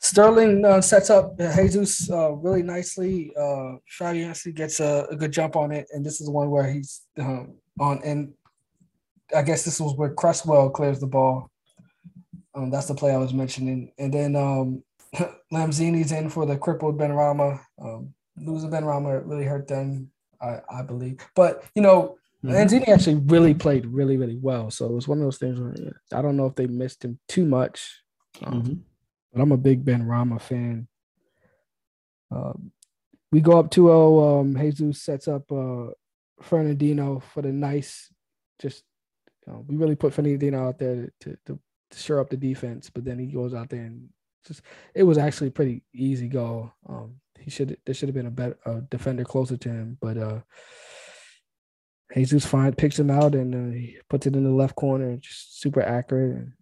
Sterling 0.03 0.65
uh, 0.65 0.81
sets 0.81 1.11
up 1.11 1.39
Jesus 1.39 2.11
uh, 2.11 2.33
really 2.33 2.63
nicely. 2.63 3.33
Uh, 3.37 3.77
Fabianski 4.01 4.55
gets 4.55 4.81
a, 4.81 5.07
a, 5.11 5.15
good 5.15 5.31
jump 5.31 5.57
on 5.57 5.73
it, 5.73 5.89
and 5.93 6.05
this 6.05 6.21
is 6.21 6.27
the 6.27 6.33
one 6.33 6.51
where 6.51 6.69
he's 6.73 7.03
um, 7.19 7.59
on. 7.79 8.01
And 8.03 8.33
I 9.37 9.43
guess 9.43 9.63
this 9.63 9.79
was 9.79 9.95
where 9.97 10.15
Cresswell 10.15 10.71
clears 10.71 11.01
the 11.01 11.07
ball. 11.07 11.51
Um, 12.55 12.71
that's 12.71 12.87
the 12.87 12.95
play 12.95 13.13
I 13.13 13.19
was 13.19 13.35
mentioning. 13.35 13.93
And 13.99 14.13
then 14.13 14.37
um, 14.37 14.83
Lanzini's 15.53 16.13
in 16.13 16.31
for 16.31 16.47
the 16.47 16.57
crippled 16.57 16.99
Benrahma. 16.99 17.61
Um, 17.81 18.15
losing 18.41 18.71
Benrahma 18.71 19.23
really 19.25 19.45
hurt 19.45 19.69
them, 19.69 20.11
I, 20.41 20.61
I 20.71 20.83
believe. 20.83 21.19
But 21.35 21.65
you 21.75 21.83
know, 21.83 22.19
mm-hmm. 22.45 22.55
Lanzini 22.55 22.89
actually 22.89 23.17
really 23.17 23.55
played 23.55 23.87
really, 23.87 24.17
really 24.17 24.39
well. 24.41 24.71
So 24.71 24.87
it 24.87 24.93
was 24.93 25.09
one 25.09 25.19
of 25.19 25.25
those 25.25 25.39
things 25.39 25.61
where 25.61 25.75
I 26.13 26.23
don't 26.23 26.37
know 26.37 26.47
if 26.47 26.55
they 26.55 26.67
missed 26.67 27.05
him 27.05 27.19
too 27.29 27.45
much. 27.45 28.03
Um, 28.45 28.63
mm-hmm 28.63 28.73
but 29.33 29.43
I'm 29.43 29.53
a 29.53 29.57
big 29.57 29.85
Ben 29.85 30.03
Benrahma 30.03 30.41
fan. 30.41 30.89
Uh, 32.35 32.53
we 33.33 33.41
go 33.41 33.59
up 33.59 33.71
2-0. 33.71 34.41
Um, 34.41 34.57
Jesus 34.57 35.03
sets 35.03 35.29
up 35.29 35.51
uh, 35.53 35.93
Fernandinho 36.43 37.23
for 37.23 37.43
the 37.43 37.53
nice, 37.53 38.13
just 38.61 38.85
you 39.47 39.53
know, 39.53 39.65
we 39.67 39.77
really 39.77 39.95
put 39.95 40.15
Fernandinho 40.15 40.69
out 40.69 40.79
there 40.79 41.13
to, 41.21 41.37
to, 41.47 41.59
to 41.91 41.99
shore 41.99 42.21
up 42.21 42.31
the 42.31 42.37
defense, 42.37 42.91
but 42.91 43.05
then 43.05 43.19
he 43.19 43.27
goes 43.27 43.55
out 43.55 43.69
there 43.69 43.83
and 43.83 44.09
just 44.47 44.63
it 44.95 45.03
was 45.03 45.19
actually 45.19 45.49
a 45.49 45.53
pretty 45.53 45.83
easy 45.95 46.29
goal. 46.29 46.73
Um, 46.89 47.17
he 47.41 47.51
should 47.51 47.77
there 47.85 47.95
should 47.95 48.09
have 48.09 48.15
been 48.15 48.27
a 48.27 48.31
better 48.31 48.59
a 48.67 48.81
defender 48.83 49.25
closer 49.25 49.57
to 49.57 49.69
him, 49.69 49.99
but 50.01 50.17
uh, 50.17 50.41
Jesus 52.15 52.45
find 52.45 52.77
picks 52.77 52.99
him 52.99 53.11
out 53.11 53.35
and 53.35 53.55
uh, 53.55 53.77
he 53.77 53.99
puts 54.09 54.27
it 54.27 54.37
in 54.37 54.45
the 54.45 54.51
left 54.51 54.77
corner, 54.77 55.17
just 55.17 55.61
super 55.61 55.83
accurate. 55.83 56.37
And 56.37 56.53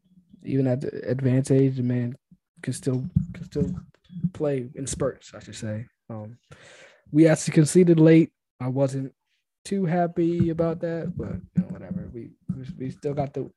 even 0.44 0.66
at 0.66 0.80
the 0.80 1.08
advanced 1.08 1.50
age, 1.50 1.76
the 1.76 1.82
man 1.82 2.16
can 2.62 2.72
still 2.72 3.04
can 3.34 3.44
still 3.44 3.70
play 4.32 4.68
in 4.74 4.86
spurts, 4.86 5.32
I 5.34 5.40
should 5.40 5.56
say. 5.56 5.86
Um, 6.10 6.38
we 7.10 7.26
actually 7.26 7.54
conceded 7.54 7.98
late. 7.98 8.30
I 8.60 8.68
wasn't 8.68 9.12
too 9.64 9.84
happy 9.84 10.50
about 10.50 10.80
that, 10.80 11.12
but 11.16 11.34
you 11.56 11.62
know, 11.62 11.68
whatever. 11.68 12.08
We 12.12 12.30
we 12.76 12.90
still 12.90 13.14
got 13.14 13.34
the 13.34 13.50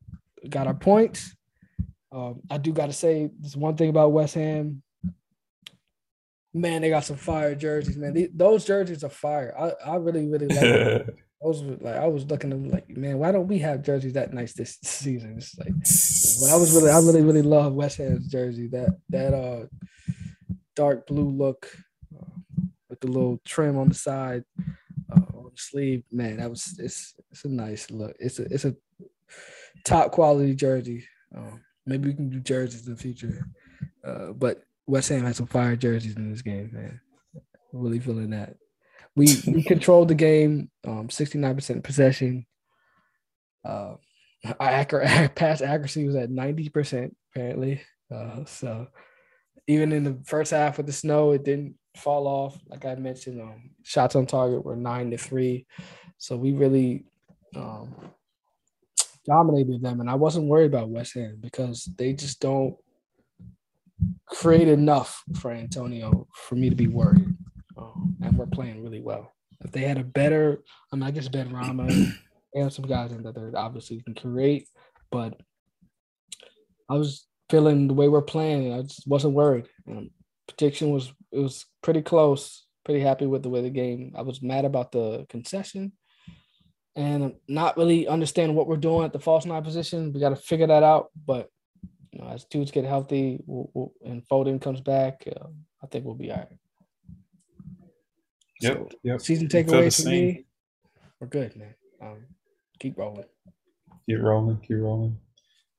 got 0.50 0.68
our 0.68 0.74
points. 0.74 1.36
Um, 2.12 2.42
I 2.50 2.58
do 2.58 2.74
got 2.74 2.88
to 2.88 2.94
say 2.94 3.30
this 3.40 3.56
one 3.56 3.78
thing 3.78 3.90
about 3.90 4.12
West 4.12 4.36
Ham. 4.36 4.84
Man, 6.54 6.82
they 6.82 6.90
got 6.90 7.06
some 7.06 7.16
fire 7.16 7.56
jerseys, 7.56 7.98
man. 7.98 8.30
those 8.34 8.66
jerseys 8.66 9.04
are 9.04 9.10
fire. 9.10 9.54
I, 9.58 9.92
I 9.92 9.96
really 9.96 10.28
really 10.28 10.48
like. 10.48 10.58
I 10.64 11.06
was 11.48 11.62
like, 11.64 11.96
I 11.96 12.08
was 12.08 12.26
looking 12.26 12.52
at 12.52 12.62
them 12.62 12.70
like, 12.70 12.90
man, 12.90 13.18
why 13.18 13.32
don't 13.32 13.48
we 13.48 13.60
have 13.60 13.84
jerseys 13.84 14.14
that 14.14 14.34
nice 14.34 14.54
this 14.54 14.78
season? 14.84 15.36
It's 15.38 15.58
like, 15.58 15.74
but 16.42 16.54
I 16.56 16.60
was 16.60 16.76
really, 16.76 16.92
I 16.92 16.98
really, 16.98 17.22
really 17.22 17.42
love 17.42 17.74
West 17.74 17.98
Ham's 17.98 18.28
jersey. 18.28 18.68
That 18.68 18.98
that 19.10 19.34
uh 19.34 19.66
dark 20.76 21.08
blue 21.08 21.30
look 21.30 21.68
uh, 22.16 22.64
with 22.90 23.00
the 23.00 23.08
little 23.08 23.40
trim 23.46 23.78
on 23.78 23.90
the 23.90 23.96
side 23.96 24.44
uh, 25.12 25.38
on 25.38 25.46
the 25.46 25.52
sleeve. 25.56 26.04
Man, 26.12 26.38
that 26.38 26.50
was 26.50 26.78
it's 26.80 27.16
it's 27.32 27.46
a 27.46 27.50
nice 27.50 27.90
look. 27.90 28.16
It's 28.20 28.40
a 28.40 28.44
it's 28.44 28.66
a 28.66 28.76
top 29.84 30.12
quality 30.12 30.54
jersey. 30.54 31.06
Uh, 31.36 31.58
maybe 31.86 32.10
we 32.10 32.16
can 32.16 32.30
do 32.30 32.40
jerseys 32.40 32.86
in 32.88 32.94
the 32.94 33.02
future. 33.02 33.48
Uh, 34.06 34.32
but 34.34 34.64
West 34.88 35.10
Ham 35.10 35.26
had 35.26 35.36
some 35.36 35.48
fire 35.48 35.76
jerseys 35.76 36.16
in 36.16 36.32
this 36.32 36.42
game, 36.42 36.70
man. 36.74 37.00
Really 37.74 38.00
feeling 38.00 38.32
that. 38.32 38.56
We 39.16 39.28
we 39.48 39.64
controlled 39.64 40.08
the 40.08 40.16
game, 40.16 40.70
um, 40.86 41.08
69% 41.08 41.84
possession. 41.84 42.46
Uh, 43.64 43.96
our 44.60 44.70
accurate, 44.70 45.36
pass 45.36 45.62
accuracy 45.62 46.06
was 46.06 46.16
at 46.16 46.30
90% 46.30 47.12
apparently. 47.32 47.82
Uh, 48.14 48.44
so 48.46 48.88
even 49.68 49.92
in 49.92 50.04
the 50.04 50.20
first 50.26 50.52
half 50.52 50.78
with 50.78 50.86
the 50.86 50.92
snow, 50.94 51.32
it 51.32 51.44
didn't 51.44 51.76
fall 51.96 52.28
off. 52.28 52.60
Like 52.68 52.86
I 52.86 52.96
mentioned, 52.96 53.42
um, 53.42 53.72
shots 53.84 54.16
on 54.16 54.26
target 54.26 54.66
were 54.66 54.76
nine 54.76 55.12
to 55.12 55.18
three. 55.18 55.66
So 56.18 56.36
we 56.36 56.54
really 56.54 57.06
um, 57.56 57.96
dominated 59.26 59.82
them. 59.82 60.02
And 60.02 60.10
I 60.10 60.16
wasn't 60.16 60.48
worried 60.48 60.74
about 60.74 60.90
West 60.90 61.14
Ham 61.14 61.38
because 61.40 61.90
they 61.98 62.14
just 62.14 62.40
don't 62.40 62.76
create 64.28 64.68
enough 64.68 65.24
for 65.40 65.52
Antonio 65.52 66.28
for 66.34 66.56
me 66.56 66.70
to 66.70 66.76
be 66.76 66.88
worried 66.88 67.36
um, 67.78 68.16
and 68.22 68.38
we're 68.38 68.46
playing 68.46 68.84
really 68.84 69.02
well. 69.02 69.32
If 69.64 69.72
they 69.72 69.82
had 69.82 69.98
a 69.98 70.04
better, 70.04 70.60
I 70.92 70.96
mean, 70.96 71.04
I 71.04 71.12
guess 71.12 71.28
Benrahma 71.28 72.14
and 72.54 72.74
some 72.74 72.86
guys 72.86 73.12
in 73.12 73.24
that 73.24 73.36
they 73.36 73.58
obviously 73.58 74.02
can 74.02 74.16
create, 74.16 74.68
but 75.12 75.40
I 76.90 76.96
was 76.96 77.26
feeling 77.50 77.88
the 77.88 77.94
way 77.94 78.08
we're 78.08 78.22
playing. 78.22 78.74
I 78.74 78.82
just 78.82 79.08
wasn't 79.08 79.34
worried. 79.34 79.68
Um, 79.90 80.10
prediction 80.48 80.92
was 80.92 81.14
it 81.32 81.40
was 81.40 81.66
pretty 81.82 82.02
close. 82.02 82.66
Pretty 82.84 83.02
happy 83.02 83.28
with 83.28 83.44
the 83.44 83.50
way 83.50 83.62
the 83.62 83.70
game. 83.70 84.14
I 84.18 84.24
was 84.24 84.42
mad 84.42 84.66
about 84.66 84.92
the 84.92 85.26
concession, 85.30 85.92
and 86.96 87.36
not 87.48 87.78
really 87.78 88.08
understanding 88.08 88.58
what 88.58 88.68
we're 88.68 88.78
doing 88.78 89.06
at 89.06 89.14
the 89.14 89.20
false 89.20 89.46
nine 89.46 89.64
position. 89.64 90.12
We 90.12 90.20
got 90.20 90.30
to 90.30 90.36
figure 90.36 90.68
that 90.68 90.84
out. 90.84 91.10
But 91.26 91.50
you 92.12 92.22
know, 92.22 92.30
as 92.30 92.46
dudes 92.46 92.72
get 92.72 92.86
healthy 92.86 93.40
we'll, 93.46 93.70
we'll, 93.74 93.94
and 94.06 94.28
Foden 94.28 94.62
comes 94.62 94.82
back, 94.82 95.24
uh, 95.28 95.48
I 95.82 95.88
think 95.88 96.06
we'll 96.06 96.16
be 96.16 96.32
all 96.32 96.38
right. 96.38 96.48
Yep. 98.62 98.74
So, 98.74 98.90
yep. 99.04 99.22
Season 99.22 99.48
takeaways 99.48 100.04
for 100.04 100.10
me. 100.10 100.46
We're 101.20 101.28
good, 101.28 101.56
man. 101.56 101.74
Um, 102.02 102.26
keep 102.80 102.98
rolling. 102.98 103.26
Keep 104.08 104.20
rolling. 104.22 104.58
Keep 104.58 104.78
rolling. 104.78 105.18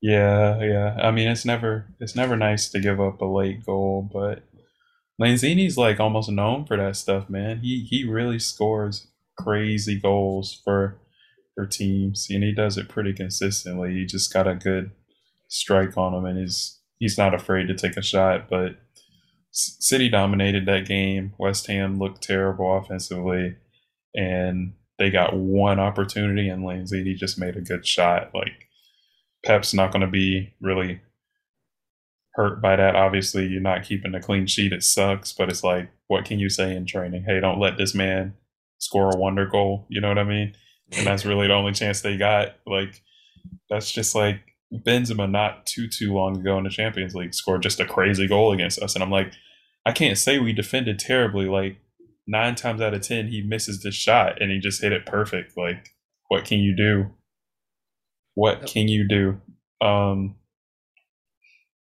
Yeah, 0.01 0.61
yeah. 0.63 0.97
I 1.01 1.11
mean, 1.13 1.29
it's 1.29 1.45
never 1.45 1.87
it's 2.01 2.17
never 2.17 2.37
nice 2.37 2.69
to 2.71 2.81
give 2.81 3.01
up 3.01 3.21
a 3.21 3.25
late 3.25 3.65
goal, 3.65 4.09
but 4.13 4.43
Lanzini's 5.21 5.79
like 5.79 6.01
almost 6.01 6.31
known 6.31 6.65
for 6.65 6.77
that 6.77 6.97
stuff, 6.97 7.31
man. 7.31 7.61
He 7.61 7.87
he 7.89 8.05
really 8.05 8.41
scores 8.41 9.07
crazy 9.39 9.99
goals 9.99 10.61
for 10.65 10.99
for 11.55 11.67
teams, 11.67 12.27
and 12.31 12.43
he 12.43 12.53
does 12.53 12.77
it 12.77 12.89
pretty 12.89 13.13
consistently. 13.13 13.95
He 13.95 14.07
just 14.07 14.33
got 14.33 14.49
a 14.49 14.57
good 14.57 14.91
strike 15.53 15.97
on 15.99 16.15
him, 16.15 16.25
and 16.25 16.39
he's 16.39 16.81
he's 16.99 17.19
not 17.19 17.35
afraid 17.35 17.69
to 17.69 17.75
take 17.75 17.97
a 17.97 18.03
shot. 18.03 18.49
But 18.49 18.77
City 19.51 20.09
dominated 20.09 20.67
that 20.67 20.87
game. 20.87 21.35
West 21.39 21.67
Ham 21.67 21.99
looked 21.99 22.23
terrible 22.23 22.77
offensively, 22.79 23.57
and 24.15 24.73
they 24.99 25.11
got 25.11 25.37
one 25.37 25.79
opportunity, 25.79 26.49
and 26.49 26.65
Lanzini 26.65 27.15
just 27.15 27.39
made 27.39 27.57
a 27.57 27.61
good 27.61 27.87
shot. 27.87 28.31
Like 28.35 28.69
Pep's 29.45 29.75
not 29.75 29.93
going 29.93 30.01
to 30.01 30.11
be 30.11 30.55
really 30.61 31.01
hurt 32.35 32.63
by 32.63 32.77
that. 32.77 32.97
Obviously, 32.97 33.47
you're 33.47 33.61
not 33.61 33.85
keeping 33.85 34.15
a 34.15 34.23
clean 34.23 34.47
sheet. 34.47 34.73
It 34.73 34.83
sucks, 34.83 35.35
but 35.35 35.51
it's 35.51 35.63
like, 35.63 35.91
what 36.07 36.25
can 36.25 36.39
you 36.39 36.49
say 36.49 36.75
in 36.75 36.87
training? 36.87 37.25
Hey, 37.27 37.41
don't 37.41 37.61
let 37.61 37.77
this 37.77 37.95
man 37.95 38.35
score 38.79 39.11
a 39.11 39.19
wonder 39.19 39.47
goal. 39.47 39.85
You 39.91 40.01
know 40.01 40.09
what 40.09 40.19
I 40.19 40.25
mean? 40.25 40.55
And 40.93 41.07
that's 41.07 41.27
really 41.27 41.49
the 41.49 41.55
only 41.55 41.73
chance 41.73 42.01
they 42.01 42.17
got. 42.17 42.57
Like, 42.67 43.03
that's 43.69 43.93
just 43.93 44.15
like 44.15 44.41
Benzema 44.73 45.31
not 45.31 45.67
too 45.67 45.87
too 45.87 46.15
long 46.15 46.39
ago 46.39 46.57
in 46.59 46.65
the 46.65 46.71
Champions 46.71 47.15
League 47.15 47.35
scored 47.35 47.63
just 47.63 47.81
a 47.81 47.85
crazy 47.85 48.27
goal 48.27 48.53
against 48.53 48.81
us, 48.81 48.95
and 48.95 49.03
I'm 49.03 49.11
like, 49.11 49.33
I 49.85 49.93
can't 49.93 50.17
say 50.17 50.39
we 50.39 50.53
defended 50.53 50.99
terribly. 50.99 51.47
Like 51.47 51.77
nine 52.27 52.55
times 52.55 52.81
out 52.81 52.95
of 52.95 53.03
ten, 53.03 53.29
he 53.29 53.43
misses 53.43 53.81
the 53.81 53.91
shot 53.91 54.41
and 54.41 54.51
he 54.51 54.59
just 54.59 54.81
hit 54.81 54.93
it 54.93 55.07
perfect. 55.07 55.57
Like, 55.57 55.95
what 56.29 56.45
can 56.45 56.61
you 56.61 56.75
do? 56.75 57.11
What 58.35 58.67
can 58.67 58.89
you 58.89 59.07
do? 59.07 59.41
Um, 59.87 60.37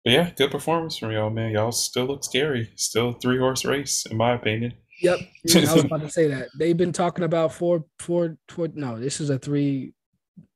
but 0.03 0.13
yeah, 0.13 0.31
good 0.35 0.51
performance 0.51 0.97
from 0.97 1.11
y'all, 1.11 1.29
man. 1.29 1.51
Y'all 1.51 1.71
still 1.71 2.05
look 2.05 2.23
scary. 2.23 2.71
Still 2.75 3.13
three 3.13 3.37
horse 3.37 3.63
race, 3.63 4.05
in 4.05 4.17
my 4.17 4.33
opinion. 4.33 4.73
Yep, 5.01 5.19
yeah, 5.45 5.69
I 5.69 5.73
was 5.73 5.83
about 5.85 6.01
to 6.01 6.09
say 6.09 6.27
that. 6.27 6.49
They've 6.57 6.75
been 6.75 6.91
talking 6.91 7.23
about 7.23 7.53
four, 7.53 7.85
four, 7.99 8.37
four. 8.49 8.67
No, 8.73 8.99
this 8.99 9.21
is 9.21 9.29
a 9.29 9.39
three. 9.39 9.93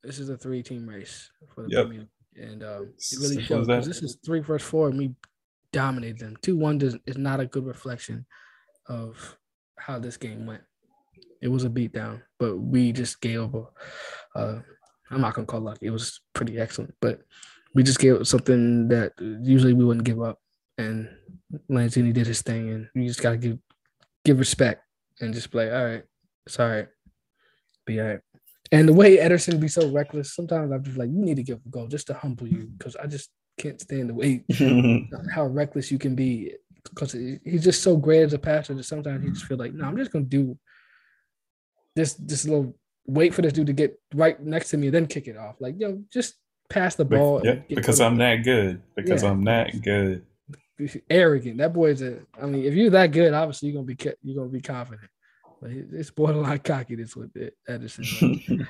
This 0.03 0.19
is 0.19 0.29
a 0.29 0.37
three 0.37 0.63
team 0.63 0.87
race 0.89 1.29
for 1.53 1.63
the 1.63 1.69
yep. 1.69 1.87
Premier 1.87 2.07
and 2.35 2.63
um, 2.63 2.93
it 2.97 3.17
really 3.19 3.41
shows 3.43 3.67
this 3.67 4.01
is 4.01 4.17
three 4.25 4.39
versus 4.39 4.67
four, 4.67 4.89
and 4.89 4.97
we 4.97 5.13
dominated 5.71 6.19
them. 6.19 6.37
Two 6.41 6.57
one 6.57 6.77
does 6.77 6.97
is 7.05 7.17
not 7.17 7.39
a 7.39 7.45
good 7.45 7.65
reflection 7.65 8.25
of 8.87 9.37
how 9.77 9.99
this 9.99 10.17
game 10.17 10.45
went. 10.45 10.63
It 11.41 11.47
was 11.49 11.63
a 11.63 11.69
beatdown, 11.69 12.21
but 12.39 12.57
we 12.57 12.91
just 12.91 13.21
gave 13.21 13.53
a. 13.53 13.63
Uh, 14.35 14.59
I'm 15.11 15.21
not 15.21 15.33
gonna 15.33 15.47
call 15.47 15.61
luck. 15.61 15.77
It 15.81 15.91
was 15.91 16.21
pretty 16.33 16.57
excellent, 16.57 16.93
but 17.01 17.21
we 17.73 17.83
just 17.83 17.99
gave 17.99 18.15
up 18.15 18.25
something 18.25 18.87
that 18.87 19.13
usually 19.19 19.73
we 19.73 19.85
wouldn't 19.85 20.05
give 20.05 20.21
up. 20.21 20.39
And 20.77 21.09
Lanzini 21.69 22.13
did 22.13 22.27
his 22.27 22.41
thing, 22.41 22.69
and 22.69 22.89
you 22.95 23.07
just 23.07 23.21
gotta 23.21 23.37
give 23.37 23.59
give 24.23 24.39
respect 24.39 24.81
and 25.21 25.33
just 25.33 25.51
play. 25.51 25.71
All 25.71 25.85
right, 25.85 26.03
it's 26.45 26.59
all 26.59 26.69
right. 26.69 26.87
Be 27.85 28.01
all 28.01 28.07
right. 28.07 28.19
And 28.71 28.89
the 28.89 28.93
way 28.93 29.17
Ederson 29.17 29.59
be 29.59 29.67
so 29.67 29.89
reckless, 29.89 30.33
sometimes 30.33 30.71
I'm 30.71 30.83
just 30.83 30.97
like, 30.97 31.09
you 31.09 31.23
need 31.23 31.37
to 31.37 31.43
give 31.43 31.59
a 31.65 31.69
goal 31.69 31.87
just 31.87 32.07
to 32.07 32.13
humble 32.13 32.47
you 32.47 32.69
because 32.77 32.95
I 32.95 33.05
just 33.05 33.29
can't 33.57 33.79
stand 33.79 34.09
the 34.09 34.13
way 34.13 34.43
how 35.33 35.45
reckless 35.45 35.91
you 35.91 35.99
can 35.99 36.15
be. 36.15 36.53
Because 36.83 37.13
he's 37.13 37.63
just 37.63 37.81
so 37.81 37.97
great 37.97 38.21
as 38.21 38.33
a 38.33 38.39
passer 38.39 38.75
that 38.75 38.83
sometimes 38.83 39.23
you 39.23 39.31
just 39.31 39.45
feel 39.45 39.57
like, 39.57 39.73
no, 39.73 39.85
I'm 39.85 39.97
just 39.97 40.11
gonna 40.11 40.25
do 40.25 40.57
this 41.95 42.13
this 42.13 42.45
little 42.45 42.75
wait 43.07 43.33
for 43.33 43.41
this 43.41 43.53
dude 43.53 43.67
to 43.67 43.73
get 43.73 43.99
right 44.13 44.39
next 44.41 44.69
to 44.69 44.77
me, 44.77 44.89
then 44.89 45.07
kick 45.07 45.27
it 45.27 45.37
off. 45.37 45.55
Like, 45.59 45.75
yo, 45.79 46.03
just 46.11 46.35
pass 46.69 46.95
the 46.95 47.05
ball. 47.05 47.41
Yeah, 47.43 47.59
because 47.69 47.99
I'm 47.99 48.17
that 48.17 48.43
good. 48.43 48.81
Because 48.95 49.23
yeah. 49.23 49.29
I'm 49.29 49.43
that 49.45 49.81
good. 49.81 50.25
Arrogant. 51.09 51.57
That 51.57 51.73
boy's 51.73 52.01
a. 52.01 52.19
I 52.41 52.45
mean, 52.45 52.65
if 52.65 52.73
you're 52.73 52.89
that 52.91 53.11
good, 53.11 53.33
obviously 53.33 53.69
you're 53.69 53.81
gonna 53.81 53.95
be 53.95 53.97
you're 54.23 54.37
gonna 54.37 54.49
be 54.49 54.61
confident. 54.61 55.09
But 55.61 55.71
it's 55.71 56.11
borderline 56.11 56.59
cockiness 56.59 57.15
with 57.15 57.35
it, 57.35 57.55
Ederson. 57.69 58.67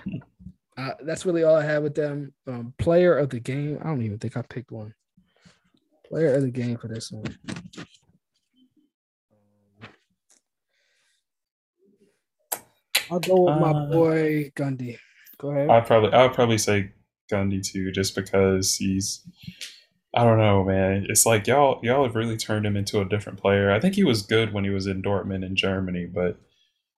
uh, 0.77 0.91
that's 1.03 1.25
really 1.25 1.43
all 1.43 1.55
I 1.55 1.65
have 1.65 1.83
with 1.83 1.95
them. 1.95 2.33
Um, 2.47 2.73
player 2.77 3.17
of 3.17 3.29
the 3.29 3.39
game. 3.39 3.79
I 3.81 3.87
don't 3.87 4.01
even 4.01 4.19
think 4.19 4.37
I 4.37 4.41
picked 4.43 4.71
one. 4.71 4.93
Player 6.07 6.35
of 6.35 6.43
the 6.43 6.51
game 6.51 6.77
for 6.77 6.87
this 6.87 7.11
one. 7.11 7.25
I'll 13.11 13.19
go 13.19 13.41
with 13.41 13.59
my 13.59 13.71
uh, 13.71 13.85
boy 13.91 14.51
Gundy. 14.55 14.97
Go 15.37 15.51
ahead. 15.51 15.69
I'd 15.69 15.85
probably 15.85 16.13
I'd 16.13 16.33
probably 16.33 16.57
say 16.57 16.91
Gundy 17.31 17.63
too, 17.63 17.91
just 17.91 18.15
because 18.15 18.75
he's 18.75 19.27
I 20.15 20.23
don't 20.23 20.37
know, 20.37 20.63
man. 20.63 21.05
It's 21.09 21.25
like 21.25 21.45
y'all 21.47 21.79
y'all 21.83 22.03
have 22.05 22.15
really 22.15 22.37
turned 22.37 22.65
him 22.65 22.77
into 22.77 23.01
a 23.01 23.05
different 23.05 23.39
player. 23.39 23.71
I 23.71 23.79
think 23.79 23.95
he 23.95 24.03
was 24.03 24.21
good 24.21 24.53
when 24.53 24.63
he 24.63 24.69
was 24.69 24.87
in 24.87 25.01
Dortmund 25.01 25.45
in 25.45 25.55
Germany, 25.55 26.05
but 26.05 26.39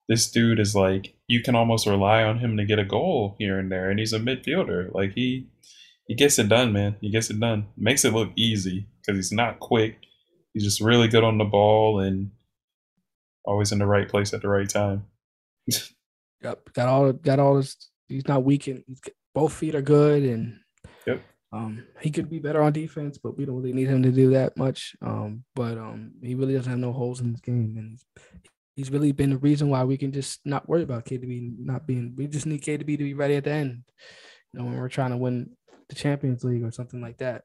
this 0.08 0.30
dude 0.30 0.58
is 0.58 0.74
like 0.74 1.14
you 1.26 1.42
can 1.42 1.54
almost 1.54 1.86
rely 1.86 2.22
on 2.22 2.38
him 2.38 2.56
to 2.56 2.64
get 2.64 2.78
a 2.78 2.84
goal 2.84 3.36
here 3.38 3.58
and 3.58 3.70
there, 3.70 3.90
and 3.90 3.98
he's 3.98 4.12
a 4.12 4.18
midfielder. 4.18 4.92
Like 4.92 5.12
he 5.12 5.48
he 6.06 6.14
gets 6.14 6.38
it 6.38 6.48
done, 6.48 6.72
man. 6.72 6.96
He 7.00 7.10
gets 7.10 7.30
it 7.30 7.38
done. 7.38 7.66
Makes 7.76 8.04
it 8.04 8.14
look 8.14 8.30
easy 8.34 8.86
because 9.00 9.18
he's 9.18 9.32
not 9.32 9.60
quick. 9.60 9.98
He's 10.54 10.64
just 10.64 10.80
really 10.80 11.08
good 11.08 11.24
on 11.24 11.38
the 11.38 11.44
ball 11.44 12.00
and 12.00 12.30
always 13.44 13.70
in 13.70 13.78
the 13.78 13.86
right 13.86 14.08
place 14.08 14.32
at 14.32 14.40
the 14.40 14.48
right 14.48 14.68
time. 14.68 15.04
yep, 15.66 16.72
got 16.72 16.88
all 16.88 17.12
got 17.12 17.38
all 17.38 17.56
this. 17.56 17.76
He's 18.08 18.26
not 18.26 18.44
weak 18.44 18.66
and 18.68 18.82
both 19.34 19.52
feet 19.52 19.74
are 19.74 19.82
good 19.82 20.22
and 20.22 20.58
yep. 21.06 21.22
Um, 21.52 21.86
he 22.00 22.10
could 22.10 22.28
be 22.28 22.38
better 22.38 22.62
on 22.62 22.72
defense, 22.72 23.18
but 23.18 23.36
we 23.36 23.44
don't 23.44 23.56
really 23.56 23.72
need 23.72 23.88
him 23.88 24.02
to 24.02 24.10
do 24.10 24.30
that 24.30 24.56
much. 24.56 24.94
Um, 25.00 25.44
but 25.54 25.78
um, 25.78 26.12
he 26.22 26.34
really 26.34 26.54
doesn't 26.54 26.70
have 26.70 26.78
no 26.78 26.92
holes 26.92 27.20
in 27.20 27.30
his 27.30 27.40
game, 27.40 27.76
and 27.78 27.98
he's 28.78 28.92
really 28.92 29.10
been 29.10 29.30
the 29.30 29.38
reason 29.38 29.68
why 29.68 29.82
we 29.82 29.96
can 29.96 30.12
just 30.12 30.38
not 30.44 30.68
worry 30.68 30.84
about 30.84 31.04
KDB 31.04 31.58
not 31.58 31.84
being. 31.84 32.14
We 32.16 32.28
just 32.28 32.46
need 32.46 32.62
KDB 32.62 32.96
to 32.96 33.04
be 33.04 33.12
ready 33.12 33.34
at 33.34 33.42
the 33.42 33.50
end. 33.50 33.82
You 34.52 34.60
know, 34.60 34.66
when 34.66 34.76
we're 34.76 34.88
trying 34.88 35.10
to 35.10 35.16
win 35.16 35.50
the 35.88 35.96
Champions 35.96 36.44
League 36.44 36.62
or 36.62 36.70
something 36.70 37.00
like 37.00 37.18
that, 37.18 37.42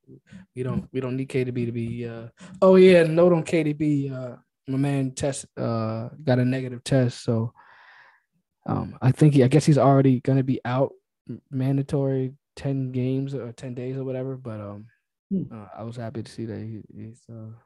we 0.55 0.61
don't 0.61 0.87
we 0.93 0.99
don't 0.99 1.17
need 1.17 1.29
KDB 1.29 1.65
to 1.65 1.71
be. 1.71 2.07
Uh, 2.07 2.27
oh 2.61 2.75
yeah, 2.75 3.01
note 3.01 3.33
on 3.33 3.43
KDB. 3.43 4.13
Uh, 4.13 4.35
my 4.67 4.77
man 4.77 5.09
test 5.09 5.47
uh, 5.57 6.09
got 6.23 6.37
a 6.37 6.45
negative 6.45 6.83
test, 6.83 7.23
so 7.23 7.51
um, 8.67 8.95
I 9.01 9.11
think 9.11 9.33
he. 9.33 9.43
I 9.43 9.47
guess 9.47 9.65
he's 9.65 9.79
already 9.79 10.19
going 10.19 10.37
to 10.37 10.43
be 10.43 10.61
out 10.63 10.93
mandatory 11.49 12.35
ten 12.55 12.91
games 12.91 13.33
or 13.33 13.51
ten 13.53 13.73
days 13.73 13.97
or 13.97 14.03
whatever. 14.03 14.37
But 14.37 14.61
um, 14.61 14.85
hmm. 15.31 15.43
uh, 15.51 15.65
I 15.75 15.81
was 15.81 15.95
happy 15.95 16.21
to 16.21 16.31
see 16.31 16.45
that 16.45 16.59
he, 16.59 16.81
he's 16.95 17.23
uh, 17.27 17.57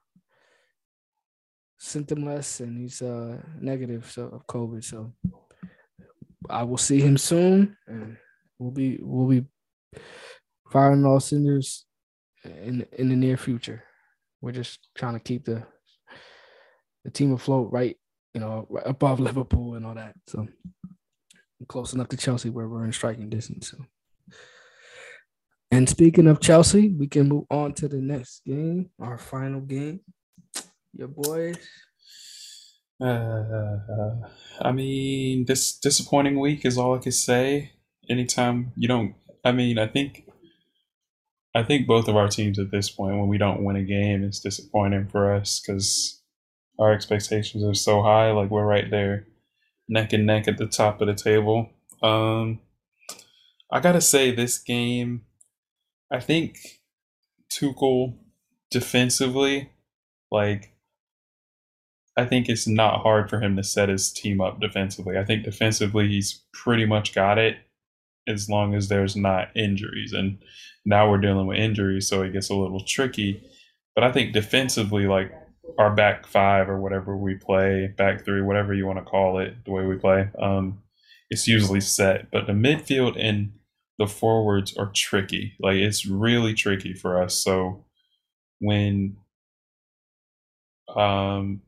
symptomless 1.80 2.60
and 2.60 2.82
he's 2.82 3.02
uh 3.02 3.38
negative 3.60 4.10
so 4.12 4.28
of 4.28 4.48
COVID. 4.48 4.84
So 4.84 5.14
I 6.50 6.64
will 6.64 6.78
see 6.78 7.00
him 7.00 7.18
soon 7.18 7.78
and 7.88 8.18
we'll 8.58 8.72
be 8.72 9.00
we'll 9.02 9.28
be 9.28 9.46
firing 10.72 11.06
all 11.06 11.20
cinders 11.20 11.86
in 12.44 12.86
in 12.92 13.10
the 13.10 13.16
near 13.16 13.38
future. 13.38 13.84
We're 14.42 14.52
just 14.52 14.90
trying 14.96 15.14
to 15.14 15.20
keep 15.20 15.46
the 15.46 15.64
the 17.04 17.12
team 17.12 17.34
afloat 17.34 17.72
right, 17.72 17.98
you 18.34 18.42
know, 18.42 18.66
right 18.70 18.86
above 18.86 19.20
Liverpool 19.20 19.76
and 19.76 19.86
all 19.86 19.96
that. 19.96 20.16
So 20.28 20.48
close 21.68 21.94
enough 21.94 22.10
to 22.10 22.18
Chelsea 22.18 22.50
where 22.50 22.68
we're 22.68 22.86
in 22.86 22.92
striking 22.92 23.30
distance. 23.30 23.72
So. 23.72 23.78
And 25.70 25.90
speaking 25.90 26.28
of 26.28 26.40
Chelsea, 26.40 26.90
we 26.90 27.08
can 27.08 27.28
move 27.28 27.44
on 27.50 27.74
to 27.74 27.90
the 27.90 27.98
next 27.98 28.46
game, 28.46 28.90
our 29.02 29.18
final 29.18 29.60
game 29.60 30.00
your 30.94 31.08
boys? 31.08 31.58
Uh, 33.00 34.28
I 34.60 34.72
mean, 34.72 35.46
this 35.46 35.78
disappointing 35.78 36.40
week 36.40 36.66
is 36.66 36.78
all 36.78 36.96
I 36.96 37.00
can 37.00 37.12
say. 37.12 37.74
Anytime 38.10 38.72
you 38.76 38.88
don't, 38.88 39.16
I 39.44 39.52
mean, 39.52 39.78
I 39.78 39.88
think, 39.88 40.28
I 41.54 41.64
think 41.64 41.88
both 41.88 42.08
of 42.08 42.16
our 42.16 42.28
teams 42.28 42.58
at 42.58 42.72
this 42.72 42.90
point, 42.90 43.18
when 43.18 43.28
we 43.28 43.38
don't 43.38 43.64
win 43.64 43.76
a 43.76 43.84
game, 43.84 44.24
it's 44.24 44.40
disappointing 44.40 45.08
for 45.10 45.34
us 45.34 45.60
because 45.60 46.22
our 46.80 46.92
expectations 46.94 47.64
are 47.64 47.74
so 47.74 48.02
high. 48.02 48.32
Like 48.32 48.50
we're 48.50 48.66
right 48.66 48.90
there, 48.90 49.28
neck 49.88 50.14
and 50.14 50.26
neck 50.26 50.48
at 50.48 50.58
the 50.58 50.68
top 50.68 51.02
of 51.02 51.08
the 51.08 51.16
table. 51.16 51.70
Um, 52.02 52.60
I 53.72 53.80
gotta 53.80 54.02
say, 54.02 54.32
this 54.32 54.58
game, 54.58 55.24
I 56.12 56.20
think 56.20 56.58
Tuchel 57.52 58.18
defensively, 58.72 59.72
like 60.32 60.74
I 62.18 62.26
think 62.26 62.50
it's 62.50 62.68
not 62.68 63.02
hard 63.02 63.30
for 63.30 63.40
him 63.40 63.56
to 63.58 63.64
set 63.64 63.90
his 63.90 64.12
team 64.12 64.42
up 64.42 64.60
defensively. 64.60 65.18
I 65.18 65.24
think 65.24 65.44
defensively 65.44 66.08
he's 66.08 66.42
pretty 66.52 66.86
much 66.86 67.14
got 67.14 67.38
it 67.38 67.58
as 68.28 68.50
long 68.50 68.74
as 68.74 68.88
there's 68.88 69.16
not 69.16 69.56
injuries. 69.56 70.14
And 70.14 70.40
now 70.84 71.10
we're 71.10 71.20
dealing 71.20 71.48
with 71.48 71.60
injuries, 71.60 72.08
so 72.08 72.24
it 72.24 72.34
gets 72.34 72.50
a 72.50 72.56
little 72.56 72.84
tricky. 72.84 73.42
But 73.94 74.04
I 74.04 74.12
think 74.12 74.34
defensively, 74.34 75.06
like 75.06 75.32
our 75.78 75.94
back 75.94 76.26
five 76.26 76.70
or 76.70 76.80
whatever 76.80 77.16
we 77.16 77.36
play, 77.36 77.94
back 77.98 78.26
three, 78.26 78.42
whatever 78.42 78.74
you 78.74 78.88
want 78.88 79.00
to 79.00 79.06
call 79.06 79.40
it, 79.40 79.54
the 79.66 79.72
way 79.72 79.86
we 79.86 79.96
play, 79.98 80.30
um, 80.40 80.82
it's 81.30 81.48
usually 81.48 81.82
set. 81.82 82.32
But 82.32 82.48
the 82.48 82.54
midfield 82.54 83.16
and 83.20 83.54
the 84.00 84.08
forwards 84.08 84.76
are 84.78 84.92
tricky. 84.94 85.54
Like 85.60 85.76
it's 85.76 86.06
really 86.06 86.54
tricky 86.54 86.94
for 86.94 87.22
us. 87.22 87.36
So 87.36 87.86
when 88.60 89.18
um 90.96 91.62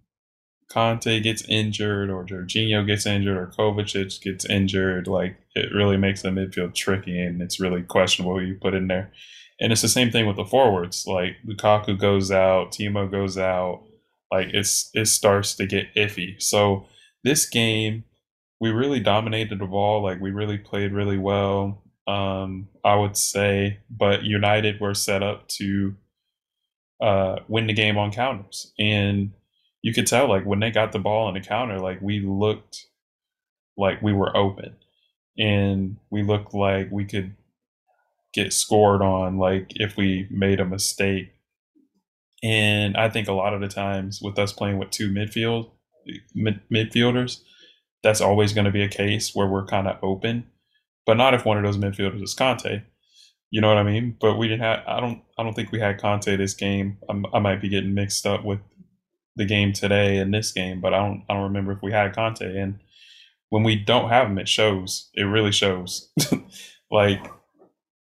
Kanté 0.71 1.21
gets 1.21 1.43
injured 1.49 2.09
or 2.09 2.23
Jorginho 2.23 2.85
gets 2.85 3.05
injured 3.05 3.37
or 3.37 3.47
Kovacic 3.47 4.21
gets 4.21 4.45
injured, 4.45 5.07
like 5.07 5.35
it 5.55 5.73
really 5.73 5.97
makes 5.97 6.21
the 6.21 6.29
midfield 6.29 6.75
tricky 6.75 7.19
and 7.19 7.41
it's 7.41 7.59
really 7.59 7.81
questionable 7.81 8.37
who 8.37 8.45
you 8.45 8.55
put 8.55 8.75
in 8.75 8.87
there. 8.87 9.11
And 9.59 9.71
it's 9.71 9.81
the 9.81 9.87
same 9.87 10.11
thing 10.11 10.27
with 10.27 10.37
the 10.37 10.45
forwards. 10.45 11.05
Like 11.07 11.37
Lukaku 11.45 11.99
goes 11.99 12.31
out, 12.31 12.71
Timo 12.71 13.09
goes 13.09 13.37
out, 13.37 13.83
like 14.31 14.49
it's 14.53 14.89
it 14.93 15.07
starts 15.07 15.55
to 15.55 15.65
get 15.65 15.93
iffy. 15.95 16.41
So 16.41 16.85
this 17.23 17.47
game, 17.47 18.03
we 18.61 18.69
really 18.69 18.99
dominated 18.99 19.59
the 19.59 19.65
ball. 19.65 20.03
Like 20.03 20.21
we 20.21 20.31
really 20.31 20.57
played 20.57 20.93
really 20.93 21.17
well. 21.17 21.83
Um, 22.07 22.69
I 22.83 22.95
would 22.95 23.17
say, 23.17 23.79
but 23.89 24.23
United 24.23 24.79
were 24.79 24.93
set 24.93 25.23
up 25.23 25.47
to 25.49 25.95
uh, 27.01 27.37
win 27.47 27.67
the 27.67 27.73
game 27.73 27.97
on 27.97 28.11
counters, 28.11 28.73
and 28.79 29.31
you 29.81 29.93
could 29.93 30.07
tell 30.07 30.27
like 30.27 30.45
when 30.45 30.59
they 30.59 30.71
got 30.71 30.91
the 30.91 30.99
ball 30.99 31.27
on 31.27 31.33
the 31.33 31.41
counter, 31.41 31.79
like 31.79 32.01
we 32.01 32.19
looked 32.19 32.87
like 33.77 34.01
we 34.01 34.13
were 34.13 34.35
open, 34.35 34.75
and 35.37 35.97
we 36.09 36.23
looked 36.23 36.53
like 36.53 36.89
we 36.91 37.05
could 37.05 37.35
get 38.33 38.53
scored 38.53 39.01
on, 39.01 39.37
like 39.37 39.71
if 39.75 39.97
we 39.97 40.27
made 40.29 40.59
a 40.59 40.65
mistake. 40.65 41.33
And 42.43 42.95
I 42.95 43.09
think 43.09 43.27
a 43.27 43.33
lot 43.33 43.53
of 43.53 43.61
the 43.61 43.67
times 43.67 44.21
with 44.21 44.37
us 44.39 44.53
playing 44.53 44.77
with 44.77 44.91
two 44.91 45.09
midfield 45.09 45.71
eh, 46.07 46.19
mid- 46.33 46.61
midfielders, 46.71 47.41
that's 48.03 48.21
always 48.21 48.53
going 48.53 48.65
to 48.65 48.71
be 48.71 48.83
a 48.83 48.89
case 48.89 49.35
where 49.35 49.47
we're 49.47 49.65
kind 49.65 49.87
of 49.87 49.97
open, 50.01 50.45
but 51.05 51.17
not 51.17 51.33
if 51.33 51.45
one 51.45 51.57
of 51.57 51.63
those 51.63 51.77
midfielders 51.77 52.23
is 52.23 52.35
Kanté. 52.35 52.83
You 53.51 53.61
know 53.61 53.67
what 53.67 53.77
I 53.77 53.83
mean? 53.83 54.15
But 54.21 54.37
we 54.37 54.47
didn't 54.47 54.61
have. 54.61 54.83
I 54.87 54.99
don't. 54.99 55.23
I 55.37 55.43
don't 55.43 55.55
think 55.55 55.71
we 55.71 55.79
had 55.79 55.99
Kanté 55.99 56.37
this 56.37 56.53
game. 56.53 56.97
I'm, 57.09 57.25
i 57.33 57.39
might 57.39 57.61
be 57.61 57.69
getting 57.69 57.95
mixed 57.95 58.25
up 58.27 58.45
with 58.45 58.59
the 59.39 59.45
game 59.45 59.71
today 59.71 60.17
and 60.17 60.33
this 60.33 60.51
game, 60.51 60.81
but 60.81 60.93
I 60.93 60.97
don't. 60.97 61.23
I 61.29 61.33
don't 61.33 61.43
remember 61.43 61.71
if 61.71 61.81
we 61.81 61.93
had 61.93 62.13
Kanté. 62.13 62.61
And 62.61 62.77
when 63.49 63.63
we 63.63 63.77
don't 63.77 64.09
have 64.09 64.27
him, 64.27 64.37
it 64.37 64.49
shows. 64.49 65.09
It 65.15 65.23
really 65.23 65.53
shows. 65.53 66.11
like 66.91 67.25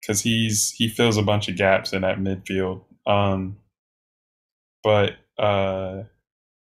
because 0.02 0.20
he's 0.20 0.72
he 0.72 0.88
fills 0.88 1.16
a 1.16 1.22
bunch 1.22 1.48
of 1.48 1.56
gaps 1.56 1.92
in 1.92 2.02
that 2.02 2.18
midfield. 2.18 2.82
Um, 3.06 3.56
but 4.82 5.14
uh, 5.38 6.02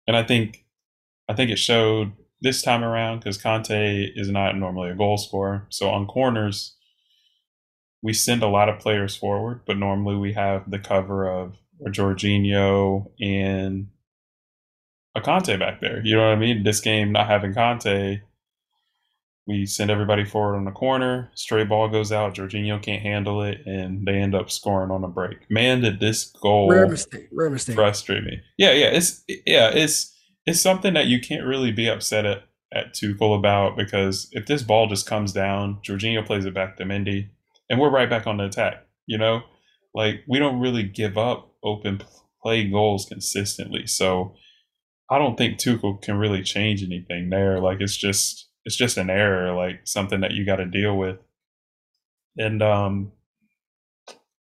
and 0.06 0.16
I 0.16 0.22
think 0.22 0.64
I 1.28 1.34
think 1.34 1.50
it 1.50 1.58
showed 1.58 2.12
this 2.40 2.62
time 2.62 2.84
around 2.84 3.18
because 3.18 3.38
Kanté 3.38 4.08
is 4.14 4.30
not 4.30 4.56
normally 4.56 4.90
a 4.90 4.94
goal 4.94 5.18
scorer. 5.18 5.66
So 5.68 5.90
on 5.90 6.06
corners, 6.06 6.76
we 8.02 8.12
send 8.12 8.44
a 8.44 8.48
lot 8.48 8.68
of 8.68 8.78
players 8.78 9.16
forward, 9.16 9.62
but 9.66 9.78
normally 9.78 10.16
we 10.16 10.32
have 10.34 10.70
the 10.70 10.78
cover 10.78 11.28
of 11.28 11.56
a 11.84 11.90
Jorginho 11.90 13.10
and 13.20 13.88
a 15.14 15.20
Kanté 15.20 15.58
back 15.58 15.80
there. 15.80 16.00
You 16.04 16.16
know 16.16 16.22
what 16.22 16.36
I 16.36 16.36
mean? 16.36 16.62
This 16.62 16.80
game 16.80 17.12
not 17.12 17.26
having 17.26 17.52
Kanté, 17.52 18.22
we 19.46 19.66
send 19.66 19.90
everybody 19.90 20.24
forward 20.24 20.56
on 20.56 20.64
the 20.64 20.70
corner, 20.70 21.30
straight 21.34 21.68
ball 21.68 21.88
goes 21.88 22.12
out, 22.12 22.34
Jorginho 22.34 22.80
can't 22.80 23.02
handle 23.02 23.42
it, 23.42 23.62
and 23.66 24.06
they 24.06 24.14
end 24.14 24.34
up 24.34 24.50
scoring 24.50 24.90
on 24.90 25.02
a 25.02 25.08
break. 25.08 25.50
Man, 25.50 25.80
did 25.80 25.98
this 25.98 26.26
goal 26.40 26.70
rare 26.70 26.86
mistake, 26.86 27.28
rare 27.32 27.50
mistake. 27.50 27.74
frustrate 27.74 28.22
me. 28.22 28.40
Yeah, 28.58 28.72
yeah, 28.72 28.90
it's 28.90 29.24
yeah, 29.46 29.70
it's 29.70 30.16
it's 30.46 30.60
something 30.60 30.94
that 30.94 31.06
you 31.06 31.20
can't 31.20 31.46
really 31.46 31.72
be 31.72 31.88
upset 31.88 32.24
at 32.24 32.44
at 32.72 32.94
Tuchel 32.94 33.36
about 33.36 33.76
because 33.76 34.28
if 34.30 34.46
this 34.46 34.62
ball 34.62 34.86
just 34.86 35.06
comes 35.06 35.32
down, 35.32 35.80
Jorginho 35.84 36.24
plays 36.24 36.44
it 36.44 36.54
back 36.54 36.76
to 36.76 36.84
Mendy, 36.84 37.30
and 37.68 37.80
we're 37.80 37.90
right 37.90 38.08
back 38.08 38.28
on 38.28 38.36
the 38.36 38.44
attack. 38.44 38.86
You 39.06 39.18
know, 39.18 39.42
like 39.94 40.22
we 40.28 40.38
don't 40.38 40.60
really 40.60 40.84
give 40.84 41.18
up 41.18 41.52
open 41.64 42.02
play 42.40 42.70
goals 42.70 43.06
consistently. 43.06 43.86
So 43.86 44.34
I 45.10 45.18
don't 45.18 45.36
think 45.36 45.58
Tuchel 45.58 46.00
can 46.00 46.16
really 46.16 46.42
change 46.42 46.82
anything 46.82 47.30
there. 47.30 47.60
Like 47.60 47.80
it's 47.80 47.96
just 47.96 48.48
it's 48.64 48.76
just 48.76 48.96
an 48.96 49.10
error, 49.10 49.52
like 49.52 49.80
something 49.84 50.20
that 50.20 50.32
you 50.32 50.46
got 50.46 50.56
to 50.56 50.66
deal 50.66 50.96
with. 50.96 51.18
And 52.38 52.62
um, 52.62 53.12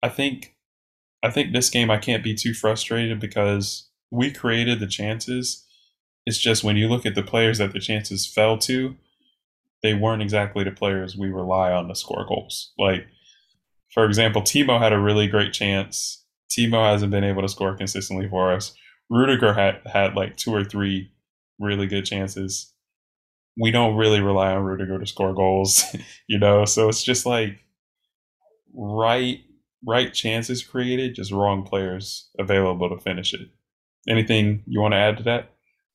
I 0.02 0.08
think 0.08 0.54
I 1.22 1.30
think 1.30 1.52
this 1.52 1.70
game 1.70 1.90
I 1.90 1.98
can't 1.98 2.22
be 2.22 2.34
too 2.34 2.54
frustrated 2.54 3.18
because 3.18 3.88
we 4.10 4.30
created 4.30 4.78
the 4.78 4.86
chances. 4.86 5.66
It's 6.26 6.38
just 6.38 6.62
when 6.62 6.76
you 6.76 6.88
look 6.88 7.04
at 7.04 7.14
the 7.14 7.22
players 7.22 7.58
that 7.58 7.72
the 7.72 7.80
chances 7.80 8.26
fell 8.26 8.56
to, 8.58 8.96
they 9.82 9.94
weren't 9.94 10.22
exactly 10.22 10.64
the 10.64 10.70
players 10.70 11.16
we 11.16 11.28
rely 11.28 11.72
on 11.72 11.88
to 11.88 11.94
score 11.94 12.24
goals. 12.26 12.72
Like, 12.78 13.06
for 13.92 14.06
example, 14.06 14.40
Timo 14.40 14.78
had 14.78 14.92
a 14.92 14.98
really 14.98 15.26
great 15.26 15.52
chance. 15.52 16.24
Timo 16.50 16.90
hasn't 16.90 17.10
been 17.10 17.24
able 17.24 17.42
to 17.42 17.48
score 17.48 17.76
consistently 17.76 18.28
for 18.28 18.52
us. 18.54 18.74
Rudiger 19.10 19.52
had 19.52 19.80
had 19.86 20.14
like 20.14 20.36
two 20.36 20.54
or 20.54 20.64
three 20.64 21.10
really 21.58 21.86
good 21.86 22.04
chances. 22.04 22.72
We 23.56 23.70
don't 23.70 23.96
really 23.96 24.20
rely 24.20 24.52
on 24.52 24.64
Rudiger 24.64 24.98
to 24.98 25.06
score 25.06 25.34
goals, 25.34 25.84
you 26.26 26.38
know. 26.38 26.64
So 26.64 26.88
it's 26.88 27.02
just 27.02 27.26
like 27.26 27.58
right 28.74 29.40
right 29.86 30.12
chances 30.12 30.62
created, 30.62 31.14
just 31.14 31.32
wrong 31.32 31.62
players 31.64 32.30
available 32.38 32.88
to 32.88 32.98
finish 32.98 33.34
it. 33.34 33.48
Anything 34.08 34.62
you 34.66 34.80
want 34.80 34.92
to 34.92 34.98
add 34.98 35.18
to 35.18 35.22
that? 35.24 35.50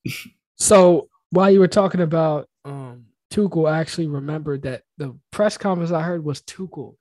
so 0.58 1.10
while 1.32 1.52
you 1.52 1.60
were 1.60 1.68
talking 1.68 2.02
about 2.02 2.48
um 2.66 3.06
Tuchel, 3.32 3.70
I 3.70 3.80
actually 3.80 4.08
remembered 4.08 4.64
that 4.64 4.84
the 4.98 5.16
press 5.32 5.58
conference 5.58 5.92
I 5.92 6.02
heard 6.02 6.24
was 6.24 6.42
Tuchel 6.42 6.96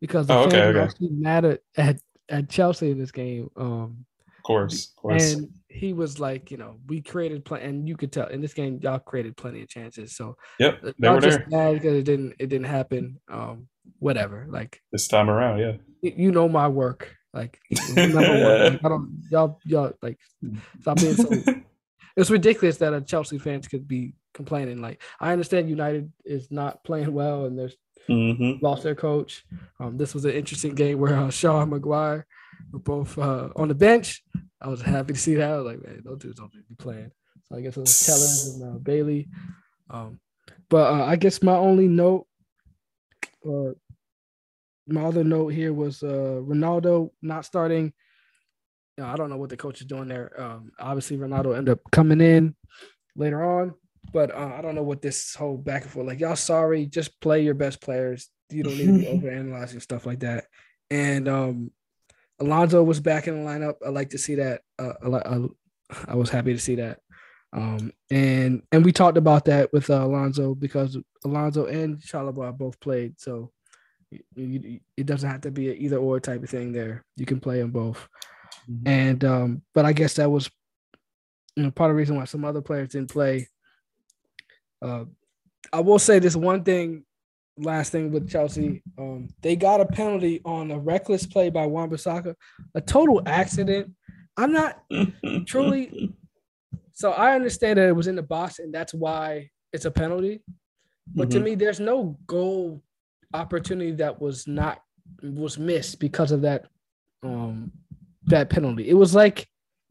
because 0.00 0.26
the 0.26 0.34
oh, 0.34 0.40
okay, 0.40 0.50
fans 0.50 0.68
okay. 0.68 0.78
were 0.78 0.84
actually 0.84 1.08
mad 1.10 1.44
at, 1.44 1.60
at, 1.76 2.00
at 2.28 2.50
Chelsea 2.50 2.90
in 2.90 2.98
this 2.98 3.12
game. 3.12 3.48
Um, 3.56 4.04
course, 4.42 4.90
of 4.90 4.96
course. 4.96 5.32
And 5.32 5.48
he 5.68 5.92
was 5.92 6.20
like, 6.20 6.50
you 6.50 6.56
know, 6.56 6.78
we 6.86 7.00
created 7.00 7.44
plenty, 7.44 7.64
and 7.64 7.88
you 7.88 7.96
could 7.96 8.12
tell 8.12 8.26
in 8.28 8.40
this 8.40 8.54
game 8.54 8.78
y'all 8.82 8.98
created 8.98 9.36
plenty 9.36 9.62
of 9.62 9.68
chances. 9.68 10.16
So 10.16 10.36
yep, 10.58 10.82
they 10.98 11.08
were 11.08 11.20
just 11.20 11.40
there. 11.48 11.72
mad 11.72 11.74
because 11.74 11.94
it 11.94 12.04
didn't 12.04 12.34
it 12.38 12.48
didn't 12.48 12.66
happen. 12.66 13.20
Um, 13.28 13.68
whatever. 13.98 14.46
Like 14.48 14.80
this 14.92 15.08
time 15.08 15.30
around, 15.30 15.58
yeah. 15.58 15.72
You 16.02 16.30
know 16.32 16.48
my 16.48 16.68
work. 16.68 17.14
Like 17.32 17.58
number 17.94 18.18
one. 18.18 18.72
Like, 18.72 18.84
I 18.84 18.88
don't 18.88 19.22
y'all 19.30 19.60
y'all 19.64 19.92
like 20.02 20.18
stop 20.80 20.98
being 20.98 21.14
so. 21.14 21.30
it's 22.16 22.30
ridiculous 22.30 22.78
that 22.78 22.92
a 22.92 23.00
Chelsea 23.00 23.38
fans 23.38 23.68
could 23.68 23.88
be 23.88 24.14
complaining. 24.34 24.80
Like 24.80 25.02
I 25.20 25.32
understand 25.32 25.70
United 25.70 26.12
is 26.24 26.50
not 26.50 26.84
playing 26.84 27.12
well 27.12 27.46
and 27.46 27.58
there's 27.58 27.76
mm-hmm. 28.08 28.64
lost 28.64 28.82
their 28.82 28.94
coach. 28.94 29.44
Um, 29.80 29.96
this 29.96 30.14
was 30.14 30.24
an 30.24 30.32
interesting 30.32 30.74
game 30.74 30.98
where 30.98 31.16
uh, 31.16 31.30
Shaw 31.30 31.64
Maguire 31.64 32.26
were 32.72 32.78
both 32.78 33.18
uh, 33.18 33.48
on 33.56 33.68
the 33.68 33.74
bench. 33.74 34.22
I 34.60 34.68
was 34.68 34.80
happy 34.80 35.12
to 35.12 35.18
see 35.18 35.34
that. 35.36 35.50
I 35.50 35.56
was 35.56 35.66
like, 35.66 35.84
man, 35.84 36.02
those 36.04 36.18
dudes 36.18 36.38
don't 36.38 36.52
be 36.52 36.60
playing. 36.78 37.10
So 37.44 37.56
I 37.56 37.60
guess 37.60 37.76
it 37.76 37.80
was 37.80 38.06
Telles 38.06 38.54
and 38.54 38.76
uh, 38.76 38.78
Bailly. 38.78 39.28
Um, 39.90 40.20
but 40.68 40.92
uh, 40.92 41.04
I 41.04 41.16
guess 41.16 41.42
my 41.42 41.56
only 41.56 41.88
note, 41.88 42.26
or 43.42 43.74
my 44.86 45.04
other 45.04 45.24
note 45.24 45.48
here 45.48 45.72
was 45.72 46.02
uh, 46.02 46.40
Ronaldo 46.42 47.10
not 47.20 47.44
starting. 47.44 47.92
You 48.96 49.04
know, 49.04 49.10
I 49.10 49.16
don't 49.16 49.30
know 49.30 49.36
what 49.36 49.50
the 49.50 49.56
coach 49.56 49.80
is 49.80 49.86
doing 49.86 50.08
there. 50.08 50.40
Um, 50.40 50.72
obviously, 50.78 51.16
Ronaldo 51.16 51.56
ended 51.56 51.72
up 51.72 51.80
coming 51.90 52.20
in 52.20 52.54
later 53.16 53.42
on, 53.42 53.74
but 54.12 54.34
uh, 54.34 54.52
I 54.56 54.62
don't 54.62 54.74
know 54.74 54.82
what 54.82 55.02
this 55.02 55.34
whole 55.34 55.56
back 55.56 55.82
and 55.82 55.90
forth. 55.90 56.06
Like, 56.06 56.20
y'all 56.20 56.36
sorry, 56.36 56.86
just 56.86 57.20
play 57.20 57.42
your 57.42 57.54
best 57.54 57.80
players. 57.80 58.28
You 58.50 58.62
don't 58.62 58.76
need 58.76 58.86
to 58.86 58.92
be 58.92 59.04
overanalyzing 59.28 59.82
stuff 59.82 60.06
like 60.06 60.20
that. 60.20 60.44
And 60.90 61.26
um, 61.28 61.70
Alonso 62.40 62.82
was 62.82 63.00
back 63.00 63.28
in 63.28 63.44
the 63.44 63.50
lineup. 63.50 63.74
I 63.84 63.90
like 63.90 64.10
to 64.10 64.18
see 64.18 64.36
that. 64.36 64.62
Uh, 64.78 64.92
I, 65.04 65.48
I 66.08 66.14
was 66.14 66.30
happy 66.30 66.52
to 66.52 66.58
see 66.58 66.76
that. 66.76 67.00
Um, 67.52 67.92
and 68.10 68.62
and 68.72 68.84
we 68.84 68.92
talked 68.92 69.18
about 69.18 69.44
that 69.44 69.72
with 69.72 69.90
uh, 69.90 70.04
Alonso 70.04 70.54
because 70.54 70.96
Alonso 71.24 71.66
and 71.66 71.98
Chalobah 71.98 72.56
both 72.56 72.80
played, 72.80 73.20
so 73.20 73.52
you, 74.10 74.20
you, 74.34 74.80
it 74.96 75.06
doesn't 75.06 75.28
have 75.28 75.42
to 75.42 75.50
be 75.50 75.70
an 75.70 75.76
either 75.76 75.98
or 75.98 76.18
type 76.18 76.42
of 76.42 76.48
thing. 76.48 76.72
There, 76.72 77.04
you 77.16 77.26
can 77.26 77.40
play 77.40 77.60
them 77.60 77.70
both. 77.70 78.08
Mm-hmm. 78.70 78.88
And 78.88 79.24
um, 79.24 79.62
but 79.74 79.84
I 79.84 79.92
guess 79.92 80.14
that 80.14 80.30
was 80.30 80.50
you 81.54 81.64
know 81.64 81.70
part 81.70 81.90
of 81.90 81.94
the 81.94 81.98
reason 81.98 82.16
why 82.16 82.24
some 82.24 82.44
other 82.44 82.62
players 82.62 82.90
didn't 82.90 83.10
play. 83.10 83.48
Uh, 84.80 85.04
I 85.72 85.80
will 85.80 85.98
say 85.98 86.18
this 86.18 86.34
one 86.34 86.64
thing 86.64 87.04
last 87.56 87.92
thing 87.92 88.10
with 88.10 88.30
Chelsea, 88.30 88.82
um, 88.98 89.28
they 89.42 89.56
got 89.56 89.80
a 89.80 89.86
penalty 89.86 90.40
on 90.44 90.70
a 90.70 90.78
reckless 90.78 91.26
play 91.26 91.50
by 91.50 91.66
Wan-Bissaka, 91.66 92.34
a 92.74 92.80
total 92.80 93.22
accident. 93.26 93.92
I'm 94.36 94.52
not 94.52 94.82
truly. 95.46 96.14
So 96.92 97.12
I 97.12 97.34
understand 97.34 97.78
that 97.78 97.88
it 97.88 97.96
was 97.96 98.06
in 98.06 98.16
the 98.16 98.22
box 98.22 98.58
and 98.58 98.72
that's 98.72 98.94
why 98.94 99.50
it's 99.72 99.84
a 99.84 99.90
penalty. 99.90 100.42
But 101.14 101.28
mm-hmm. 101.28 101.38
to 101.38 101.44
me, 101.44 101.54
there's 101.54 101.80
no 101.80 102.16
goal 102.26 102.82
opportunity 103.34 103.92
that 103.92 104.20
was 104.20 104.46
not 104.46 104.80
was 105.22 105.58
missed 105.58 105.98
because 105.98 106.32
of 106.32 106.42
that 106.42 106.66
um 107.22 107.72
that 108.26 108.50
penalty. 108.50 108.88
It 108.88 108.94
was 108.94 109.14
like 109.14 109.46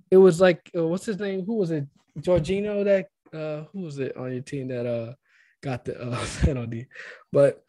it 0.10 0.18
was 0.18 0.40
like 0.40 0.70
uh, 0.78 0.88
what's 0.88 1.06
his 1.06 1.20
name? 1.20 1.46
Who 1.46 1.56
was 1.56 1.72
it? 1.72 1.86
Jorginho 2.20 2.84
that 2.86 3.38
uh 3.38 3.66
who 3.72 3.82
was 3.82 4.00
it 4.00 4.16
on 4.18 4.32
your 4.32 4.42
team 4.42 4.68
that 4.70 4.86
uh 4.86 5.14
got 5.62 5.86
the 5.86 6.00
uh, 6.02 6.26
penalty. 6.42 6.88
But 7.32 7.64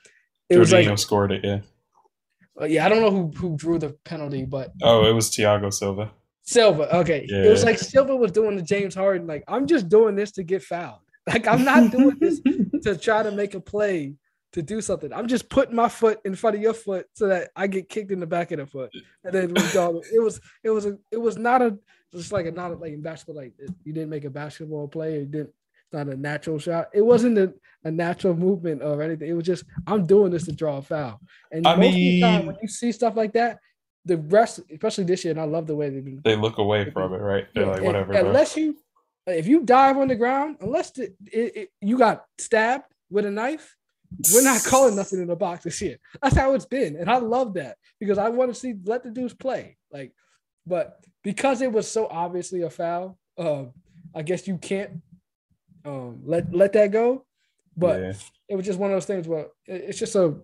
it 0.48 0.56
Jorginho 0.56 0.58
was 0.58 0.72
like 0.72 0.98
scored 0.98 1.32
it, 1.32 1.44
yeah. 1.44 1.60
Uh, 2.60 2.66
yeah, 2.66 2.84
I 2.84 2.88
don't 2.88 3.00
know 3.00 3.10
who 3.10 3.30
who 3.36 3.56
drew 3.56 3.78
the 3.78 3.90
penalty, 4.04 4.44
but 4.44 4.72
oh, 4.82 5.06
it 5.06 5.12
was 5.12 5.30
Thiago 5.30 5.72
Silva. 5.72 6.10
Silva. 6.42 6.94
Okay. 6.96 7.26
Yeah. 7.28 7.44
It 7.44 7.48
was 7.48 7.64
like 7.64 7.78
Silva 7.78 8.14
was 8.14 8.32
doing 8.32 8.56
the 8.56 8.62
James 8.62 8.94
Harden. 8.94 9.26
Like, 9.26 9.44
I'm 9.48 9.66
just 9.66 9.88
doing 9.88 10.14
this 10.14 10.32
to 10.32 10.42
get 10.42 10.62
fouled. 10.62 10.98
Like, 11.24 11.46
I'm 11.46 11.62
not 11.62 11.92
doing 11.92 12.16
this 12.18 12.40
to 12.82 12.96
try 12.96 13.22
to 13.22 13.30
make 13.30 13.54
a 13.54 13.60
play 13.60 14.16
to 14.54 14.60
do 14.60 14.80
something. 14.80 15.12
I'm 15.12 15.28
just 15.28 15.48
putting 15.48 15.76
my 15.76 15.88
foot 15.88 16.18
in 16.24 16.34
front 16.34 16.56
of 16.56 16.62
your 16.62 16.74
foot 16.74 17.06
so 17.12 17.28
that 17.28 17.50
I 17.54 17.68
get 17.68 17.88
kicked 17.88 18.10
in 18.10 18.18
the 18.18 18.26
back 18.26 18.50
of 18.50 18.58
the 18.58 18.66
foot. 18.66 18.90
And 19.22 19.32
then 19.32 19.54
we 19.54 19.62
go. 19.72 20.02
It 20.12 20.18
was 20.18 20.40
it 20.64 20.70
was 20.70 20.86
a 20.86 20.98
it 21.12 21.18
was 21.18 21.38
not 21.38 21.62
a 21.62 21.78
just 22.12 22.32
like 22.32 22.46
a 22.46 22.50
not 22.50 22.72
a, 22.72 22.74
like 22.74 22.92
in 22.92 23.02
basketball 23.02 23.36
like 23.36 23.52
you 23.84 23.92
didn't 23.92 24.10
make 24.10 24.24
a 24.24 24.30
basketball 24.30 24.88
play. 24.88 25.20
you 25.20 25.26
didn't 25.26 25.50
not 25.92 26.08
a 26.08 26.16
natural 26.16 26.58
shot. 26.58 26.88
It 26.92 27.02
wasn't 27.02 27.38
a, 27.38 27.52
a 27.84 27.90
natural 27.90 28.34
movement 28.34 28.82
or 28.82 29.02
anything. 29.02 29.28
It 29.28 29.34
was 29.34 29.46
just 29.46 29.64
I'm 29.86 30.06
doing 30.06 30.30
this 30.30 30.44
to 30.46 30.52
draw 30.52 30.78
a 30.78 30.82
foul. 30.82 31.20
And 31.50 31.66
I 31.66 31.74
most 31.74 31.80
mean, 31.80 31.92
of 31.92 31.94
the 31.94 32.20
time 32.20 32.46
when 32.46 32.56
you 32.62 32.68
see 32.68 32.92
stuff 32.92 33.16
like 33.16 33.32
that, 33.34 33.58
the 34.04 34.16
rest, 34.16 34.60
especially 34.70 35.04
this 35.04 35.24
year, 35.24 35.32
and 35.32 35.40
I 35.40 35.44
love 35.44 35.66
the 35.66 35.76
way 35.76 35.88
they 35.88 36.00
been, 36.00 36.20
they 36.24 36.36
look 36.36 36.58
away 36.58 36.90
from 36.90 37.14
it, 37.14 37.18
right? 37.18 37.46
They're 37.54 37.64
yeah, 37.64 37.70
like 37.70 37.82
whatever. 37.82 38.12
Unless 38.12 38.56
you, 38.56 38.76
if 39.26 39.46
you 39.46 39.62
dive 39.64 39.96
on 39.96 40.08
the 40.08 40.16
ground, 40.16 40.56
unless 40.60 40.90
the, 40.90 41.14
it, 41.26 41.56
it, 41.56 41.68
you 41.80 41.98
got 41.98 42.24
stabbed 42.38 42.84
with 43.10 43.26
a 43.26 43.30
knife, 43.30 43.76
we're 44.32 44.42
not 44.42 44.62
calling 44.64 44.96
nothing 44.96 45.20
in 45.20 45.28
the 45.28 45.36
box 45.36 45.64
this 45.64 45.80
year. 45.80 45.98
That's 46.20 46.36
how 46.36 46.54
it's 46.54 46.66
been, 46.66 46.96
and 46.96 47.10
I 47.10 47.18
love 47.18 47.54
that 47.54 47.76
because 48.00 48.18
I 48.18 48.28
want 48.28 48.52
to 48.52 48.58
see 48.58 48.74
let 48.84 49.04
the 49.04 49.10
dudes 49.10 49.34
play. 49.34 49.76
Like, 49.90 50.12
but 50.66 51.04
because 51.22 51.62
it 51.62 51.72
was 51.72 51.88
so 51.90 52.08
obviously 52.08 52.62
a 52.62 52.70
foul, 52.70 53.18
uh, 53.38 53.64
I 54.14 54.22
guess 54.22 54.46
you 54.48 54.58
can't 54.58 55.00
um, 55.84 56.20
let 56.24 56.52
let 56.54 56.72
that 56.74 56.90
go. 56.90 57.24
But 57.76 58.00
yeah. 58.00 58.12
it 58.48 58.56
was 58.56 58.66
just 58.66 58.78
one 58.78 58.90
of 58.90 58.96
those 58.96 59.06
things 59.06 59.26
where 59.26 59.46
it's 59.66 59.98
just 59.98 60.14
a 60.14 60.36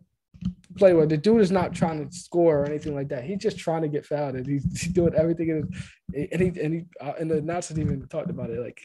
play 0.76 0.94
where 0.94 1.06
the 1.06 1.16
dude 1.16 1.40
is 1.40 1.50
not 1.50 1.74
trying 1.74 2.08
to 2.08 2.14
score 2.14 2.60
or 2.60 2.64
anything 2.64 2.94
like 2.94 3.08
that. 3.08 3.24
He's 3.24 3.38
just 3.38 3.58
trying 3.58 3.82
to 3.82 3.88
get 3.88 4.06
fouled, 4.06 4.36
and 4.36 4.46
he's, 4.46 4.64
he's 4.64 4.92
doing 4.92 5.14
everything. 5.14 5.50
In 5.50 5.56
his, 5.56 6.28
and 6.32 6.40
he 6.40 6.60
and 6.60 6.74
he 6.74 6.84
uh, 7.00 7.14
and 7.18 7.30
the 7.30 7.38
announcers 7.38 7.78
even 7.78 8.06
talked 8.08 8.30
about 8.30 8.50
it. 8.50 8.60
Like 8.60 8.80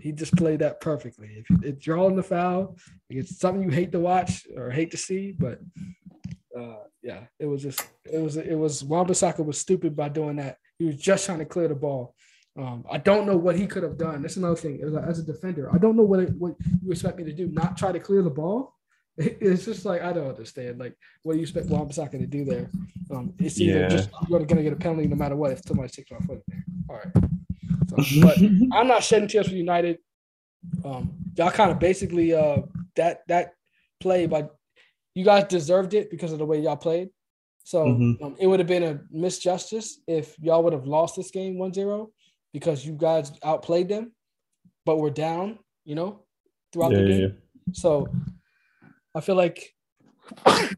he 0.00 0.12
just 0.12 0.36
played 0.36 0.60
that 0.60 0.80
perfectly. 0.80 1.44
If, 1.48 1.64
if 1.86 1.88
on 1.88 2.16
the 2.16 2.22
foul, 2.22 2.76
it's 3.08 3.38
something 3.38 3.62
you 3.62 3.70
hate 3.70 3.92
to 3.92 4.00
watch 4.00 4.46
or 4.56 4.70
hate 4.70 4.90
to 4.92 4.96
see, 4.96 5.32
but 5.32 5.60
uh, 6.58 6.76
yeah, 7.02 7.20
it 7.38 7.46
was 7.46 7.62
just 7.62 7.82
it 8.10 8.18
was 8.20 8.36
it 8.36 8.54
was 8.54 8.82
Wan-Bissaka 8.82 9.44
was 9.44 9.58
stupid 9.58 9.94
by 9.94 10.08
doing 10.08 10.36
that. 10.36 10.58
He 10.78 10.86
was 10.86 10.96
just 10.96 11.26
trying 11.26 11.38
to 11.38 11.44
clear 11.44 11.68
the 11.68 11.74
ball. 11.74 12.14
Um, 12.56 12.84
I 12.90 12.98
don't 12.98 13.26
know 13.26 13.36
what 13.36 13.56
he 13.56 13.66
could 13.66 13.82
have 13.82 13.98
done. 13.98 14.22
That's 14.22 14.36
another 14.36 14.56
thing. 14.56 14.80
As 14.82 15.18
a 15.18 15.24
defender, 15.24 15.74
I 15.74 15.78
don't 15.78 15.96
know 15.96 16.04
what 16.04 16.20
it, 16.20 16.30
what 16.38 16.54
you 16.82 16.92
expect 16.92 17.18
me 17.18 17.24
to 17.24 17.32
do. 17.32 17.48
Not 17.48 17.76
try 17.76 17.90
to 17.90 17.98
clear 17.98 18.22
the 18.22 18.30
ball 18.30 18.74
it's 19.16 19.64
just 19.64 19.84
like 19.84 20.02
I 20.02 20.12
don't 20.12 20.28
understand. 20.28 20.78
Like, 20.78 20.96
what 21.22 21.34
do 21.34 21.38
you 21.38 21.42
expect 21.42 21.68
Wan-Bissaka 21.68 22.12
to 22.12 22.26
do 22.26 22.44
there? 22.44 22.68
Um, 23.12 23.32
it's 23.38 23.60
either 23.60 23.80
yeah. 23.80 23.88
just 23.88 24.10
you're 24.28 24.44
gonna 24.44 24.62
get 24.62 24.72
a 24.72 24.76
penalty 24.76 25.06
no 25.06 25.14
matter 25.14 25.36
what 25.36 25.52
if 25.52 25.60
somebody 25.64 25.88
takes 25.88 26.10
my 26.10 26.18
foot 26.18 26.42
there. 26.48 26.64
All 26.88 26.96
right. 26.96 27.24
So, 27.88 28.22
but 28.22 28.38
I'm 28.72 28.88
not 28.88 29.04
shedding 29.04 29.28
tears 29.28 29.48
for 29.48 29.54
United. 29.54 29.98
Um, 30.84 31.14
y'all 31.36 31.52
kind 31.52 31.70
of 31.70 31.78
basically 31.78 32.34
uh 32.34 32.62
that 32.96 33.20
that 33.28 33.52
play, 34.00 34.26
but 34.26 34.56
you 35.14 35.24
guys 35.24 35.44
deserved 35.44 35.94
it 35.94 36.10
because 36.10 36.32
of 36.32 36.40
the 36.40 36.46
way 36.46 36.60
y'all 36.60 36.76
played. 36.76 37.10
So 37.62 37.86
mm-hmm. 37.86 38.24
um, 38.24 38.36
it 38.40 38.48
would 38.48 38.58
have 38.58 38.66
been 38.66 38.82
a 38.82 38.94
misjustice 39.16 39.92
if 40.08 40.36
y'all 40.40 40.64
would 40.64 40.72
have 40.72 40.86
lost 40.86 41.16
this 41.16 41.30
game 41.30 41.54
1-0 41.54 42.10
because 42.54 42.86
you 42.86 42.92
guys 42.92 43.32
outplayed 43.42 43.88
them, 43.88 44.12
but 44.86 44.98
we're 44.98 45.10
down, 45.10 45.58
you 45.84 45.96
know, 45.96 46.20
throughout 46.72 46.92
yeah, 46.92 46.98
the 46.98 47.08
game. 47.08 47.20
Yeah. 47.20 47.28
So 47.72 48.06
I 49.14 49.20
feel 49.20 49.34
like, 49.34 49.74
excuse 50.46 50.76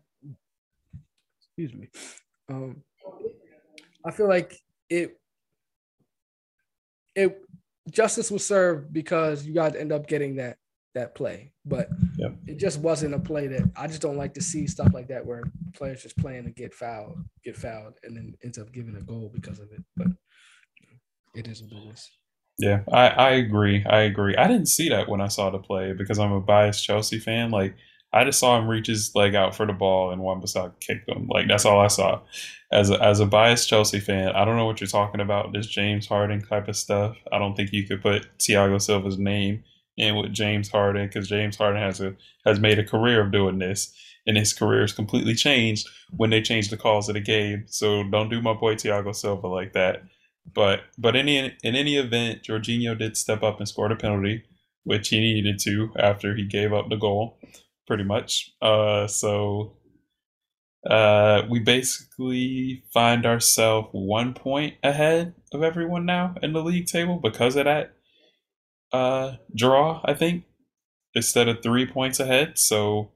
me, 1.74 1.88
um, 2.48 2.82
I 4.04 4.10
feel 4.10 4.26
like 4.26 4.58
it 4.88 5.20
it 7.14 7.38
justice 7.90 8.30
was 8.30 8.46
served 8.46 8.92
because 8.92 9.46
you 9.46 9.52
guys 9.52 9.74
end 9.74 9.92
up 9.92 10.06
getting 10.06 10.36
that 10.36 10.56
that 10.94 11.14
play, 11.14 11.52
but 11.66 11.90
it 12.46 12.58
just 12.58 12.80
wasn't 12.80 13.14
a 13.14 13.18
play 13.18 13.48
that 13.48 13.70
I 13.76 13.86
just 13.86 14.00
don't 14.00 14.16
like 14.16 14.32
to 14.34 14.40
see 14.40 14.66
stuff 14.66 14.94
like 14.94 15.08
that 15.08 15.26
where 15.26 15.42
players 15.74 16.02
just 16.02 16.16
playing 16.16 16.44
to 16.44 16.50
get 16.50 16.72
fouled, 16.72 17.22
get 17.44 17.54
fouled, 17.54 17.98
and 18.02 18.16
then 18.16 18.34
ends 18.42 18.58
up 18.58 18.72
giving 18.72 18.96
a 18.96 19.02
goal 19.02 19.30
because 19.34 19.58
of 19.58 19.70
it. 19.72 19.84
But 19.94 20.06
it 21.36 21.48
is 21.48 21.62
what 21.62 21.72
it 21.72 21.92
is. 21.92 22.10
Yeah, 22.58 22.80
I, 22.90 23.08
I 23.08 23.30
agree. 23.32 23.84
I 23.84 24.00
agree. 24.00 24.34
I 24.36 24.48
didn't 24.48 24.66
see 24.66 24.88
that 24.88 25.08
when 25.08 25.20
I 25.20 25.28
saw 25.28 25.50
the 25.50 25.58
play 25.58 25.92
because 25.92 26.18
I'm 26.18 26.32
a 26.32 26.40
biased 26.40 26.84
Chelsea 26.84 27.18
fan. 27.18 27.50
Like 27.50 27.74
I 28.12 28.24
just 28.24 28.40
saw 28.40 28.58
him 28.58 28.66
reach 28.66 28.86
his 28.86 29.14
leg 29.14 29.34
out 29.34 29.54
for 29.54 29.66
the 29.66 29.74
ball 29.74 30.10
and 30.10 30.22
Wan-Bissaka 30.22 30.80
kicked 30.80 31.08
him. 31.08 31.28
Like 31.28 31.48
that's 31.48 31.66
all 31.66 31.80
I 31.80 31.88
saw. 31.88 32.22
As 32.72 32.90
a, 32.90 33.00
as 33.02 33.20
a 33.20 33.26
biased 33.26 33.68
Chelsea 33.68 34.00
fan, 34.00 34.30
I 34.30 34.44
don't 34.44 34.56
know 34.56 34.64
what 34.64 34.80
you're 34.80 34.88
talking 34.88 35.20
about. 35.20 35.52
This 35.52 35.66
James 35.66 36.06
Harden 36.06 36.42
type 36.42 36.68
of 36.68 36.76
stuff. 36.76 37.16
I 37.30 37.38
don't 37.38 37.54
think 37.54 37.72
you 37.72 37.86
could 37.86 38.02
put 38.02 38.26
Thiago 38.38 38.80
Silva's 38.80 39.18
name 39.18 39.62
in 39.98 40.16
with 40.16 40.32
James 40.32 40.70
Harden 40.70 41.06
because 41.06 41.28
James 41.28 41.56
Harden 41.56 41.82
has 41.82 42.00
a 42.00 42.14
has 42.46 42.58
made 42.58 42.78
a 42.78 42.84
career 42.84 43.20
of 43.20 43.32
doing 43.32 43.58
this, 43.58 43.94
and 44.26 44.36
his 44.36 44.52
career 44.52 44.82
is 44.82 44.92
completely 44.92 45.34
changed 45.34 45.88
when 46.16 46.30
they 46.30 46.40
changed 46.40 46.70
the 46.70 46.76
calls 46.76 47.08
of 47.08 47.14
the 47.14 47.20
game. 47.20 47.64
So 47.66 48.02
don't 48.04 48.30
do 48.30 48.40
my 48.40 48.54
boy 48.54 48.76
Thiago 48.76 49.14
Silva 49.14 49.46
like 49.46 49.74
that. 49.74 50.02
But 50.54 50.80
but 50.98 51.16
any 51.16 51.38
in 51.38 51.76
any 51.76 51.96
event, 51.96 52.42
Jorginho 52.42 52.98
did 52.98 53.16
step 53.16 53.42
up 53.42 53.58
and 53.58 53.68
scored 53.68 53.92
a 53.92 53.96
penalty, 53.96 54.44
which 54.84 55.08
he 55.08 55.20
needed 55.20 55.58
to 55.60 55.90
after 55.98 56.34
he 56.34 56.44
gave 56.44 56.72
up 56.72 56.88
the 56.88 56.96
goal 56.96 57.38
pretty 57.86 58.04
much. 58.04 58.52
Uh, 58.60 59.06
so 59.06 59.76
uh, 60.88 61.42
we 61.48 61.58
basically 61.58 62.84
find 62.92 63.26
ourselves 63.26 63.88
one 63.92 64.34
point 64.34 64.74
ahead 64.82 65.34
of 65.52 65.62
everyone 65.62 66.06
now 66.06 66.34
in 66.42 66.52
the 66.52 66.62
league 66.62 66.86
table 66.86 67.18
because 67.22 67.56
of 67.56 67.64
that 67.64 67.94
uh, 68.92 69.36
draw, 69.54 70.00
I 70.04 70.14
think, 70.14 70.44
instead 71.14 71.48
of 71.48 71.62
three 71.62 71.86
points 71.86 72.20
ahead. 72.20 72.58
So 72.58 73.10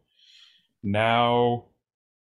now 0.82 1.66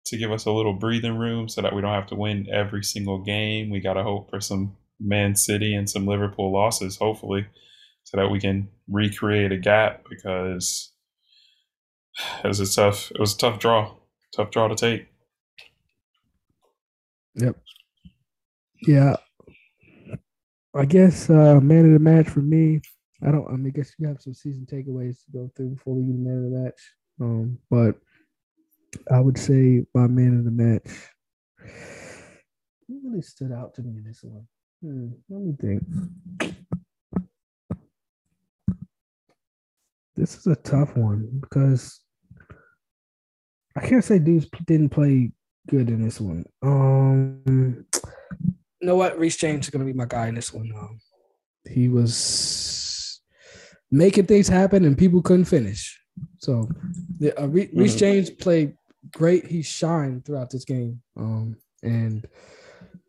to 0.06 0.16
give 0.16 0.32
us 0.32 0.46
a 0.46 0.52
little 0.52 0.72
breathing 0.72 1.18
room 1.18 1.48
so 1.48 1.62
that 1.62 1.74
we 1.74 1.82
don't 1.82 1.92
have 1.92 2.08
to 2.08 2.14
win 2.16 2.48
every 2.52 2.82
single 2.82 3.18
game, 3.18 3.70
we 3.70 3.80
got 3.80 3.94
to 3.94 4.02
hope 4.02 4.30
for 4.30 4.40
some 4.40 4.76
Man 5.00 5.36
City 5.36 5.74
and 5.74 5.88
some 5.88 6.06
Liverpool 6.06 6.52
losses, 6.52 6.96
hopefully, 6.96 7.46
so 8.04 8.16
that 8.18 8.28
we 8.30 8.40
can 8.40 8.68
recreate 8.88 9.52
a 9.52 9.58
gap 9.58 10.04
because 10.10 10.92
it 12.44 12.48
was 12.48 12.60
a 12.60 12.72
tough. 12.72 13.10
It 13.12 13.20
was 13.20 13.34
a 13.34 13.38
tough 13.38 13.58
draw. 13.58 13.94
Tough 14.36 14.50
draw 14.50 14.68
to 14.68 14.76
take. 14.76 15.08
Yep. 17.36 17.56
Yeah. 18.86 19.16
I 20.74 20.84
guess 20.84 21.30
uh, 21.30 21.60
man 21.60 21.86
of 21.86 21.92
the 21.92 21.98
match 21.98 22.28
for 22.28 22.40
me. 22.40 22.80
I 23.26 23.30
don't. 23.32 23.46
I 23.48 23.52
mean, 23.56 23.68
I 23.68 23.70
guess 23.70 23.92
you 23.98 24.08
have 24.08 24.22
some 24.22 24.34
season 24.34 24.66
takeaways 24.70 25.24
to 25.24 25.32
go 25.32 25.50
through 25.56 25.70
before 25.70 25.94
we 25.96 26.04
get 26.04 26.16
man 26.18 26.44
of 26.44 26.50
the 26.50 26.58
match. 26.64 26.80
Um, 27.20 27.58
but 27.70 27.96
I 29.10 29.20
would 29.20 29.38
say 29.38 29.84
my 29.94 30.06
man 30.06 30.38
of 30.38 30.44
the 30.44 30.50
match 30.52 31.08
Who 32.88 33.00
really 33.04 33.22
stood 33.22 33.52
out 33.52 33.74
to 33.74 33.82
me 33.82 33.98
in 33.98 34.04
this 34.04 34.20
one. 34.22 34.46
Hmm, 34.82 35.08
let 35.28 35.40
me 35.40 35.54
think. 35.60 35.82
This 40.14 40.36
is 40.36 40.46
a 40.46 40.56
tough 40.56 40.96
one 40.96 41.40
because 41.40 42.00
I 43.76 43.86
can't 43.86 44.04
say 44.04 44.18
dudes 44.18 44.46
didn't 44.66 44.90
play 44.90 45.32
good 45.68 45.90
in 45.90 46.02
this 46.02 46.20
one. 46.20 46.44
Um, 46.62 47.86
you 48.80 48.86
know 48.86 48.96
what? 48.96 49.18
Reece 49.18 49.36
James 49.36 49.66
is 49.66 49.70
gonna 49.70 49.84
be 49.84 49.92
my 49.92 50.06
guy 50.06 50.28
in 50.28 50.34
this 50.34 50.52
one. 50.52 50.72
Um, 50.76 51.00
he 51.68 51.88
was 51.88 53.20
making 53.90 54.26
things 54.26 54.48
happen, 54.48 54.84
and 54.84 54.98
people 54.98 55.22
couldn't 55.22 55.44
finish. 55.44 56.00
So, 56.38 56.68
the, 57.18 57.40
uh, 57.40 57.46
Reece 57.46 57.70
mm-hmm. 57.72 57.96
James 57.96 58.30
played 58.30 58.74
great. 59.12 59.46
He 59.46 59.62
shined 59.62 60.24
throughout 60.24 60.50
this 60.50 60.64
game, 60.64 61.00
um, 61.16 61.56
and 61.82 62.26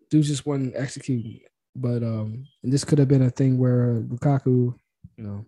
dudes 0.09 0.27
just 0.27 0.45
wasn't 0.45 0.75
executing. 0.75 1.41
But 1.75 2.03
um, 2.03 2.45
this 2.63 2.83
could 2.83 2.99
have 2.99 3.07
been 3.07 3.21
a 3.21 3.29
thing 3.29 3.57
where 3.57 4.01
Lukaku, 4.07 4.73
you 5.17 5.23
know, 5.23 5.45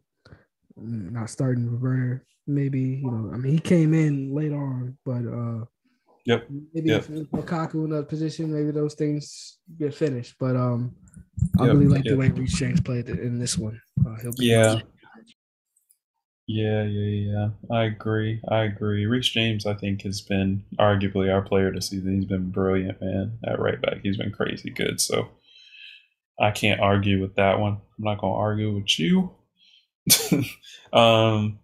not 0.77 1.29
starting 1.29 1.69
Roberto 1.69 2.21
maybe 2.47 3.01
you 3.03 3.11
know. 3.11 3.31
I 3.33 3.37
mean, 3.37 3.53
he 3.53 3.59
came 3.59 3.93
in 3.93 4.33
late 4.33 4.51
on, 4.51 4.97
but 5.05 5.25
uh, 5.25 5.65
yep. 6.25 6.47
Maybe 6.73 6.89
yep. 6.89 7.01
if 7.01 7.07
Lukaku 7.31 7.85
in 7.85 7.89
that 7.91 8.09
position, 8.09 8.53
maybe 8.53 8.71
those 8.71 8.93
things 8.93 9.57
get 9.79 9.93
finished. 9.93 10.35
But 10.39 10.55
um, 10.55 10.95
I 11.59 11.65
yep. 11.65 11.73
really 11.73 11.87
like 11.87 12.05
yep. 12.05 12.13
the 12.13 12.17
way 12.17 12.29
Reece 12.29 12.57
James 12.57 12.81
played 12.81 13.09
in 13.09 13.39
this 13.39 13.57
one. 13.57 13.81
Uh, 14.05 14.15
yeah. 14.37 14.79
Yeah, 16.47 16.83
yeah, 16.83 17.31
yeah. 17.31 17.49
I 17.73 17.83
agree. 17.83 18.41
I 18.49 18.63
agree. 18.63 19.05
Reece 19.05 19.29
James, 19.29 19.65
I 19.65 19.73
think, 19.73 20.01
has 20.01 20.19
been 20.19 20.65
arguably 20.77 21.31
our 21.33 21.41
player 21.41 21.71
this 21.71 21.89
season. 21.89 22.15
He's 22.15 22.25
been 22.25 22.49
brilliant, 22.49 22.99
man, 22.99 23.37
at 23.45 23.59
right 23.59 23.81
back. 23.81 23.99
He's 24.03 24.17
been 24.17 24.31
crazy 24.31 24.69
good. 24.69 24.99
So 24.99 25.29
I 26.41 26.51
can't 26.51 26.81
argue 26.81 27.21
with 27.21 27.35
that 27.35 27.59
one. 27.59 27.73
I'm 27.73 28.03
not 28.03 28.19
to 28.19 28.25
argue 28.25 28.75
with 28.75 28.99
you. 28.99 29.31
um, 30.93 31.59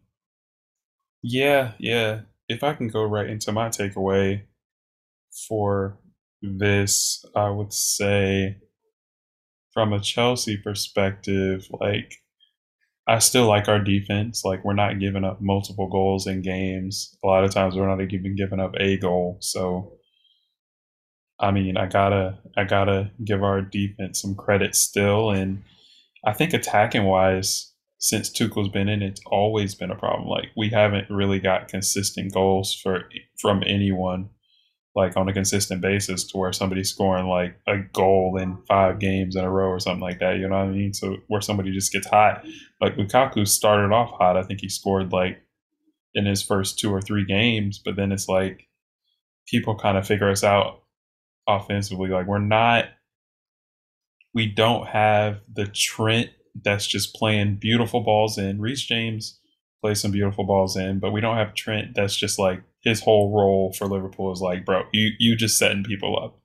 yeah, 1.23 1.73
yeah. 1.79 2.21
If 2.47 2.63
I 2.63 2.73
can 2.73 2.87
go 2.87 3.03
right 3.03 3.29
into 3.29 3.51
my 3.51 3.69
takeaway 3.69 4.43
for 5.47 5.97
this, 6.41 7.25
I 7.35 7.49
would 7.49 7.73
say 7.73 8.57
from 9.73 9.93
a 9.93 9.99
Chelsea 9.99 10.57
perspective, 10.57 11.67
like 11.81 12.13
I 13.07 13.19
still 13.19 13.47
like 13.47 13.67
our 13.67 13.79
defense. 13.79 14.43
Like 14.45 14.63
we're 14.63 14.73
not 14.73 14.99
giving 14.99 15.23
up 15.23 15.41
multiple 15.41 15.87
goals 15.89 16.27
in 16.27 16.41
games. 16.41 17.17
A 17.23 17.27
lot 17.27 17.43
of 17.43 17.51
times 17.51 17.75
we're 17.75 17.87
not 17.87 18.01
even 18.01 18.35
giving 18.35 18.59
up 18.59 18.75
a 18.79 18.97
goal. 18.97 19.37
So 19.41 19.96
I 21.39 21.51
mean, 21.51 21.77
I 21.77 21.85
gotta 21.85 22.39
I 22.55 22.63
gotta 22.63 23.11
give 23.23 23.43
our 23.43 23.61
defense 23.61 24.21
some 24.21 24.35
credit 24.35 24.75
still. 24.75 25.31
And 25.31 25.63
I 26.25 26.33
think 26.33 26.53
attacking 26.53 27.03
wise, 27.03 27.71
since 27.99 28.29
Tuchel's 28.29 28.69
been 28.69 28.89
in, 28.89 29.01
it's 29.01 29.21
always 29.27 29.75
been 29.75 29.91
a 29.91 29.95
problem. 29.95 30.27
Like 30.27 30.49
we 30.55 30.69
haven't 30.69 31.09
really 31.09 31.39
got 31.39 31.67
consistent 31.67 32.33
goals 32.33 32.73
for 32.73 33.09
from 33.39 33.63
anyone 33.65 34.29
like 34.95 35.15
on 35.15 35.29
a 35.29 35.33
consistent 35.33 35.79
basis 35.79 36.23
to 36.23 36.37
where 36.39 36.51
somebody's 36.51 36.89
scoring 36.89 37.27
like 37.27 37.55
a 37.67 37.77
goal 37.93 38.35
in 38.41 38.57
five 38.67 38.97
games 38.97 39.35
in 39.35 39.45
a 39.45 39.49
row 39.49 39.67
or 39.67 39.79
something 39.79 40.01
like 40.01 40.17
that. 40.19 40.37
You 40.37 40.49
know 40.49 40.57
what 40.57 40.69
I 40.69 40.71
mean? 40.71 40.91
So 40.91 41.17
where 41.27 41.39
somebody 41.39 41.71
just 41.71 41.93
gets 41.93 42.07
hot. 42.07 42.43
Like 42.81 42.95
Lukaku 42.95 43.47
started 43.47 43.93
off 43.93 44.09
hot. 44.17 44.37
I 44.37 44.41
think 44.41 44.59
he 44.59 44.69
scored 44.69 45.11
like 45.11 45.39
in 46.15 46.25
his 46.25 46.41
first 46.41 46.79
two 46.79 46.91
or 46.91 46.99
three 46.99 47.25
games, 47.25 47.79
but 47.83 47.95
then 47.95 48.11
it's 48.11 48.27
like 48.27 48.67
people 49.47 49.75
kind 49.75 49.99
of 49.99 50.07
figure 50.07 50.31
us 50.31 50.43
out 50.43 50.81
offensively. 51.47 52.09
Like 52.09 52.27
we're 52.27 52.39
not 52.39 52.85
we 54.33 54.45
don't 54.45 54.87
have 54.87 55.39
the 55.51 55.65
Trent 55.65 56.29
that's 56.63 56.85
just 56.85 57.15
playing 57.15 57.55
beautiful 57.55 58.01
balls 58.01 58.37
in. 58.37 58.59
Reece 58.61 58.83
James 58.83 59.39
plays 59.81 60.01
some 60.01 60.11
beautiful 60.11 60.43
balls 60.43 60.75
in, 60.75 60.99
but 60.99 61.11
we 61.11 61.21
don't 61.21 61.37
have 61.37 61.53
Trent 61.53 61.95
that's 61.95 62.15
just 62.15 62.37
like 62.37 62.61
his 62.83 63.01
whole 63.01 63.35
role 63.35 63.73
for 63.77 63.87
Liverpool 63.87 64.31
is 64.31 64.41
like, 64.41 64.65
bro, 64.65 64.83
you 64.93 65.11
you 65.19 65.35
just 65.35 65.57
setting 65.57 65.83
people 65.83 66.19
up. 66.21 66.39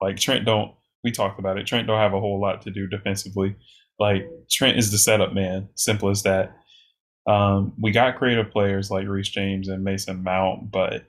Like 0.00 0.16
Trent 0.16 0.44
don't. 0.44 0.72
We 1.04 1.12
talked 1.12 1.38
about 1.38 1.58
it. 1.58 1.66
Trent 1.66 1.86
don't 1.86 2.00
have 2.00 2.14
a 2.14 2.20
whole 2.20 2.40
lot 2.40 2.62
to 2.62 2.70
do 2.70 2.88
defensively. 2.88 3.56
Like 3.98 4.28
Trent 4.50 4.78
is 4.78 4.90
the 4.90 4.98
setup 4.98 5.32
man. 5.32 5.68
Simple 5.74 6.10
as 6.10 6.22
that. 6.24 6.56
Um, 7.26 7.72
we 7.80 7.90
got 7.90 8.16
creative 8.16 8.50
players 8.50 8.90
like 8.90 9.08
Reece 9.08 9.28
James 9.28 9.68
and 9.68 9.82
Mason 9.82 10.22
Mount, 10.22 10.70
but 10.70 11.04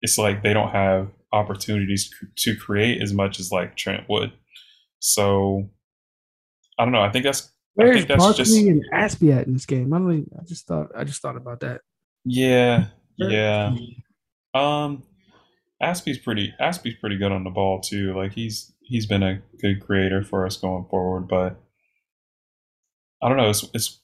it's 0.00 0.16
like 0.16 0.42
they 0.42 0.52
don't 0.52 0.70
have 0.70 1.08
opportunities 1.32 2.10
to 2.38 2.56
create 2.56 3.02
as 3.02 3.12
much 3.12 3.38
as 3.38 3.50
like 3.50 3.76
Trent 3.76 4.04
would. 4.08 4.32
So 5.00 5.70
I 6.78 6.84
don't 6.84 6.92
know. 6.92 7.02
I 7.02 7.10
think 7.10 7.24
that's 7.24 7.52
Where's 7.74 7.90
I 7.90 7.94
think 7.94 8.08
that's 8.08 8.24
Barkley 8.24 8.44
just 8.44 8.56
and 8.56 8.84
Azpi 8.92 9.36
at 9.36 9.46
in 9.46 9.52
this 9.52 9.66
game? 9.66 9.92
I 9.92 9.98
don't. 9.98 10.12
Even, 10.12 10.30
I 10.36 10.44
just 10.44 10.66
thought. 10.66 10.88
I 10.96 11.04
just 11.04 11.22
thought 11.22 11.36
about 11.36 11.60
that. 11.60 11.82
yeah, 12.24 12.86
yeah. 13.16 13.72
Um, 14.52 15.04
Azpi's 15.80 16.18
pretty. 16.18 16.52
Azpi's 16.60 16.96
pretty 16.96 17.16
good 17.18 17.30
on 17.30 17.44
the 17.44 17.50
ball 17.50 17.80
too. 17.80 18.16
Like 18.16 18.32
he's 18.32 18.72
he's 18.80 19.06
been 19.06 19.22
a 19.22 19.42
good 19.60 19.80
creator 19.80 20.24
for 20.24 20.44
us 20.44 20.56
going 20.56 20.86
forward. 20.90 21.28
But 21.28 21.60
I 23.22 23.28
don't 23.28 23.36
know. 23.36 23.50
It's 23.50 23.64
it's 23.74 24.00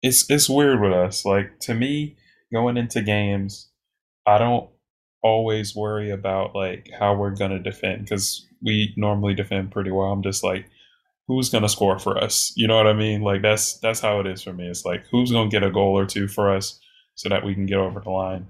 it's 0.00 0.30
it's 0.30 0.48
weird 0.48 0.80
with 0.80 0.92
us. 0.92 1.24
Like 1.24 1.58
to 1.62 1.74
me, 1.74 2.16
going 2.52 2.76
into 2.76 3.02
games, 3.02 3.70
I 4.24 4.38
don't 4.38 4.70
always 5.24 5.76
worry 5.76 6.10
about 6.12 6.54
like 6.54 6.90
how 7.00 7.16
we're 7.16 7.32
gonna 7.36 7.60
defend 7.60 8.02
because 8.04 8.46
we 8.62 8.94
normally 8.96 9.34
defend 9.34 9.72
pretty 9.72 9.90
well. 9.92 10.12
I'm 10.12 10.22
just 10.22 10.44
like, 10.44 10.66
who's 11.28 11.50
gonna 11.50 11.70
score 11.70 11.98
for 11.98 12.18
us? 12.22 12.52
You 12.56 12.68
know 12.68 12.76
what 12.76 12.88
I 12.88 12.94
mean? 12.94 13.22
Like 13.22 13.42
that's 13.42 13.78
that's 13.80 14.00
how 14.00 14.20
it 14.20 14.28
is 14.28 14.42
for 14.44 14.52
me. 14.54 14.68
It's 14.68 14.86
like 14.86 15.06
who's 15.10 15.32
gonna 15.32 15.50
get 15.50 15.64
a 15.64 15.72
goal 15.72 15.98
or 15.98 16.06
two 16.06 16.28
for 16.28 16.54
us 16.54 16.80
so 17.16 17.30
that 17.30 17.44
we 17.44 17.54
can 17.54 17.66
get 17.66 17.78
over 17.78 18.00
the 18.00 18.10
line. 18.10 18.46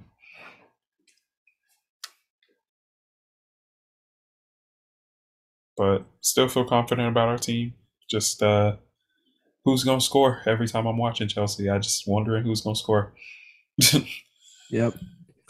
But 5.77 6.05
still 6.21 6.49
feel 6.49 6.65
confident 6.65 7.09
about 7.09 7.29
our 7.29 7.39
team. 7.39 7.75
Just 8.11 8.43
uh 8.43 8.77
who's 9.65 9.85
gonna 9.85 10.01
score 10.01 10.43
every 10.47 10.69
time 10.69 10.87
I'm 10.87 10.99
watching 10.99 11.29
Chelsea. 11.29 11.71
I 11.71 11.79
just 11.79 12.09
wondering 12.09 12.45
who's 12.45 12.63
gonna 12.63 12.77
score. 12.77 13.15
Yep. 14.71 14.95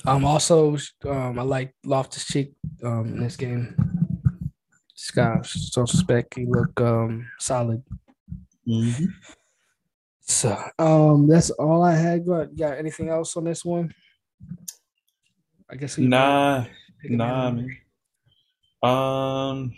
Um. 0.07 0.25
Also, 0.25 0.77
um, 1.07 1.39
I 1.39 1.43
like 1.43 1.75
Loftus 1.85 2.27
Cheek 2.27 2.53
um 2.83 3.07
in 3.15 3.21
this 3.21 3.37
game. 3.37 3.75
Got 5.15 5.47
so 5.47 5.85
suspect 5.85 6.35
he 6.35 6.47
look 6.47 6.81
um 6.81 7.29
solid. 7.39 7.83
Mhm. 8.67 9.07
So 10.27 10.57
um, 10.79 11.29
that's 11.29 11.51
all 11.51 11.83
I 11.83 11.95
had. 11.95 12.27
Got 12.27 12.57
got 12.57 12.79
anything 12.79 13.11
else 13.11 13.37
on 13.37 13.45
this 13.45 13.65
one? 13.65 13.95
I 15.71 15.77
guess 15.77 15.97
we 15.97 16.07
Nah, 16.07 16.65
nah, 17.05 17.51
man. 17.51 17.67
man. 18.83 18.91
Um, 18.91 19.75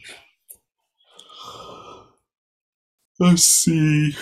let's 3.18 3.42
see. 3.42 4.14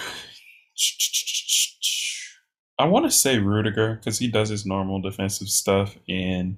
I 2.79 2.87
want 2.87 3.05
to 3.05 3.11
say 3.11 3.39
Rudiger 3.39 3.95
because 3.95 4.19
he 4.19 4.29
does 4.29 4.49
his 4.49 4.67
normal 4.67 5.01
defensive 5.01 5.49
stuff, 5.49 5.97
and 6.09 6.57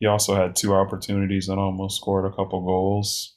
he 0.00 0.06
also 0.06 0.34
had 0.34 0.56
two 0.56 0.74
opportunities 0.74 1.48
and 1.48 1.58
almost 1.58 1.96
scored 1.96 2.24
a 2.24 2.34
couple 2.36 2.64
goals. 2.64 3.36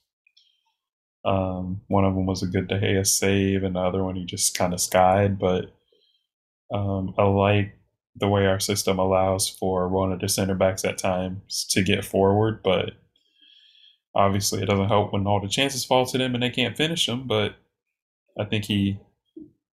Um, 1.25 1.81
one 1.87 2.05
of 2.05 2.15
them 2.15 2.25
was 2.25 2.41
a 2.41 2.47
good 2.47 2.67
De 2.67 2.79
Gea 2.79 3.05
save, 3.05 3.63
and 3.63 3.75
the 3.75 3.79
other 3.79 4.03
one 4.03 4.15
he 4.15 4.25
just 4.25 4.57
kind 4.57 4.73
of 4.73 4.81
skied. 4.81 5.37
But 5.37 5.73
um, 6.73 7.13
I 7.17 7.23
like 7.23 7.75
the 8.15 8.27
way 8.27 8.45
our 8.45 8.59
system 8.59 8.99
allows 8.99 9.49
for 9.49 9.87
one 9.87 10.11
of 10.11 10.19
the 10.19 10.27
center 10.29 10.55
backs 10.55 10.83
at 10.83 10.97
times 10.97 11.65
to 11.71 11.83
get 11.83 12.03
forward, 12.03 12.61
but 12.63 12.93
obviously 14.15 14.61
it 14.61 14.65
doesn't 14.65 14.87
help 14.87 15.13
when 15.13 15.25
all 15.27 15.39
the 15.39 15.47
chances 15.47 15.85
fall 15.85 16.05
to 16.05 16.17
them 16.17 16.33
and 16.33 16.43
they 16.43 16.49
can't 16.49 16.75
finish 16.75 17.05
them. 17.05 17.27
But 17.27 17.55
I 18.39 18.45
think 18.45 18.65
he, 18.65 18.99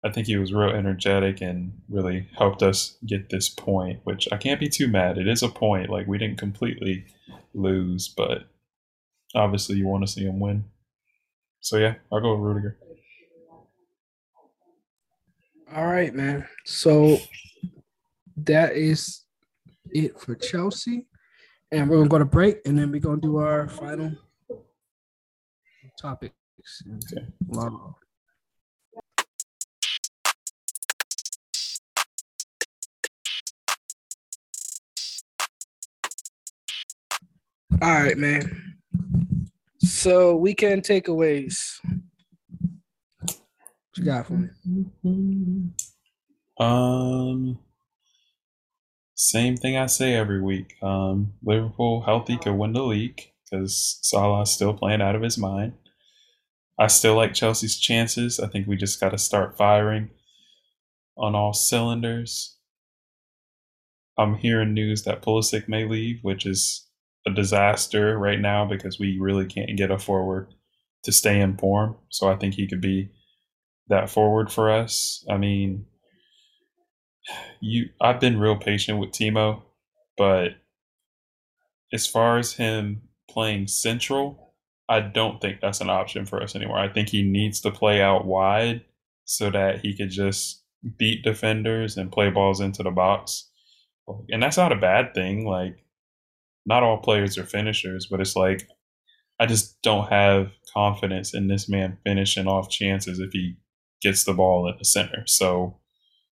I 0.04 0.10
think 0.10 0.28
he 0.28 0.38
was 0.38 0.54
real 0.54 0.70
energetic 0.72 1.42
and 1.42 1.80
really 1.88 2.28
helped 2.38 2.64
us 2.64 2.98
get 3.06 3.30
this 3.30 3.50
point, 3.50 4.00
which 4.04 4.28
I 4.32 4.38
can't 4.38 4.60
be 4.60 4.70
too 4.70 4.88
mad. 4.88 5.18
It 5.18 5.28
is 5.28 5.44
a 5.44 5.50
point. 5.50 5.90
Like 5.90 6.08
we 6.08 6.18
didn't 6.18 6.40
completely 6.40 7.06
lose, 7.54 8.08
but 8.08 8.46
obviously 9.36 9.76
you 9.76 9.88
want 9.88 10.06
to 10.06 10.12
see 10.12 10.26
him 10.26 10.40
win. 10.40 10.66
So 11.60 11.78
yeah, 11.78 11.96
I'll 12.12 12.20
go 12.20 12.36
with 12.36 12.42
Rudiger. 12.42 12.78
All 15.74 15.86
right, 15.86 16.14
man. 16.14 16.48
So 16.66 17.18
that 18.38 18.76
is 18.76 19.24
it 19.92 20.20
for 20.20 20.36
Chelsea, 20.36 21.08
and 21.72 21.90
we're 21.90 21.98
gonna 21.98 22.10
go 22.10 22.18
to 22.18 22.26
break, 22.26 22.58
and 22.66 22.78
then 22.78 22.92
we're 22.92 23.00
gonna 23.00 23.22
do 23.22 23.38
our 23.38 23.70
final 23.70 24.12
topics. 26.00 26.34
Okay. 26.88 27.26
Wow. 27.48 27.96
All 37.82 37.90
right, 37.90 38.16
man. 38.16 38.76
So 39.80 40.36
weekend 40.36 40.84
takeaways. 40.84 41.80
What 43.20 43.98
you 43.98 44.04
got 44.06 44.28
for 44.28 44.34
me? 44.34 45.72
Um, 46.60 47.58
same 49.16 49.58
thing 49.58 49.78
I 49.78 49.88
say 49.88 50.14
every 50.14 50.40
week. 50.40 50.76
Um, 50.84 51.34
Liverpool 51.44 52.04
healthy 52.04 52.38
could 52.38 52.54
win 52.54 52.74
the 52.74 52.84
league 52.84 53.20
because 53.50 53.98
Salah's 54.04 54.52
still 54.52 54.76
playing 54.76 55.02
out 55.02 55.16
of 55.16 55.24
his 55.24 55.40
mind. 55.40 55.74
I 56.78 56.86
still 56.86 57.16
like 57.16 57.34
Chelsea's 57.34 57.80
chances. 57.80 58.40
I 58.40 58.48
think 58.48 58.68
we 58.68 58.76
just 58.76 59.00
got 59.00 59.10
to 59.10 59.18
start 59.18 59.58
firing 59.58 60.12
on 61.18 61.34
all 61.34 61.54
cylinders. 61.54 62.58
I'm 64.20 64.36
hearing 64.36 64.76
news 64.76 65.02
that 65.06 65.24
Pulisic 65.24 65.68
may 65.68 65.86
leave, 65.86 66.20
which 66.22 66.46
is 66.46 66.86
a 67.28 67.32
disaster 67.32 68.18
right 68.18 68.40
now 68.40 68.66
because 68.66 69.00
we 69.00 69.18
really 69.20 69.46
can't 69.46 69.78
get 69.78 69.92
a 69.92 70.00
forward 70.00 70.54
to 71.04 71.12
stay 71.12 71.40
in 71.40 71.58
form. 71.58 71.96
So 72.10 72.30
I 72.30 72.36
think 72.36 72.54
he 72.56 72.68
could 72.68 72.82
be 72.82 73.12
that 73.90 74.10
forward 74.10 74.52
for 74.52 74.72
us. 74.72 75.26
I 75.30 75.38
mean, 75.38 75.86
you 77.60 77.90
I've 78.02 78.20
been 78.20 78.40
real 78.40 78.56
patient 78.58 79.00
with 79.00 79.12
Timo, 79.12 79.62
but 80.18 80.52
as 81.94 82.08
far 82.08 82.38
as 82.38 82.54
him 82.54 83.02
playing 83.30 83.68
central, 83.68 84.54
I 84.90 85.02
don't 85.02 85.40
think 85.40 85.60
that's 85.62 85.82
an 85.82 85.90
option 85.90 86.26
for 86.26 86.42
us 86.42 86.56
anymore. 86.56 86.80
I 86.80 86.90
think 86.90 87.10
he 87.10 87.24
needs 87.24 87.62
to 87.62 87.72
play 87.72 88.02
out 88.02 88.26
wide 88.26 88.84
so 89.26 89.50
that 89.52 89.80
he 89.82 89.96
could 89.96 90.10
just 90.10 90.64
beat 90.98 91.24
defenders 91.24 91.98
and 91.98 92.12
play 92.12 92.30
balls 92.30 92.60
into 92.60 92.84
the 92.84 92.92
box. 92.92 93.50
And 94.30 94.42
that's 94.42 94.58
not 94.58 94.72
a 94.72 94.78
bad 94.78 95.14
thing. 95.14 95.46
Like 95.46 95.78
not 96.66 96.84
all 96.84 96.98
players 96.98 97.38
are 97.38 97.46
finishers, 97.46 98.08
but 98.10 98.22
it's 98.22 98.36
like 98.36 98.68
I 99.40 99.46
just 99.46 99.82
don't 99.82 100.10
have 100.10 100.52
confidence 100.74 101.34
in 101.34 101.48
this 101.48 101.68
man 101.68 101.98
finishing 102.06 102.48
off 102.48 102.70
chances 102.70 103.20
if 103.20 103.32
he 103.32 103.56
gets 104.02 104.24
the 104.24 104.34
ball 104.34 104.70
at 104.70 104.78
the 104.78 104.86
center. 104.86 105.24
So 105.26 105.80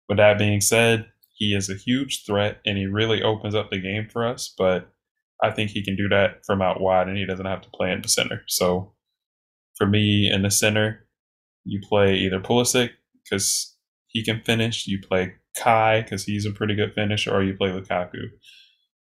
with 0.08 0.18
that 0.18 0.38
being 0.38 0.60
said, 0.60 1.06
he 1.34 1.54
is 1.54 1.68
a 1.68 1.74
huge 1.74 2.24
threat 2.24 2.60
and 2.64 2.78
he 2.78 2.86
really 2.86 3.22
opens 3.22 3.54
up 3.54 3.70
the 3.70 3.80
game 3.80 4.08
for 4.10 4.26
us. 4.26 4.52
But 4.56 4.90
I 5.42 5.50
think 5.50 5.70
he 5.70 5.84
can 5.84 5.96
do 5.96 6.08
that 6.08 6.44
from 6.46 6.62
out 6.62 6.80
wide 6.80 7.08
and 7.08 7.18
he 7.18 7.26
doesn't 7.26 7.46
have 7.46 7.62
to 7.62 7.70
play 7.70 7.92
in 7.92 8.02
the 8.02 8.08
center. 8.08 8.42
So 8.46 8.92
for 9.76 9.86
me 9.86 10.30
in 10.32 10.42
the 10.42 10.50
center, 10.50 11.06
you 11.64 11.80
play 11.80 12.14
either 12.16 12.40
Pulisic 12.40 12.90
because 13.22 13.76
he 14.06 14.24
can 14.24 14.40
finish, 14.42 14.86
you 14.86 15.00
play 15.00 15.34
Kai 15.56 16.02
because 16.02 16.24
he's 16.24 16.46
a 16.46 16.52
pretty 16.52 16.74
good 16.74 16.94
finisher, 16.94 17.34
or 17.34 17.42
you 17.42 17.54
play 17.54 17.70
Lukaku. 17.70 18.28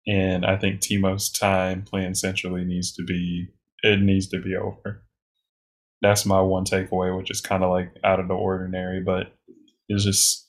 And 0.08 0.46
I 0.46 0.56
think 0.56 0.80
Timo's 0.80 1.30
time 1.30 1.82
playing 1.82 2.14
centrally 2.14 2.64
needs 2.64 2.92
to 2.94 3.04
be 3.04 3.48
it 3.82 4.00
needs 4.00 4.26
to 4.28 4.40
be 4.40 4.56
over. 4.56 5.04
That's 6.00 6.26
my 6.26 6.40
one 6.40 6.64
takeaway, 6.64 7.16
which 7.16 7.30
is 7.30 7.40
kind 7.40 7.62
of 7.62 7.70
like 7.70 7.92
out 8.02 8.18
of 8.18 8.28
the 8.28 8.34
ordinary, 8.34 9.00
but 9.00 9.34
it's 9.88 10.04
just 10.04 10.46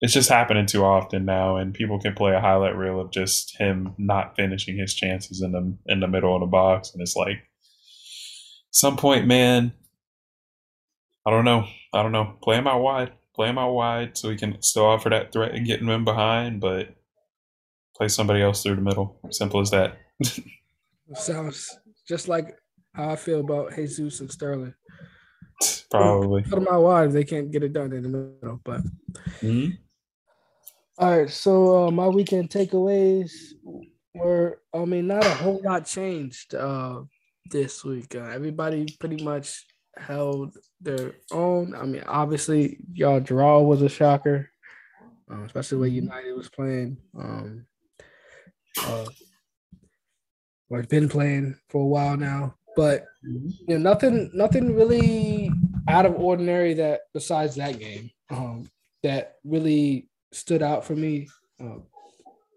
it's 0.00 0.14
just 0.14 0.30
happening 0.30 0.66
too 0.66 0.84
often 0.84 1.24
now, 1.24 1.56
and 1.56 1.74
people 1.74 2.00
can 2.00 2.14
play 2.14 2.32
a 2.32 2.40
highlight 2.40 2.76
reel 2.76 3.00
of 3.00 3.12
just 3.12 3.56
him 3.58 3.94
not 3.98 4.34
finishing 4.34 4.78
his 4.78 4.94
chances 4.94 5.42
in 5.42 5.52
the 5.52 5.76
in 5.86 6.00
the 6.00 6.08
middle 6.08 6.34
of 6.34 6.40
the 6.40 6.46
box, 6.46 6.92
and 6.92 7.02
it's 7.02 7.14
like 7.14 7.42
some 8.70 8.96
point, 8.96 9.26
man. 9.26 9.72
I 11.26 11.30
don't 11.30 11.44
know. 11.44 11.66
I 11.92 12.02
don't 12.02 12.12
know. 12.12 12.34
Play 12.42 12.56
him 12.56 12.66
out 12.66 12.80
wide. 12.80 13.12
Play 13.34 13.48
him 13.48 13.58
out 13.58 13.72
wide 13.72 14.16
so 14.16 14.30
he 14.30 14.36
can 14.36 14.60
still 14.62 14.86
offer 14.86 15.10
that 15.10 15.32
threat 15.32 15.54
and 15.54 15.66
get 15.66 15.80
him 15.80 15.88
in 15.90 16.04
behind, 16.04 16.60
but 16.60 16.96
play 18.02 18.08
somebody 18.08 18.42
else 18.42 18.64
through 18.64 18.74
the 18.74 18.82
middle. 18.82 19.16
Simple 19.30 19.60
as 19.60 19.70
that. 19.70 19.98
Sounds 21.14 21.78
just 22.08 22.26
like 22.26 22.58
how 22.94 23.10
I 23.10 23.16
feel 23.16 23.38
about 23.38 23.76
Jesus 23.76 24.18
and 24.18 24.30
Sterling. 24.30 24.74
Probably. 25.90 26.42
Put 26.42 26.56
them 26.56 26.66
out 26.68 26.82
wide. 26.82 27.12
They 27.12 27.22
can't 27.22 27.52
get 27.52 27.62
it 27.62 27.72
done 27.72 27.92
in 27.92 28.02
the 28.02 28.08
middle. 28.08 28.60
But 28.64 28.80
mm-hmm. 29.40 29.74
All 30.98 31.16
right. 31.16 31.30
So 31.30 31.86
uh, 31.86 31.90
my 31.92 32.08
weekend 32.08 32.50
takeaways 32.50 33.30
were, 34.14 34.60
I 34.74 34.84
mean, 34.84 35.06
not 35.06 35.24
a 35.24 35.34
whole 35.34 35.60
lot 35.62 35.86
changed 35.86 36.56
uh, 36.56 37.02
this 37.52 37.84
week. 37.84 38.16
Uh, 38.16 38.24
everybody 38.24 38.96
pretty 38.98 39.22
much 39.22 39.64
held 39.96 40.56
their 40.80 41.14
own. 41.30 41.76
I 41.76 41.84
mean, 41.84 42.02
obviously, 42.08 42.78
y'all 42.94 43.20
draw 43.20 43.60
was 43.60 43.80
a 43.80 43.88
shocker, 43.88 44.50
uh, 45.30 45.42
especially 45.42 45.76
the 45.76 45.82
way 45.82 45.88
mm-hmm. 45.88 46.06
United 46.06 46.32
was 46.32 46.48
playing. 46.48 46.96
Um, 47.16 47.66
uh, 48.80 49.06
or 50.70 50.82
been 50.84 51.08
playing 51.08 51.58
for 51.68 51.82
a 51.82 51.86
while 51.86 52.16
now. 52.16 52.54
But 52.76 53.04
you 53.22 53.52
know, 53.68 53.78
nothing, 53.78 54.30
nothing 54.32 54.74
really 54.74 55.50
out 55.88 56.06
of 56.06 56.14
ordinary 56.14 56.74
that 56.74 57.02
besides 57.12 57.56
that 57.56 57.78
game 57.78 58.10
um, 58.30 58.70
that 59.02 59.36
really 59.44 60.08
stood 60.32 60.62
out 60.62 60.84
for 60.84 60.94
me. 60.94 61.28
Um, 61.60 61.84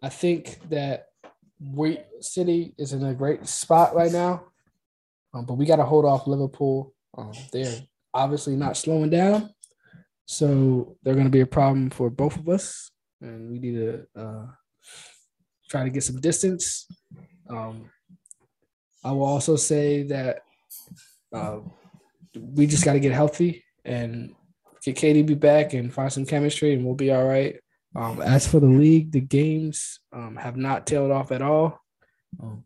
I 0.01 0.09
think 0.09 0.59
that 0.69 1.07
we 1.59 1.99
City 2.21 2.73
is 2.77 2.93
in 2.93 3.03
a 3.03 3.13
great 3.13 3.47
spot 3.47 3.95
right 3.95 4.11
now, 4.11 4.45
um, 5.33 5.45
but 5.45 5.55
we 5.55 5.65
got 5.65 5.77
to 5.77 5.85
hold 5.85 6.05
off 6.05 6.27
Liverpool. 6.27 6.93
Um, 7.17 7.31
they're 7.51 7.81
obviously 8.13 8.55
not 8.55 8.77
slowing 8.77 9.09
down, 9.09 9.53
so 10.25 10.97
they're 11.03 11.13
going 11.13 11.25
to 11.25 11.31
be 11.31 11.41
a 11.41 11.47
problem 11.47 11.89
for 11.89 12.09
both 12.09 12.37
of 12.37 12.49
us, 12.49 12.91
and 13.21 13.51
we 13.51 13.59
need 13.59 13.75
to 13.75 14.05
uh, 14.15 14.45
try 15.69 15.83
to 15.83 15.89
get 15.89 16.03
some 16.03 16.19
distance. 16.19 16.87
Um, 17.49 17.89
I 19.03 19.11
will 19.11 19.25
also 19.25 19.55
say 19.55 20.03
that 20.03 20.41
uh, 21.33 21.59
we 22.35 22.67
just 22.67 22.85
got 22.85 22.93
to 22.93 22.99
get 22.99 23.11
healthy 23.11 23.63
and 23.83 24.33
get 24.83 24.95
KDB 24.95 25.39
back 25.39 25.73
and 25.73 25.93
find 25.93 26.11
some 26.11 26.25
chemistry, 26.25 26.73
and 26.73 26.83
we'll 26.83 26.95
be 26.95 27.11
all 27.11 27.25
right. 27.25 27.59
Um, 27.95 28.21
as 28.21 28.47
for 28.47 28.59
the 28.59 28.67
league, 28.67 29.11
the 29.11 29.21
games 29.21 29.99
um, 30.11 30.35
have 30.35 30.57
not 30.57 30.85
tailed 30.85 31.11
off 31.11 31.31
at 31.31 31.41
all. 31.41 31.79
Um, 32.41 32.65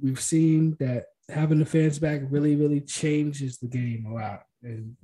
we've 0.00 0.20
seen 0.20 0.76
that 0.78 1.06
having 1.28 1.58
the 1.58 1.66
fans 1.66 1.98
back 1.98 2.20
really, 2.28 2.54
really 2.54 2.80
changes 2.80 3.58
the 3.58 3.66
game 3.66 4.06
a 4.08 4.14
lot. 4.14 4.42
And 4.62 4.96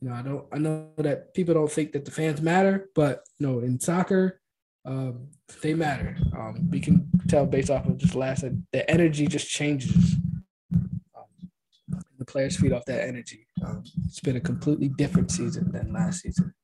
you 0.00 0.08
know, 0.08 0.14
I 0.14 0.22
don't, 0.22 0.46
I 0.52 0.58
know 0.58 0.88
that 0.98 1.34
people 1.34 1.54
don't 1.54 1.70
think 1.70 1.92
that 1.92 2.04
the 2.04 2.10
fans 2.10 2.40
matter, 2.40 2.88
but 2.94 3.24
you 3.38 3.46
know, 3.46 3.58
in 3.60 3.80
soccer, 3.80 4.40
um, 4.84 5.28
they 5.62 5.74
matter. 5.74 6.16
Um, 6.36 6.68
we 6.70 6.80
can 6.80 7.08
tell 7.28 7.46
based 7.46 7.70
off 7.70 7.86
of 7.86 7.96
just 7.96 8.14
last 8.14 8.44
the 8.72 8.90
energy 8.90 9.26
just 9.26 9.48
changes. 9.48 10.16
Um, 10.74 11.50
the 12.18 12.24
players 12.24 12.56
feed 12.56 12.72
off 12.72 12.84
that 12.86 13.06
energy. 13.06 13.46
Um, 13.64 13.82
it's 14.06 14.20
been 14.20 14.36
a 14.36 14.40
completely 14.40 14.88
different 14.88 15.30
season 15.30 15.72
than 15.72 15.92
last 15.92 16.20
season, 16.20 16.54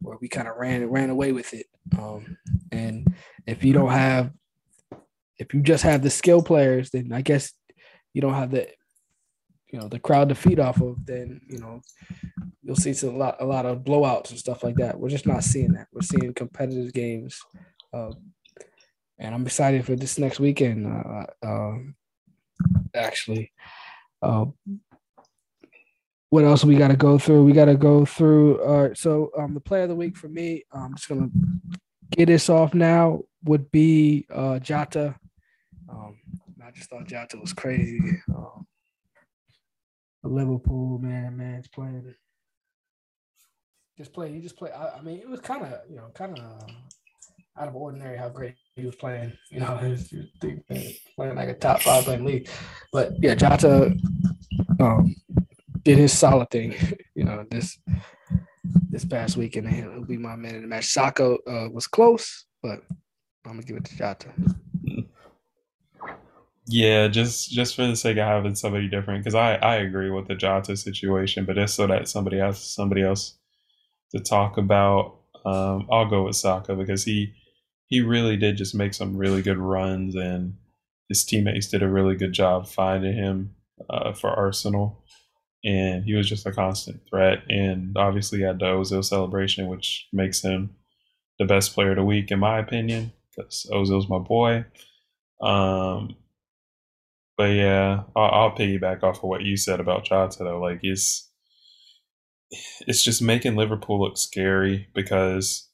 where 0.00 0.18
we 0.20 0.28
kind 0.28 0.48
of 0.48 0.56
ran 0.56 0.88
ran 0.88 1.10
away 1.10 1.32
with 1.32 1.54
it. 1.54 1.66
Um, 1.96 2.38
and 2.72 3.06
if 3.46 3.62
you 3.62 3.72
don't 3.72 3.90
have, 3.90 4.32
if 5.38 5.54
you 5.54 5.62
just 5.62 5.84
have 5.84 6.02
the 6.02 6.10
skill 6.10 6.42
players, 6.42 6.90
then 6.90 7.12
I 7.12 7.22
guess 7.22 7.52
you 8.14 8.20
don't 8.20 8.34
have 8.34 8.50
the, 8.50 8.68
you 9.74 9.80
know, 9.80 9.88
the 9.88 9.98
crowd 9.98 10.28
to 10.28 10.36
feed 10.36 10.60
off 10.60 10.80
of. 10.80 11.04
Then 11.04 11.40
you 11.48 11.58
know, 11.58 11.82
you'll 12.62 12.76
see 12.76 12.94
a 13.04 13.10
lot 13.10 13.38
a 13.40 13.44
lot 13.44 13.66
of 13.66 13.78
blowouts 13.78 14.30
and 14.30 14.38
stuff 14.38 14.62
like 14.62 14.76
that. 14.76 15.00
We're 15.00 15.08
just 15.08 15.26
not 15.26 15.42
seeing 15.42 15.72
that. 15.72 15.88
We're 15.92 16.02
seeing 16.02 16.32
competitive 16.32 16.92
games, 16.92 17.40
uh, 17.92 18.12
and 19.18 19.34
I'm 19.34 19.44
excited 19.44 19.84
for 19.84 19.96
this 19.96 20.16
next 20.16 20.38
weekend. 20.38 20.86
Uh, 20.86 21.26
uh, 21.44 21.78
actually, 22.94 23.50
uh, 24.22 24.44
what 26.30 26.44
else 26.44 26.64
we 26.64 26.76
got 26.76 26.92
to 26.92 26.96
go 26.96 27.18
through? 27.18 27.44
We 27.44 27.52
got 27.52 27.64
to 27.64 27.74
go 27.74 28.04
through. 28.04 28.64
Right, 28.64 28.96
so 28.96 29.32
um, 29.36 29.54
the 29.54 29.60
player 29.60 29.82
of 29.82 29.88
the 29.88 29.96
week 29.96 30.16
for 30.16 30.28
me, 30.28 30.62
I'm 30.70 30.94
just 30.94 31.08
gonna 31.08 31.30
get 32.12 32.26
this 32.26 32.48
off 32.48 32.74
now. 32.74 33.22
Would 33.42 33.72
be 33.72 34.24
uh, 34.32 34.60
Jota. 34.60 35.16
Um, 35.88 36.20
I 36.64 36.70
just 36.70 36.90
thought 36.90 37.08
Jota 37.08 37.38
was 37.38 37.52
crazy. 37.52 38.22
Um, 38.32 38.68
Liverpool 40.28 40.98
man, 40.98 41.36
man, 41.36 41.54
it's 41.54 41.68
playing 41.68 42.14
just 43.96 44.12
play. 44.12 44.32
He 44.32 44.40
just 44.40 44.56
play. 44.56 44.70
I, 44.70 44.98
I 44.98 45.02
mean, 45.02 45.18
it 45.18 45.28
was 45.28 45.40
kind 45.40 45.62
of 45.62 45.80
you 45.88 45.96
know 45.96 46.10
kind 46.14 46.38
of 46.38 46.70
out 47.56 47.68
of 47.68 47.76
ordinary 47.76 48.16
how 48.16 48.28
great 48.28 48.54
he 48.74 48.84
was 48.84 48.96
playing. 48.96 49.32
You 49.50 49.60
know, 49.60 49.76
he 49.82 49.90
was, 49.90 50.12
playing 51.16 51.36
like 51.36 51.48
a 51.48 51.54
top 51.54 51.82
five 51.82 52.04
playing 52.04 52.24
league. 52.24 52.48
But 52.92 53.12
yeah, 53.20 53.34
Jota 53.34 53.96
um, 54.80 55.14
did 55.82 55.98
his 55.98 56.16
solid 56.16 56.50
thing. 56.50 56.74
You 57.16 57.22
know, 57.22 57.46
this 57.48 57.78
this 58.90 59.04
past 59.04 59.36
weekend, 59.36 59.68
he'll 59.68 60.04
be 60.04 60.16
my 60.16 60.34
man 60.34 60.56
in 60.56 60.62
the 60.62 60.66
match. 60.66 60.86
Saka 60.86 61.36
uh, 61.46 61.68
was 61.70 61.86
close, 61.86 62.44
but 62.60 62.80
I'm 63.46 63.52
gonna 63.52 63.62
give 63.62 63.76
it 63.76 63.84
to 63.84 63.96
Jota. 63.96 64.30
Yeah, 66.66 67.08
just 67.08 67.50
just 67.50 67.74
for 67.76 67.86
the 67.86 67.96
sake 67.96 68.16
of 68.16 68.26
having 68.26 68.54
somebody 68.54 68.88
different, 68.88 69.22
because 69.22 69.34
I 69.34 69.56
I 69.56 69.76
agree 69.76 70.10
with 70.10 70.28
the 70.28 70.34
Jota 70.34 70.76
situation, 70.76 71.44
but 71.44 71.56
just 71.56 71.74
so 71.74 71.86
that 71.86 72.08
somebody 72.08 72.40
else 72.40 72.60
somebody 72.64 73.02
else 73.02 73.36
to 74.12 74.20
talk 74.20 74.56
about. 74.58 75.16
Um, 75.44 75.86
I'll 75.90 76.08
go 76.08 76.24
with 76.24 76.36
Saka 76.36 76.74
because 76.76 77.04
he 77.04 77.34
he 77.88 78.00
really 78.00 78.36
did 78.36 78.56
just 78.56 78.74
make 78.74 78.94
some 78.94 79.16
really 79.16 79.42
good 79.42 79.58
runs, 79.58 80.14
and 80.16 80.56
his 81.08 81.24
teammates 81.24 81.68
did 81.68 81.82
a 81.82 81.88
really 81.88 82.16
good 82.16 82.32
job 82.32 82.66
finding 82.68 83.14
him 83.16 83.54
uh, 83.90 84.12
for 84.14 84.30
Arsenal. 84.30 85.04
And 85.64 86.04
he 86.04 86.14
was 86.14 86.28
just 86.28 86.46
a 86.46 86.52
constant 86.52 87.02
threat. 87.10 87.40
And 87.50 87.96
obviously, 87.96 88.42
had 88.42 88.60
the 88.60 88.66
Ozil 88.66 89.04
celebration, 89.04 89.68
which 89.68 90.08
makes 90.12 90.42
him 90.42 90.76
the 91.38 91.46
best 91.46 91.74
player 91.74 91.90
of 91.92 91.96
the 91.96 92.04
week, 92.04 92.30
in 92.30 92.38
my 92.40 92.58
opinion, 92.58 93.12
because 93.36 93.66
Ozil's 93.72 94.08
my 94.08 94.18
boy. 94.18 94.64
Um, 95.42 96.16
but 97.36 97.50
yeah, 97.50 98.02
I'll, 98.14 98.30
I'll 98.30 98.56
piggyback 98.56 99.02
off 99.02 99.18
of 99.18 99.24
what 99.24 99.42
you 99.42 99.56
said 99.56 99.80
about 99.80 100.04
Jota, 100.04 100.44
though. 100.44 100.60
Like, 100.60 100.80
he's 100.82 101.28
it's 102.86 103.02
just 103.02 103.22
making 103.22 103.56
Liverpool 103.56 104.00
look 104.00 104.16
scary 104.16 104.88
because 104.94 105.68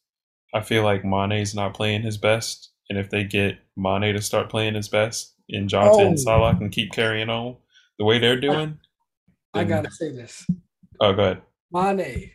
I 0.54 0.60
feel 0.62 0.82
like 0.82 1.04
Mane's 1.04 1.54
not 1.54 1.74
playing 1.74 2.02
his 2.02 2.16
best, 2.16 2.70
and 2.88 2.98
if 2.98 3.10
they 3.10 3.24
get 3.24 3.58
Mane 3.76 4.14
to 4.14 4.22
start 4.22 4.50
playing 4.50 4.74
his 4.74 4.88
best, 4.88 5.34
and 5.48 5.68
Jota 5.68 5.90
oh. 5.92 6.06
and 6.06 6.18
Salah 6.18 6.56
can 6.56 6.70
keep 6.70 6.92
carrying 6.92 7.28
on 7.28 7.56
the 7.98 8.04
way 8.04 8.18
they're 8.18 8.40
doing, 8.40 8.78
I, 9.54 9.60
I 9.60 9.64
gotta 9.64 9.90
say 9.90 10.10
this. 10.12 10.46
Oh, 11.00 11.12
go 11.12 11.22
ahead. 11.22 11.42
Mane. 11.72 12.32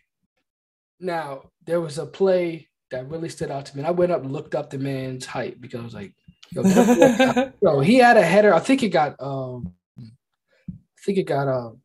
Now 1.00 1.52
there 1.66 1.82
was 1.82 1.98
a 1.98 2.06
play 2.06 2.70
that 2.92 3.10
really 3.10 3.30
stood 3.30 3.52
out 3.52 3.66
to 3.66 3.76
me. 3.76 3.82
And 3.82 3.88
I 3.88 3.92
went 3.92 4.12
up 4.12 4.24
and 4.24 4.32
looked 4.32 4.56
up 4.56 4.70
the 4.70 4.78
man's 4.78 5.26
height 5.26 5.60
because 5.60 5.82
I 5.82 5.84
was 5.84 5.94
like, 5.94 6.14
yo, 6.52 7.52
yo, 7.62 7.80
he 7.80 7.96
had 7.96 8.18
a 8.18 8.24
header. 8.24 8.54
I 8.54 8.60
think 8.60 8.84
it 8.84 8.90
got 8.90 9.16
um 9.22 9.74
I 10.00 11.02
think 11.06 11.18
it 11.18 11.24
got 11.24 11.48
um 11.48 11.82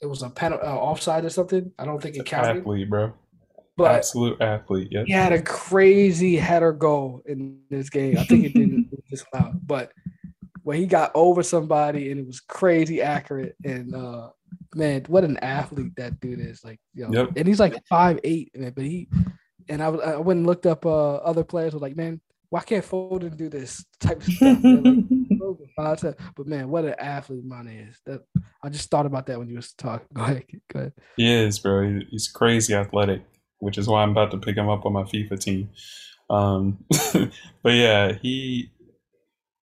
it 0.00 0.06
was 0.06 0.22
a 0.22 0.30
penalty 0.30 0.64
uh, 0.64 0.74
offside 0.74 1.24
or 1.24 1.30
something. 1.30 1.72
I 1.78 1.84
don't 1.86 2.00
think 2.00 2.16
it 2.16 2.26
counted. 2.26 2.58
Athlete, 2.58 2.90
bro. 2.90 3.12
But 3.76 3.96
Absolute 3.96 4.40
athlete. 4.40 4.88
Yeah. 4.90 5.04
He 5.04 5.12
had 5.12 5.32
a 5.32 5.42
crazy 5.42 6.36
header 6.36 6.72
goal 6.72 7.22
in 7.26 7.60
this 7.70 7.90
game. 7.90 8.18
I 8.18 8.24
think 8.24 8.44
it 8.44 8.54
didn't 8.54 8.90
disallowed, 9.10 9.66
but 9.66 9.92
when 10.62 10.78
he 10.78 10.86
got 10.86 11.10
over 11.14 11.42
somebody 11.42 12.10
and 12.10 12.20
it 12.20 12.26
was 12.26 12.40
crazy 12.40 13.02
accurate 13.02 13.56
and 13.64 13.94
uh 13.94 14.28
man, 14.74 15.04
what 15.08 15.24
an 15.24 15.38
athlete 15.38 15.96
that 15.96 16.20
dude 16.20 16.40
is. 16.40 16.64
Like, 16.64 16.80
know, 16.94 17.10
yep. 17.10 17.32
and 17.36 17.48
he's 17.48 17.60
like 17.60 17.74
five 17.88 18.20
eight, 18.24 18.50
man, 18.54 18.72
but 18.74 18.84
he 18.84 19.08
and 19.68 19.82
I, 19.82 19.86
I 19.88 20.16
went 20.16 20.38
and 20.38 20.46
looked 20.46 20.66
up 20.66 20.86
uh 20.86 21.16
other 21.16 21.44
players 21.44 21.72
was 21.72 21.82
like, 21.82 21.96
man, 21.96 22.20
why 22.54 22.60
can't 22.60 22.84
Foden 22.84 23.36
do 23.36 23.48
this 23.48 23.84
type 23.98 24.18
of 24.18 24.32
stuff? 24.32 24.58
like, 25.76 26.16
But 26.36 26.46
man, 26.46 26.68
what 26.68 26.84
an 26.84 26.94
athlete 27.00 27.44
Mane 27.44 27.88
is. 27.88 28.00
That 28.06 28.20
I 28.62 28.68
just 28.68 28.88
thought 28.88 29.06
about 29.06 29.26
that 29.26 29.40
when 29.40 29.48
you 29.48 29.56
was 29.56 29.72
talking. 29.72 30.06
Go 30.14 30.22
ahead. 30.22 30.44
Go 30.72 30.78
ahead. 30.78 30.92
He 31.16 31.34
is, 31.34 31.58
bro. 31.58 31.98
He's 32.08 32.28
crazy 32.28 32.72
athletic, 32.72 33.22
which 33.58 33.76
is 33.76 33.88
why 33.88 34.04
I'm 34.04 34.12
about 34.12 34.30
to 34.30 34.38
pick 34.38 34.56
him 34.56 34.68
up 34.68 34.86
on 34.86 34.92
my 34.92 35.02
FIFA 35.02 35.40
team. 35.40 35.70
Um, 36.30 36.84
but 37.64 37.72
yeah, 37.72 38.12
he. 38.22 38.70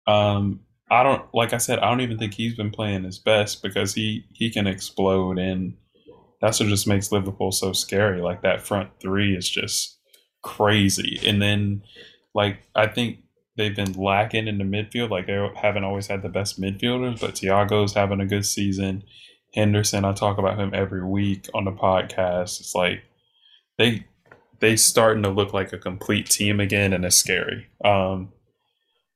Um, 0.06 0.60
I 0.90 1.02
don't 1.02 1.24
like 1.32 1.54
I 1.54 1.58
said. 1.58 1.78
I 1.78 1.88
don't 1.88 2.02
even 2.02 2.18
think 2.18 2.34
he's 2.34 2.54
been 2.54 2.70
playing 2.70 3.04
his 3.04 3.18
best 3.18 3.62
because 3.62 3.94
he 3.94 4.26
he 4.34 4.50
can 4.50 4.66
explode, 4.66 5.38
and 5.38 5.72
that's 6.42 6.60
what 6.60 6.68
just 6.68 6.86
makes 6.86 7.10
Liverpool 7.10 7.50
so 7.50 7.72
scary. 7.72 8.20
Like 8.20 8.42
that 8.42 8.60
front 8.60 8.90
three 9.00 9.34
is 9.34 9.48
just 9.48 9.98
crazy, 10.42 11.18
and 11.26 11.40
then 11.40 11.82
like 12.34 12.58
I 12.74 12.86
think 12.86 13.18
they've 13.56 13.74
been 13.74 13.92
lacking 13.92 14.48
in 14.48 14.58
the 14.58 14.64
midfield. 14.64 15.10
Like 15.10 15.26
they 15.26 15.48
haven't 15.56 15.84
always 15.84 16.08
had 16.08 16.22
the 16.22 16.28
best 16.28 16.60
midfielders, 16.60 17.20
but 17.20 17.34
Thiago's 17.34 17.94
having 17.94 18.20
a 18.20 18.26
good 18.26 18.46
season. 18.46 19.04
Henderson, 19.54 20.04
I 20.04 20.12
talk 20.12 20.38
about 20.38 20.58
him 20.58 20.72
every 20.74 21.04
week 21.04 21.48
on 21.54 21.64
the 21.64 21.72
podcast. 21.72 22.60
It's 22.60 22.74
like 22.74 23.02
they 23.78 24.04
they 24.60 24.76
starting 24.76 25.22
to 25.22 25.30
look 25.30 25.52
like 25.52 25.72
a 25.72 25.78
complete 25.78 26.28
team 26.28 26.60
again, 26.60 26.92
and 26.92 27.04
it's 27.04 27.16
scary. 27.16 27.68
Um, 27.84 28.32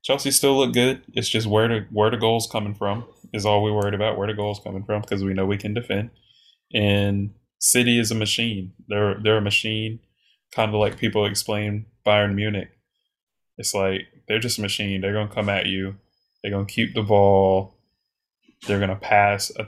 Chelsea 0.03 0.31
still 0.31 0.57
look 0.57 0.73
good. 0.73 1.03
It's 1.13 1.29
just 1.29 1.47
where 1.47 1.69
the 1.69 1.87
where 1.91 2.11
the 2.11 2.17
goals 2.17 2.47
coming 2.47 2.75
from 2.75 3.05
is 3.33 3.45
all 3.45 3.63
we 3.63 3.73
worried 3.73 3.95
about. 3.95 4.17
Where 4.17 4.29
the 4.29 4.35
goals 4.35 4.61
coming 4.63 4.85
from 4.85 5.03
because 5.03 5.25
we 5.25 5.35
know 5.35 5.47
we 5.47 5.59
can 5.59 5.75
defend. 5.75 6.11
And 6.73 7.35
City 7.59 7.99
is 7.99 8.11
a 8.11 8.15
machine. 8.15 8.73
They're 8.89 9.19
they're 9.23 9.39
a 9.39 9.43
machine, 9.43 9.99
kind 10.53 10.73
of 10.73 10.81
like 10.81 10.99
people 10.99 11.27
explain 11.27 11.87
Bayern 12.07 12.35
Munich. 12.35 12.71
It's 13.59 13.75
like 13.75 14.03
they're 14.27 14.39
just 14.39 14.59
a 14.59 14.63
machine. 14.63 15.01
They're 15.01 15.13
gonna 15.13 15.35
come 15.35 15.49
at 15.49 15.67
you. 15.67 15.97
They're 16.43 16.53
gonna 16.53 16.65
keep 16.65 16.95
the 16.95 17.03
ball. 17.03 17.75
They're 18.67 18.81
gonna 18.81 18.97
pass 18.97 19.51
a, 19.59 19.67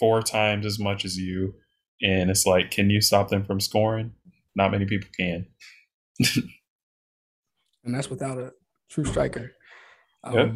four 0.00 0.22
times 0.22 0.64
as 0.64 0.78
much 0.78 1.04
as 1.04 1.16
you, 1.16 1.54
and 2.02 2.30
it's 2.30 2.46
like, 2.46 2.70
can 2.70 2.90
you 2.90 3.00
stop 3.00 3.28
them 3.28 3.44
from 3.44 3.60
scoring? 3.60 4.12
Not 4.56 4.72
many 4.72 4.86
people 4.86 5.08
can. 5.16 5.46
and 7.84 7.94
that's 7.94 8.10
without 8.10 8.38
a 8.38 8.52
true 8.90 9.04
striker. 9.04 9.52
Um, 10.24 10.34
yep. 10.34 10.54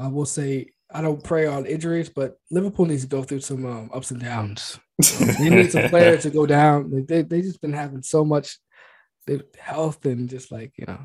I 0.00 0.08
will 0.08 0.26
say 0.26 0.68
I 0.92 1.00
don't 1.00 1.22
pray 1.22 1.46
on 1.46 1.66
injuries, 1.66 2.08
but 2.08 2.38
Liverpool 2.50 2.86
needs 2.86 3.02
to 3.02 3.08
go 3.08 3.22
through 3.22 3.40
some 3.40 3.66
um, 3.66 3.90
ups 3.92 4.12
and 4.12 4.20
downs. 4.20 4.78
They 5.38 5.50
need 5.50 5.72
some 5.72 5.88
players 5.90 6.22
to 6.22 6.30
go 6.30 6.46
down. 6.46 6.90
They, 6.90 7.00
they 7.00 7.22
they 7.22 7.42
just 7.42 7.60
been 7.60 7.72
having 7.72 8.02
so 8.02 8.24
much 8.24 8.58
health 9.58 10.04
and 10.06 10.28
just 10.28 10.52
like 10.52 10.72
you 10.76 10.86
know 10.86 10.98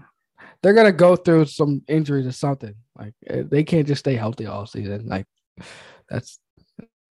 they're 0.62 0.74
gonna 0.74 0.92
go 0.92 1.16
through 1.16 1.46
some 1.46 1.82
injuries 1.88 2.28
or 2.28 2.32
something. 2.32 2.76
Like 2.98 3.14
eh, 3.28 3.44
they 3.50 3.64
can't 3.64 3.88
just 3.88 4.00
stay 4.00 4.16
healthy 4.16 4.46
all 4.46 4.66
season. 4.66 5.08
Like 5.08 5.26
that's 6.10 6.40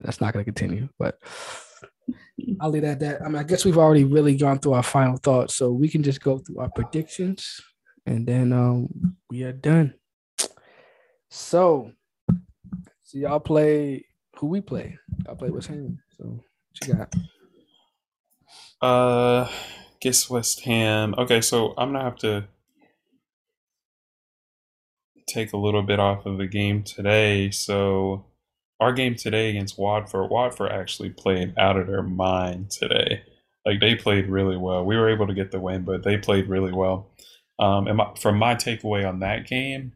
that's 0.01 0.21
not 0.21 0.33
gonna 0.33 0.45
continue. 0.45 0.89
But 0.99 1.19
I'll 2.61 2.71
leave 2.71 2.83
that 2.83 2.93
at 2.93 3.01
that. 3.01 3.23
I 3.23 3.27
mean, 3.27 3.37
I 3.37 3.43
guess 3.43 3.65
we've 3.65 3.79
already 3.79 4.05
really 4.05 4.37
gone 4.37 4.59
through 4.59 4.75
our 4.75 4.83
final 4.83 5.17
thoughts, 5.17 5.57
so 5.57 5.71
we 5.71 5.89
can 5.89 6.03
just 6.03 6.21
go 6.21 6.39
through 6.39 6.59
our 6.59 6.71
predictions 6.71 7.61
and 8.09 8.27
then 8.27 8.53
um 8.53 8.89
we 9.31 9.45
are 9.45 9.53
done. 9.53 9.95
So, 11.31 11.93
so 13.03 13.19
y'all 13.19 13.41
play 13.41 14.07
who 14.37 14.47
we 14.47 14.63
play. 14.63 14.99
I 15.29 15.35
play 15.35 15.51
West 15.51 15.69
Ham. 15.69 15.99
So 16.17 16.25
what 16.25 16.89
you 16.89 16.95
got? 16.95 17.15
Uh 18.81 19.51
guess 20.01 20.31
West 20.31 20.61
Ham. 20.65 21.15
Okay, 21.19 21.41
so 21.41 21.75
I'm 21.77 21.93
gonna 21.93 22.05
have 22.05 22.17
to 22.19 22.45
take 25.27 25.53
a 25.53 25.59
little 25.59 25.83
bit 25.83 26.01
off 26.01 26.27
of 26.27 26.39
the 26.39 26.47
game 26.47 26.83
today. 26.83 27.51
So 27.51 28.25
our 28.81 28.93
game 28.93 29.15
today 29.15 29.51
against 29.51 29.79
Watford, 29.79 30.31
Watford 30.31 30.73
actually 30.73 31.11
played 31.11 31.55
out 31.59 31.77
of 31.77 31.87
their 31.87 32.03
mind 32.03 32.71
today. 32.71 33.23
Like 33.67 33.81
they 33.81 33.95
played 33.95 34.29
really 34.29 34.57
well. 34.57 34.85
We 34.85 34.97
were 34.97 35.11
able 35.11 35.27
to 35.27 35.35
get 35.35 35.51
the 35.51 35.61
win, 35.61 35.83
but 35.85 36.05
they 36.05 36.17
played 36.17 36.49
really 36.49 36.73
well. 36.73 37.11
Um, 37.59 37.89
and 37.89 37.97
my, 37.97 38.15
from 38.19 38.39
my 38.39 38.55
takeaway 38.55 39.07
on 39.07 39.21
that 39.21 39.47
game, 39.47 39.93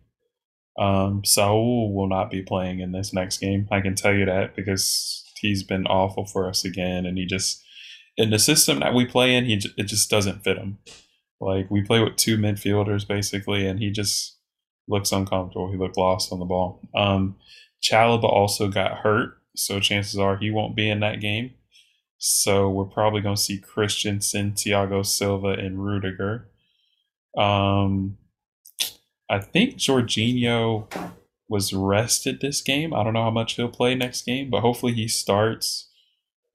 um, 0.78 1.24
Saul 1.24 1.94
will 1.94 2.08
not 2.08 2.30
be 2.30 2.42
playing 2.42 2.80
in 2.80 2.92
this 2.92 3.12
next 3.12 3.38
game. 3.38 3.68
I 3.70 3.80
can 3.80 3.94
tell 3.94 4.12
you 4.12 4.24
that 4.26 4.56
because 4.56 5.24
he's 5.36 5.62
been 5.62 5.86
awful 5.86 6.26
for 6.26 6.48
us 6.48 6.64
again, 6.64 7.06
and 7.06 7.16
he 7.16 7.24
just 7.24 7.62
in 8.16 8.30
the 8.30 8.38
system 8.38 8.80
that 8.80 8.94
we 8.94 9.04
play 9.04 9.34
in, 9.34 9.44
he 9.44 9.60
it 9.76 9.84
just 9.84 10.10
doesn't 10.10 10.44
fit 10.44 10.58
him. 10.58 10.78
Like 11.40 11.70
we 11.70 11.82
play 11.82 12.00
with 12.00 12.16
two 12.16 12.36
midfielders 12.38 13.06
basically, 13.06 13.66
and 13.66 13.78
he 13.78 13.90
just 13.90 14.36
looks 14.88 15.12
uncomfortable. 15.12 15.70
He 15.70 15.78
looked 15.78 15.96
lost 15.96 16.32
on 16.32 16.38
the 16.38 16.44
ball. 16.44 16.80
Um, 16.94 17.36
Chalobah 17.82 18.24
also 18.24 18.68
got 18.68 18.98
hurt, 18.98 19.38
so 19.56 19.80
chances 19.80 20.18
are 20.18 20.36
he 20.36 20.50
won't 20.50 20.76
be 20.76 20.88
in 20.88 21.00
that 21.00 21.20
game. 21.20 21.54
So 22.18 22.70
we're 22.70 22.84
probably 22.84 23.20
going 23.20 23.34
to 23.34 23.42
see 23.42 23.58
Christensen, 23.58 24.52
Thiago 24.52 25.04
Silva, 25.04 25.48
and 25.48 25.84
Rudiger. 25.84 26.48
Um, 27.36 28.18
I 29.28 29.40
think 29.40 29.76
Jorginho 29.76 30.86
was 31.48 31.72
rested 31.72 32.40
this 32.40 32.60
game. 32.62 32.94
I 32.94 33.02
don't 33.02 33.14
know 33.14 33.24
how 33.24 33.30
much 33.30 33.54
he'll 33.54 33.68
play 33.68 33.94
next 33.94 34.24
game, 34.24 34.50
but 34.50 34.60
hopefully 34.60 34.92
he 34.92 35.08
starts. 35.08 35.88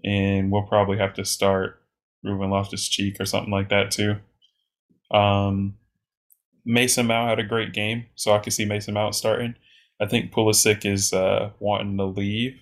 And 0.07 0.51
we'll 0.51 0.63
probably 0.63 0.97
have 0.97 1.13
to 1.15 1.25
start 1.25 1.81
Ruben 2.23 2.49
Loftus 2.49 2.88
Cheek 2.88 3.17
or 3.19 3.25
something 3.25 3.51
like 3.51 3.67
that 3.69 3.91
too. 3.91 4.15
Um, 5.11 5.75
Mason 6.65 7.07
Mount 7.07 7.29
had 7.29 7.39
a 7.39 7.43
great 7.43 7.73
game, 7.73 8.05
so 8.15 8.34
I 8.34 8.39
can 8.39 8.51
see 8.51 8.63
Mason 8.63 8.93
Mount 8.93 9.15
starting. 9.15 9.55
I 9.99 10.05
think 10.05 10.31
Pulisic 10.31 10.85
is 10.85 11.11
uh, 11.11 11.51
wanting 11.59 11.97
to 11.97 12.05
leave, 12.05 12.57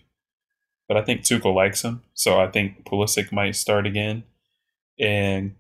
but 0.87 0.97
I 0.97 1.03
think 1.03 1.21
Tuchel 1.21 1.53
likes 1.53 1.83
him, 1.83 2.01
so 2.13 2.39
I 2.39 2.47
think 2.47 2.85
Pulisic 2.85 3.31
might 3.31 3.55
start 3.55 3.85
again. 3.85 4.23
And 4.99 5.55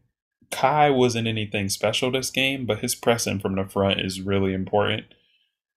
Kai 0.51 0.89
wasn't 0.89 1.27
anything 1.27 1.69
special 1.69 2.11
this 2.11 2.31
game, 2.31 2.65
but 2.65 2.79
his 2.79 2.95
pressing 2.95 3.39
from 3.39 3.55
the 3.55 3.65
front 3.65 3.99
is 3.99 4.21
really 4.21 4.53
important. 4.53 5.05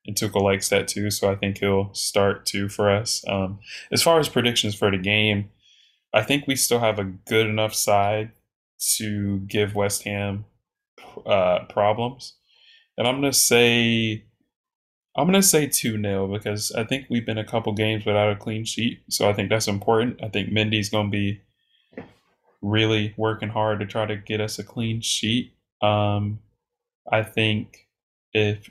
And 0.07 0.17
Tuchel 0.17 0.43
likes 0.43 0.69
that 0.71 0.89
too, 0.89 1.11
so 1.11 1.31
I 1.31 1.35
think 1.35 1.59
he'll 1.59 1.93
start 1.93 2.47
too 2.47 2.69
for 2.69 2.91
us. 2.91 3.25
Um, 3.29 3.59
as 3.93 4.03
far 4.03 4.21
as 4.21 4.29
predictions 4.29 4.75
for 4.75 4.91
the 4.91 4.99
game, 4.99 5.51
I 6.15 6.23
think 6.23 6.47
we 6.47 6.57
still 6.57 6.81
have 6.81 6.99
a 6.99 7.05
good 7.05 7.47
enough 7.47 7.75
side 7.75 8.33
to 8.97 9.41
give 9.41 9.75
West 9.75 10.05
Ham 10.05 10.45
uh, 11.27 11.61
problems. 11.69 12.35
And 12.97 13.07
I'm 13.07 13.17
gonna 13.17 13.33
say 13.33 14.25
I'm 15.17 15.27
gonna 15.27 15.43
say 15.43 15.67
2 15.67 16.01
0 16.01 16.29
because 16.29 16.73
I 16.73 16.85
think 16.85 17.07
we've 17.11 17.27
been 17.27 17.39
a 17.39 17.45
couple 17.45 17.73
games 17.73 18.07
without 18.07 18.31
a 18.31 18.37
clean 18.37 18.65
sheet. 18.65 19.03
So 19.11 19.29
I 19.29 19.33
think 19.33 19.51
that's 19.51 19.69
important. 19.69 20.23
I 20.23 20.29
think 20.29 20.51
Mendy's 20.51 20.89
gonna 20.89 21.09
be 21.11 21.41
really 22.63 23.15
working 23.17 23.49
hard 23.49 23.81
to 23.81 23.87
try 23.87 24.07
to 24.07 24.17
get 24.17 24.41
us 24.41 24.59
a 24.59 24.65
clean 24.65 25.01
sheet. 25.01 25.55
Um, 25.83 26.41
I 27.11 27.23
think 27.23 27.89
if 28.33 28.71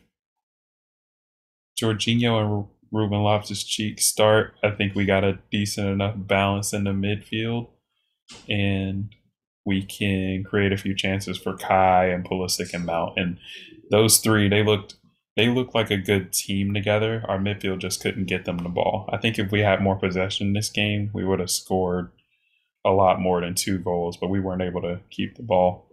Jorginho 1.80 2.42
and 2.42 2.68
Ruben 2.92 3.24
Loftus 3.24 3.64
Cheek 3.64 4.00
start, 4.00 4.54
I 4.64 4.72
think 4.72 4.96
we 4.96 5.06
got 5.06 5.24
a 5.24 5.40
decent 5.52 5.88
enough 5.88 6.16
balance 6.18 6.74
in 6.74 6.86
the 6.86 6.92
midfield, 6.92 7.70
and 8.50 9.14
we 9.66 9.84
can 9.84 10.44
create 10.44 10.72
a 10.72 10.78
few 10.78 10.96
chances 10.96 11.38
for 11.38 11.58
Kai 11.58 12.06
and 12.06 12.24
Pulisic 12.24 12.74
and 12.74 12.86
Mount. 12.86 13.14
And 13.18 13.38
those 13.92 14.18
three, 14.20 14.48
they 14.48 14.64
looked 14.64 14.96
they 15.36 15.50
looked 15.50 15.76
like 15.76 15.92
a 15.92 15.98
good 15.98 16.34
team 16.34 16.74
together. 16.74 17.24
Our 17.28 17.38
midfield 17.38 17.78
just 17.78 18.02
couldn't 18.02 18.26
get 18.26 18.46
them 18.46 18.58
the 18.58 18.70
ball. 18.70 19.08
I 19.14 19.18
think 19.18 19.38
if 19.38 19.52
we 19.52 19.60
had 19.60 19.84
more 19.84 19.96
possession 19.96 20.48
in 20.48 20.54
this 20.54 20.70
game, 20.70 21.12
we 21.14 21.24
would 21.24 21.40
have 21.40 21.52
scored 21.52 22.12
a 22.84 22.90
lot 22.90 23.22
more 23.22 23.42
than 23.42 23.54
two 23.54 23.78
goals, 23.78 24.18
but 24.18 24.30
we 24.30 24.40
weren't 24.40 24.64
able 24.64 24.82
to 24.82 25.00
keep 25.12 25.36
the 25.36 25.44
ball. 25.44 25.92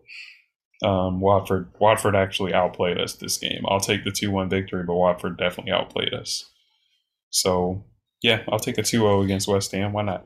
Um, 0.82 1.20
Watford 1.20 1.68
Watford 1.78 2.16
actually 2.16 2.54
outplayed 2.54 2.98
us 2.98 3.14
this 3.14 3.36
game. 3.36 3.64
I'll 3.68 3.80
take 3.80 4.04
the 4.04 4.10
two 4.10 4.30
one 4.30 4.48
victory, 4.48 4.82
but 4.82 4.94
Watford 4.94 5.36
definitely 5.36 5.72
outplayed 5.72 6.14
us. 6.14 6.50
So 7.34 7.84
yeah, 8.22 8.42
I'll 8.48 8.60
take 8.60 8.78
a 8.78 8.82
2-0 8.82 9.24
against 9.24 9.48
West 9.48 9.72
Ham. 9.72 9.92
Why 9.92 10.02
not? 10.02 10.24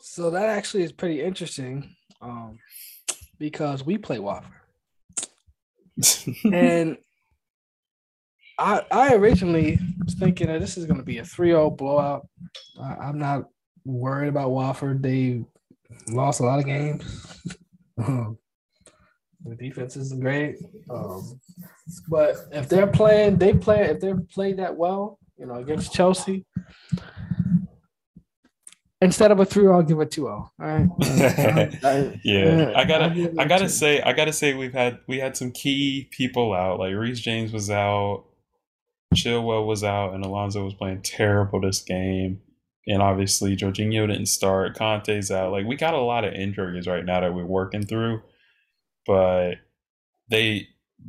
So 0.00 0.30
that 0.30 0.48
actually 0.48 0.84
is 0.84 0.92
pretty 0.92 1.20
interesting, 1.22 1.94
um, 2.22 2.58
because 3.38 3.84
we 3.84 3.98
play 3.98 4.18
Watford, 4.18 4.52
and 6.50 6.96
I 8.58 8.82
I 8.90 9.14
originally 9.14 9.78
was 10.02 10.14
thinking 10.14 10.46
that 10.46 10.60
this 10.60 10.78
is 10.78 10.86
going 10.86 11.00
to 11.00 11.04
be 11.04 11.18
a 11.18 11.22
3-0 11.22 11.76
blowout. 11.76 12.26
I, 12.80 13.10
am 13.10 13.18
not 13.18 13.50
worried 13.84 14.28
about 14.28 14.52
Watford. 14.52 15.02
They 15.02 15.44
lost 16.08 16.40
a 16.40 16.44
lot 16.44 16.60
of 16.60 16.64
games. 16.64 17.04
um, 17.98 18.38
the 19.48 19.56
defense 19.56 19.96
isn't 19.96 20.20
great, 20.20 20.56
um, 20.90 21.40
but 22.08 22.36
if 22.52 22.68
they're 22.68 22.86
playing, 22.86 23.38
they 23.38 23.54
play. 23.54 23.82
If 23.82 24.00
they're 24.00 24.20
playing 24.32 24.56
that 24.56 24.76
well, 24.76 25.18
you 25.38 25.46
know, 25.46 25.54
against 25.54 25.92
Chelsea, 25.92 26.44
instead 29.00 29.30
of 29.30 29.40
a 29.40 29.44
three, 29.44 29.68
I'll 29.68 29.82
give 29.82 30.00
a 30.00 30.06
two 30.06 30.22
zero. 30.22 30.50
All 30.60 30.66
right. 30.66 30.88
yeah, 32.24 32.72
I 32.74 32.84
gotta, 32.84 33.34
I 33.38 33.44
gotta 33.44 33.68
say, 33.68 34.00
I 34.00 34.12
gotta 34.12 34.32
say, 34.32 34.54
we've 34.54 34.72
had 34.72 34.98
we 35.06 35.18
had 35.18 35.36
some 35.36 35.52
key 35.52 36.08
people 36.10 36.52
out. 36.52 36.78
Like 36.78 36.94
Reece 36.94 37.20
James 37.20 37.52
was 37.52 37.70
out, 37.70 38.24
Chilwell 39.14 39.66
was 39.66 39.84
out, 39.84 40.14
and 40.14 40.24
Alonso 40.24 40.64
was 40.64 40.74
playing 40.74 41.02
terrible 41.02 41.60
this 41.60 41.82
game. 41.82 42.40
And 42.88 43.02
obviously, 43.02 43.56
Jorginho 43.56 44.06
didn't 44.06 44.26
start. 44.26 44.76
Kanté's 44.76 45.30
out. 45.30 45.50
Like 45.50 45.66
we 45.66 45.76
got 45.76 45.94
a 45.94 46.00
lot 46.00 46.24
of 46.24 46.34
injuries 46.34 46.86
right 46.86 47.04
now 47.04 47.20
that 47.20 47.34
we're 47.34 47.44
working 47.44 47.84
through, 47.84 48.22
but 49.06 49.54
they 50.30 50.68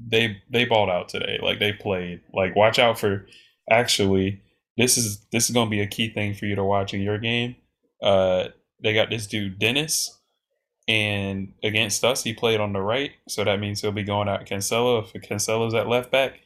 they 0.10 0.38
they 0.50 0.66
balled 0.66 0.90
out 0.90 1.10
today. 1.10 1.40
Like 1.42 1.60
they 1.60 1.74
played. 1.74 2.22
Like 2.34 2.56
watch 2.56 2.80
out 2.80 3.00
for. 3.00 3.26
Actually, 3.70 4.42
this 4.78 4.98
is 4.98 5.26
this 5.32 5.50
is 5.50 5.54
gonna 5.54 5.70
be 5.70 5.82
a 5.82 5.88
key 5.88 6.10
thing 6.10 6.34
for 6.34 6.46
you 6.46 6.56
to 6.56 6.64
watch 6.64 6.94
in 6.94 7.02
your 7.02 7.18
game 7.18 7.56
uh, 8.02 8.50
they 8.82 8.94
got 8.94 9.10
this 9.10 9.28
dude 9.28 9.60
Dennis, 9.60 10.20
and 10.88 11.54
against 11.64 12.04
us 12.04 12.24
he 12.24 12.34
played 12.34 12.60
on 12.60 12.74
the 12.74 12.82
right, 12.82 13.12
so 13.28 13.44
that 13.44 13.60
means 13.60 13.82
he'll 13.82 13.92
be 13.92 14.04
going 14.04 14.30
out 14.30 14.46
Cancelo 14.46 15.04
if 15.04 15.22
Cancelo's 15.22 15.74
at 15.74 15.88
left 15.88 16.12
back, 16.12 16.40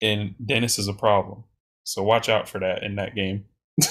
and 0.00 0.34
Dennis 0.44 0.78
is 0.78 0.88
a 0.88 0.94
problem. 0.94 1.44
So 1.84 2.02
watch 2.02 2.28
out 2.28 2.48
for 2.48 2.58
that 2.60 2.82
in 2.82 2.96
that 2.96 3.14
game. 3.14 3.44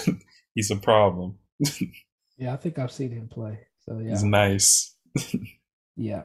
He's 0.56 0.72
a 0.72 0.76
problem. 0.76 1.38
yeah, 2.38 2.54
I 2.54 2.58
think 2.58 2.80
I've 2.80 2.92
seen 2.92 3.12
him 3.12 3.28
play. 3.28 3.60
So 3.82 4.00
yeah, 4.00 4.10
he's 4.10 4.24
nice. 4.24 4.96
yeah. 5.96 6.24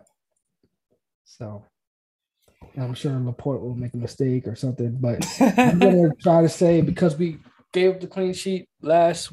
So 1.24 1.64
I'm 2.76 2.94
sure 2.94 3.18
Laporte 3.18 3.60
will 3.60 3.74
make 3.74 3.94
a 3.94 3.98
mistake 3.98 4.46
or 4.46 4.54
something, 4.54 4.96
but 5.00 5.24
I'm 5.40 5.78
gonna 5.78 6.10
try 6.20 6.42
to 6.42 6.48
say 6.48 6.80
because 6.80 7.16
we 7.16 7.38
gave 7.72 8.00
the 8.00 8.06
clean 8.06 8.32
sheet 8.32 8.68
last 8.82 9.32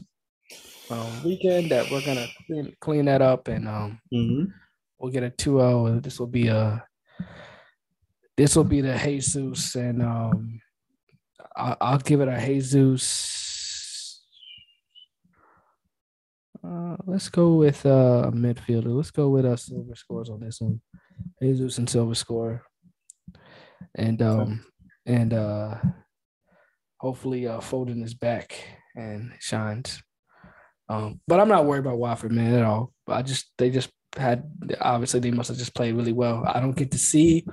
um, 0.89 1.23
weekend 1.23 1.71
that 1.71 1.89
we're 1.91 2.05
gonna 2.05 2.27
clean, 2.47 2.75
clean 2.79 3.05
that 3.05 3.21
up 3.21 3.47
and 3.47 3.67
um, 3.67 3.99
mm-hmm. 4.13 4.51
we'll 4.99 5.11
get 5.11 5.23
a 5.23 5.29
2-0. 5.29 6.03
This 6.03 6.19
will 6.19 6.27
be 6.27 6.47
a 6.47 6.83
this 8.37 8.55
will 8.55 8.63
be 8.63 8.81
the 8.81 8.97
Jesus 8.97 9.75
and 9.75 10.01
um, 10.01 10.61
I'll, 11.55 11.77
I'll 11.81 11.97
give 11.97 12.21
it 12.21 12.27
a 12.27 12.45
Jesus. 12.45 14.23
Uh, 16.63 16.95
let's 17.05 17.29
go 17.29 17.53
with 17.55 17.85
uh, 17.85 18.23
a 18.27 18.31
midfielder. 18.31 18.95
Let's 18.95 19.11
go 19.11 19.29
with 19.29 19.45
a 19.45 19.53
uh, 19.53 19.55
Silva 19.55 19.95
scores 19.95 20.29
on 20.29 20.39
this 20.39 20.61
one. 20.61 20.79
Jesus 21.41 21.77
and 21.77 21.89
Silva 21.89 22.15
score, 22.15 22.63
and 23.95 24.21
um, 24.21 24.65
and 25.05 25.33
uh, 25.33 25.75
hopefully 26.99 27.47
uh, 27.47 27.59
Foden 27.59 28.03
is 28.03 28.13
back 28.13 28.63
and 28.95 29.31
shines. 29.39 30.01
Um, 30.89 31.21
but 31.27 31.39
I'm 31.39 31.47
not 31.47 31.65
worried 31.65 31.79
about 31.79 31.97
Watford, 31.97 32.31
man, 32.31 32.53
at 32.53 32.63
all. 32.63 32.93
I 33.07 33.21
just 33.21 33.51
they 33.57 33.69
just 33.69 33.89
had 34.17 34.43
obviously 34.79 35.19
they 35.19 35.31
must 35.31 35.49
have 35.49 35.57
just 35.57 35.73
played 35.73 35.95
really 35.95 36.13
well. 36.13 36.43
I 36.45 36.59
don't 36.59 36.75
get 36.75 36.91
to 36.91 36.99
see 36.99 37.45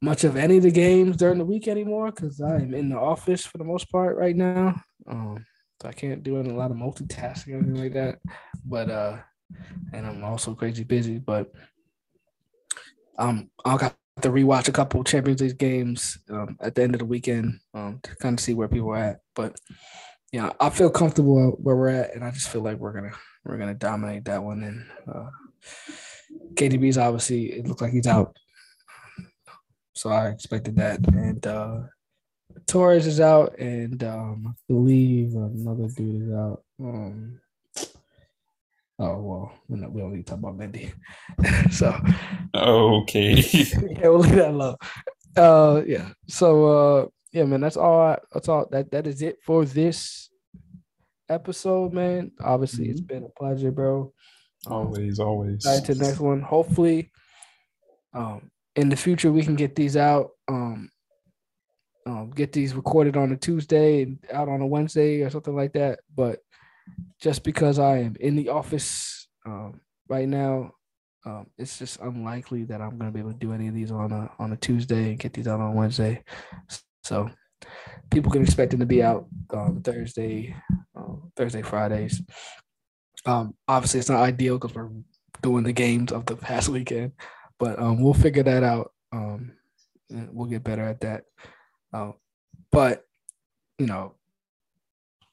much 0.00 0.24
of 0.24 0.36
any 0.36 0.58
of 0.58 0.62
the 0.62 0.70
games 0.70 1.16
during 1.16 1.38
the 1.38 1.44
week 1.44 1.66
anymore 1.66 2.10
because 2.12 2.40
I'm 2.40 2.72
in 2.74 2.88
the 2.88 2.98
office 2.98 3.44
for 3.44 3.58
the 3.58 3.64
most 3.64 3.90
part 3.90 4.16
right 4.16 4.36
now. 4.36 4.80
Um, 5.10 5.44
so 5.82 5.88
I 5.88 5.92
can't 5.92 6.22
do 6.22 6.40
a 6.40 6.42
lot 6.42 6.70
of 6.70 6.76
multitasking 6.76 7.54
or 7.54 7.58
anything 7.58 7.82
like 7.82 7.94
that. 7.94 8.18
But 8.64 8.90
uh, 8.90 9.18
and 9.92 10.06
I'm 10.06 10.24
also 10.24 10.54
crazy 10.54 10.84
busy. 10.84 11.18
But 11.18 11.50
um, 13.18 13.50
I'll 13.64 13.78
got 13.78 13.96
to 14.22 14.30
rewatch 14.30 14.68
a 14.68 14.72
couple 14.72 15.04
Champions 15.04 15.40
League 15.40 15.58
games 15.58 16.18
um, 16.30 16.56
at 16.60 16.74
the 16.74 16.82
end 16.82 16.94
of 16.94 17.00
the 17.00 17.04
weekend 17.04 17.60
um, 17.74 18.00
to 18.02 18.16
kind 18.16 18.38
of 18.38 18.42
see 18.42 18.54
where 18.54 18.68
people 18.68 18.90
are 18.90 18.96
at. 18.96 19.20
But 19.34 19.58
yeah, 20.32 20.50
I 20.60 20.70
feel 20.70 20.90
comfortable 20.90 21.52
where 21.62 21.76
we're 21.76 21.88
at, 21.88 22.14
and 22.14 22.24
I 22.24 22.30
just 22.30 22.48
feel 22.48 22.62
like 22.62 22.78
we're 22.78 22.92
gonna 22.92 23.12
we're 23.44 23.58
gonna 23.58 23.74
dominate 23.74 24.24
that 24.26 24.42
one. 24.42 24.62
And 24.62 24.86
uh, 25.12 25.30
KDB's 26.54 26.98
obviously 26.98 27.52
it 27.52 27.66
looks 27.66 27.82
like 27.82 27.92
he's 27.92 28.06
out, 28.06 28.36
so 29.94 30.10
I 30.10 30.28
expected 30.28 30.76
that. 30.76 31.06
And 31.08 31.46
uh, 31.46 31.80
Torres 32.66 33.06
is 33.06 33.20
out, 33.20 33.58
and 33.58 34.02
um, 34.04 34.44
I 34.48 34.52
believe 34.68 35.34
another 35.34 35.88
dude 35.88 36.28
is 36.28 36.32
out. 36.32 36.62
Um, 36.80 37.40
oh 38.98 39.20
well, 39.20 39.52
we 39.68 39.80
don't, 39.80 39.92
we 39.92 40.00
don't 40.00 40.12
need 40.12 40.26
to 40.26 40.30
talk 40.30 40.38
about 40.38 40.58
Mendy. 40.58 40.92
so 41.72 41.98
okay, 42.54 43.34
yeah, 43.52 44.08
we'll 44.08 44.18
leave 44.18 44.34
that 44.34 44.50
alone. 44.50 44.76
Uh, 45.36 45.82
yeah. 45.86 46.10
So 46.26 46.66
uh, 46.66 47.06
yeah, 47.32 47.44
man, 47.44 47.60
that's 47.60 47.76
all. 47.76 48.00
I, 48.00 48.18
that's 48.32 48.48
all. 48.48 48.66
That 48.70 48.90
that 48.90 49.06
is 49.06 49.22
it 49.22 49.38
for 49.44 49.64
this 49.64 50.30
episode, 51.28 51.92
man. 51.92 52.32
Obviously, 52.40 52.84
mm-hmm. 52.84 52.92
it's 52.92 53.00
been 53.00 53.24
a 53.24 53.38
pleasure, 53.38 53.70
bro. 53.70 54.12
Um, 54.66 54.72
always, 54.72 55.20
always. 55.20 55.54
Excited 55.56 55.84
to 55.86 55.94
the 55.94 56.04
next 56.04 56.20
one. 56.20 56.40
Hopefully, 56.40 57.10
um, 58.14 58.50
in 58.76 58.88
the 58.88 58.96
future 58.96 59.32
we 59.32 59.44
can 59.44 59.56
get 59.56 59.74
these 59.74 59.96
out. 59.96 60.30
Um, 60.48 60.90
um, 62.06 62.30
get 62.30 62.52
these 62.52 62.74
recorded 62.74 63.18
on 63.18 63.32
a 63.32 63.36
Tuesday 63.36 64.02
and 64.02 64.18
out 64.32 64.48
on 64.48 64.62
a 64.62 64.66
Wednesday 64.66 65.20
or 65.20 65.30
something 65.30 65.54
like 65.54 65.74
that. 65.74 66.00
But 66.14 66.40
just 67.20 67.44
because 67.44 67.78
I 67.78 67.98
am 67.98 68.16
in 68.20 68.36
the 68.36 68.48
office 68.48 69.28
um, 69.46 69.80
right 70.08 70.28
now, 70.28 70.72
um, 71.26 71.46
it's 71.58 71.78
just 71.78 72.00
unlikely 72.00 72.64
that 72.64 72.80
I'm 72.80 72.98
going 72.98 73.10
to 73.10 73.14
be 73.14 73.20
able 73.20 73.32
to 73.32 73.38
do 73.38 73.52
any 73.52 73.68
of 73.68 73.74
these 73.74 73.90
on 73.90 74.12
a 74.12 74.30
on 74.38 74.52
a 74.52 74.56
Tuesday 74.56 75.10
and 75.10 75.18
get 75.18 75.32
these 75.32 75.48
out 75.48 75.60
on 75.60 75.74
Wednesday. 75.74 76.22
So 77.02 77.30
people 78.10 78.30
can 78.30 78.42
expect 78.42 78.70
them 78.70 78.80
to 78.80 78.86
be 78.86 79.02
out 79.02 79.26
um, 79.52 79.82
Thursday, 79.82 80.54
um, 80.94 81.32
Thursday, 81.36 81.62
Fridays. 81.62 82.22
Um, 83.26 83.54
obviously, 83.66 84.00
it's 84.00 84.08
not 84.08 84.22
ideal 84.22 84.58
because 84.58 84.74
we're 84.74 84.90
doing 85.42 85.64
the 85.64 85.72
games 85.72 86.12
of 86.12 86.26
the 86.26 86.36
past 86.48 86.68
weekend, 86.68 87.12
but 87.58 87.78
um, 87.78 88.00
we'll 88.02 88.14
figure 88.14 88.44
that 88.44 88.62
out. 88.62 88.92
We'll 90.10 90.48
get 90.48 90.64
better 90.64 90.84
at 90.84 91.00
that. 91.00 91.24
Uh, 91.92 92.12
but 92.70 93.04
you 93.78 93.86
know, 93.86 94.14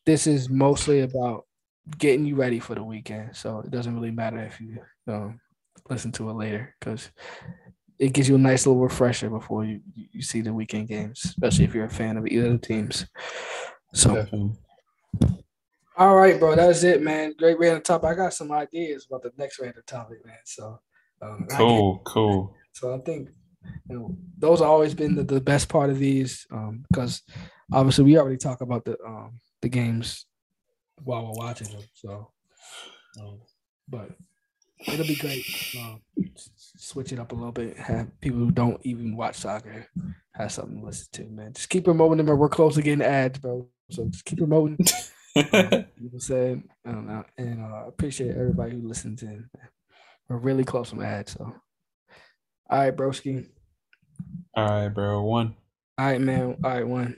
this 0.05 0.27
is 0.27 0.49
mostly 0.49 1.01
about 1.01 1.44
getting 1.97 2.25
you 2.25 2.35
ready 2.35 2.59
for 2.59 2.75
the 2.75 2.83
weekend. 2.83 3.35
So 3.35 3.59
it 3.59 3.71
doesn't 3.71 3.93
really 3.93 4.11
matter 4.11 4.39
if 4.39 4.59
you 4.59 4.79
um, 5.07 5.39
listen 5.89 6.11
to 6.13 6.29
it 6.29 6.33
later 6.33 6.75
because 6.79 7.09
it 7.99 8.13
gives 8.13 8.27
you 8.27 8.35
a 8.35 8.39
nice 8.39 8.65
little 8.65 8.81
refresher 8.81 9.29
before 9.29 9.63
you 9.63 9.79
you 9.95 10.21
see 10.21 10.41
the 10.41 10.53
weekend 10.53 10.87
games, 10.87 11.21
especially 11.23 11.65
if 11.65 11.73
you're 11.73 11.85
a 11.85 11.89
fan 11.89 12.17
of 12.17 12.27
either 12.27 12.47
of 12.47 12.53
the 12.53 12.67
teams. 12.67 13.05
So, 13.93 14.15
Definitely. 14.15 14.51
all 15.97 16.15
right, 16.15 16.37
bro, 16.37 16.55
that's 16.55 16.83
it, 16.83 17.01
man. 17.01 17.33
Great 17.37 17.57
random 17.57 17.81
topic. 17.81 18.09
I 18.09 18.15
got 18.15 18.33
some 18.33 18.51
ideas 18.51 19.05
about 19.05 19.23
the 19.23 19.31
next 19.37 19.59
random 19.59 19.83
topic, 19.87 20.25
man. 20.25 20.35
So, 20.43 20.79
um, 21.21 21.47
cool, 21.49 22.01
cool. 22.03 22.55
So 22.73 22.93
I 22.93 22.97
think 22.99 23.29
you 23.89 23.95
know 23.95 24.17
those 24.37 24.59
have 24.59 24.67
always 24.67 24.93
been 24.93 25.15
the, 25.15 25.23
the 25.23 25.39
best 25.39 25.69
part 25.69 25.89
of 25.89 25.99
these 25.99 26.45
um, 26.51 26.83
because 26.89 27.21
obviously 27.71 28.03
we 28.03 28.17
already 28.17 28.37
talk 28.37 28.61
about 28.61 28.83
the 28.83 28.97
um, 29.05 29.39
the 29.61 29.69
games 29.69 30.25
while 31.03 31.25
we're 31.25 31.45
watching 31.45 31.67
them. 31.67 31.83
So, 31.93 32.31
um, 33.19 33.39
but 33.87 34.11
it'll 34.87 35.07
be 35.07 35.15
great. 35.15 35.45
Um, 35.79 36.01
switch 36.35 37.11
it 37.11 37.19
up 37.19 37.31
a 37.31 37.35
little 37.35 37.51
bit. 37.51 37.77
Have 37.77 38.19
people 38.21 38.39
who 38.39 38.51
don't 38.51 38.79
even 38.83 39.15
watch 39.15 39.37
soccer 39.37 39.87
have 40.33 40.51
something 40.51 40.79
to 40.79 40.85
listen 40.85 41.07
to, 41.13 41.25
man. 41.25 41.53
Just 41.53 41.69
keep 41.69 41.85
promoting 41.85 42.25
them. 42.25 42.37
We're 42.37 42.49
close 42.49 42.75
to 42.75 42.81
getting 42.81 43.05
ads, 43.05 43.39
bro. 43.39 43.67
So 43.91 44.05
just 44.05 44.25
keep 44.25 44.39
promoting. 44.39 44.77
um, 45.35 45.85
people 45.97 46.19
said, 46.19 46.63
I 46.85 46.91
don't 46.91 47.07
know, 47.07 47.23
and 47.37 47.61
uh, 47.61 47.67
I 47.67 47.81
uh, 47.81 47.87
appreciate 47.87 48.31
everybody 48.31 48.71
who 48.71 48.87
listens 48.87 49.21
in. 49.23 49.49
We're 50.27 50.37
really 50.37 50.63
close 50.63 50.89
from 50.89 51.03
ads, 51.03 51.33
so. 51.33 51.53
All 52.67 52.79
right, 52.79 52.95
broski. 52.95 53.45
All 54.55 54.65
right, 54.65 54.87
bro. 54.89 55.21
One. 55.21 55.55
All 55.97 56.05
right, 56.05 56.19
man. 56.19 56.57
All 56.63 56.71
right, 56.71 56.87
one. 56.87 57.17